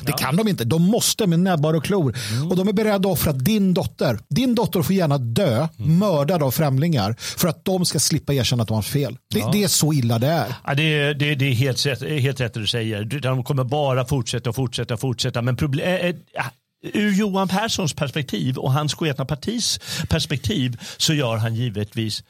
Det 0.06 0.12
kan 0.12 0.36
de 0.36 0.48
inte. 0.48 0.64
De 0.64 0.82
måste 0.82 1.28
med 1.28 1.40
näbbar 1.40 1.74
och 1.74 1.84
klor. 1.84 2.18
Och 2.50 2.56
de 2.58 2.68
är 2.68 2.74
beredda 2.74 2.96
att 2.96 3.06
offra 3.06 3.34
din 3.34 3.74
dotter. 3.74 4.20
Din 4.30 4.56
dotter 4.56 4.82
får 4.82 4.96
gärna 4.96 5.18
dö, 5.18 5.68
mördad 5.78 6.44
av 6.44 6.52
främlingar 6.52 7.16
för 7.20 7.48
att 7.48 7.66
de 7.66 7.86
ska 7.86 8.00
slippa 8.00 8.34
erkänna 8.34 8.62
att 8.62 8.68
de 8.68 8.74
har 8.74 8.82
fel. 8.82 9.18
Det, 9.30 9.52
det 9.52 9.64
är 9.64 9.68
så 9.68 9.94
illa 9.94 10.20
det 10.20 10.28
är. 10.28 10.56
Ja, 10.66 10.76
det, 10.76 11.14
det, 11.14 11.36
det 11.36 11.46
är 11.46 11.54
helt 11.54 11.86
rätt, 11.86 12.02
helt 12.02 12.40
rätt 12.40 12.54
det 12.54 12.60
du 12.60 12.68
säger. 12.68 13.04
De 13.04 13.44
kommer 13.44 13.64
bara 13.64 14.06
fortsätta 14.06 14.50
och 14.50 14.56
fortsätta 14.56 14.94
och 14.94 15.00
fortsätta. 15.00 15.42
Men 15.42 15.56
problem, 15.56 16.06
eh, 16.06 16.16
ja, 16.34 16.44
ur 16.84 17.12
Johan 17.12 17.48
Perssons 17.48 17.94
perspektiv 17.94 18.58
och 18.58 18.74
hans 18.74 18.94
sketna 18.94 19.26
partis 19.26 19.80
perspektiv 20.10 20.80
så 20.98 21.14
gör 21.14 21.38
han 21.38 21.56
givetvis 21.56 22.24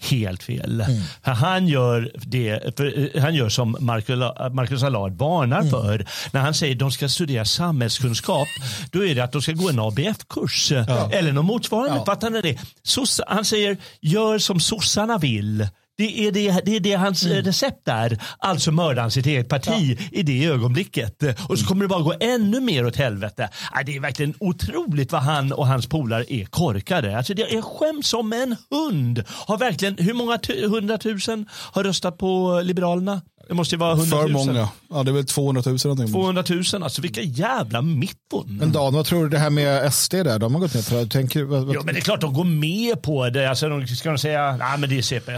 helt 0.00 0.42
fel. 0.42 0.84
Han, 1.22 1.68
gör 1.68 2.12
det, 2.14 2.80
eh, 2.80 3.22
han 3.22 3.34
gör 3.34 3.48
som 3.48 3.76
Marcus 3.80 4.82
Allard 4.82 5.12
varnar 5.12 5.62
för. 5.62 6.06
När 6.32 6.40
han 6.40 6.54
säger 6.54 6.74
att 6.74 6.78
de 6.78 6.92
ska 6.92 7.08
studera 7.08 7.44
samhällskunskap, 7.44 8.48
då 8.90 9.06
är 9.06 9.14
det 9.14 9.20
att 9.24 9.32
de 9.32 9.42
ska 9.42 9.52
gå 9.52 9.68
en 9.70 9.78
ABF-kurs 9.80 10.72
eller 11.12 11.32
något 11.32 11.44
motsvarande. 11.44 12.04
Fattar 12.06 12.30
ni 12.30 12.40
det? 12.40 12.58
Sossa, 12.82 13.24
han 13.26 13.44
säger, 13.44 13.76
gör 14.00 14.38
som 14.38 14.60
sossarna 14.60 15.18
vill. 15.18 15.68
Det 15.98 16.26
är 16.26 16.32
det, 16.32 16.60
det, 16.64 16.76
är 16.76 16.80
det 16.80 16.92
hans 16.94 17.26
eh, 17.26 17.42
recept 17.42 17.88
är. 17.88 18.18
Alltså 18.38 18.72
mördar 18.72 19.02
han 19.02 19.10
sitt 19.10 19.26
eget 19.26 19.48
parti 19.48 19.98
i 20.12 20.22
det 20.22 20.44
ögonblicket. 20.46 21.22
Och 21.48 21.58
så 21.58 21.66
kommer 21.66 21.82
det 21.84 21.88
bara 21.88 22.02
gå 22.02 22.14
ännu 22.20 22.60
mer 22.60 22.86
åt 22.86 22.96
helvete. 22.96 23.48
Ja, 23.74 23.82
Det 23.86 23.96
är 23.96 24.00
verkligen 24.00 24.34
otroligt 24.40 25.12
vad 25.12 25.22
han 25.22 25.52
och 25.52 25.66
hans 25.66 25.86
polare 25.86 26.24
är 26.34 26.44
korkade. 26.44 27.16
Alltså 27.18 27.34
det 27.34 27.42
är 27.42 27.62
skämt 27.62 28.06
som 28.06 28.32
en 28.32 28.56
hund. 28.70 29.24
Har 29.28 29.58
verkligen, 29.58 29.96
hur 29.98 30.14
många 30.14 30.36
tu- 30.36 30.68
hundratusen 30.68 31.46
har 31.52 31.84
röstat 31.84 32.18
på 32.18 32.60
Liberalerna? 32.64 33.20
Det 33.48 33.54
måste 33.54 33.74
ju 33.74 33.78
vara 33.78 33.96
För 33.96 34.00
hundratusen. 34.02 34.54
många. 34.54 34.68
Ja, 34.90 35.02
det 35.02 35.10
är 35.10 35.12
väl 35.12 35.26
200 35.26 35.62
000 35.66 35.78
någonting. 35.84 36.12
200 36.12 36.44
000, 36.72 36.82
alltså 36.82 37.02
vilka 37.02 37.20
jävla 37.22 37.82
mitton. 37.82 38.56
Men 38.60 38.72
Dan, 38.72 38.94
vad 38.94 39.06
tror 39.06 39.22
du 39.22 39.28
det 39.28 39.38
här 39.38 39.50
med 39.50 39.94
SD 39.94 40.12
där? 40.14 40.38
De 40.38 40.54
har 40.54 40.60
gått 40.60 40.74
ner 40.74 40.90
på 40.90 40.94
det. 41.04 41.06
Tänker, 41.10 41.44
vad, 41.44 41.66
vad, 41.66 41.76
Ja 41.76 41.82
men 41.84 41.94
det 41.94 42.00
är 42.00 42.02
klart 42.02 42.20
de 42.20 42.32
går 42.34 42.44
med 42.44 43.02
på 43.02 43.30
det. 43.30 43.50
Alltså, 43.50 43.68
de 43.68 43.86
ska 43.86 44.08
de 44.08 44.18
säga, 44.18 44.56
nej 44.56 44.78
men 44.78 44.90
det 44.90 44.98
är 44.98 45.02
CP. 45.02 45.32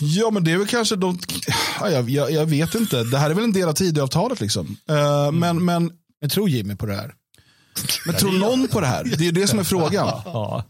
Ja, 0.00 0.30
men 0.30 0.44
det 0.44 0.52
är 0.52 0.58
väl 0.58 0.66
kanske 0.66 0.96
de... 0.96 1.18
Ja, 1.80 1.90
jag, 1.90 2.10
jag, 2.10 2.30
jag 2.30 2.46
vet 2.46 2.74
inte. 2.74 3.04
Det 3.04 3.18
här 3.18 3.30
är 3.30 3.34
väl 3.34 3.44
en 3.44 3.52
del 3.52 3.68
av 3.68 3.72
Tidöavtalet. 3.72 4.40
Liksom. 4.40 4.76
Eh, 4.88 5.32
men, 5.32 5.64
men, 5.64 5.90
men 6.20 6.30
tror 6.30 6.48
Jimmy 6.48 6.76
på 6.76 6.86
det 6.86 6.94
här? 6.94 7.14
men 8.06 8.14
tror 8.14 8.32
någon 8.32 8.68
på 8.68 8.80
det 8.80 8.86
här? 8.86 9.04
Det 9.18 9.28
är 9.28 9.32
det 9.32 9.46
som 9.46 9.58
är 9.58 9.64
frågan. 9.64 10.08
Ja. 10.24 10.64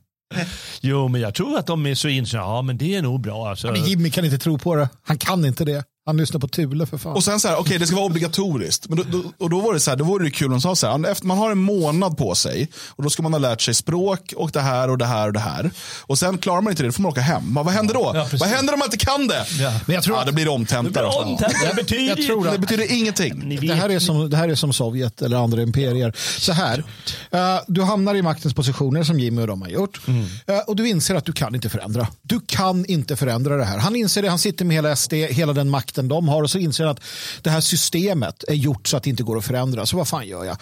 Jo, 0.81 1.09
men 1.09 1.21
jag 1.21 1.35
tror 1.35 1.59
att 1.59 1.67
de 1.67 1.87
är 1.87 1.95
så 1.95 2.09
insynade. 2.09 2.49
Ja, 2.49 2.63
men 2.63 2.79
det 2.79 2.95
är 2.95 3.03
nog 3.03 3.21
bra. 3.21 3.49
Alltså. 3.51 3.73
Men 3.73 3.85
Jimmy 3.85 4.11
kan 4.11 4.25
inte 4.25 4.39
tro 4.39 4.59
på 4.59 4.75
det. 4.75 4.89
Han 5.03 5.19
kan 5.19 5.45
inte 5.45 5.65
det. 5.65 5.85
Han 6.07 6.17
lyssnar 6.17 6.41
på 6.41 6.49
Thule 6.49 6.87
för 6.87 6.99
fan. 6.99 7.13
Och 7.13 7.25
sen 7.25 7.41
så 7.41 7.49
här, 7.49 7.57
okej 7.57 7.79
det 7.79 7.87
ska 7.87 7.97
vara 7.97 8.07
obligatoriskt. 8.07 8.89
Men 8.89 8.99
då, 8.99 9.05
då, 9.09 9.23
och 9.39 9.51
då 9.51 9.61
var 9.61 9.75
det 9.75 9.81
så 9.81 9.91
här, 9.91 9.97
då 9.97 10.05
var 10.05 10.19
det 10.21 10.31
kul, 10.31 10.51
de 10.51 10.61
sa 10.61 10.77
så 10.77 10.87
här, 10.87 11.07
efter 11.11 11.27
man 11.27 11.39
har 11.39 11.51
en 11.51 11.59
månad 11.59 12.17
på 12.19 12.35
sig 12.35 12.69
och 12.89 13.03
då 13.03 13.11
ska 13.11 13.23
man 13.23 13.33
ha 13.33 13.39
lärt 13.39 13.61
sig 13.61 13.75
språk 13.75 14.33
och 14.37 14.51
det 14.51 14.61
här 14.61 14.91
och 14.91 14.99
det 14.99 15.05
här 15.07 15.27
och 15.27 15.33
det 15.33 15.41
här. 15.41 15.71
Och 16.01 16.19
sen 16.19 16.39
klarar 16.39 16.61
man 16.61 16.71
inte 16.71 16.83
det, 16.83 16.89
då 16.89 16.93
får 16.93 17.03
man 17.03 17.13
åka 17.13 17.21
hem. 17.21 17.43
Men 17.55 17.65
vad 17.65 17.75
händer 17.75 17.95
då? 17.95 18.13
Ja, 18.15 18.29
vad 18.41 18.49
händer 18.49 18.73
om 18.73 18.79
man 18.79 18.87
inte 18.87 18.97
kan 19.07 19.27
det? 19.27 19.45
Ja. 19.61 19.73
Men 19.87 19.95
jag 19.95 20.05
tror 20.05 20.17
Ja, 20.17 20.21
att- 20.21 20.27
det 20.27 20.33
blir 20.33 20.49
omtenta 20.49 21.03
då. 21.03 21.09
Omtänt, 21.09 21.55
det 21.69 21.75
betyder 21.77 22.09
jag 22.17 22.27
tror 22.27 22.45
Det 22.53 22.59
betyder 22.59 22.93
ingenting. 22.93 23.59
Det 23.61 23.75
här, 23.75 23.89
är 23.89 23.99
som, 23.99 24.31
det 24.31 24.37
här 24.37 24.49
är 24.49 24.55
som 24.55 24.73
Sovjet 24.73 25.23
eller 25.23 25.37
andra 25.37 25.63
imperier. 25.63 26.13
Så 26.39 26.53
här, 26.53 26.85
eh, 27.31 27.41
du 27.67 27.83
hamnar 27.83 28.15
i 28.15 28.23
maktens 28.23 28.55
positioner 28.55 29.03
som 29.03 29.21
Jimmy 29.21 29.43
och 29.43 29.47
de 29.47 29.63
har 29.63 29.69
gjort. 29.69 30.01
Eh, 30.47 30.59
och 30.59 30.77
du 30.77 30.89
inser 30.89 31.15
att 31.15 31.25
du 31.25 31.33
kan 31.33 31.55
inte 31.55 31.69
förändra. 31.69 32.09
Du 32.23 32.41
kan 32.47 32.87
inte 32.87 33.17
förändra 33.17 33.57
det 33.57 33.65
här. 33.65 33.79
Han 33.79 33.97
inser 33.97 34.23
det, 34.23 34.29
han 34.29 34.39
sitter 34.39 34.65
med 34.65 34.77
hela 34.77 34.97
SD, 34.97 35.13
hela 35.13 35.53
den 35.53 35.71
makten 35.71 35.94
de 36.03 36.29
har 36.29 36.43
och 36.43 36.51
så 36.51 36.59
inser 36.59 36.87
att 36.87 37.01
det 37.43 37.51
här 37.51 37.61
systemet 37.61 38.45
är 38.49 38.55
gjort 38.55 38.89
så 38.89 38.97
att 38.97 39.03
det 39.03 39.11
inte 39.11 39.23
går 39.23 39.39
att 39.39 39.45
förändra. 39.45 39.87
Så 39.87 39.97
vad 39.97 40.09
fan 40.09 40.27
gör 40.27 40.45
jag? 40.45 40.57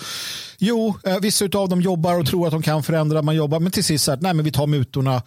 Jo, 0.59 0.95
eh, 1.05 1.19
vissa 1.21 1.45
av 1.45 1.69
dem 1.69 1.81
jobbar 1.81 2.19
och 2.19 2.27
tror 2.27 2.47
att 2.47 2.53
de 2.53 2.63
kan 2.63 2.83
förändra. 2.83 3.23
Man 3.23 3.37
jobbar, 3.37 3.61
men 3.61 3.73
till 3.73 3.85
sist 3.85 4.05
så 4.05 4.11
här, 4.11 4.19
nej 4.23 4.35
men 4.35 4.45
vi 4.45 4.53
tar 4.53 4.67
mutorna. 4.67 5.23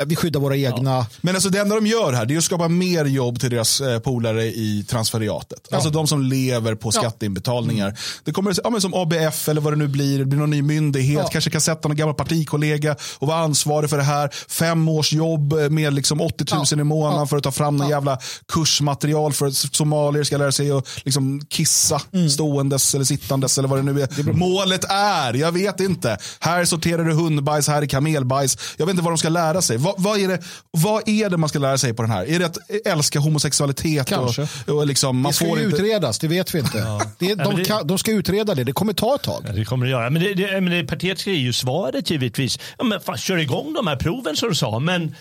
Eh, 0.00 0.06
Vi 0.06 0.16
skyddar 0.16 0.40
våra 0.40 0.56
egna. 0.56 1.06
Men 1.20 1.34
alltså 1.34 1.50
det 1.50 1.58
enda 1.58 1.74
de 1.74 1.86
gör 1.86 2.12
här 2.12 2.26
det 2.26 2.34
är 2.34 2.38
att 2.38 2.44
skapa 2.44 2.68
mer 2.68 3.04
jobb 3.04 3.40
till 3.40 3.50
deras 3.50 3.80
eh, 3.80 3.98
polare 3.98 4.44
i 4.44 4.84
transferiatet. 4.88 5.72
Alltså 5.72 5.90
de 5.90 6.06
som 6.06 6.22
lever 6.22 6.74
på 6.74 6.90
skatteinbetalningar. 6.92 7.98
Det 8.24 8.32
kommer 8.32 8.54
ja, 8.64 8.70
men 8.70 8.80
som 8.80 8.94
ABF 8.94 9.48
eller 9.48 9.60
vad 9.60 9.72
det 9.72 9.76
nu 9.76 9.88
blir. 9.88 10.18
Det 10.18 10.24
blir 10.24 10.38
någon 10.38 10.50
ny 10.50 10.62
myndighet. 10.62 11.26
Kanske 11.32 11.50
kan 11.50 11.60
sätta 11.60 11.88
någon 11.88 11.96
gammal 11.96 12.14
partikollega 12.14 12.96
och 13.18 13.28
vara 13.28 13.38
ansvarig 13.38 13.90
för 13.90 13.96
det 13.96 14.02
här. 14.02 14.30
Fem 14.48 14.88
års 14.88 15.12
jobb 15.12 15.52
eh, 15.52 15.70
med 15.70 15.94
liksom 15.94 16.20
80 16.20 16.44
000 16.74 16.80
i 16.80 16.84
månaden 16.84 17.26
för 17.28 17.36
att 17.36 17.42
ta 17.42 17.52
fram 17.52 17.76
någon 17.76 17.88
jävla 17.88 18.18
kursmaterial 18.52 19.32
för 19.32 19.46
att 19.46 19.54
somalier 19.54 20.24
ska 20.24 20.36
lära 20.36 20.52
sig 20.52 20.70
att 20.70 20.88
liksom 21.04 21.40
kissa 21.48 22.00
ståendes 22.30 22.94
eller 22.94 23.04
sittandes 23.04 23.58
eller 23.58 23.68
vad 23.68 23.78
det 23.78 23.92
nu 23.92 24.02
är. 24.02 24.32
Målet 24.32 24.84
är, 24.88 25.34
jag 25.34 25.52
vet 25.52 25.80
inte. 25.80 26.18
Här 26.40 26.64
sorterar 26.64 27.04
du 27.04 27.12
hundbajs, 27.12 27.68
här 27.68 27.82
är 27.82 27.86
kamelbajs. 27.86 28.58
Jag 28.76 28.86
vet 28.86 28.90
inte 28.92 29.02
vad 29.02 29.12
de 29.12 29.18
ska 29.18 29.28
lära 29.28 29.62
sig. 29.62 29.76
Vad, 29.96 30.02
vad, 30.02 30.18
är 30.20 30.28
det, 30.28 30.42
vad 30.70 31.08
är 31.08 31.30
det 31.30 31.36
man 31.36 31.48
ska 31.48 31.58
lära 31.58 31.78
sig 31.78 31.94
på 31.94 32.02
den 32.02 32.10
här? 32.10 32.24
Är 32.30 32.38
det 32.38 32.46
att 32.46 32.58
älska 32.86 33.18
homosexualitet? 33.18 34.06
Kanske. 34.08 34.42
Och, 34.66 34.68
och 34.74 34.86
liksom, 34.86 35.20
man 35.20 35.30
Det 35.30 35.36
ska 35.36 35.44
får 35.46 35.58
ju 35.58 35.64
inte... 35.64 35.76
utredas, 35.76 36.18
det 36.18 36.28
vet 36.28 36.54
vi 36.54 36.58
inte. 36.58 36.78
Det, 36.78 36.84
Ja, 36.84 37.00
de, 37.18 37.34
men 37.36 37.56
det- 37.56 37.64
kan, 37.64 37.86
de 37.86 37.98
ska 37.98 38.10
utreda 38.12 38.54
det, 38.54 38.64
det 38.64 38.72
kommer 38.72 38.92
ta 38.92 39.14
ett 39.14 39.22
tag. 39.22 39.44
Ja, 39.46 39.52
det 39.52 39.64
kommer 39.64 39.86
det 39.86 39.90
göra. 39.92 40.10
Men 40.10 40.22
det, 40.22 40.34
det, 40.34 40.60
men 40.60 40.70
det 40.72 40.84
patetiska 40.84 41.30
är 41.30 41.34
ju 41.34 41.52
svaret 41.52 42.10
givetvis. 42.10 42.58
Ja, 42.78 42.84
men 42.84 43.00
fan, 43.00 43.18
kör 43.18 43.36
igång 43.38 43.72
de 43.74 43.86
här 43.86 43.96
proven 43.96 44.36
som 44.36 44.48
du 44.48 44.54
sa. 44.54 44.78
Men 44.78 45.14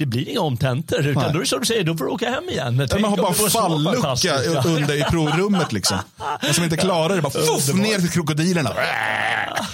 det 0.00 0.06
blir 0.06 0.28
inga 0.28 0.40
omtentor. 0.40 1.06
Utan 1.06 1.22
Nej. 1.22 1.32
då 1.32 1.38
är 1.38 1.42
det 1.42 1.48
som 1.48 1.60
du 1.60 1.66
säger, 1.66 1.84
då 1.84 1.96
får 1.96 2.04
du 2.04 2.10
åka 2.10 2.30
hem 2.30 2.48
igen. 2.48 2.88
Ja, 2.90 2.98
man 2.98 3.10
har 3.10 3.16
bara 3.16 3.32
fallucka 3.50 4.68
under 4.68 4.94
i 4.94 5.02
provrummet. 5.10 5.72
Liksom. 5.72 5.98
Den 6.42 6.54
som 6.54 6.64
inte 6.64 6.76
klarar 6.76 7.16
det 7.16 7.22
bara 7.22 7.30
fuff, 7.30 7.74
ner 7.74 7.98
till 7.98 8.10
krokodilerna. 8.10 8.70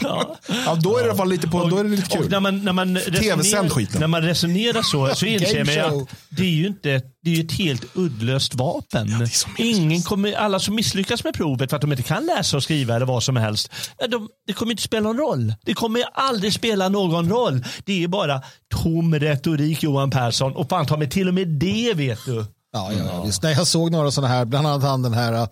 Ja, 0.03 0.75
då 0.83 0.97
är 0.97 1.01
det 1.03 1.07
i 1.07 1.11
alla 1.11 1.17
fall 1.19 1.29
lite, 1.29 1.49
på, 1.49 1.65
då 1.65 1.79
är 1.79 1.85
det 1.85 1.91
lite 1.91 2.17
Och 2.17 2.23
kul. 2.23 2.31
när 2.31 2.41
man, 2.41 2.65
när 2.65 2.73
man, 2.73 2.99
TV-sänd 3.21 3.73
skiten. 3.73 4.01
när 4.01 4.07
man 4.07 4.23
resonerar 4.23 4.83
så, 4.83 5.15
så 5.15 5.27
inser 5.27 5.65
man 5.65 6.01
att 6.03 6.09
det 6.29 6.43
är 6.43 6.47
ju 6.47 6.67
inte 6.67 7.03
det 7.27 7.33
är 7.33 7.37
ju 7.37 7.45
ett 7.45 7.53
helt 7.53 7.85
uddlöst 7.95 8.55
vapen. 8.55 9.29
Ingen 9.59 10.03
kommer, 10.03 10.33
alla 10.33 10.59
som 10.59 10.75
misslyckas 10.75 11.25
med 11.25 11.35
provet 11.35 11.71
för 11.71 11.77
att 11.77 11.81
de 11.81 11.93
inte 11.93 12.03
kan 12.03 12.27
läsa 12.27 12.57
och 12.57 12.63
skriva 12.63 12.97
eller 12.97 13.07
vad 13.07 13.23
som 13.23 13.37
helst, 13.37 13.71
de, 14.11 14.29
det 14.47 14.53
kommer 14.53 14.73
inte 14.73 14.83
spela 14.83 15.03
någon 15.03 15.19
roll. 15.19 15.55
Det 15.65 15.75
kommer 15.75 16.05
aldrig 16.15 16.53
spela 16.53 16.89
någon 16.89 17.29
roll. 17.29 17.65
Det 17.85 18.05
är 18.05 18.09
bara 18.09 18.43
tom 18.75 19.15
retorik 19.15 19.83
Johan 19.83 20.11
Persson 20.11 20.57
och 20.57 20.69
fan 20.69 20.87
ta 20.87 20.97
mig 20.97 21.11
till 21.11 21.29
och 21.29 21.35
med 21.35 21.49
det 21.49 21.95
vet 21.95 22.25
du. 22.27 22.45
Ja, 22.73 22.93
ja, 22.93 23.05
ja. 23.13 23.23
Visst. 23.23 23.43
Nej, 23.43 23.55
jag 23.55 23.67
såg 23.67 23.91
några 23.91 24.11
sådana 24.11 24.35
här, 24.35 24.45
bland 24.45 24.67
annat 24.67 24.83
han 24.83 25.03
den 25.03 25.15
här 25.15 25.43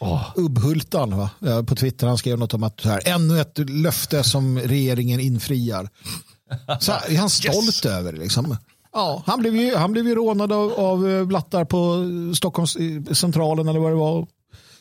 uh, 0.00 0.32
Ubbhultan 0.36 1.16
va? 1.16 1.30
Ja, 1.38 1.62
på 1.62 1.76
Twitter. 1.76 2.06
Han 2.06 2.18
skrev 2.18 2.38
något 2.38 2.54
om 2.54 2.62
att 2.62 2.84
här, 2.84 3.02
ännu 3.04 3.40
ett 3.40 3.58
löfte 3.58 4.24
som 4.24 4.58
regeringen 4.58 5.20
infriar. 5.20 5.88
Så 6.80 6.92
här, 6.92 7.10
är 7.10 7.18
han 7.18 7.30
stolt 7.30 7.84
över 7.84 8.12
det, 8.12 8.18
liksom. 8.18 8.56
Ja, 8.92 9.22
han 9.26 9.40
blev 9.40 9.56
ju, 9.56 9.76
han 9.76 9.92
blev 9.92 10.06
ju 10.06 10.14
rånad 10.14 10.52
av, 10.52 10.72
av 10.72 11.10
eh, 11.10 11.24
blattar 11.24 11.64
på 11.64 12.04
Stockholms 12.36 12.76
centralen 13.12 13.68
eller 13.68 13.80
vad 13.80 13.92
det 13.92 13.96
var. 13.96 14.26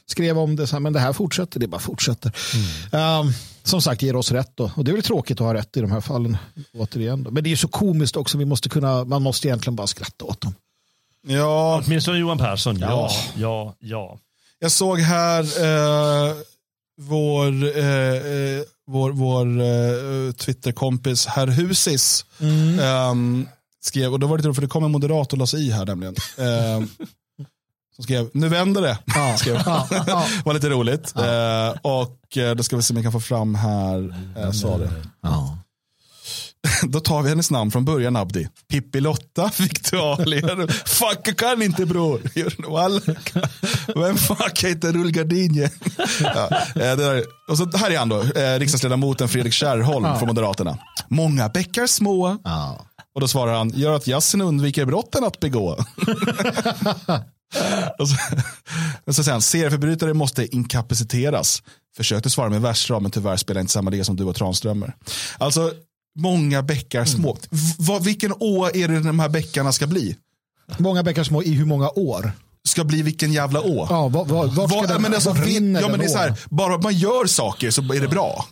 Skrev 0.06 0.38
om 0.40 0.56
det, 0.56 0.68
så 0.68 0.76
här, 0.76 0.80
men 0.80 0.94
det 0.94 1.00
här 1.00 1.14
fortsätter, 1.14 1.60
det 1.60 1.68
bara 1.68 1.82
fortsätter. 1.82 2.32
Um, 2.92 3.34
som 3.64 3.82
sagt, 3.82 4.02
ger 4.02 4.16
oss 4.16 4.32
rätt 4.32 4.52
då. 4.56 4.72
Och 4.76 4.84
det 4.84 4.92
är 4.92 4.94
väl 4.94 5.04
tråkigt 5.04 5.42
att 5.42 5.48
ha 5.48 5.54
rätt 5.54 5.78
i 5.78 5.82
de 5.82 5.92
här 5.92 6.02
fallen. 6.02 6.38
Återigen 6.74 7.24
då. 7.24 7.32
Men 7.32 7.44
det 7.44 7.48
är 7.48 7.52
ju 7.52 7.58
så 7.58 7.68
komiskt 7.68 8.16
också, 8.18 8.38
vi 8.38 8.46
måste 8.46 8.70
kunna, 8.70 9.04
man 9.06 9.22
måste 9.22 9.48
egentligen 9.48 9.76
bara 9.76 9.88
skratta 9.88 10.26
åt 10.26 10.42
dem. 10.42 10.56
Ja, 11.28 11.82
Åtminstone 11.86 12.18
Johan 12.18 12.38
Persson, 12.38 12.80
ja, 12.80 12.88
Ja. 12.90 13.10
ja, 13.36 13.76
ja. 13.80 14.18
Jag 14.60 14.72
såg 14.72 15.00
här 15.00 15.42
eh, 15.44 16.34
vår, 17.02 17.78
eh, 17.78 17.86
eh, 17.86 18.62
vår, 18.88 19.12
vår 19.12 19.62
eh, 19.62 20.32
Twitterkompis 20.34 21.26
herr 21.26 21.48
Husis 21.48 22.26
ehm, 22.82 23.48
skrev, 23.82 24.14
och 24.14 24.20
då 24.20 24.28
var 24.28 24.38
det 24.38 24.53
för 24.53 24.62
det 24.62 24.68
kom 24.68 24.84
en 24.84 24.91
moderat 24.91 25.34
och 25.34 25.40
la 25.40 25.48
sig 25.48 25.68
i 25.68 25.72
här 25.72 25.86
nämligen. 25.86 26.16
Ehm, 26.38 26.88
som 27.95 28.03
skrev, 28.03 28.30
nu 28.34 28.49
vänder 28.49 28.82
det. 28.82 28.98
Skrev. 29.38 29.56
var 30.45 30.53
lite 30.53 30.70
roligt. 30.70 31.14
Eh, 31.18 31.70
och 31.82 32.38
eh, 32.38 32.56
då 32.56 32.64
ska 32.64 32.76
vi 32.76 32.82
se 32.82 32.94
om 32.94 32.98
jag 32.98 33.06
kan 33.06 33.12
få 33.12 33.20
fram 33.20 33.56
här, 33.56 34.16
eh, 34.38 34.52
sa 34.52 34.78
det. 34.78 34.91
Då 36.84 36.99
tar 36.99 37.22
vi 37.22 37.30
hennes 37.30 37.52
namn 37.52 37.72
från 37.72 37.86
början 37.86 38.16
Abdi. 38.16 38.48
Pippi 38.70 38.99
Lotta, 38.99 39.52
Victoria. 39.60 40.68
Fuck 40.86 41.28
jag 41.28 41.38
kan 41.38 41.62
inte 41.62 41.86
bror. 41.86 42.22
Vem 43.99 44.18
fuck 44.18 44.64
heter 44.64 44.94
rullgardinje? 44.94 45.72
ja, 46.20 46.49
eh, 46.76 46.98
där. 46.98 47.24
Och 47.49 47.58
så 47.58 47.78
här 47.78 47.91
är 47.91 47.98
han 47.98 48.10
då, 48.10 48.22
eh, 48.22 48.60
riksdagsledamoten 48.60 49.28
Fredrik 49.30 49.53
Kärrholm 49.53 50.18
från 50.20 50.28
Moderaterna. 50.28 50.78
Många 51.08 51.49
bäckar 51.49 51.88
små. 51.88 52.38
Och 53.16 53.22
då 53.22 53.28
svarar 53.28 53.54
han, 53.54 53.70
gör 53.76 53.94
att 53.94 54.08
jassen 54.08 54.42
undviker 54.42 54.86
brotten 54.86 55.24
att 55.24 55.40
begå. 55.40 55.70
och 58.00 58.10
så, 58.10 58.16
och 59.06 59.16
så 59.16 59.24
säger 59.24 59.32
han, 59.32 59.42
serieförbrytare 59.42 60.14
måste 60.14 60.56
inkapaciteras. 60.56 61.64
Försökte 61.98 62.30
svara 62.30 62.50
med 62.50 62.62
versra, 62.62 63.00
men 63.00 63.12
tyvärr 63.12 63.38
spelar 63.38 63.62
inte 63.62 63.74
samma 63.74 63.92
det 63.92 64.04
som 64.04 64.16
du 64.16 64.24
och 64.24 64.36
Tranströmer. 64.36 64.96
Alltså, 65.38 65.72
många 66.20 66.62
bäckar 66.64 67.06
små. 67.06 67.38
V- 67.50 67.74
vad- 67.80 68.04
vilken 68.04 68.34
å 68.40 68.70
är 68.74 68.88
det 68.88 69.00
de 69.00 69.20
här 69.20 69.30
bäckarna 69.30 69.72
ska 69.72 69.88
bli? 69.88 70.16
Många 70.78 71.04
bäckar 71.04 71.24
små 71.24 71.44
i 71.44 71.54
hur 71.54 71.66
många 71.66 71.90
år? 71.90 72.32
Ska 72.68 72.84
bli 72.84 73.02
vilken 73.02 73.34
jävla 73.34 73.62
å? 73.62 73.88
Ja, 73.90 74.08
var, 74.08 74.26
var, 74.26 74.46
vart 74.48 74.70
ska 74.70 74.80
Vad- 74.80 74.90
den, 74.90 75.02
men 75.02 75.14
alltså, 75.14 75.30
ja, 75.30 75.88
men 75.90 76.00
det 76.00 76.06
är 76.06 76.10
så 76.10 76.18
här, 76.18 76.36
bara 76.50 76.78
man 76.78 76.94
gör 76.94 77.26
saker 77.26 77.72
så 77.72 77.82
är 77.94 78.00
det 78.02 78.08
bra. 78.08 78.46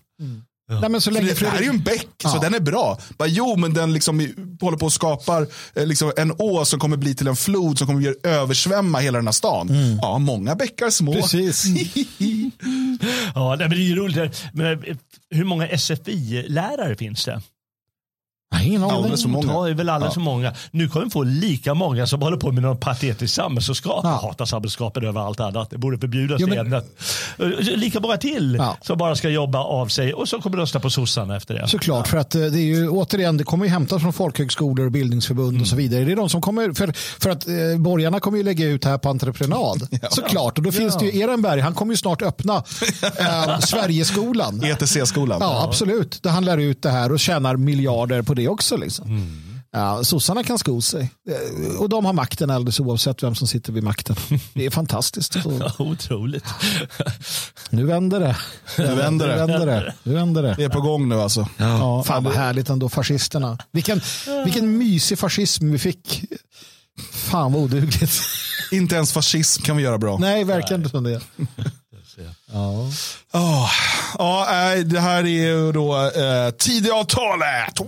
Nej, 0.69 0.89
men 0.89 1.01
så 1.01 1.11
länge 1.11 1.27
det, 1.27 1.39
det 1.39 1.47
här 1.49 1.57
är 1.57 1.63
ju 1.63 1.69
en 1.69 1.83
bäck, 1.83 2.07
så 2.23 2.27
Ja. 2.35 2.39
den 2.41 2.53
är 2.53 2.59
bra. 2.59 2.97
Bara, 3.17 3.27
jo, 3.27 3.55
men 3.55 3.73
den 3.73 3.93
liksom 3.93 4.33
håller 4.61 4.77
på 4.77 4.85
och 4.85 4.93
skapar 4.93 5.47
eh, 5.75 5.85
liksom 5.85 6.11
en 6.17 6.31
å 6.37 6.65
som 6.65 6.79
kommer 6.79 6.97
bli 6.97 7.15
till 7.15 7.27
en 7.27 7.35
flod 7.35 7.77
som 7.77 7.87
kommer 7.87 8.09
att 8.09 8.25
översvämma 8.25 8.99
hela 8.99 9.17
den 9.17 9.27
här 9.27 9.31
stan. 9.31 9.69
Ja, 10.01 10.17
många 10.17 10.55
bäckar 10.55 10.89
små. 10.89 11.11
Mm. 11.11 11.21
Precis. 11.21 11.65
ja 13.35 13.55
det 13.55 13.65
är 13.65 13.73
ju 13.73 13.95
roligt. 13.95 14.43
Men, 14.53 14.83
eh, 14.83 14.95
hur 15.29 15.43
många 15.43 15.67
SFI-lärare 15.77 16.95
finns 16.95 17.25
det? 17.25 17.41
Ingen 18.63 18.83
aning. 18.83 18.95
Alldeles 18.95 19.21
för 19.21 19.29
många. 19.29 19.53
Ja, 19.53 19.69
är 19.69 19.73
väl 19.73 19.89
alldeles 19.89 20.13
för 20.13 20.21
många. 20.21 20.53
Nu 20.71 20.87
kommer 20.89 21.05
vi 21.05 21.11
få 21.11 21.23
lika 21.23 21.73
många 21.73 22.07
som 22.07 22.21
håller 22.21 22.37
på 22.37 22.51
med 22.51 22.63
någon 22.63 22.77
patetisk 22.77 23.33
samhällskunskap. 23.35 23.99
Ja. 24.03 24.09
Jag 24.09 24.17
hatar 24.29 24.45
samhällskunskapen 24.45 25.03
över 25.05 25.21
allt 25.21 25.39
annat. 25.39 25.69
Det 25.69 25.77
borde 25.77 25.97
förbjudas 25.97 26.37
Jo, 26.41 26.47
i 26.47 26.49
men- 26.49 26.59
ämnet. 26.59 26.85
Eh, 27.39 27.45
Lika 27.75 27.99
många 27.99 28.17
till 28.17 28.55
Ja. 28.59 28.77
som 28.81 28.97
bara 28.97 29.15
ska 29.15 29.29
jobba 29.29 29.59
av 29.59 29.87
sig 29.87 30.13
och 30.13 30.29
som 30.29 30.41
kommer 30.41 30.57
rösta 30.57 30.79
på 30.79 30.89
sossarna 30.89 31.35
efter 31.37 31.53
det. 31.53 31.67
Såklart, 31.67 32.07
för 32.07 32.17
att 32.17 32.35
eh, 32.35 32.41
det 32.41 32.59
är 32.59 32.63
ju 32.75 32.89
återigen, 32.89 33.37
det 33.37 33.43
kommer 33.43 33.65
ju 33.65 33.71
hämtas 33.71 34.01
från 34.01 34.13
folkhögskolor 34.13 34.85
och 34.85 34.91
bildningsförbund 34.91 35.61
och 35.61 35.67
så 35.67 35.75
vidare. 35.75 36.03
Det 36.03 36.11
är 36.11 36.15
de 36.15 36.29
som 36.29 36.41
kommer, 36.41 36.73
för, 36.73 36.93
för 37.21 37.29
att 37.29 37.47
eh, 37.47 37.53
borgarna 37.79 38.19
kommer 38.19 38.37
ju 38.37 38.43
lägga 38.43 38.65
ut 38.65 38.81
det 38.81 38.89
här 38.89 38.97
på 38.97 39.09
entreprenad. 39.09 39.87
Såklart, 40.11 40.57
och 40.57 40.63
då 40.63 40.71
finns 40.71 40.97
det 40.97 41.05
ju 41.05 41.21
Ehrenberg, 41.21 41.59
han 41.61 41.73
kommer 41.73 41.93
ju 41.93 41.97
snart 41.97 42.21
öppna 42.21 42.55
eh, 43.19 43.59
Sverigeskolan. 43.59 44.63
ETC-skolan. 44.63 45.37
Ja, 45.41 45.63
absolut. 45.63 46.23
Där 46.23 46.29
han 46.29 46.45
lär 46.45 46.57
ut 46.57 46.81
det 46.81 46.89
här 46.89 47.11
och 47.11 47.19
tjänar 47.19 47.55
miljarder 47.55 48.21
på 48.21 48.33
det 48.33 48.38
också. 48.47 48.77
Liksom. 48.77 49.31
Ja, 49.71 50.03
sossarna 50.03 50.43
kan 50.43 50.59
sko 50.59 50.81
sig. 50.81 51.09
Eh, 51.29 51.75
Och 51.79 51.89
de 51.89 52.05
har 52.05 52.13
makten 52.13 52.49
alldeles 52.49 52.79
oavsett 52.79 53.23
vem 53.23 53.35
som 53.35 53.47
sitter 53.47 53.73
vid 53.73 53.83
makten. 53.83 54.15
Det 54.53 54.65
är 54.65 54.69
fantastiskt. 54.69 55.33
Så, 55.43 55.71
Otroligt. 55.79 56.43
nu 57.69 57.85
vänder 57.85 58.19
det. 58.19 58.37
Nu 58.77 58.95
vänder 58.95 59.27
det. 59.27 59.35
Nu 59.35 59.45
vänder 59.47 59.65
det. 59.65 59.93
Nu 60.03 60.13
vänder 60.13 60.43
det. 60.43 60.53
Det 60.57 60.63
är 60.63 60.69
på 60.69 60.81
gång 60.81 61.09
nu 61.09 61.15
alltså. 61.15 61.47
Ja, 61.57 62.03
fan 62.03 62.23
vad 62.23 62.33
härligt 62.33 62.69
ändå, 62.69 62.89
fascisterna. 62.89 63.57
Vilken, 63.71 64.01
vilken 64.45 64.77
mysig 64.77 65.19
fascism 65.19 65.71
vi 65.71 65.79
fick. 65.79 66.23
Fan 67.11 67.53
vad 67.53 67.61
odugligt. 67.61 68.21
Inte 68.71 68.95
ens 68.95 69.11
fascism 69.13 69.61
kan 69.61 69.77
vi 69.77 69.83
göra 69.83 69.97
bra. 69.97 70.17
Nej, 70.17 70.43
verkligen 70.43 70.81
inte 70.81 70.89
som 70.91 71.03
det. 71.03 71.21
Ja. 72.51 72.89
Oh, 73.33 73.69
ja, 74.17 74.47
nej, 74.51 74.83
det 74.83 74.99
här 74.99 75.23
är 75.23 75.27
ju 75.27 75.71
då 75.71 75.95
eh, 75.97 76.49
Tidöavtalet. 76.57 77.79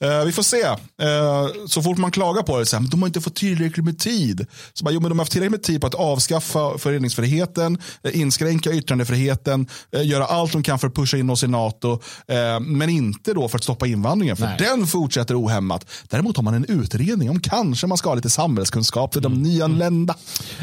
Eh, 0.00 0.24
vi 0.24 0.32
får 0.32 0.42
se. 0.42 0.62
Eh, 0.62 1.66
så 1.68 1.82
fort 1.82 1.98
man 1.98 2.10
klagar 2.10 2.42
på 2.42 2.58
det, 2.58 2.66
så 2.66 2.76
här, 2.76 2.80
men 2.80 2.90
de 2.90 3.02
har 3.02 3.06
inte 3.06 3.20
fått 3.20 3.34
tillräckligt 3.34 3.84
med 3.84 3.98
tid. 3.98 4.46
Så 4.72 4.84
bara, 4.84 4.90
jo, 4.90 5.00
men 5.00 5.08
de 5.08 5.18
har 5.18 5.22
haft 5.24 5.32
tillräckligt 5.32 5.60
med 5.60 5.62
tid 5.62 5.80
på 5.80 5.86
att 5.86 5.94
avskaffa 5.94 6.78
föreningsfriheten, 6.78 7.78
eh, 8.04 8.20
inskränka 8.20 8.72
yttrandefriheten, 8.72 9.66
eh, 9.96 10.06
göra 10.06 10.24
allt 10.24 10.52
de 10.52 10.62
kan 10.62 10.78
för 10.78 10.88
att 10.88 10.94
pusha 10.94 11.16
in 11.16 11.30
oss 11.30 11.44
i 11.44 11.48
NATO, 11.48 11.92
eh, 12.28 12.60
men 12.60 12.88
inte 12.88 13.34
då 13.34 13.48
för 13.48 13.58
att 13.58 13.64
stoppa 13.64 13.86
invandringen, 13.86 14.36
för 14.36 14.46
Nej. 14.46 14.56
den 14.58 14.86
fortsätter 14.86 15.42
ohämmat. 15.42 15.86
Däremot 16.08 16.36
har 16.36 16.42
man 16.42 16.54
en 16.54 16.64
utredning 16.64 17.30
om 17.30 17.40
kanske 17.40 17.86
man 17.86 17.98
ska 17.98 18.08
ha 18.08 18.14
lite 18.14 18.30
samhällskunskap 18.30 19.14
för 19.14 19.20
de 19.20 19.42
nyanlända. 19.42 20.14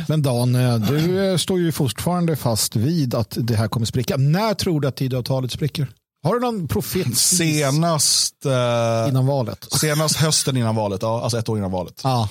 Men 0.07 0.21
Dan, 0.21 0.55
eh, 0.55 0.75
du 0.75 1.29
eh, 1.31 1.37
står 1.37 1.59
ju 1.59 1.71
fortfarande 1.71 2.35
fast 2.35 2.48
vid 2.75 3.15
att 3.15 3.37
det 3.39 3.55
här 3.55 3.67
kommer 3.67 3.85
spricka. 3.85 4.17
När 4.17 4.53
tror 4.53 4.81
du 4.81 4.87
att 4.87 4.95
Tidöavtalet 4.95 5.51
spricker? 5.51 5.87
Har 6.23 6.33
du 6.33 6.39
någon 6.39 6.67
profet 6.67 7.17
Senast, 7.17 8.45
eh, 8.45 9.09
innan 9.09 9.25
valet? 9.27 9.67
senast 9.71 10.15
hösten 10.15 10.57
innan 10.57 10.75
valet, 10.75 11.01
ja, 11.01 11.21
alltså 11.23 11.37
ett 11.39 11.49
år 11.49 11.57
innan 11.57 11.71
valet. 11.71 12.01
Ja. 12.03 12.29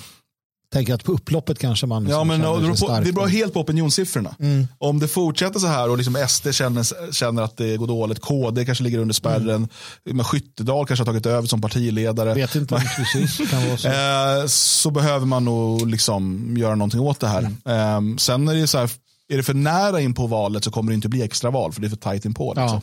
Tänker 0.73 0.93
att 0.93 1.03
på 1.03 1.11
upploppet 1.11 1.59
kanske 1.59 1.85
man 1.87 2.03
liksom 2.03 2.17
Ja, 2.17 2.23
men 2.23 2.41
känner 2.41 2.55
det, 2.55 2.61
beror 2.61 2.75
sig 2.75 2.87
på, 2.87 2.93
stark. 2.93 3.05
det 3.05 3.13
beror 3.13 3.27
helt 3.27 3.53
på 3.53 3.59
opinionssiffrorna. 3.59 4.35
Mm. 4.39 4.67
Om 4.77 4.99
det 4.99 5.07
fortsätter 5.07 5.59
så 5.59 5.67
här 5.67 5.89
och 5.89 5.97
liksom 5.97 6.25
SD 6.29 6.47
känner, 6.51 7.11
känner 7.11 7.41
att 7.41 7.57
det 7.57 7.77
går 7.77 7.87
dåligt, 7.87 8.19
KD 8.19 8.65
kanske 8.65 8.83
ligger 8.83 8.99
under 8.99 9.13
spärren, 9.13 9.67
men 10.05 10.25
Skyttedal 10.25 10.85
kanske 10.85 11.01
har 11.01 11.05
tagit 11.05 11.25
över 11.25 11.47
som 11.47 11.61
partiledare. 11.61 12.33
Vet 12.33 12.55
inte 12.55 12.83
precis. 12.97 13.49
Kan 13.49 13.67
vara 13.67 13.77
så. 13.77 13.87
Eh, 14.41 14.45
så 14.47 14.91
behöver 14.91 15.25
man 15.25 15.45
nog 15.45 15.87
liksom 15.87 16.53
göra 16.57 16.75
någonting 16.75 16.99
åt 16.99 17.19
det 17.19 17.27
här. 17.27 17.51
Mm. 17.65 18.11
Eh, 18.11 18.17
sen 18.17 18.47
är 18.47 18.55
det 18.55 18.67
så 18.67 18.77
här, 18.77 18.89
är 19.29 19.37
det 19.37 19.43
för 19.43 19.53
nära 19.53 20.01
in 20.01 20.13
på 20.13 20.27
valet 20.27 20.63
så 20.63 20.71
kommer 20.71 20.91
det 20.91 20.95
inte 20.95 21.09
bli 21.09 21.21
extraval 21.21 21.73
för 21.73 21.81
det 21.81 21.87
är 21.87 21.89
för 21.89 21.97
tajt 21.97 22.25
in 22.25 22.33
på. 22.33 22.53
Liksom. 22.53 22.81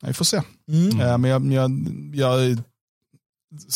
Ja, 0.00 0.06
Vi 0.06 0.12
får 0.12 0.24
se. 0.24 0.42
Mm. 0.68 1.00
Eh, 1.00 1.18
men 1.18 1.30
jag, 1.30 1.52
jag, 1.52 1.70
jag, 2.14 2.58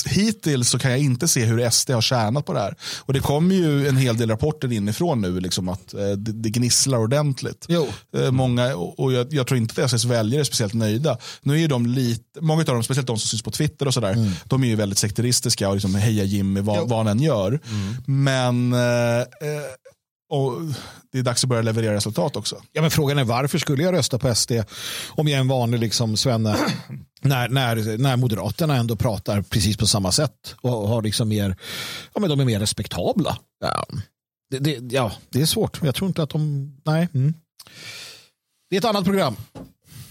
hittills 0.06 0.68
så 0.68 0.78
kan 0.78 0.90
jag 0.90 1.00
inte 1.00 1.28
se 1.28 1.44
hur 1.44 1.70
SD 1.70 1.90
har 1.90 2.00
tjänat 2.00 2.46
på 2.46 2.52
det 2.52 2.60
här. 2.60 2.76
Och 2.98 3.12
det 3.12 3.20
kommer 3.20 3.54
ju 3.54 3.88
en 3.88 3.96
hel 3.96 4.16
del 4.16 4.30
rapporter 4.30 4.72
inifrån 4.72 5.20
nu 5.20 5.40
liksom 5.40 5.68
att 5.68 5.94
eh, 5.94 6.08
det, 6.08 6.32
det 6.32 6.50
gnisslar 6.50 6.98
ordentligt. 6.98 7.66
Jo. 7.68 7.88
Eh, 8.16 8.30
många, 8.30 8.76
och 8.76 9.12
jag, 9.12 9.32
jag 9.34 9.46
tror 9.46 9.58
inte 9.58 9.84
att 9.84 9.90
SDs 9.90 10.04
väljare 10.04 10.42
är 10.42 10.44
speciellt 10.44 10.74
nöjda. 10.74 11.18
Nu 11.42 11.62
är 11.62 11.68
de 11.68 11.86
lite, 11.86 12.40
många 12.40 12.60
av 12.60 12.66
dem, 12.66 12.82
speciellt 12.84 13.06
de 13.06 13.18
som 13.18 13.28
syns 13.28 13.42
på 13.42 13.50
Twitter 13.50 13.86
och 13.86 13.94
sådär, 13.94 14.32
de 14.44 14.64
är 14.64 14.68
ju 14.68 14.76
väldigt 14.76 14.98
sekteristiska 14.98 15.68
och 15.68 15.74
liksom 15.74 15.94
heja 15.94 16.24
Jimmy 16.24 16.60
vad, 16.60 16.88
vad 16.88 16.98
han 16.98 17.06
än 17.06 17.22
gör. 17.22 17.60
Men 18.06 18.72
eh, 18.72 19.18
eh, 19.18 19.26
och 20.30 20.52
det 21.12 21.18
är 21.18 21.22
dags 21.22 21.44
att 21.44 21.48
börja 21.48 21.62
leverera 21.62 21.94
resultat 21.94 22.36
också. 22.36 22.62
Ja, 22.72 22.82
men 22.82 22.90
frågan 22.90 23.18
är 23.18 23.24
varför 23.24 23.58
skulle 23.58 23.82
jag 23.82 23.94
rösta 23.94 24.18
på 24.18 24.34
SD 24.34 24.52
om 25.08 25.28
jag 25.28 25.36
är 25.36 25.40
en 25.40 25.48
vanlig 25.48 25.78
liksom, 25.78 26.16
svenne 26.16 26.56
när, 27.20 27.48
när, 27.48 27.98
när 27.98 28.16
Moderaterna 28.16 28.76
ändå 28.76 28.96
pratar 28.96 29.42
precis 29.42 29.76
på 29.76 29.86
samma 29.86 30.12
sätt 30.12 30.54
och 30.60 30.88
har 30.88 31.02
liksom 31.02 31.28
mer, 31.28 31.56
ja, 32.14 32.20
men 32.20 32.30
de 32.30 32.40
är 32.40 32.44
mer 32.44 32.60
respektabla. 32.60 33.38
Ja. 33.60 33.86
Det, 34.50 34.58
det, 34.58 34.94
ja, 34.94 35.12
det 35.28 35.42
är 35.42 35.46
svårt. 35.46 35.80
Jag 35.82 35.94
tror 35.94 36.08
inte 36.08 36.22
att 36.22 36.30
de, 36.30 36.72
nej. 36.84 37.08
Mm. 37.14 37.34
Det 38.70 38.76
är 38.76 38.78
ett 38.78 38.84
annat 38.84 39.04
program. 39.04 39.36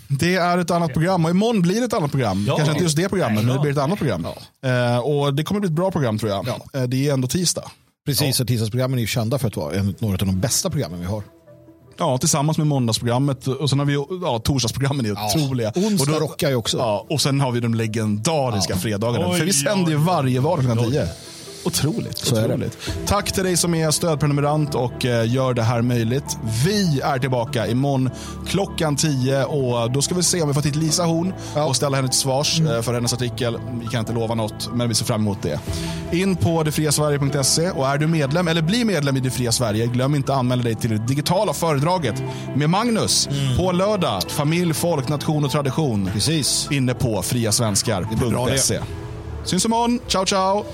Det 0.08 0.36
är 0.36 0.58
ett 0.58 0.72
annat 0.72 0.94
program 0.94 1.26
och 1.26 1.32
imorgon 1.32 1.62
blir 1.62 1.80
det 1.80 1.86
ett 1.86 1.94
annat 1.94 2.12
program. 2.12 2.46
Ja. 2.48 2.56
Kanske 2.56 2.72
inte 2.72 2.84
just 2.84 2.98
det 2.98 3.10
programmet, 3.10 3.44
men 3.44 3.48
det 3.48 3.54
ja. 3.54 3.62
blir 3.62 3.72
ett 3.72 3.78
annat 3.78 4.00
program. 4.00 4.28
Eh, 4.66 4.98
och 4.98 5.34
det 5.34 5.44
kommer 5.44 5.62
bli 5.62 5.68
ett 5.68 5.74
bra 5.74 5.92
program 5.92 6.20
tror 6.20 6.32
jag. 6.32 6.48
Eh, 6.74 6.84
det 6.84 7.08
är 7.08 7.14
ändå 7.14 7.28
tisdag. 7.28 7.72
Precis, 8.06 8.40
och 8.40 8.48
tisdagsprogrammen 8.48 9.00
är 9.00 9.02
ju 9.02 9.08
kända 9.08 9.40
för 9.40 9.48
att 9.48 9.56
vara 9.56 9.76
en, 9.76 9.96
några 10.00 10.14
av 10.14 10.28
de 10.28 10.40
bästa 10.40 10.70
programmen 10.70 11.00
vi 11.00 11.06
har. 11.06 11.24
Ja, 11.98 12.18
tillsammans 12.18 12.58
med 12.58 12.68
måndagsprogrammet 12.68 13.48
och 13.48 13.70
sen 13.70 13.80
har 13.80 13.86
vi 13.86 13.94
ja, 14.24 14.40
torsdagsprogrammen 14.40 15.06
är 15.06 15.12
otroliga. 15.12 15.72
Onsdag 15.76 16.14
och 16.14 16.20
då, 16.20 16.26
rockar 16.26 16.50
ju 16.50 16.56
också. 16.56 16.78
Ja, 16.78 17.06
och 17.10 17.22
sen 17.22 17.42
har 17.42 17.52
vi 17.52 17.60
de 17.60 17.74
legendariska 17.74 18.76
fredagarna. 18.78 19.30
Oj, 19.30 19.40
För 19.40 19.46
vi 19.46 19.54
sänder 19.54 19.92
ju 19.92 19.98
varje 19.98 20.40
vardag 20.40 20.66
klockan 20.66 20.92
10. 20.92 21.08
Otroligt. 21.66 22.18
Så 22.18 22.46
otroligt. 22.46 22.78
Tack 23.06 23.32
till 23.32 23.44
dig 23.44 23.58
som 23.58 23.76
är 23.76 23.92
stödprenumerant 23.92 24.76
och 24.76 25.06
eh, 25.06 25.32
gör 25.32 25.54
det 25.54 25.64
här 25.64 25.82
möjligt. 25.82 26.38
Vi 26.66 27.02
är 27.04 27.20
tillbaka 27.20 27.68
imorgon 27.68 28.10
klockan 28.48 28.96
10 28.96 29.44
och 29.44 29.92
då 29.92 30.02
ska 30.02 30.16
vi 30.16 30.24
se 30.24 30.42
om 30.42 30.48
vi 30.48 30.54
får 30.54 30.62
hit 30.62 30.76
Lisa 30.76 31.04
Horn 31.04 31.34
och 31.68 31.76
ställa 31.76 31.98
henne 31.98 32.10
till 32.10 32.20
svars 32.20 32.62
eh, 32.62 32.82
för 32.82 32.94
hennes 32.94 33.14
artikel. 33.14 33.60
Vi 33.82 33.88
kan 33.88 34.00
inte 34.00 34.14
lova 34.14 34.36
något, 34.36 34.70
men 34.74 34.90
vi 34.90 34.96
ser 34.96 35.06
fram 35.06 35.22
emot 35.22 35.42
det. 35.42 35.60
In 36.12 36.36
på 36.36 36.64
detfriasverige.se 36.64 37.70
och 37.72 37.88
är 37.88 37.98
du 37.98 38.08
medlem 38.08 38.48
eller 38.48 38.62
blir 38.62 38.86
medlem 38.86 39.18
i 39.18 39.20
Det 39.20 39.32
Fria 39.32 39.52
Sverige, 39.52 39.88
glöm 39.88 40.16
inte 40.16 40.34
att 40.34 40.40
anmäla 40.40 40.64
dig 40.64 40.76
till 40.76 40.90
det 40.90 41.08
digitala 41.08 41.54
föredraget 41.54 42.24
med 42.56 42.70
Magnus 42.70 43.30
på 43.58 43.72
lördag. 43.72 44.22
Familj, 44.28 44.74
folk, 44.74 45.08
nation 45.08 45.46
och 45.46 45.52
tradition. 45.52 46.10
Precis. 46.14 46.68
Inne 46.72 46.94
på 46.94 47.22
friasvenskar.se. 47.22 48.80
Syns 49.44 49.66
imorgon. 49.66 50.00
Ciao, 50.08 50.26
ciao. 50.26 50.66